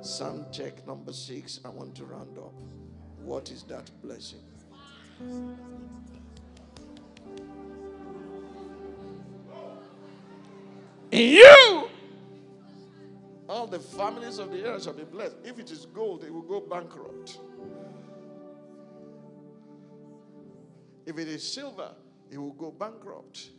Psalm 0.00 0.46
check 0.52 0.86
number 0.86 1.12
six. 1.12 1.60
I 1.64 1.68
want 1.68 1.94
to 1.96 2.04
round 2.04 2.38
up. 2.38 2.54
What 3.22 3.50
is 3.50 3.64
that 3.64 3.90
blessing? 4.02 4.40
In 11.12 11.28
you, 11.28 11.88
all 13.48 13.66
the 13.66 13.78
families 13.80 14.38
of 14.38 14.50
the 14.50 14.64
earth 14.64 14.84
shall 14.84 14.92
be 14.92 15.04
blessed. 15.04 15.36
If 15.44 15.58
it 15.58 15.70
is 15.70 15.84
gold, 15.86 16.22
they 16.22 16.30
will 16.30 16.42
go 16.42 16.60
bankrupt. 16.60 17.38
If 21.04 21.18
it 21.18 21.28
is 21.28 21.52
silver, 21.52 21.90
it 22.30 22.38
will 22.38 22.52
go 22.52 22.70
bankrupt. 22.70 23.50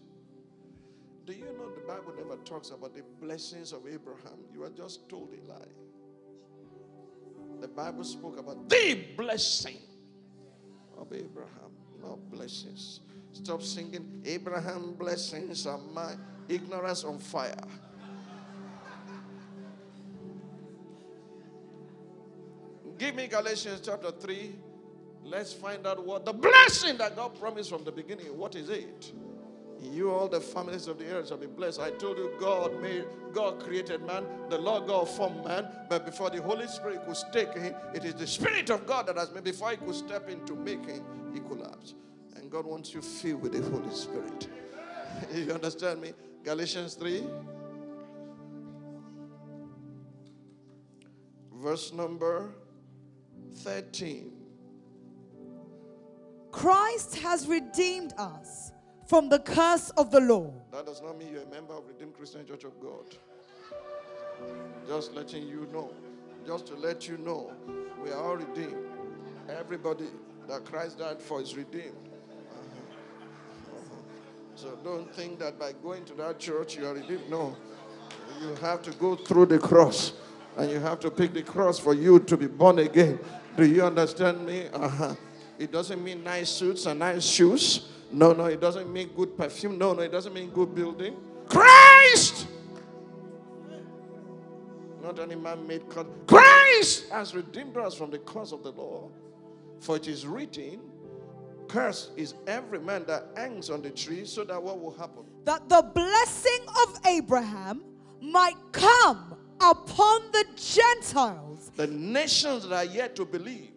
Do 1.26 1.34
you 1.34 1.46
know 1.46 1.70
the 1.76 1.82
Bible 1.86 2.14
never 2.18 2.38
talks 2.38 2.70
about 2.72 2.96
the 2.96 3.04
blessings 3.22 3.74
of 3.74 3.86
Abraham? 3.86 4.40
You 4.54 4.64
are 4.64 4.70
just 4.70 5.08
told 5.10 5.34
a 5.34 5.52
lie. 5.52 5.60
The 7.60 7.68
Bible 7.68 8.04
spoke 8.04 8.40
about 8.40 8.70
the 8.70 9.06
blessing 9.16 9.78
of 11.02 11.12
Abraham, 11.12 11.72
not 12.02 12.20
blessings. 12.30 13.02
Stop 13.34 13.64
singing, 13.64 14.22
Abraham 14.26 14.94
blessings 14.94 15.66
are 15.66 15.80
my 15.94 16.16
ignorance 16.48 17.04
on 17.04 17.18
fire. 17.18 17.56
Give 22.98 23.16
me 23.16 23.28
Galatians 23.28 23.82
chapter 23.84 24.12
3. 24.12 24.56
Let's 25.24 25.54
find 25.54 25.88
out 25.88 26.06
what 26.06 26.24
the 26.24 26.34
blessing 26.34 26.98
that 26.98 27.16
God 27.16 27.40
promised 27.40 27.70
from 27.70 27.84
the 27.84 27.92
beginning. 27.92 28.38
What 28.38 28.56
is 28.56 28.70
it? 28.70 29.12
You 29.82 30.12
all 30.12 30.28
the 30.28 30.40
families 30.40 30.88
of 30.88 31.00
the 31.00 31.10
earth 31.10 31.30
shall 31.30 31.38
be 31.38 31.48
blessed. 31.48 31.80
I 31.80 31.90
told 31.92 32.18
you 32.18 32.32
God 32.40 32.80
made 32.82 33.06
God 33.34 33.60
created 33.60 34.06
man, 34.06 34.26
the 34.50 34.58
Lord 34.58 34.88
God 34.88 35.08
formed 35.10 35.44
man, 35.44 35.68
but 35.90 36.06
before 36.06 36.30
the 36.30 36.42
Holy 36.42 36.68
Spirit 36.68 37.06
could 37.06 37.18
take 37.32 37.54
him, 37.58 37.74
it 37.94 38.06
is 38.06 38.14
the 38.16 38.28
Spirit 38.28 38.70
of 38.70 38.86
God 38.86 39.08
that 39.08 39.18
has 39.18 39.32
made 39.34 39.44
before 39.44 39.72
he 39.72 39.78
could 39.78 39.96
step 39.96 40.30
into 40.30 40.56
making, 40.56 41.04
he 41.34 41.40
collapsed. 41.40 41.96
And 42.36 42.52
God 42.52 42.66
wants 42.66 42.94
you 42.94 43.02
filled 43.02 43.42
with 43.42 43.54
the 43.54 43.62
Holy 43.70 43.94
Spirit. 43.94 44.48
you 45.34 45.52
understand 45.52 46.02
me? 46.02 46.14
Galatians 46.44 46.96
3. 46.96 47.24
Verse 51.54 51.94
number 51.94 52.50
13. 53.58 54.32
Christ 56.52 57.16
has 57.20 57.48
redeemed 57.48 58.14
us 58.18 58.71
from 59.12 59.28
the 59.28 59.40
curse 59.40 59.90
of 59.98 60.10
the 60.10 60.22
law. 60.22 60.50
That 60.72 60.86
does 60.86 61.02
not 61.02 61.20
mean 61.20 61.34
you're 61.34 61.44
a 61.44 61.48
member 61.48 61.74
of 61.74 61.86
Redeemed 61.86 62.14
Christian 62.14 62.48
Church 62.48 62.64
of 62.64 62.72
God. 62.80 63.04
Just 64.88 65.14
letting 65.14 65.46
you 65.50 65.68
know. 65.74 65.92
Just 66.48 66.68
to 66.68 66.76
let 66.76 67.10
you 67.10 67.18
know, 67.18 67.52
we 68.02 68.10
are 68.12 68.24
all 68.24 68.38
redeemed. 68.38 68.86
Everybody 69.50 70.06
that 70.48 70.64
Christ 70.64 71.00
died 71.00 71.22
for 71.22 71.42
is 71.42 71.58
redeemed. 71.58 71.92
Uh-huh. 72.54 73.96
So 74.56 74.80
don't 74.82 75.14
think 75.14 75.40
that 75.40 75.60
by 75.60 75.74
going 75.84 76.06
to 76.06 76.14
that 76.14 76.40
church 76.40 76.78
you 76.78 76.88
are 76.88 76.94
redeemed. 76.94 77.30
No. 77.30 77.58
You 78.42 78.56
have 78.62 78.82
to 78.84 78.92
go 78.92 79.18
through 79.18 79.48
the 79.48 79.60
cross. 79.60 80.14
And 80.56 80.72
you 80.72 80.80
have 80.80 81.02
to 81.02 81.12
pick 81.12 81.34
the 81.34 81.44
cross 81.44 81.78
for 81.78 81.94
you 81.94 82.22
to 82.22 82.38
be 82.38 82.48
born 82.48 82.80
again. 82.80 83.20
Do 83.58 83.66
you 83.66 83.84
understand 83.84 84.46
me? 84.46 84.68
Uh-huh. 84.72 85.16
It 85.60 85.70
doesn't 85.70 86.02
mean 86.02 86.24
nice 86.24 86.50
suits 86.50 86.86
and 86.86 87.02
nice 87.02 87.26
shoes. 87.26 87.90
No, 88.12 88.34
no, 88.34 88.46
it 88.46 88.60
doesn't 88.60 88.92
mean 88.92 89.10
good 89.16 89.38
perfume. 89.38 89.78
No, 89.78 89.94
no, 89.94 90.02
it 90.02 90.12
doesn't 90.12 90.34
mean 90.34 90.50
good 90.50 90.76
building. 90.76 91.16
Christ! 91.48 92.48
Not 95.02 95.20
any 95.20 95.36
man 95.36 95.66
made 95.66 95.90
cut. 95.90 96.06
Christ 96.28 97.10
has 97.10 97.34
redeemed 97.34 97.76
us 97.78 97.96
from 97.96 98.12
the 98.12 98.20
curse 98.20 98.52
of 98.52 98.64
the 98.64 98.72
law. 98.72 99.10
For 99.80 99.96
it 99.96 100.08
is 100.08 100.28
written, 100.28 100.80
Cursed 101.68 102.12
is 102.18 102.34
every 102.48 102.80
man 102.80 103.06
that 103.08 103.30
hangs 103.36 103.70
on 103.70 103.82
the 103.82 103.90
tree, 103.90 104.26
so 104.26 104.44
that 104.44 104.62
what 104.62 104.80
will 104.80 104.94
happen? 104.94 105.24
That 105.46 105.70
the 105.70 105.82
blessing 105.82 106.66
of 106.84 107.00
Abraham 107.06 107.84
might 108.22 108.58
come 108.74 109.36
upon 109.62 110.32
the 110.32 110.46
Gentiles. 110.56 111.72
The 111.76 111.88
nations 111.88 112.68
that 112.68 112.76
are 112.76 112.84
yet 112.86 113.16
to 113.16 113.26
believe. 113.26 113.72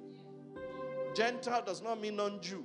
Gentile 1.14 1.62
does 1.64 1.82
not 1.82 2.00
mean 2.00 2.16
non 2.16 2.40
Jew. 2.40 2.64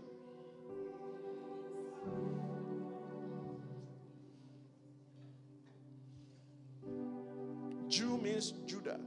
Means 8.22 8.54
Judah. 8.66 9.00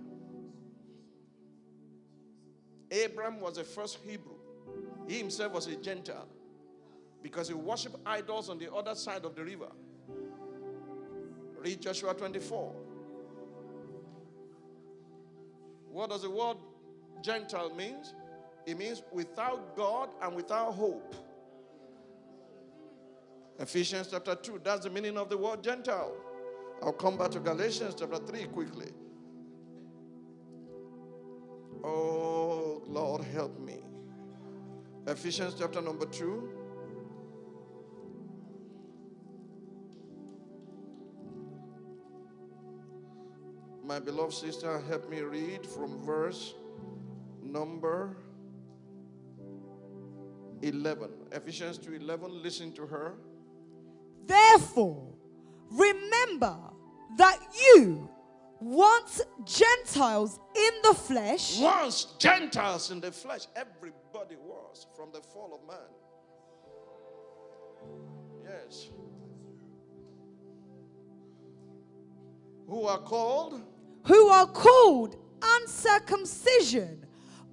Abram 3.04 3.40
was 3.40 3.56
the 3.56 3.64
first 3.64 3.98
Hebrew. 4.06 4.36
He 5.06 5.18
himself 5.18 5.52
was 5.52 5.66
a 5.66 5.76
Gentile 5.76 6.28
because 7.22 7.48
he 7.48 7.54
worshiped 7.54 7.96
idols 8.04 8.48
on 8.48 8.58
the 8.58 8.72
other 8.72 8.94
side 8.94 9.24
of 9.24 9.34
the 9.34 9.44
river. 9.44 9.68
Read 11.58 11.80
Joshua 11.80 12.14
24. 12.14 12.74
What 15.90 16.10
does 16.10 16.22
the 16.22 16.30
word 16.30 16.56
Gentile 17.22 17.74
means? 17.74 18.14
It 18.66 18.78
means 18.78 19.02
without 19.12 19.76
God 19.76 20.10
and 20.20 20.34
without 20.34 20.72
hope. 20.72 21.14
Ephesians 23.58 24.08
chapter 24.10 24.34
2, 24.34 24.60
that's 24.64 24.84
the 24.84 24.90
meaning 24.90 25.16
of 25.16 25.28
the 25.28 25.36
word 25.36 25.62
Gentile. 25.62 26.14
I'll 26.82 26.92
come 26.92 27.16
back 27.16 27.30
to 27.32 27.40
Galatians 27.40 27.94
chapter 27.96 28.18
3 28.18 28.44
quickly. 28.46 28.90
Oh, 31.84 32.82
Lord, 32.86 33.24
help 33.24 33.58
me. 33.58 33.80
Ephesians 35.06 35.54
chapter 35.58 35.80
number 35.80 36.06
2. 36.06 36.48
My 43.84 43.98
beloved 43.98 44.32
sister, 44.32 44.80
help 44.88 45.10
me 45.10 45.20
read 45.20 45.66
from 45.66 46.00
verse 46.02 46.54
number 47.42 48.16
11. 50.62 51.10
Ephesians 51.32 51.78
2 51.78 51.94
11. 51.94 52.42
Listen 52.42 52.72
to 52.72 52.86
her. 52.86 53.14
Therefore, 54.26 55.12
remember 55.70 56.56
that 57.18 57.38
you, 57.52 58.08
once 58.62 59.20
Gentiles 59.44 60.38
in 60.54 60.70
the 60.84 60.94
flesh, 60.94 61.58
Once 61.58 62.04
Gentiles 62.18 62.90
in 62.92 63.00
the 63.00 63.10
flesh, 63.10 63.46
everybody 63.56 64.36
was 64.36 64.86
from 64.96 65.10
the 65.12 65.20
fall 65.20 65.52
of 65.60 65.66
man. 65.66 65.78
Yes. 68.44 68.88
Who 72.68 72.86
are 72.86 72.98
called 72.98 73.60
who 74.04 74.28
are 74.28 74.46
called 74.46 75.16
uncircumcision 75.42 77.04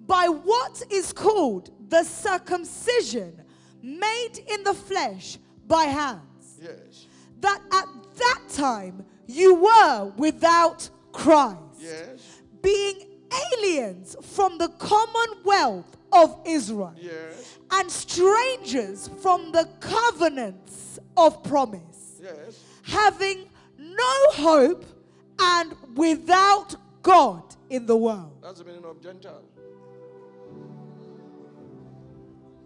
by 0.08 0.28
what 0.28 0.82
is 0.92 1.14
called 1.14 1.70
the 1.90 2.04
circumcision 2.04 3.42
made 3.82 4.34
in 4.48 4.64
the 4.64 4.74
flesh 4.74 5.38
by 5.68 5.84
hands, 5.84 6.60
Yes. 6.62 7.06
that 7.42 7.62
at 7.72 7.86
that 8.18 8.42
time 8.50 9.06
you 9.28 9.56
were 9.56 10.12
without 10.18 10.90
Christ, 11.12 11.58
Yes. 11.80 12.42
being 12.62 13.06
aliens 13.54 14.16
from 14.22 14.58
the 14.58 14.70
commonwealth 14.70 15.98
of 16.12 16.40
Israel 16.46 16.94
Yes. 16.98 17.58
and 17.72 17.92
strangers 17.92 19.10
from 19.22 19.52
the 19.52 19.68
covenants 19.80 21.00
of 21.16 21.44
promise, 21.44 22.20
Yes. 22.22 22.60
having 22.84 23.50
no 23.78 24.32
hope 24.32 24.86
and 25.40 25.76
without 25.96 26.76
God 27.04 27.44
in 27.70 27.86
the 27.86 27.96
world. 27.96 28.32
That's 28.42 28.60
the 28.60 28.66
meaning 28.66 28.86
of 28.86 29.02
Gentile. 29.02 29.44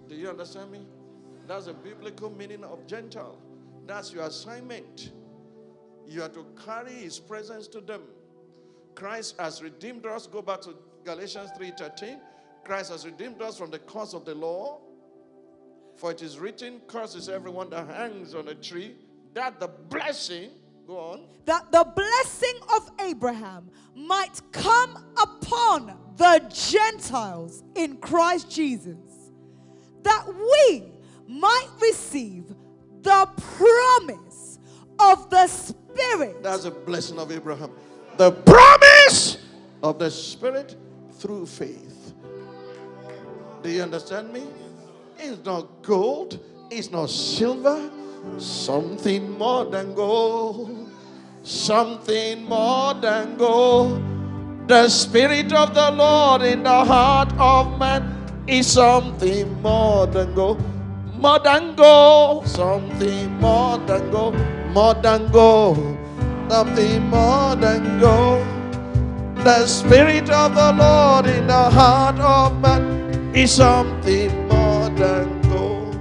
Do 0.08 0.16
you 0.16 0.30
understand 0.30 0.72
me? 0.72 0.86
That's 1.48 1.66
the 1.66 1.74
biblical 1.74 2.30
meaning 2.30 2.64
of 2.64 2.86
Gentile. 2.88 3.38
That's 3.86 4.14
your 4.14 4.24
assignment. 4.24 5.12
You 6.06 6.24
are 6.24 6.30
to 6.30 6.46
carry 6.66 6.92
his 6.94 7.20
presence 7.20 7.68
to 7.70 7.82
them. 7.82 8.04
Christ 8.96 9.36
has 9.40 9.62
redeemed 9.62 10.06
us. 10.06 10.28
Go 10.28 10.42
back 10.42 10.62
to 10.62 10.76
Galatians 11.04 11.50
3:13. 11.58 12.20
Christ 12.64 12.92
has 12.92 13.06
redeemed 13.06 13.42
us 13.42 13.58
from 13.58 13.72
the 13.72 13.80
curse 13.80 14.14
of 14.14 14.26
the 14.26 14.36
law. 14.36 14.80
For 15.96 16.12
it 16.12 16.22
is 16.22 16.40
written, 16.40 16.82
Curse 16.88 17.16
is 17.16 17.30
everyone 17.30 17.70
that 17.70 17.88
hangs 17.88 18.34
on 18.34 18.48
a 18.48 18.56
tree, 18.56 18.96
that 19.34 19.60
the 19.60 19.68
blessing, 19.68 20.50
go 20.88 20.98
on, 20.98 21.28
that 21.46 21.72
the 21.72 21.84
blessing 21.96 22.60
of 22.76 22.92
Abraham 23.00 23.70
might 23.96 24.42
come 24.52 24.98
upon 25.22 25.98
the 26.18 26.42
Gentiles 26.54 27.64
in 27.76 27.98
Christ 27.98 28.50
Jesus, 28.50 29.32
that 30.02 30.26
we 30.28 30.84
might 31.28 31.70
receive 31.82 32.54
the 33.02 33.30
promise 33.38 34.60
of 35.00 35.30
the 35.30 35.48
Spirit 35.48 36.42
That's 36.42 36.66
a 36.66 36.72
blessing 36.72 37.20
of 37.20 37.32
Abraham. 37.32 37.72
The 38.18 38.32
promise 38.32 39.38
of 39.82 40.00
the 40.00 40.12
Spirit 40.12 40.76
through 41.18 41.46
faith. 41.46 42.14
Do 43.64 43.70
you 43.70 43.82
understand 43.82 44.32
me? 44.32 44.44
It's 45.18 45.44
not 45.46 45.68
gold, 45.82 46.40
it's 46.70 46.92
not 46.92 47.10
silver, 47.10 47.90
something 48.38 49.38
more 49.38 49.66
than 49.66 49.94
gold. 49.94 50.90
Something 51.44 52.46
more 52.46 52.94
than 52.94 53.36
gold. 53.36 54.02
The 54.68 54.88
Spirit 54.88 55.52
of 55.52 55.74
the 55.74 55.92
Lord 55.92 56.42
in 56.42 56.64
the 56.64 56.86
heart 56.86 57.34
of 57.38 57.78
man 57.78 58.16
is 58.48 58.68
something 58.68 59.62
more 59.62 60.08
than 60.08 60.34
gold. 60.34 60.64
More 61.18 61.40
than 61.40 61.76
gold, 61.76 62.48
something 62.48 63.32
more 63.40 63.78
than 63.80 64.10
gold, 64.12 64.36
more 64.72 64.94
than 64.94 65.32
gold, 65.32 65.98
something 66.50 67.02
more 67.10 67.56
than 67.56 68.00
gold. 68.00 68.46
The 69.44 69.68
Spirit 69.68 70.30
of 70.30 70.56
the 70.56 70.72
Lord 70.74 71.26
in 71.26 71.48
the 71.48 71.70
heart 71.70 72.20
of 72.20 72.60
man 72.62 73.36
is 73.36 73.52
something 73.52 74.48
more 74.48 74.90
than 74.90 75.42
gold. 75.42 75.98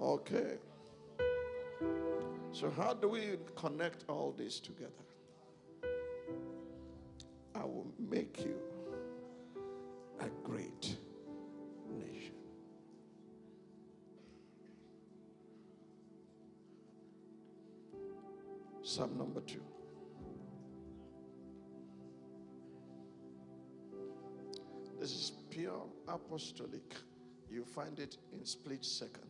Okay. 0.00 0.58
So, 2.52 2.70
how 2.70 2.94
do 2.94 3.08
we 3.08 3.38
connect 3.56 4.04
all 4.08 4.34
this 4.36 4.60
together? 4.60 4.92
I 7.54 7.64
will 7.64 7.86
make 7.98 8.44
you 8.44 8.56
a 10.20 10.28
great 10.44 10.96
Psalm 18.86 19.18
number 19.18 19.40
two. 19.40 19.60
This 25.00 25.10
is 25.10 25.32
pure 25.50 25.82
apostolic. 26.06 26.94
You 27.50 27.64
find 27.64 27.98
it 27.98 28.16
in 28.32 28.44
split 28.44 28.84
second. 28.84 29.26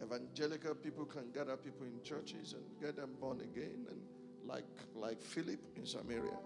Evangelical 0.00 0.76
people 0.76 1.04
can 1.04 1.32
gather 1.32 1.56
people 1.56 1.86
in 1.86 2.00
churches 2.04 2.52
and 2.54 2.62
get 2.80 2.94
them 2.94 3.10
born 3.20 3.40
again, 3.40 3.86
and 3.90 4.00
like 4.46 4.64
like 4.94 5.20
Philip 5.20 5.58
in 5.74 5.84
Samaria, 5.84 6.38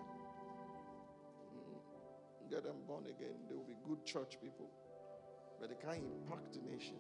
Mm. 1.53 2.51
get 2.51 2.65
them 2.65 2.77
born 2.87 3.05
again. 3.05 3.37
They 3.51 3.55
will 3.55 3.65
be 3.65 3.77
good 3.87 4.03
church 4.07 4.41
people, 4.41 4.71
but 5.61 5.69
they 5.69 5.77
can't 5.77 6.05
impact 6.23 6.55
the 6.55 6.61
nation. 6.61 6.97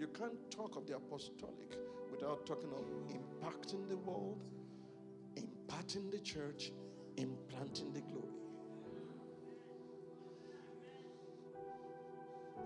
You 0.00 0.06
can't 0.06 0.50
talk 0.50 0.76
of 0.76 0.86
the 0.86 0.96
apostolic 0.96 1.76
without 2.10 2.46
talking 2.46 2.70
of 2.72 2.86
impacting 3.10 3.86
the 3.86 3.98
world, 3.98 4.42
imparting 5.36 6.08
the 6.08 6.20
church, 6.20 6.72
implanting 7.18 7.92
the 7.92 8.00
glory. 8.00 8.32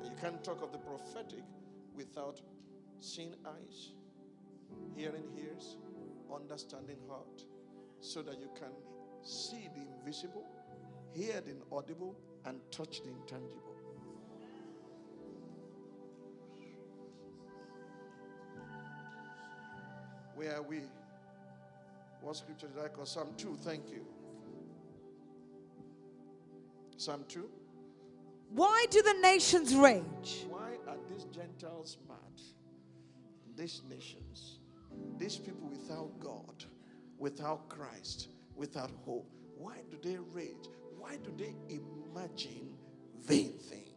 You 0.05 0.13
can't 0.21 0.45
talk 0.45 0.63
of 0.63 0.71
the 0.71 0.79
prophetic 0.79 1.43
without 1.97 2.41
seeing 3.01 3.35
eyes, 3.45 3.95
hearing 4.95 5.25
ears, 5.37 5.77
understanding 6.33 6.99
heart, 7.09 7.43
so 7.99 8.23
that 8.23 8.39
you 8.39 8.51
can 8.57 8.71
see 9.23 9.69
the 9.75 9.83
invisible, 9.99 10.47
hear 11.13 11.41
the 11.41 11.51
inaudible, 11.51 12.17
and 12.45 12.61
touch 12.71 13.03
the 13.03 13.11
intangible. 13.11 13.74
Where 20.45 20.57
are 20.57 20.63
we? 20.63 20.81
What 22.21 22.37
scripture 22.37 22.67
did 22.67 22.85
I 22.85 22.89
call? 22.89 23.07
Psalm 23.07 23.29
2. 23.39 23.57
Thank 23.63 23.89
you. 23.89 24.05
Psalm 26.99 27.25
2. 27.29 27.49
Why 28.51 28.85
do 28.91 29.01
the 29.01 29.15
nations 29.23 29.75
rage? 29.75 30.45
Why 30.51 30.77
are 30.87 30.99
these 31.11 31.25
Gentiles 31.35 31.97
mad? 32.07 32.19
These 33.57 33.83
nations, 33.89 34.59
these 35.17 35.39
people 35.39 35.67
without 35.71 36.11
God, 36.21 36.65
without 37.19 37.71
Christ, 37.71 38.29
without 38.55 38.91
hope, 39.07 39.27
why 39.57 39.77
do 39.91 39.97
they 40.03 40.19
rage? 40.33 40.69
Why 40.99 41.17
do 41.25 41.33
they 41.39 41.55
imagine 41.71 42.77
vain 43.25 43.53
things? 43.53 43.94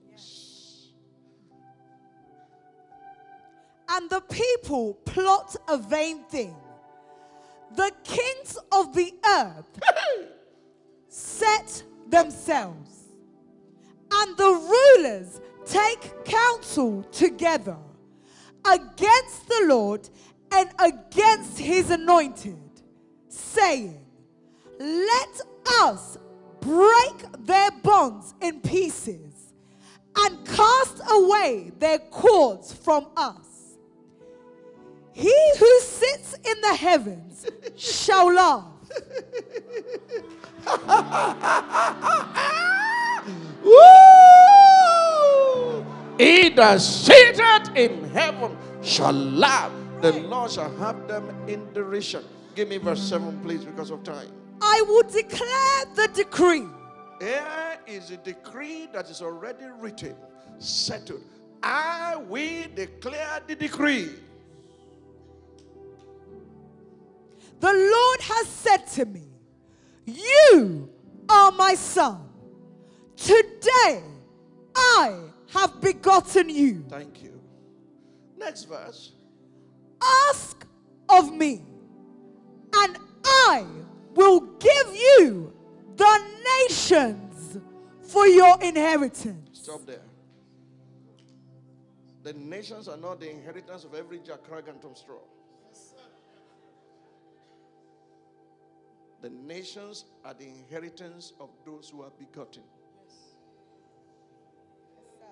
And 3.98 4.12
the 4.12 4.22
people 4.22 4.94
plot 5.06 5.56
a 5.68 5.76
vain 5.76 6.24
thing. 6.26 6.56
The 7.76 7.92
kings 8.04 8.56
of 8.72 8.94
the 8.94 9.12
earth 9.28 9.80
set 11.10 11.82
themselves, 12.08 13.08
and 14.12 14.38
the 14.38 14.94
rulers 15.00 15.42
take 15.66 16.26
counsel 16.26 17.02
together 17.12 17.78
against 18.66 19.48
the 19.48 19.66
Lord 19.66 20.08
and 20.52 20.70
against 20.78 21.58
his 21.58 21.90
anointed, 21.90 22.70
saying, 23.30 24.00
Let 24.80 25.42
us 25.82 26.20
break 26.62 27.46
their 27.48 27.72
bonds 27.82 28.36
in 28.42 28.62
pieces 28.62 29.54
and 30.16 30.46
cast 30.46 31.02
away 31.10 31.72
their 31.80 31.98
cords 31.98 32.72
from 32.74 33.08
us. 33.18 33.47
He 35.18 35.34
who 35.58 35.80
sits 35.80 36.36
in 36.36 36.62
the 36.62 36.76
heavens 36.76 37.48
shall 37.76 38.32
laugh. 38.32 38.66
He 46.20 46.50
that 46.50 46.82
sitteth 46.82 47.76
in 47.76 48.10
heaven 48.10 48.58
shall 48.84 49.14
laugh. 49.14 49.72
The 50.02 50.14
Lord 50.14 50.52
shall 50.52 50.76
have 50.78 51.08
them 51.08 51.30
in 51.48 51.72
derision. 51.74 52.24
Give 52.56 52.68
me 52.70 52.78
verse 52.78 53.02
7, 53.02 53.40
please, 53.42 53.66
because 53.66 53.90
of 53.90 54.04
time. 54.04 54.30
I 54.62 54.84
will 54.88 55.04
declare 55.04 55.86
the 55.96 56.10
decree. 56.14 56.66
Here 57.20 57.80
is 57.88 58.12
a 58.12 58.18
decree 58.18 58.88
that 58.94 59.10
is 59.10 59.22
already 59.24 59.66
written, 59.80 60.16
settled. 60.60 61.24
I 61.64 62.18
will 62.28 62.66
declare 62.76 63.42
the 63.48 63.56
decree. 63.56 64.10
The 67.60 67.74
Lord 67.74 68.22
has 68.22 68.48
said 68.48 68.88
to 68.96 69.06
me, 69.06 69.28
You 70.06 70.90
are 71.30 71.52
my 71.52 71.74
son. 71.76 72.30
Today 73.16 74.04
I 74.76 75.20
have 75.54 75.82
begotten 75.82 76.50
you. 76.50 76.86
Thank 76.88 77.24
you. 77.24 77.42
Next 78.38 78.66
verse. 78.66 79.14
Ask 80.30 80.66
of 81.10 81.34
me, 81.34 81.64
and 82.76 82.98
I 83.26 83.66
will 84.14 84.42
give 84.42 84.96
you 84.96 85.54
the 85.96 86.22
nations 86.62 87.58
for 88.04 88.28
your 88.28 88.62
inheritance. 88.62 89.60
Stop 89.60 89.86
there. 89.88 90.02
The 92.24 92.34
nations 92.34 92.88
are 92.88 92.98
not 92.98 93.20
the 93.20 93.32
inheritance 93.32 93.84
of 93.84 93.96
every 93.96 94.20
Jack 94.20 94.40
rag, 94.52 94.68
and 94.68 94.82
Tom 94.82 94.94
The 99.22 99.30
nations 99.30 100.06
are 100.24 100.34
the 100.34 100.46
inheritance 100.46 101.34
of 101.40 101.50
those 101.66 101.90
who 101.90 102.04
are 102.04 102.12
begotten. 102.18 102.64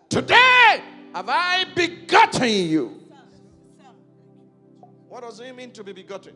Today 0.10 0.82
have 1.14 1.30
I 1.30 1.66
begotten 1.76 2.50
you. 2.50 3.02
What 5.08 5.24
does 5.24 5.40
it 5.40 5.56
mean 5.56 5.72
to 5.72 5.84
be 5.84 5.94
begotten? 5.94 6.36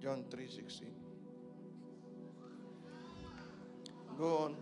John 0.00 0.24
3:16. 0.30 0.92
Go 4.16 4.38
on. 4.38 4.56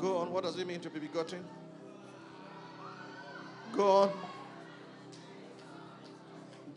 Go 0.00 0.18
on. 0.18 0.32
What 0.32 0.44
does 0.44 0.58
it 0.58 0.66
mean 0.66 0.80
to 0.80 0.90
be 0.90 1.00
begotten? 1.00 1.44
Go 3.76 3.90
on. 3.90 4.12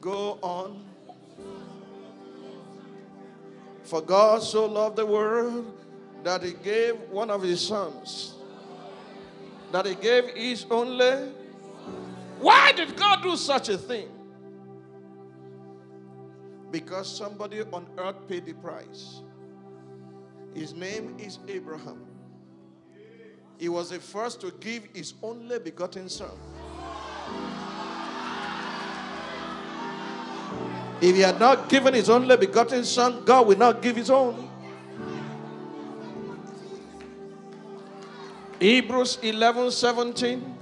Go 0.02 0.40
on. 0.42 0.84
For 3.84 4.02
God 4.02 4.44
so 4.44 4.66
loved 4.66 4.98
the 4.98 5.06
world 5.06 5.74
that 6.24 6.44
he 6.44 6.52
gave 6.52 7.00
one 7.10 7.30
of 7.30 7.42
his 7.42 7.66
sons. 7.66 8.36
That 9.72 9.86
he 9.86 9.96
gave 9.96 10.26
his 10.36 10.66
only. 10.70 11.32
Why 12.40 12.74
did 12.74 12.96
God 12.98 13.24
do 13.24 13.38
such 13.38 13.70
a 13.70 13.78
thing? 13.78 14.10
Because 16.72 17.10
somebody 17.18 17.62
on 17.62 17.88
earth 17.98 18.28
paid 18.28 18.46
the 18.46 18.54
price. 18.54 19.22
His 20.54 20.74
name 20.74 21.16
is 21.18 21.40
Abraham. 21.48 22.06
He 23.58 23.70
was 23.70 23.90
the 23.90 24.00
first 24.00 24.42
to 24.42 24.52
give 24.60 24.84
his 24.94 25.14
only 25.24 25.60
begotten 25.60 26.10
son. 26.10 26.38
If 31.02 31.16
he 31.16 31.22
had 31.22 31.40
not 31.40 31.70
given 31.70 31.94
his 31.94 32.10
only 32.10 32.36
begotten 32.36 32.84
son, 32.84 33.24
God 33.24 33.48
will 33.48 33.58
not 33.58 33.82
give 33.82 33.96
his 33.96 34.10
own. 34.10 34.50
Hebrews 38.60 39.18
11 39.22 39.72
17. 39.72 40.56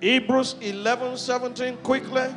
Hebrews 0.00 0.54
11 0.62 1.18
17, 1.18 1.76
quickly. 1.78 2.34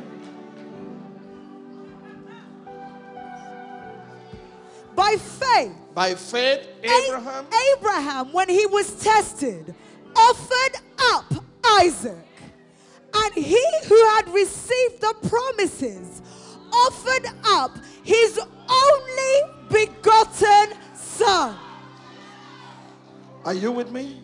By 4.94 5.16
faith, 5.16 5.72
By 5.94 6.14
faith, 6.14 6.68
A- 6.84 7.06
Abraham. 7.06 7.46
Abraham, 7.76 8.32
when 8.32 8.48
he 8.48 8.66
was 8.66 8.92
tested, 9.02 9.74
offered 10.14 10.76
up 11.14 11.32
Isaac. 11.80 12.14
And 13.14 13.34
he 13.34 13.64
who 13.86 14.06
had 14.08 14.28
received 14.28 15.00
the 15.00 15.14
promises 15.28 16.22
offered 16.72 17.26
up 17.44 17.78
his 18.02 18.40
only 18.68 19.54
begotten 19.70 20.78
son. 20.94 21.56
Are 23.44 23.54
you 23.54 23.70
with 23.72 23.90
me? 23.90 24.22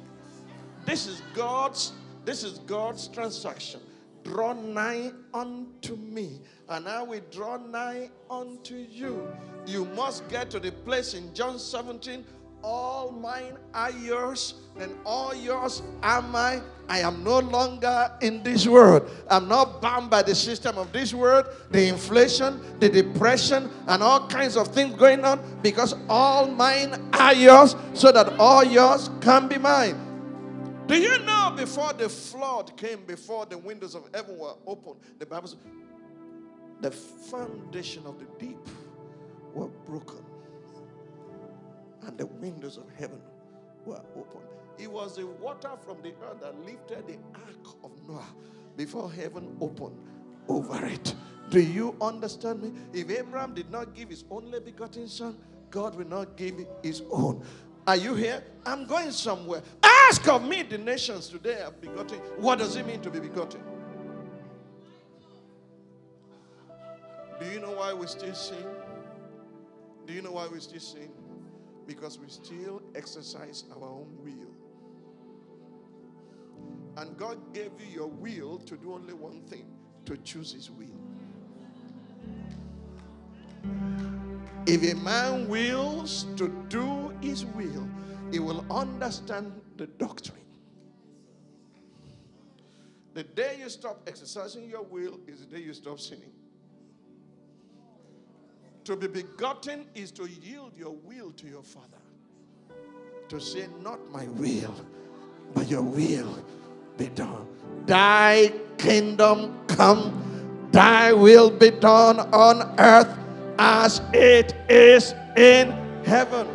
This 0.84 1.06
is 1.06 1.22
God's 1.34 1.92
this 2.24 2.44
is 2.44 2.58
God's 2.60 3.08
transaction. 3.08 3.80
Draw 4.24 4.52
nigh 4.52 5.12
unto 5.32 5.96
me, 5.96 6.40
and 6.68 6.86
I 6.86 7.02
will 7.02 7.22
draw 7.30 7.56
nigh 7.56 8.10
unto 8.30 8.74
you. 8.74 9.26
You 9.66 9.86
must 9.86 10.28
get 10.28 10.50
to 10.50 10.60
the 10.60 10.72
place 10.72 11.14
in 11.14 11.34
John 11.34 11.58
17. 11.58 12.24
All 12.62 13.10
mine 13.10 13.56
are 13.72 13.90
yours, 13.90 14.54
and 14.78 14.94
all 15.06 15.34
yours 15.34 15.82
are 16.02 16.20
mine. 16.20 16.62
I 16.88 16.98
am 17.00 17.24
no 17.24 17.38
longer 17.38 18.10
in 18.20 18.42
this 18.42 18.66
world. 18.66 19.08
I'm 19.30 19.48
not 19.48 19.80
bound 19.80 20.10
by 20.10 20.22
the 20.22 20.34
system 20.34 20.76
of 20.76 20.92
this 20.92 21.14
world, 21.14 21.46
the 21.70 21.86
inflation, 21.86 22.60
the 22.80 22.88
depression, 22.88 23.70
and 23.86 24.02
all 24.02 24.28
kinds 24.28 24.56
of 24.56 24.68
things 24.68 24.94
going 24.96 25.24
on 25.24 25.40
because 25.62 25.94
all 26.08 26.48
mine 26.48 27.00
are 27.14 27.34
yours, 27.34 27.76
so 27.94 28.12
that 28.12 28.38
all 28.38 28.64
yours 28.64 29.08
can 29.20 29.48
be 29.48 29.56
mine. 29.56 29.98
Do 30.86 31.00
you 31.00 31.20
know 31.20 31.54
before 31.56 31.92
the 31.92 32.08
flood 32.08 32.76
came, 32.76 33.04
before 33.06 33.46
the 33.46 33.56
windows 33.56 33.94
of 33.94 34.08
heaven 34.12 34.36
were 34.36 34.54
opened, 34.66 34.96
the 35.18 35.26
Bible 35.26 35.48
says 35.48 35.58
the 36.80 36.90
foundation 36.90 38.04
of 38.06 38.18
the 38.18 38.26
deep 38.38 38.58
were 39.54 39.68
broken 39.86 40.24
and 42.06 42.18
the 42.18 42.26
windows 42.26 42.76
of 42.76 42.84
heaven 42.98 43.20
were 43.84 44.00
open. 44.16 44.40
It 44.78 44.90
was 44.90 45.16
the 45.16 45.26
water 45.26 45.70
from 45.84 46.02
the 46.02 46.12
earth 46.22 46.40
that 46.40 46.58
lifted 46.64 47.06
the 47.06 47.18
ark 47.34 47.76
of 47.84 47.90
Noah 48.08 48.34
before 48.76 49.12
heaven 49.12 49.56
opened 49.60 49.96
over 50.48 50.86
it. 50.86 51.14
Do 51.50 51.60
you 51.60 51.96
understand 52.00 52.62
me? 52.62 52.72
If 52.92 53.10
Abraham 53.10 53.54
did 53.54 53.70
not 53.70 53.94
give 53.94 54.08
his 54.08 54.24
only 54.30 54.60
begotten 54.60 55.08
son, 55.08 55.36
God 55.70 55.94
will 55.96 56.06
not 56.06 56.36
give 56.36 56.64
his 56.82 57.02
own. 57.10 57.44
Are 57.86 57.96
you 57.96 58.14
here? 58.14 58.42
I'm 58.64 58.86
going 58.86 59.10
somewhere. 59.10 59.62
Ask 59.82 60.28
of 60.28 60.46
me 60.46 60.62
the 60.62 60.78
nations 60.78 61.28
today 61.28 61.60
are 61.62 61.72
begotten. 61.72 62.18
What 62.38 62.58
does 62.58 62.76
it 62.76 62.86
mean 62.86 63.00
to 63.00 63.10
be 63.10 63.20
begotten? 63.20 63.60
Do 67.40 67.46
you 67.46 67.60
know 67.60 67.72
why 67.72 67.92
we 67.94 68.06
still 68.06 68.34
sin? 68.34 68.64
Do 70.06 70.12
you 70.12 70.22
know 70.22 70.32
why 70.32 70.46
we 70.46 70.60
still 70.60 70.80
sin? 70.80 71.10
Because 71.90 72.20
we 72.20 72.28
still 72.28 72.80
exercise 72.94 73.64
our 73.74 73.88
own 73.88 74.16
will. 74.22 74.54
And 76.96 77.16
God 77.16 77.52
gave 77.52 77.72
you 77.80 77.86
your 77.92 78.06
will 78.06 78.58
to 78.58 78.76
do 78.76 78.92
only 78.94 79.12
one 79.12 79.40
thing 79.42 79.66
to 80.04 80.16
choose 80.18 80.52
His 80.52 80.70
will. 80.70 80.86
If 84.66 84.92
a 84.92 84.94
man 85.02 85.48
wills 85.48 86.26
to 86.36 86.48
do 86.68 87.12
his 87.20 87.44
will, 87.44 87.88
he 88.30 88.38
will 88.38 88.64
understand 88.70 89.52
the 89.76 89.88
doctrine. 89.88 90.36
The 93.14 93.24
day 93.24 93.56
you 93.58 93.68
stop 93.68 94.02
exercising 94.06 94.70
your 94.70 94.84
will 94.84 95.18
is 95.26 95.40
the 95.40 95.56
day 95.56 95.62
you 95.62 95.74
stop 95.74 95.98
sinning. 95.98 96.30
To 98.84 98.96
be 98.96 99.06
begotten 99.08 99.86
is 99.94 100.10
to 100.12 100.26
yield 100.26 100.76
your 100.76 100.94
will 101.04 101.32
to 101.32 101.46
your 101.46 101.62
Father. 101.62 101.86
To 103.28 103.40
say, 103.40 103.66
Not 103.82 103.98
my 104.10 104.26
will, 104.28 104.74
but 105.54 105.68
your 105.68 105.82
will 105.82 106.42
be 106.96 107.08
done. 107.08 107.46
Thy 107.86 108.52
kingdom 108.78 109.58
come, 109.66 110.68
thy 110.72 111.12
will 111.12 111.50
be 111.50 111.70
done 111.70 112.20
on 112.32 112.74
earth 112.78 113.16
as 113.58 114.00
it 114.14 114.54
is 114.68 115.14
in 115.36 115.70
heaven. 116.04 116.48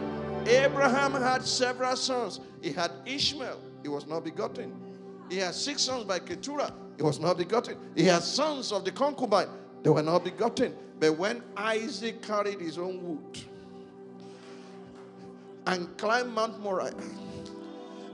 Abraham 0.47 1.13
had 1.13 1.45
several 1.45 1.95
sons. 1.95 2.39
He 2.61 2.71
had 2.71 2.91
Ishmael, 3.05 3.59
he 3.83 3.89
was 3.89 4.07
not 4.07 4.23
begotten. 4.23 4.73
He 5.29 5.37
had 5.37 5.53
six 5.53 5.83
sons 5.83 6.03
by 6.03 6.19
Keturah, 6.19 6.73
he 6.97 7.03
was 7.03 7.19
not 7.19 7.37
begotten. 7.37 7.77
He 7.95 8.03
had 8.03 8.23
sons 8.23 8.71
of 8.71 8.83
the 8.83 8.91
concubine, 8.91 9.47
they 9.83 9.89
were 9.89 10.03
not 10.03 10.23
begotten. 10.23 10.75
But 10.99 11.17
when 11.17 11.43
Isaac 11.57 12.21
carried 12.21 12.59
his 12.59 12.77
own 12.77 13.03
wood 13.03 13.39
and 15.67 15.97
climbed 15.97 16.33
Mount 16.33 16.59
Moriah, 16.61 16.93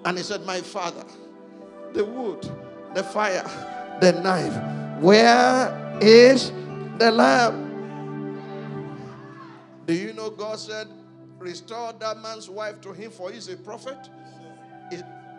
and 0.06 0.18
he 0.18 0.24
said, 0.24 0.46
My 0.46 0.62
father, 0.62 1.06
the 1.94 2.04
wood, 2.04 2.50
the 2.96 3.04
fire, 3.04 3.44
the 4.02 4.14
knife, 4.14 5.02
where 5.02 6.00
is 6.02 6.52
the 6.98 7.12
lamb? 7.12 7.70
Do 9.86 9.94
you 9.94 10.14
know 10.14 10.30
God 10.30 10.60
said, 10.60 10.88
Restore 11.40 11.94
that 12.00 12.22
man's 12.22 12.50
wife 12.50 12.82
to 12.82 12.94
him, 12.94 13.12
for 13.12 13.32
he's 13.32 13.48
a 13.48 13.58
prophet? 13.58 13.98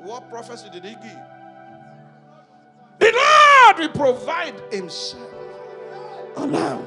What 0.03 0.29
prophecy 0.31 0.69
did 0.73 0.85
he 0.85 0.95
give? 0.95 1.19
The 2.99 3.13
Lord 3.13 3.79
will 3.79 3.89
provide 4.15 4.55
himself. 4.73 5.33
a 6.37 6.47
lamb. 6.47 6.87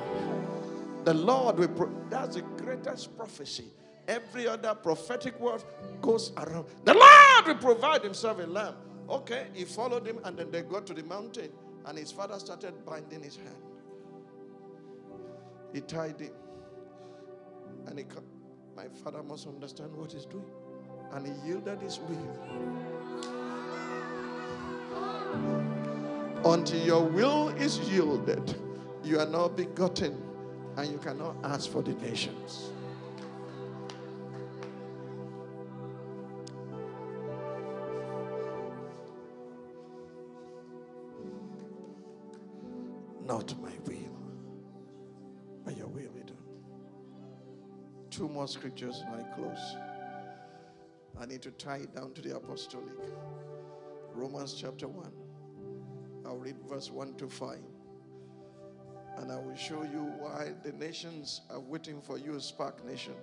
The 1.05 1.13
Lord 1.13 1.59
will, 1.59 1.67
pro- 1.67 1.91
that's 2.09 2.35
the 2.35 2.41
greatest 2.41 3.15
prophecy. 3.15 3.65
Every 4.07 4.47
other 4.47 4.73
prophetic 4.73 5.39
word 5.39 5.63
goes 6.01 6.31
around. 6.37 6.65
The 6.83 6.95
Lord 6.95 7.47
will 7.47 7.55
provide 7.55 8.03
himself 8.03 8.39
a 8.39 8.47
lamb. 8.47 8.75
Okay, 9.07 9.47
he 9.53 9.65
followed 9.65 10.07
him 10.07 10.19
and 10.23 10.35
then 10.35 10.49
they 10.49 10.63
got 10.63 10.87
to 10.87 10.95
the 10.95 11.03
mountain 11.03 11.51
and 11.85 11.97
his 11.97 12.11
father 12.11 12.39
started 12.39 12.73
binding 12.85 13.21
his 13.21 13.35
hand. 13.37 13.55
He 15.73 15.81
tied 15.81 16.19
him. 16.19 16.31
And 17.85 17.99
he, 17.99 18.05
my 18.75 18.87
father 19.03 19.21
must 19.21 19.47
understand 19.47 19.95
what 19.95 20.11
he's 20.11 20.25
doing. 20.25 20.49
And 21.11 21.27
he 21.27 21.33
yielded 21.47 21.81
his 21.81 21.99
will. 21.99 22.37
Until 26.45 26.83
your 26.83 27.03
will 27.03 27.49
is 27.49 27.79
yielded, 27.91 28.55
you 29.03 29.19
are 29.19 29.27
not 29.27 29.55
begotten 29.55 30.19
and 30.77 30.91
you 30.91 30.97
cannot 30.97 31.35
ask 31.43 31.69
for 31.69 31.81
the 31.81 31.93
nations. 31.93 32.71
Not 43.25 43.59
my 43.61 43.71
will, 43.85 43.95
but 45.63 45.75
your 45.77 45.87
will 45.87 46.11
be 46.11 46.21
done. 46.21 46.37
Two 48.11 48.29
more 48.29 48.47
scriptures 48.47 49.03
and 49.07 49.15
I 49.15 49.35
close. 49.35 49.75
I 51.19 51.25
need 51.25 51.41
to 51.43 51.51
tie 51.51 51.77
it 51.77 51.95
down 51.95 52.13
to 52.13 52.21
the 52.21 52.35
apostolic. 52.35 52.93
Romans 54.13 54.53
chapter 54.53 54.87
1. 54.87 55.11
I'll 56.25 56.37
read 56.37 56.55
verse 56.67 56.91
1 56.91 57.15
to 57.15 57.27
5. 57.27 57.57
And 59.17 59.31
I 59.31 59.37
will 59.37 59.55
show 59.55 59.83
you 59.83 60.11
why 60.19 60.51
the 60.63 60.71
nations 60.73 61.41
are 61.49 61.59
waiting 61.59 62.01
for 62.01 62.17
you, 62.17 62.39
Spark 62.39 62.85
Nation. 62.85 63.13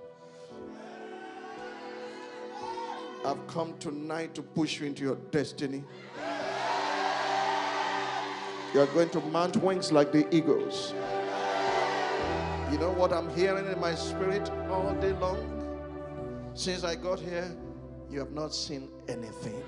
I've 3.24 3.46
come 3.46 3.76
tonight 3.78 4.34
to 4.34 4.42
push 4.42 4.80
you 4.80 4.86
into 4.86 5.04
your 5.04 5.16
destiny. 5.30 5.84
You're 8.74 8.86
going 8.86 9.10
to 9.10 9.20
mount 9.20 9.56
wings 9.56 9.92
like 9.92 10.12
the 10.12 10.26
eagles. 10.34 10.94
You 12.72 12.78
know 12.78 12.90
what 12.90 13.12
I'm 13.12 13.28
hearing 13.34 13.70
in 13.70 13.78
my 13.78 13.94
spirit 13.94 14.50
all 14.70 14.94
day 14.94 15.12
long? 15.12 16.50
Since 16.54 16.82
I 16.82 16.94
got 16.94 17.20
here, 17.20 17.54
you 18.10 18.18
have 18.18 18.32
not 18.32 18.54
seen 18.54 18.88
anything. 19.08 19.62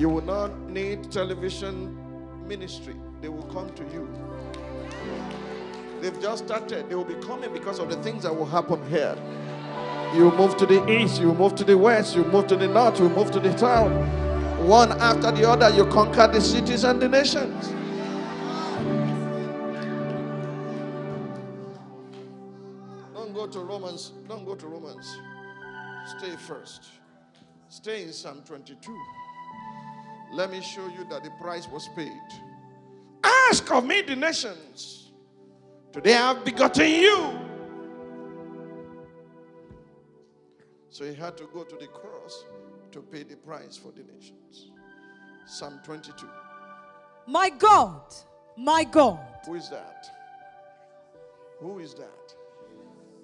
You 0.00 0.08
will 0.08 0.24
not 0.24 0.58
need 0.70 1.12
television 1.12 1.94
ministry, 2.48 2.96
they 3.20 3.28
will 3.28 3.42
come 3.52 3.68
to 3.74 3.82
you. 3.92 4.08
They've 6.00 6.18
just 6.22 6.46
started, 6.46 6.88
they 6.88 6.94
will 6.94 7.04
be 7.04 7.16
coming 7.16 7.52
because 7.52 7.78
of 7.78 7.90
the 7.90 7.96
things 7.96 8.22
that 8.22 8.34
will 8.34 8.46
happen 8.46 8.82
here. 8.88 9.14
You 10.14 10.30
move 10.30 10.56
to 10.56 10.64
the 10.64 10.90
east, 10.90 11.20
you 11.20 11.34
move 11.34 11.54
to 11.56 11.64
the 11.64 11.76
west, 11.76 12.16
you 12.16 12.24
move 12.24 12.46
to 12.46 12.56
the 12.56 12.66
north, 12.66 12.98
you 12.98 13.10
move 13.10 13.30
to 13.32 13.40
the 13.40 13.54
south. 13.58 13.92
One 14.60 14.92
after 14.92 15.32
the 15.32 15.46
other, 15.46 15.68
you 15.68 15.84
conquer 15.84 16.28
the 16.28 16.40
cities 16.40 16.84
and 16.84 16.98
the 16.98 17.06
nations. 17.06 17.68
Don't 23.12 23.34
go 23.34 23.46
to 23.46 23.60
Romans, 23.60 24.12
don't 24.26 24.46
go 24.46 24.54
to 24.54 24.66
Romans. 24.66 25.14
Stay 26.16 26.34
first. 26.36 26.84
Stay 27.68 28.04
in 28.04 28.14
Psalm 28.14 28.40
22. 28.46 28.96
Let 30.32 30.50
me 30.50 30.60
show 30.60 30.86
you 30.86 31.04
that 31.10 31.24
the 31.24 31.30
price 31.40 31.68
was 31.68 31.88
paid. 31.96 32.12
Ask 33.24 33.70
of 33.72 33.84
me 33.84 34.02
the 34.02 34.16
nations. 34.16 35.12
Today 35.92 36.14
I 36.14 36.34
have 36.34 36.44
begotten 36.44 36.88
you. 36.88 37.38
So 40.88 41.04
he 41.04 41.14
had 41.14 41.36
to 41.38 41.44
go 41.52 41.64
to 41.64 41.76
the 41.76 41.86
cross 41.86 42.44
to 42.92 43.00
pay 43.02 43.22
the 43.22 43.36
price 43.36 43.76
for 43.76 43.92
the 43.92 44.02
nations. 44.12 44.70
Psalm 45.46 45.80
22. 45.84 46.26
My 47.26 47.50
God, 47.50 48.02
my 48.56 48.84
God, 48.84 49.18
Who 49.46 49.54
is 49.54 49.68
that? 49.70 50.06
Who 51.60 51.78
is 51.78 51.94
that? 51.94 52.34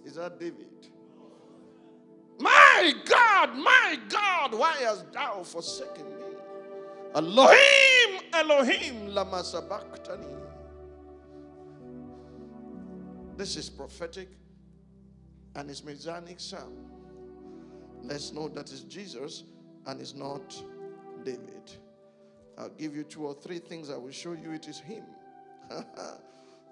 Is 0.05 0.15
that 0.15 0.39
David? 0.39 0.89
My 2.39 2.93
God, 3.05 3.57
my 3.57 3.99
God, 4.09 4.55
why 4.55 4.73
hast 4.81 5.13
thou 5.13 5.43
forsaken 5.43 6.05
me? 6.05 6.26
Elohim, 7.17 8.21
Elohim, 8.35 9.15
lama 9.15 9.43
sabachthani. 9.43 10.27
This 13.39 13.57
is 13.57 13.71
prophetic 13.71 14.29
and 15.55 15.71
it's 15.71 15.83
messianic 15.83 16.39
psalm. 16.39 16.75
Let's 18.03 18.35
know 18.35 18.49
that 18.49 18.71
it's 18.71 18.83
Jesus 18.83 19.45
and 19.87 19.99
it's 19.99 20.15
not 20.15 20.63
David. 21.25 21.73
I'll 22.59 22.69
give 22.69 22.95
you 22.95 23.03
two 23.03 23.27
or 23.27 23.35
three 23.35 23.61
things 23.61 23.89
I 23.89 23.97
will 23.97 24.11
show 24.11 24.33
you 24.33 24.53
it 24.53 24.69
is 24.69 24.79
him. 24.79 25.05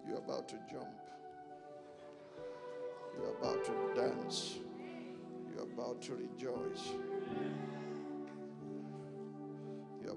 You're 0.06 0.18
about 0.18 0.46
to 0.50 0.56
jump. 0.70 0.88
You're 3.16 3.30
about 3.30 3.64
to 3.64 3.72
dance. 3.94 4.58
You're 5.54 5.64
about 5.64 6.02
to 6.02 6.14
rejoice. 6.16 6.90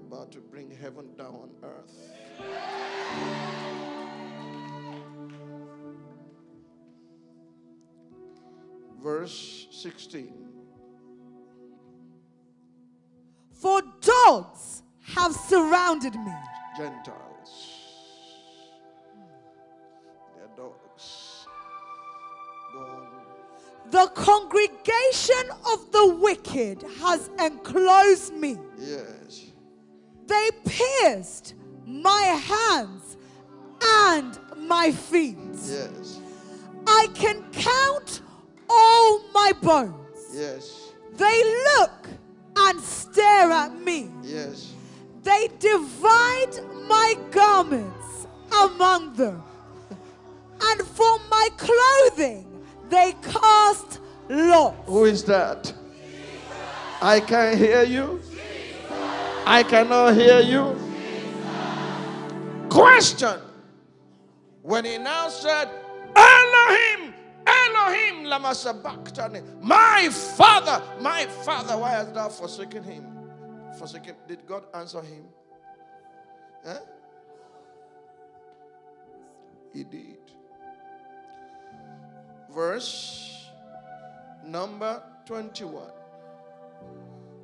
About 0.08 0.32
to 0.32 0.40
bring 0.40 0.70
heaven 0.70 1.14
down 1.16 1.34
on 1.34 1.50
earth. 1.62 2.10
Verse 9.00 9.68
16. 9.70 10.48
for 13.60 13.82
dogs 14.00 14.82
have 15.14 15.32
surrounded 15.34 16.14
me. 16.14 16.32
Gentiles. 16.76 17.74
They're 20.36 20.56
dogs. 20.56 21.46
The 23.90 24.06
congregation 24.14 25.50
of 25.72 25.90
the 25.92 26.16
wicked 26.20 26.84
has 27.00 27.30
enclosed 27.40 28.34
me. 28.34 28.58
Yes. 28.78 29.46
They 30.28 30.50
pierced 30.66 31.54
my 31.86 32.22
hands 32.22 33.16
and 33.82 34.38
my 34.58 34.92
feet. 34.92 35.38
Yes. 35.54 36.20
I 36.86 37.08
can 37.14 37.42
count 37.50 38.20
all 38.68 39.22
my 39.32 39.52
bones. 39.62 40.20
Yes. 40.32 40.92
They 41.14 41.64
look 41.74 42.08
and 42.56 42.78
stare 42.80 43.50
at 43.50 43.74
me. 43.74 44.10
Yes. 44.22 44.74
They 45.22 45.48
divide 45.58 46.60
my 46.86 47.16
garments 47.30 48.26
among 48.64 49.14
them. 49.14 49.42
And 50.60 50.82
for 50.82 51.18
my 51.30 51.48
clothing, 51.56 52.66
they 52.90 53.14
cast 53.22 54.00
lots. 54.28 54.76
Who 54.86 55.06
is 55.06 55.24
that? 55.24 55.72
I 57.00 57.20
can't 57.20 57.56
hear 57.56 57.82
you. 57.84 58.20
I 59.50 59.62
cannot 59.62 60.14
hear 60.14 60.40
you. 60.40 60.78
Question. 62.68 63.40
When 64.60 64.84
he 64.84 64.98
now 64.98 65.30
said, 65.30 65.70
Elohim, 66.14 67.14
Elohim, 67.46 68.24
lama 68.24 68.54
sabachthani. 68.54 69.40
My 69.62 70.10
father, 70.10 70.82
my 71.00 71.24
father, 71.24 71.78
why 71.78 71.92
hast 71.92 72.12
thou 72.12 72.28
forsaken 72.28 72.82
him? 72.82 73.06
Forsaken. 73.78 74.16
Did 74.28 74.46
God 74.46 74.64
answer 74.74 75.00
him? 75.00 75.24
He 79.72 79.82
did. 79.82 80.18
Verse 82.50 83.48
number 84.44 85.02
21. 85.24 85.84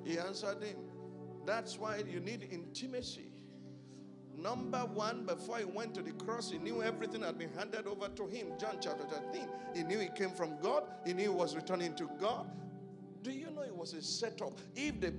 He 0.05 0.19
answered 0.19 0.63
him. 0.63 0.77
That's 1.47 1.79
why 1.79 2.03
you 2.09 2.21
need 2.21 2.49
intimacy. 2.51 3.35
Number 4.37 4.81
one, 4.81 5.25
before 5.27 5.59
he 5.59 5.65
went 5.65 5.95
to 5.95 6.03
the 6.03 6.13
cross, 6.13 6.51
he 6.51 6.59
knew 6.59 6.83
everything 6.83 7.23
had 7.23 7.39
been 7.39 7.53
handed 7.53 7.87
over 7.87 8.09
to 8.09 8.27
him. 8.27 8.49
John 8.59 8.79
chapter 8.81 9.05
13. 9.05 9.49
He 9.75 9.83
knew 9.85 9.99
he 9.99 10.09
came 10.09 10.31
from 10.31 10.59
God, 10.61 10.85
he 11.07 11.13
knew 11.13 11.23
he 11.23 11.29
was 11.29 11.55
returning 11.55 11.95
to 11.97 12.11
God. 12.21 12.47
Do 13.23 13.31
you 13.31 13.51
know 13.51 13.63
it 13.63 13.75
was 13.75 13.95
a 13.95 14.03
setup? 14.03 14.53
If 14.75 15.01
the 15.01 15.15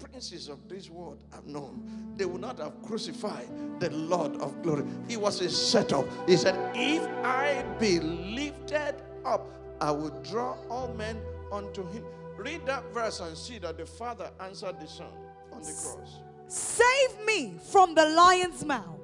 princes 0.00 0.48
of 0.48 0.68
this 0.68 0.90
world 0.90 1.22
have 1.32 1.46
known, 1.46 2.14
they 2.16 2.24
would 2.24 2.40
not 2.40 2.58
have 2.58 2.82
crucified 2.82 3.48
the 3.80 3.90
Lord 3.90 4.40
of 4.40 4.60
glory. 4.62 4.84
It 5.08 5.20
was 5.20 5.40
a 5.40 5.50
setup. 5.50 6.06
He 6.28 6.36
said, 6.36 6.56
If 6.74 7.02
I 7.24 7.64
be 7.78 8.00
lifted 8.00 8.96
up, 9.24 9.46
I 9.80 9.90
will 9.90 10.20
draw 10.22 10.56
all 10.68 10.92
men 10.94 11.20
unto 11.52 11.88
him. 11.90 12.04
Read 12.36 12.66
that 12.66 12.92
verse 12.92 13.20
and 13.20 13.36
see 13.36 13.58
that 13.58 13.78
the 13.78 13.86
Father 13.86 14.30
answered 14.40 14.80
the 14.80 14.88
Son 14.88 15.12
on 15.54 15.62
the 15.62 15.72
cross. 15.72 16.20
Save 16.48 17.26
me 17.26 17.54
from 17.70 17.94
the 17.94 18.04
lion's 18.04 18.64
mouth 18.64 19.00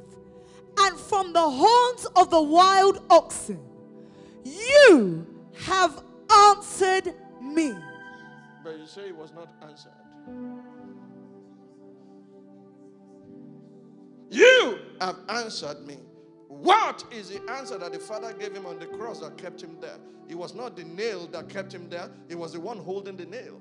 and 0.79 0.99
from 0.99 1.33
the 1.33 1.41
horns 1.41 2.07
of 2.17 2.31
the 2.31 2.41
wild 2.41 3.03
oxen. 3.11 3.61
You 4.45 5.27
have 5.67 6.03
answered 6.31 7.15
me. 7.43 7.75
But 8.63 8.79
you 8.79 8.87
say 8.87 9.09
it 9.09 9.17
was 9.17 9.33
not 9.33 9.49
answered. 9.63 9.93
You 14.31 14.79
have 15.01 15.17
answered 15.29 15.87
me. 15.87 15.99
What 16.49 17.05
is 17.13 17.31
the 17.31 17.41
answer 17.53 17.79
that 17.79 17.93
the 17.93 17.99
Father 17.99 18.33
gave 18.33 18.55
him 18.55 18.67
on 18.67 18.79
the 18.79 18.87
cross 18.87 19.21
that 19.21 19.37
kept 19.37 19.63
him 19.63 19.77
there? 19.81 19.99
It 20.29 20.37
was 20.37 20.55
not 20.55 20.77
the 20.77 20.85
nail 20.85 21.27
that 21.29 21.49
kept 21.49 21.75
him 21.75 21.89
there, 21.89 22.11
it 22.29 22.37
was 22.39 22.53
the 22.53 22.61
one 22.61 22.79
holding 22.79 23.17
the 23.17 23.27
nail. 23.27 23.61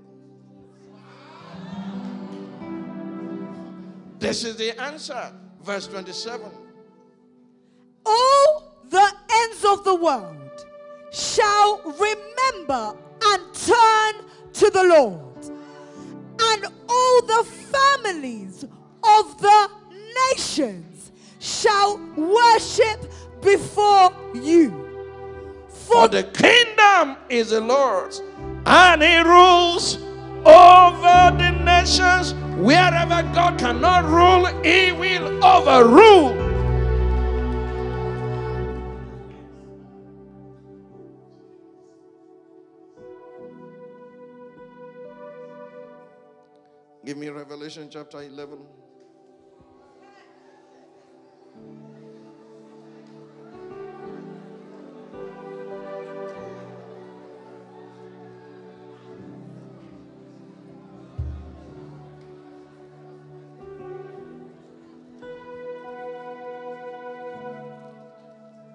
This 4.20 4.44
is 4.44 4.58
the 4.58 4.80
answer. 4.82 5.32
Verse 5.64 5.88
27. 5.88 6.52
All 8.06 8.76
the 8.90 9.12
ends 9.32 9.66
of 9.66 9.84
the 9.84 9.96
world 9.96 10.66
shall 11.12 11.82
remember 11.86 12.98
and 13.24 13.54
turn 13.54 14.26
to 14.54 14.70
the 14.70 14.84
Lord, 14.84 15.46
and 16.42 16.66
all 16.88 17.22
the 17.22 17.44
families 17.46 18.64
of 18.64 19.42
the 19.42 19.70
nations 20.32 21.12
shall 21.40 21.98
worship 22.16 23.12
before 23.42 24.14
you. 24.34 24.88
For 25.70 26.08
the 26.08 26.24
kingdom 26.24 27.18
is 27.30 27.52
the 27.52 27.62
Lord's, 27.62 28.22
and 28.66 29.02
he 29.02 29.18
rules 29.20 29.98
over 30.46 31.38
the 31.38 31.49
Wherever 32.60 33.24
God 33.34 33.58
cannot 33.58 34.04
rule, 34.04 34.46
he 34.64 34.92
will 34.92 35.44
overrule. 35.44 36.36
Give 47.06 47.16
me 47.18 47.30
Revelation 47.30 47.88
chapter 47.90 48.24
11. 48.24 48.60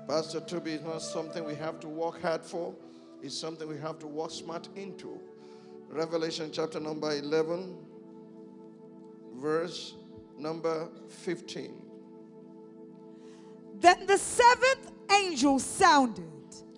Pastor 0.06 0.40
Tobi 0.40 0.68
is 0.74 0.82
not 0.82 1.00
something 1.02 1.44
we 1.44 1.54
have 1.54 1.80
to 1.80 1.88
work 1.88 2.20
hard 2.20 2.44
for, 2.44 2.74
it's 3.22 3.36
something 3.38 3.66
we 3.68 3.78
have 3.78 3.98
to 4.00 4.06
work 4.06 4.30
smart 4.30 4.68
into. 4.76 5.18
Revelation 5.88 6.50
chapter 6.52 6.78
number 6.80 7.12
11, 7.16 7.76
verse 9.36 9.94
number 10.38 10.88
15. 11.08 11.72
Then 13.80 14.06
the 14.06 14.18
seventh 14.18 14.90
angel 15.12 15.58
sounded, 15.58 16.24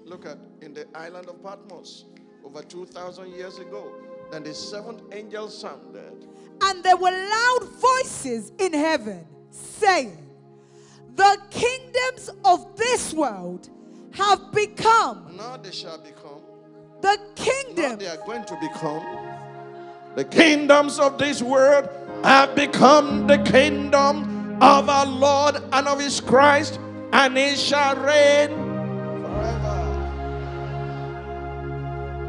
Look 0.05 0.25
at 0.27 0.39
in 0.61 0.73
the 0.73 0.87
island 0.95 1.29
of 1.29 1.43
Patmos 1.43 2.05
over 2.45 2.63
2,000 2.63 3.33
years 3.33 3.59
ago. 3.59 3.93
Then 4.31 4.45
the 4.45 4.55
seventh 4.55 5.03
angel 5.13 5.49
sounded. 5.49 6.27
and 6.63 6.83
there 6.85 6.97
were 6.97 7.11
loud 7.11 7.69
voices 7.79 8.53
in 8.59 8.73
heaven 8.73 9.27
saying, 9.51 10.17
The 11.17 11.39
kingdoms 11.51 12.31
of 12.45 12.77
this 12.77 13.13
world 13.15 13.69
have 14.13 14.53
become 14.53 15.35
Now 15.37 15.57
they 15.57 15.71
shall 15.73 15.99
become. 15.99 16.41
the 17.01 17.17
Now 17.17 17.35
kingdom 17.35 17.99
they 17.99 18.07
are 18.07 18.25
going 18.25 18.45
to 18.45 18.57
become. 18.61 19.05
The 20.15 20.25
kingdoms 20.25 20.99
of 20.99 21.19
this 21.19 21.43
world 21.43 21.89
have 22.23 22.55
become 22.55 23.27
the 23.27 23.39
kingdom 23.39 24.57
of 24.63 24.89
our 24.89 25.07
Lord 25.07 25.57
and 25.73 25.87
of 25.89 26.01
his 26.01 26.21
Christ, 26.21 26.79
and 27.13 27.37
he 27.37 27.55
shall 27.57 27.97
reign 27.97 28.49
forever. 29.23 29.83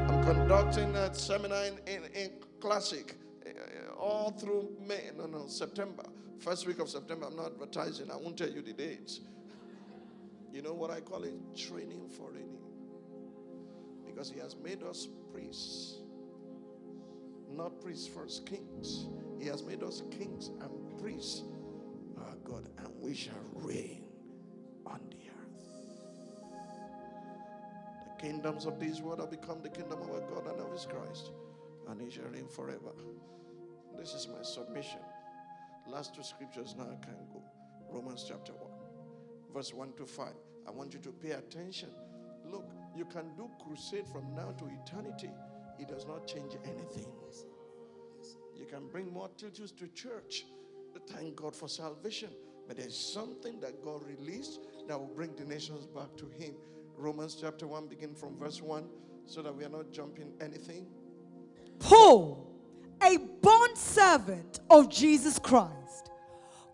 I'm 0.10 0.24
conducting 0.24 0.96
a 0.96 1.14
seminar 1.14 1.64
in, 1.66 1.78
in, 1.88 2.04
in 2.14 2.32
Classic 2.60 3.16
uh, 3.46 3.94
all 3.98 4.32
through 4.32 4.70
May, 4.86 5.12
no, 5.18 5.26
no, 5.26 5.48
September. 5.48 6.04
First 6.40 6.68
week 6.68 6.80
of 6.80 6.90
September, 6.90 7.26
I'm 7.26 7.36
not 7.36 7.54
advertising, 7.54 8.12
I 8.12 8.16
won't 8.16 8.38
tell 8.38 8.50
you 8.50 8.62
the 8.62 8.74
dates. 8.74 9.22
You 10.54 10.62
know 10.62 10.74
what 10.74 10.92
I 10.92 11.02
call 11.02 11.24
it? 11.24 11.34
Training 11.56 12.10
for 12.10 12.32
reigning. 12.32 12.62
Because 14.06 14.30
he 14.30 14.40
has 14.40 14.56
made 14.56 14.84
us 14.84 15.08
priests. 15.34 15.98
Not 17.50 17.82
priests 17.82 18.08
first, 18.08 18.46
kings. 18.46 19.08
He 19.40 19.48
has 19.48 19.64
made 19.64 19.84
us 19.84 20.04
kings 20.12 20.50
and 20.62 21.00
priests. 21.00 21.44
Our 22.18 22.36
God, 22.44 22.68
and 22.78 22.90
we 23.00 23.14
shall 23.14 23.34
reign 23.54 24.04
on 24.86 25.00
the 25.10 25.30
earth. 25.30 25.68
The 28.16 28.22
kingdoms 28.28 28.66
of 28.66 28.80
this 28.80 29.02
world 29.02 29.20
have 29.20 29.32
become 29.32 29.62
the 29.62 29.70
kingdom 29.70 30.02
of 30.02 30.10
our 30.10 30.22
God 30.22 30.48
and 30.48 30.60
of 30.60 30.72
his 30.72 30.86
Christ, 30.86 31.32
and 31.90 32.02
he 32.02 32.10
shall 32.10 32.26
reign 32.26 32.48
forever. 32.48 32.94
This 33.98 34.14
is 34.14 34.28
my 34.28 34.42
submission. 34.42 35.00
Last 35.88 36.14
two 36.16 36.24
scriptures 36.24 36.76
now 36.78 36.84
I 36.86 37.04
can 37.04 37.16
go. 37.32 37.42
Romans 37.90 38.26
chapter 38.28 38.52
1, 38.54 38.72
verse 39.54 39.74
1 39.74 39.94
to 39.98 40.06
5. 40.06 40.28
I 40.68 40.72
want 40.72 40.94
you 40.94 41.00
to 41.00 41.12
pay 41.12 41.32
attention. 41.32 41.90
Look, 42.46 42.70
you 42.96 43.06
can 43.06 43.34
do 43.36 43.50
crusade 43.64 44.06
from 44.12 44.36
now 44.36 44.52
to 44.52 44.70
eternity. 44.84 45.32
It 45.80 45.88
does 45.88 46.06
not 46.06 46.28
change 46.28 46.54
anything. 46.66 47.08
You 48.56 48.66
can 48.66 48.88
bring 48.88 49.06
more 49.06 49.30
multitudes 49.30 49.72
to 49.74 49.88
church. 49.90 50.46
Thank 51.08 51.36
God 51.36 51.56
for 51.56 51.70
salvation. 51.70 52.30
But 52.68 52.78
there's 52.78 52.98
something 52.98 53.60
that 53.62 53.82
God 53.84 54.02
released 54.06 54.60
that 54.88 55.00
will 55.00 55.14
bring 55.16 55.36
the 55.36 55.46
nations 55.46 55.86
back 55.86 56.16
to 56.18 56.26
Him. 56.38 56.56
Romans 56.98 57.38
chapter 57.40 57.68
1, 57.68 57.88
begin 57.88 58.14
from 58.16 58.36
verse 58.38 58.62
1, 58.62 58.90
so 59.26 59.42
that 59.42 59.56
we 59.56 59.64
are 59.64 59.70
not 59.70 59.92
jumping 59.92 60.34
anything. 60.42 60.88
Paul, 61.80 62.57
a 63.04 63.18
bond 63.42 63.78
servant 63.78 64.60
of 64.70 64.90
Jesus 64.90 65.40
Christ, 65.40 66.12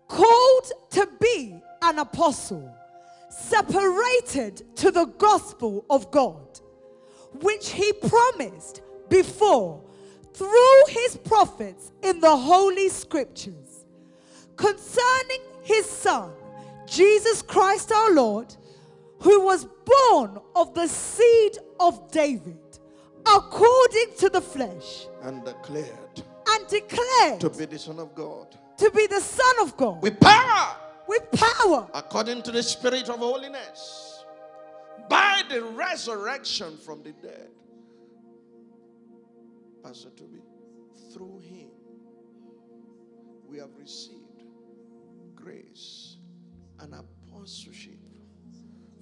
called 0.08 0.72
to 0.90 1.08
be 1.20 1.60
an 1.82 1.98
apostle, 1.98 2.74
separated 3.30 4.76
to 4.76 4.90
the 4.90 5.06
gospel 5.06 5.84
of 5.90 6.10
God, 6.10 6.60
which 7.40 7.70
he 7.70 7.92
promised 7.92 8.82
before 9.08 9.82
through 10.32 10.82
his 10.88 11.16
prophets 11.16 11.92
in 12.02 12.20
the 12.20 12.36
holy 12.36 12.88
scriptures, 12.88 13.84
concerning 14.56 15.40
his 15.62 15.86
son, 15.86 16.30
Jesus 16.86 17.42
Christ 17.42 17.92
our 17.92 18.12
Lord, 18.12 18.54
who 19.20 19.44
was 19.44 19.66
born 19.84 20.38
of 20.54 20.74
the 20.74 20.86
seed 20.86 21.58
of 21.80 22.10
David, 22.10 22.58
according 23.26 24.14
to 24.18 24.28
the 24.28 24.40
flesh 24.40 25.06
And 25.22 25.44
declared 25.44 26.22
and 26.48 26.66
declared 26.68 27.40
to 27.40 27.50
be 27.50 27.64
the 27.66 27.78
Son 27.78 27.98
of 27.98 28.14
God. 28.14 28.56
to 28.78 28.90
be 28.90 29.06
the 29.06 29.20
Son 29.20 29.54
of 29.62 29.76
God. 29.76 30.02
With 30.02 30.20
power. 30.20 30.76
With 31.08 31.30
power. 31.32 31.88
According 31.94 32.42
to 32.42 32.52
the 32.52 32.62
Spirit 32.62 33.08
of 33.08 33.18
holiness. 33.18 34.24
By 35.08 35.42
the 35.48 35.62
resurrection 35.62 36.76
from 36.78 37.02
the 37.02 37.12
dead. 37.12 37.48
Pastor 39.82 40.08
Tobi, 40.10 40.40
through 41.12 41.40
him 41.40 41.68
we 43.46 43.58
have 43.58 43.70
received 43.78 44.42
grace 45.34 46.16
and 46.80 46.94
apostleship 46.94 47.98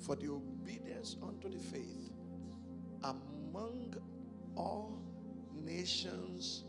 for 0.05 0.17
the 0.17 0.29
obedience 0.29 1.17
unto 1.23 1.49
the 1.49 1.59
faith 1.59 2.11
among 3.05 3.95
all 4.57 4.99
nations. 5.55 6.65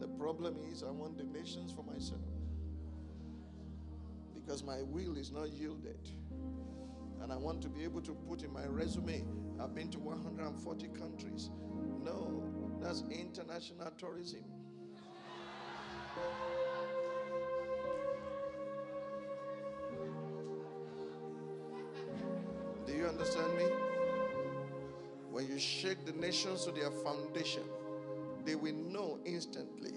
The 0.00 0.08
problem 0.08 0.56
is, 0.70 0.82
I 0.82 0.90
want 0.90 1.16
the 1.16 1.24
nations 1.24 1.72
for 1.72 1.82
myself 1.82 2.20
because 4.34 4.62
my 4.62 4.82
will 4.82 5.16
is 5.16 5.32
not 5.32 5.50
yielded. 5.50 6.08
And 7.22 7.32
I 7.32 7.36
want 7.36 7.60
to 7.62 7.68
be 7.68 7.82
able 7.82 8.00
to 8.02 8.12
put 8.28 8.42
in 8.44 8.52
my 8.52 8.66
resume, 8.66 9.24
I've 9.60 9.74
been 9.74 9.90
to 9.90 9.98
140 9.98 10.88
countries. 10.88 11.50
No, 12.04 12.44
that's 12.80 13.02
international 13.10 13.90
tourism. 13.98 14.44
You 23.06 23.12
understand 23.12 23.56
me? 23.56 23.64
When 25.30 25.46
you 25.46 25.58
shake 25.58 26.04
the 26.04 26.12
nations 26.12 26.64
to 26.64 26.72
their 26.72 26.90
foundation, 26.90 27.62
they 28.44 28.54
will 28.54 28.74
know 28.74 29.18
instantly. 29.24 29.94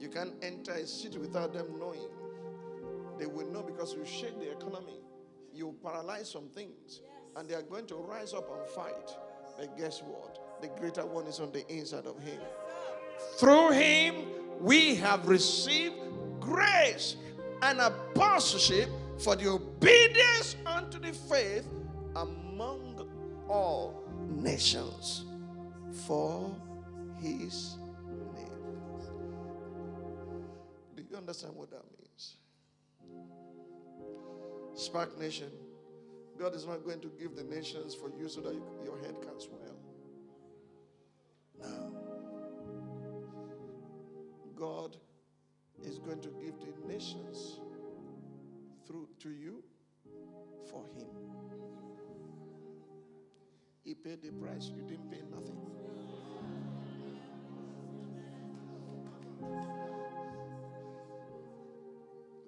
You 0.00 0.08
can't 0.08 0.32
enter 0.42 0.72
a 0.72 0.86
city 0.86 1.18
without 1.18 1.52
them 1.52 1.78
knowing. 1.78 2.08
They 3.18 3.26
will 3.26 3.46
know 3.50 3.62
because 3.62 3.94
you 3.94 4.04
shake 4.04 4.38
the 4.40 4.50
economy, 4.50 5.00
you 5.54 5.74
paralyze 5.82 6.30
some 6.30 6.48
things, 6.48 7.00
and 7.36 7.48
they 7.48 7.54
are 7.54 7.62
going 7.62 7.86
to 7.86 7.94
rise 7.94 8.34
up 8.34 8.50
and 8.50 8.68
fight. 8.70 9.10
But 9.56 9.76
guess 9.78 10.02
what? 10.02 10.60
The 10.60 10.68
greater 10.80 11.06
one 11.06 11.26
is 11.26 11.38
on 11.38 11.52
the 11.52 11.66
inside 11.72 12.06
of 12.06 12.18
him. 12.20 12.40
Through 13.38 13.70
him, 13.70 14.14
we 14.60 14.96
have 14.96 15.28
received 15.28 15.94
grace 16.40 17.16
and 17.62 17.80
apostleship 17.80 18.88
for 19.18 19.36
the 19.36 19.48
obedience 19.48 20.56
unto 20.66 20.98
the 20.98 21.12
faith 21.12 21.66
among 22.16 23.08
all 23.48 24.02
nations 24.28 25.24
for 26.06 26.54
his 27.20 27.76
name. 28.34 28.46
Do 30.96 31.02
you 31.08 31.16
understand 31.16 31.54
what 31.54 31.70
that 31.70 31.82
means? 31.98 32.36
Spark 34.74 35.18
Nation, 35.18 35.50
God 36.38 36.54
is 36.54 36.66
not 36.66 36.84
going 36.84 37.00
to 37.00 37.10
give 37.18 37.36
the 37.36 37.44
nations 37.44 37.94
for 37.94 38.10
you 38.18 38.28
so 38.28 38.40
that 38.40 38.54
you, 38.54 38.62
your 38.84 38.98
head 38.98 39.14
can 39.20 39.40
swell. 39.40 39.78
No. 41.60 41.92
God 44.54 44.96
is 45.84 45.98
going 45.98 46.20
to 46.20 46.28
give 46.28 46.54
the 46.60 46.92
nations 46.92 47.60
through 48.86 49.08
to 49.20 49.30
you 49.30 49.62
for 50.70 50.84
him. 50.96 51.45
He 53.86 53.94
paid 53.94 54.20
the 54.20 54.32
price, 54.32 54.72
you 54.74 54.82
didn't 54.82 55.08
pay 55.12 55.20
nothing. 55.30 55.56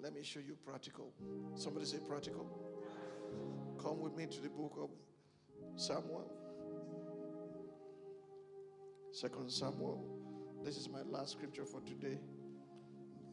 Let 0.02 0.12
me 0.12 0.24
show 0.24 0.40
you 0.40 0.56
practical. 0.66 1.12
Somebody 1.54 1.86
say 1.86 1.98
practical. 2.08 2.44
Come 3.80 4.00
with 4.00 4.16
me 4.16 4.26
to 4.26 4.42
the 4.42 4.48
book 4.48 4.72
of 4.82 4.90
Samuel. 5.76 6.28
Second 9.12 9.48
Samuel. 9.48 10.04
This 10.64 10.76
is 10.76 10.88
my 10.88 11.02
last 11.02 11.30
scripture 11.30 11.64
for 11.64 11.80
today. 11.82 12.18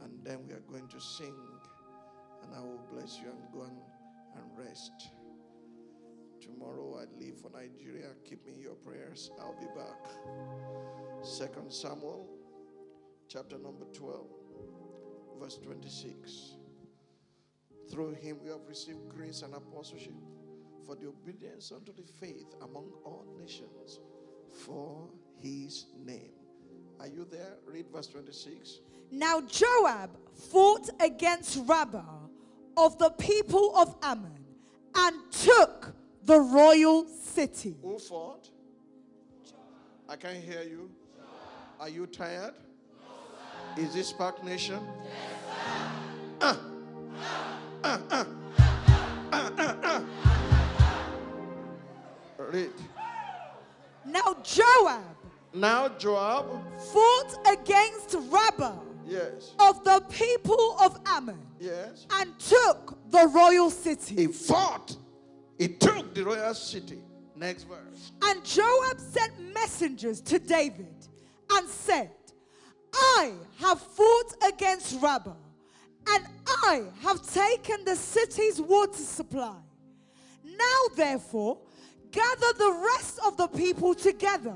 And 0.01 0.11
then 0.23 0.45
we 0.47 0.53
are 0.53 0.63
going 0.71 0.87
to 0.89 1.01
sing. 1.01 1.33
And 2.43 2.55
I 2.55 2.59
will 2.59 2.85
bless 2.91 3.17
you 3.17 3.31
and 3.31 3.39
go 3.51 3.63
and, 3.63 3.77
and 4.35 4.67
rest. 4.67 4.91
Tomorrow 6.45 6.99
I 7.01 7.19
leave 7.19 7.35
for 7.37 7.49
Nigeria. 7.49 8.09
Keep 8.23 8.45
me 8.45 8.53
in 8.53 8.61
your 8.61 8.75
prayers. 8.75 9.31
I'll 9.39 9.59
be 9.59 9.65
back. 9.75 11.25
Second 11.25 11.71
Samuel, 11.73 12.27
chapter 13.27 13.57
number 13.57 13.85
12, 13.93 14.25
verse 15.39 15.57
26. 15.57 16.57
Through 17.91 18.13
him 18.13 18.37
we 18.43 18.49
have 18.49 18.67
received 18.67 19.09
grace 19.09 19.41
and 19.41 19.53
apostleship 19.55 20.13
for 20.85 20.95
the 20.95 21.07
obedience 21.07 21.71
unto 21.75 21.91
the 21.93 22.03
faith 22.03 22.53
among 22.61 22.91
all 23.03 23.25
nations 23.39 23.99
for 24.65 25.09
his 25.41 25.85
name. 26.05 26.31
Are 26.99 27.07
you 27.07 27.25
there? 27.29 27.55
Read 27.65 27.87
verse 27.91 28.07
26. 28.07 28.79
Now 29.11 29.41
Joab 29.41 30.11
fought 30.51 30.89
against 30.99 31.59
Rabbah 31.65 32.03
of 32.77 32.97
the 32.99 33.09
people 33.11 33.75
of 33.77 33.95
Ammon 34.03 34.45
and 34.95 35.15
took 35.31 35.94
the 36.25 36.39
royal 36.39 37.05
city. 37.07 37.75
Who 37.81 37.99
fought? 37.99 38.49
I 40.09 40.15
can't 40.15 40.43
hear 40.43 40.63
you. 40.63 40.89
Are 41.79 41.89
you 41.89 42.07
tired? 42.07 42.53
Is 43.77 43.93
this 43.93 44.11
Park 44.11 44.43
Nation? 44.43 44.79
Ah, 46.41 46.59
ah. 47.83 48.01
Ah, 49.31 49.51
ah, 49.57 49.77
ah. 49.83 50.03
Read. 52.51 52.71
Now 54.05 54.35
Joab 54.43 55.01
Now 55.53 55.89
Joab, 55.89 56.45
fought 56.93 57.35
against 57.51 58.15
Rabbah 58.29 58.77
yes, 59.07 59.53
of 59.59 59.83
the 59.83 60.03
people 60.09 60.77
of 60.79 60.99
Ammon 61.05 61.39
yes, 61.59 62.05
and 62.13 62.37
took 62.39 62.97
the 63.09 63.27
royal 63.27 63.69
city. 63.69 64.15
he 64.15 64.27
fought. 64.27 64.95
He 65.57 65.69
took 65.69 66.13
the 66.13 66.23
royal 66.23 66.53
city. 66.53 66.99
Next 67.35 67.63
verse. 67.63 68.11
And 68.23 68.43
Joab 68.45 68.99
sent 68.99 69.53
messengers 69.53 70.21
to 70.21 70.39
David 70.39 70.95
and 71.51 71.67
said, 71.67 72.11
I 72.93 73.33
have 73.57 73.81
fought 73.81 74.33
against 74.47 75.01
Rabbah, 75.01 75.35
and 76.07 76.25
I 76.47 76.83
have 77.01 77.21
taken 77.27 77.83
the 77.83 77.95
city's 77.95 78.61
water 78.61 78.93
supply. 78.93 79.57
Now, 80.45 80.95
therefore, 80.95 81.59
gather 82.11 82.53
the 82.57 82.89
rest 82.93 83.19
of 83.25 83.35
the 83.35 83.47
people 83.47 83.93
together 83.93 84.55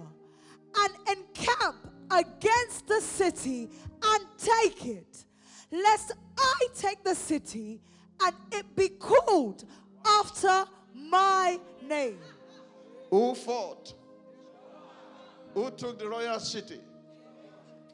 and 0.77 0.93
encamp 1.09 1.91
against 2.11 2.87
the 2.87 3.01
city 3.01 3.69
and 4.01 4.25
take 4.37 4.85
it, 4.85 5.25
lest 5.71 6.13
I 6.37 6.67
take 6.75 7.03
the 7.03 7.15
city 7.15 7.81
and 8.21 8.35
it 8.53 8.73
be 8.75 8.87
called 8.87 9.65
after 10.05 10.65
my 11.09 11.59
name. 11.87 12.19
Who 13.09 13.35
fought? 13.35 13.93
Who 15.53 15.71
took 15.71 15.97
the 15.99 16.07
royal 16.07 16.39
city? 16.39 16.79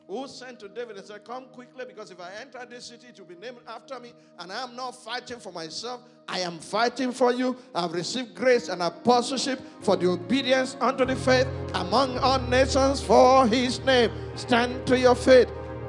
Who 0.07 0.27
sent 0.27 0.59
to 0.59 0.67
David 0.67 0.97
and 0.97 1.05
said, 1.05 1.23
Come 1.23 1.45
quickly, 1.45 1.83
because 1.87 2.11
if 2.11 2.19
I 2.19 2.29
enter 2.39 2.63
this 2.69 2.85
city, 2.85 3.07
it 3.07 3.17
will 3.19 3.25
be 3.25 3.35
named 3.35 3.57
after 3.67 3.99
me, 3.99 4.13
and 4.37 4.51
I 4.51 4.61
am 4.61 4.75
not 4.75 4.91
fighting 4.91 5.39
for 5.39 5.51
myself. 5.51 6.01
I 6.27 6.39
am 6.39 6.59
fighting 6.59 7.11
for 7.11 7.31
you. 7.31 7.57
I've 7.73 7.91
received 7.91 8.35
grace 8.35 8.69
and 8.69 8.83
apostleship 8.83 9.59
for 9.81 9.95
the 9.95 10.09
obedience 10.09 10.77
unto 10.79 11.05
the 11.05 11.15
faith 11.15 11.47
among 11.73 12.19
all 12.19 12.39
nations 12.39 13.01
for 13.01 13.47
his 13.47 13.79
name. 13.79 14.11
Stand 14.35 14.85
to 14.87 14.97
your 14.97 15.15
feet. 15.15 15.47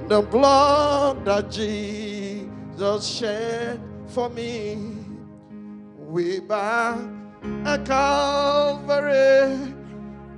The 0.09 0.23
blood 0.23 1.25
that 1.27 1.51
Jesus 1.51 3.07
shed 3.07 3.81
for 4.07 4.31
me. 4.31 4.96
We 6.17 6.41
bow 6.41 7.11
at 7.67 7.85
Calvary 7.85 9.75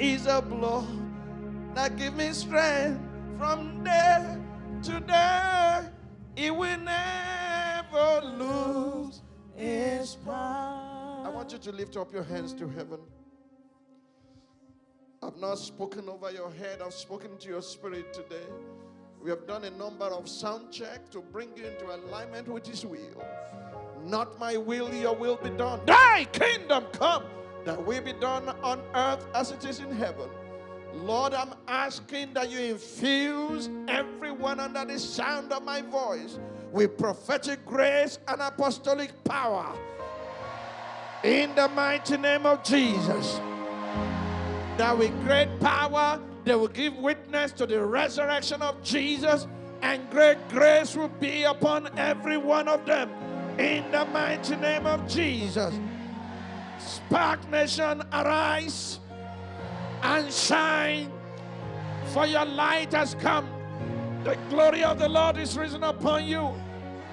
is 0.00 0.26
a 0.26 0.42
blow 0.42 0.84
that 1.72 1.96
give 1.96 2.16
me 2.16 2.32
strength 2.32 3.00
from 3.38 3.84
day 3.84 4.38
to 4.82 4.98
day. 4.98 5.88
It 6.34 6.50
will 6.50 6.78
never 6.78 8.26
lose 8.26 9.22
its 9.56 10.16
power. 10.16 11.22
I 11.24 11.28
want 11.28 11.52
you 11.52 11.58
to 11.58 11.70
lift 11.70 11.96
up 11.96 12.12
your 12.12 12.24
hands 12.24 12.52
to 12.54 12.68
heaven. 12.68 12.98
I've 15.22 15.36
not 15.36 15.60
spoken 15.60 16.08
over 16.08 16.32
your 16.32 16.50
head, 16.50 16.82
I've 16.84 16.92
spoken 16.92 17.38
to 17.38 17.48
your 17.48 17.62
spirit 17.62 18.12
today. 18.12 18.48
We 19.22 19.30
have 19.30 19.46
done 19.46 19.62
a 19.62 19.70
number 19.70 20.06
of 20.06 20.28
sound 20.28 20.72
check 20.72 21.08
to 21.10 21.20
bring 21.20 21.56
you 21.56 21.66
into 21.66 21.94
alignment 21.94 22.48
with 22.48 22.66
His 22.66 22.84
will. 22.84 23.22
Not 24.04 24.38
my 24.38 24.56
will, 24.56 24.92
your 24.94 25.14
will 25.14 25.36
be 25.36 25.50
done. 25.50 25.80
Thy 25.86 26.24
kingdom 26.32 26.84
come, 26.92 27.24
that 27.64 27.84
will 27.84 28.02
be 28.02 28.12
done 28.14 28.48
on 28.62 28.80
earth 28.94 29.26
as 29.34 29.50
it 29.50 29.64
is 29.64 29.80
in 29.80 29.90
heaven. 29.90 30.28
Lord, 30.94 31.34
I'm 31.34 31.54
asking 31.66 32.32
that 32.34 32.50
you 32.50 32.58
infuse 32.58 33.68
everyone 33.88 34.58
under 34.58 34.84
the 34.84 34.98
sound 34.98 35.52
of 35.52 35.62
my 35.62 35.82
voice 35.82 36.38
with 36.72 36.96
prophetic 36.96 37.64
grace 37.66 38.18
and 38.28 38.40
apostolic 38.40 39.12
power. 39.24 39.66
In 41.24 41.54
the 41.54 41.68
mighty 41.68 42.16
name 42.16 42.46
of 42.46 42.62
Jesus. 42.62 43.40
That 44.76 44.96
with 44.96 45.12
great 45.24 45.48
power 45.60 46.20
they 46.44 46.54
will 46.54 46.68
give 46.68 46.96
witness 46.96 47.52
to 47.52 47.66
the 47.66 47.84
resurrection 47.84 48.62
of 48.62 48.82
Jesus, 48.82 49.46
and 49.82 50.08
great 50.10 50.38
grace 50.48 50.96
will 50.96 51.08
be 51.08 51.42
upon 51.42 51.90
every 51.98 52.38
one 52.38 52.68
of 52.68 52.86
them. 52.86 53.10
In 53.58 53.90
the 53.90 54.04
mighty 54.06 54.54
name 54.56 54.86
of 54.86 55.08
Jesus. 55.08 55.74
Spark 56.78 57.48
Nation, 57.50 58.02
arise 58.12 59.00
and 60.02 60.32
shine, 60.32 61.10
for 62.12 62.24
your 62.24 62.44
light 62.44 62.92
has 62.92 63.14
come. 63.14 63.48
The 64.22 64.38
glory 64.48 64.84
of 64.84 65.00
the 65.00 65.08
Lord 65.08 65.38
is 65.38 65.58
risen 65.58 65.82
upon 65.82 66.26
you. 66.26 66.54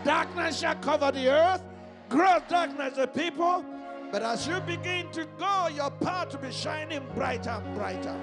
Darkness 0.04 0.60
shall 0.60 0.76
cover 0.76 1.12
the 1.12 1.30
earth, 1.30 1.64
gross 2.10 2.44
darkness 2.48 2.96
the 2.96 3.08
people. 3.08 3.66
But 4.12 4.22
as 4.22 4.48
you 4.48 4.60
begin 4.62 5.12
to 5.14 5.26
go, 5.40 5.68
your 5.74 5.90
path 5.90 6.34
will 6.34 6.48
be 6.48 6.52
shining 6.52 7.04
brighter 7.16 7.50
and 7.50 7.76
brighter. 7.76 8.16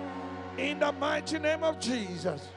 In 0.59 0.78
the 0.78 0.92
mighty 0.92 1.41
name 1.41 1.65
of 1.65 1.81
Jesus. 1.81 2.49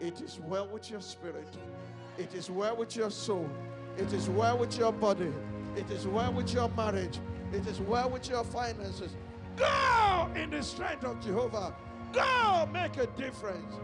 It 0.00 0.20
is 0.20 0.38
well 0.46 0.68
with 0.68 0.90
your 0.90 1.00
spirit. 1.00 1.48
It 2.18 2.34
is 2.34 2.50
well 2.50 2.76
with 2.76 2.94
your 2.94 3.10
soul. 3.10 3.48
It 3.98 4.12
is 4.12 4.28
well 4.28 4.58
with 4.58 4.78
your 4.78 4.92
body. 4.92 5.32
It 5.76 5.90
is 5.90 6.06
well 6.06 6.32
with 6.32 6.52
your 6.52 6.68
marriage. 6.70 7.18
It 7.52 7.66
is 7.66 7.80
well 7.80 8.08
with 8.10 8.28
your 8.28 8.44
finances. 8.44 9.14
Go 9.56 10.30
in 10.34 10.50
the 10.50 10.62
strength 10.62 11.04
of 11.04 11.20
Jehovah. 11.20 11.74
Go 12.12 12.68
make 12.72 12.96
a 12.96 13.06
difference 13.08 13.74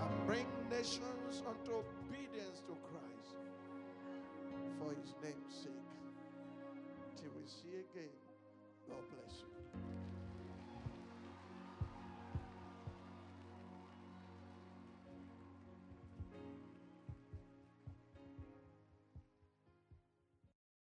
and 0.00 0.26
bring 0.26 0.46
nations 0.70 1.42
unto 1.46 1.59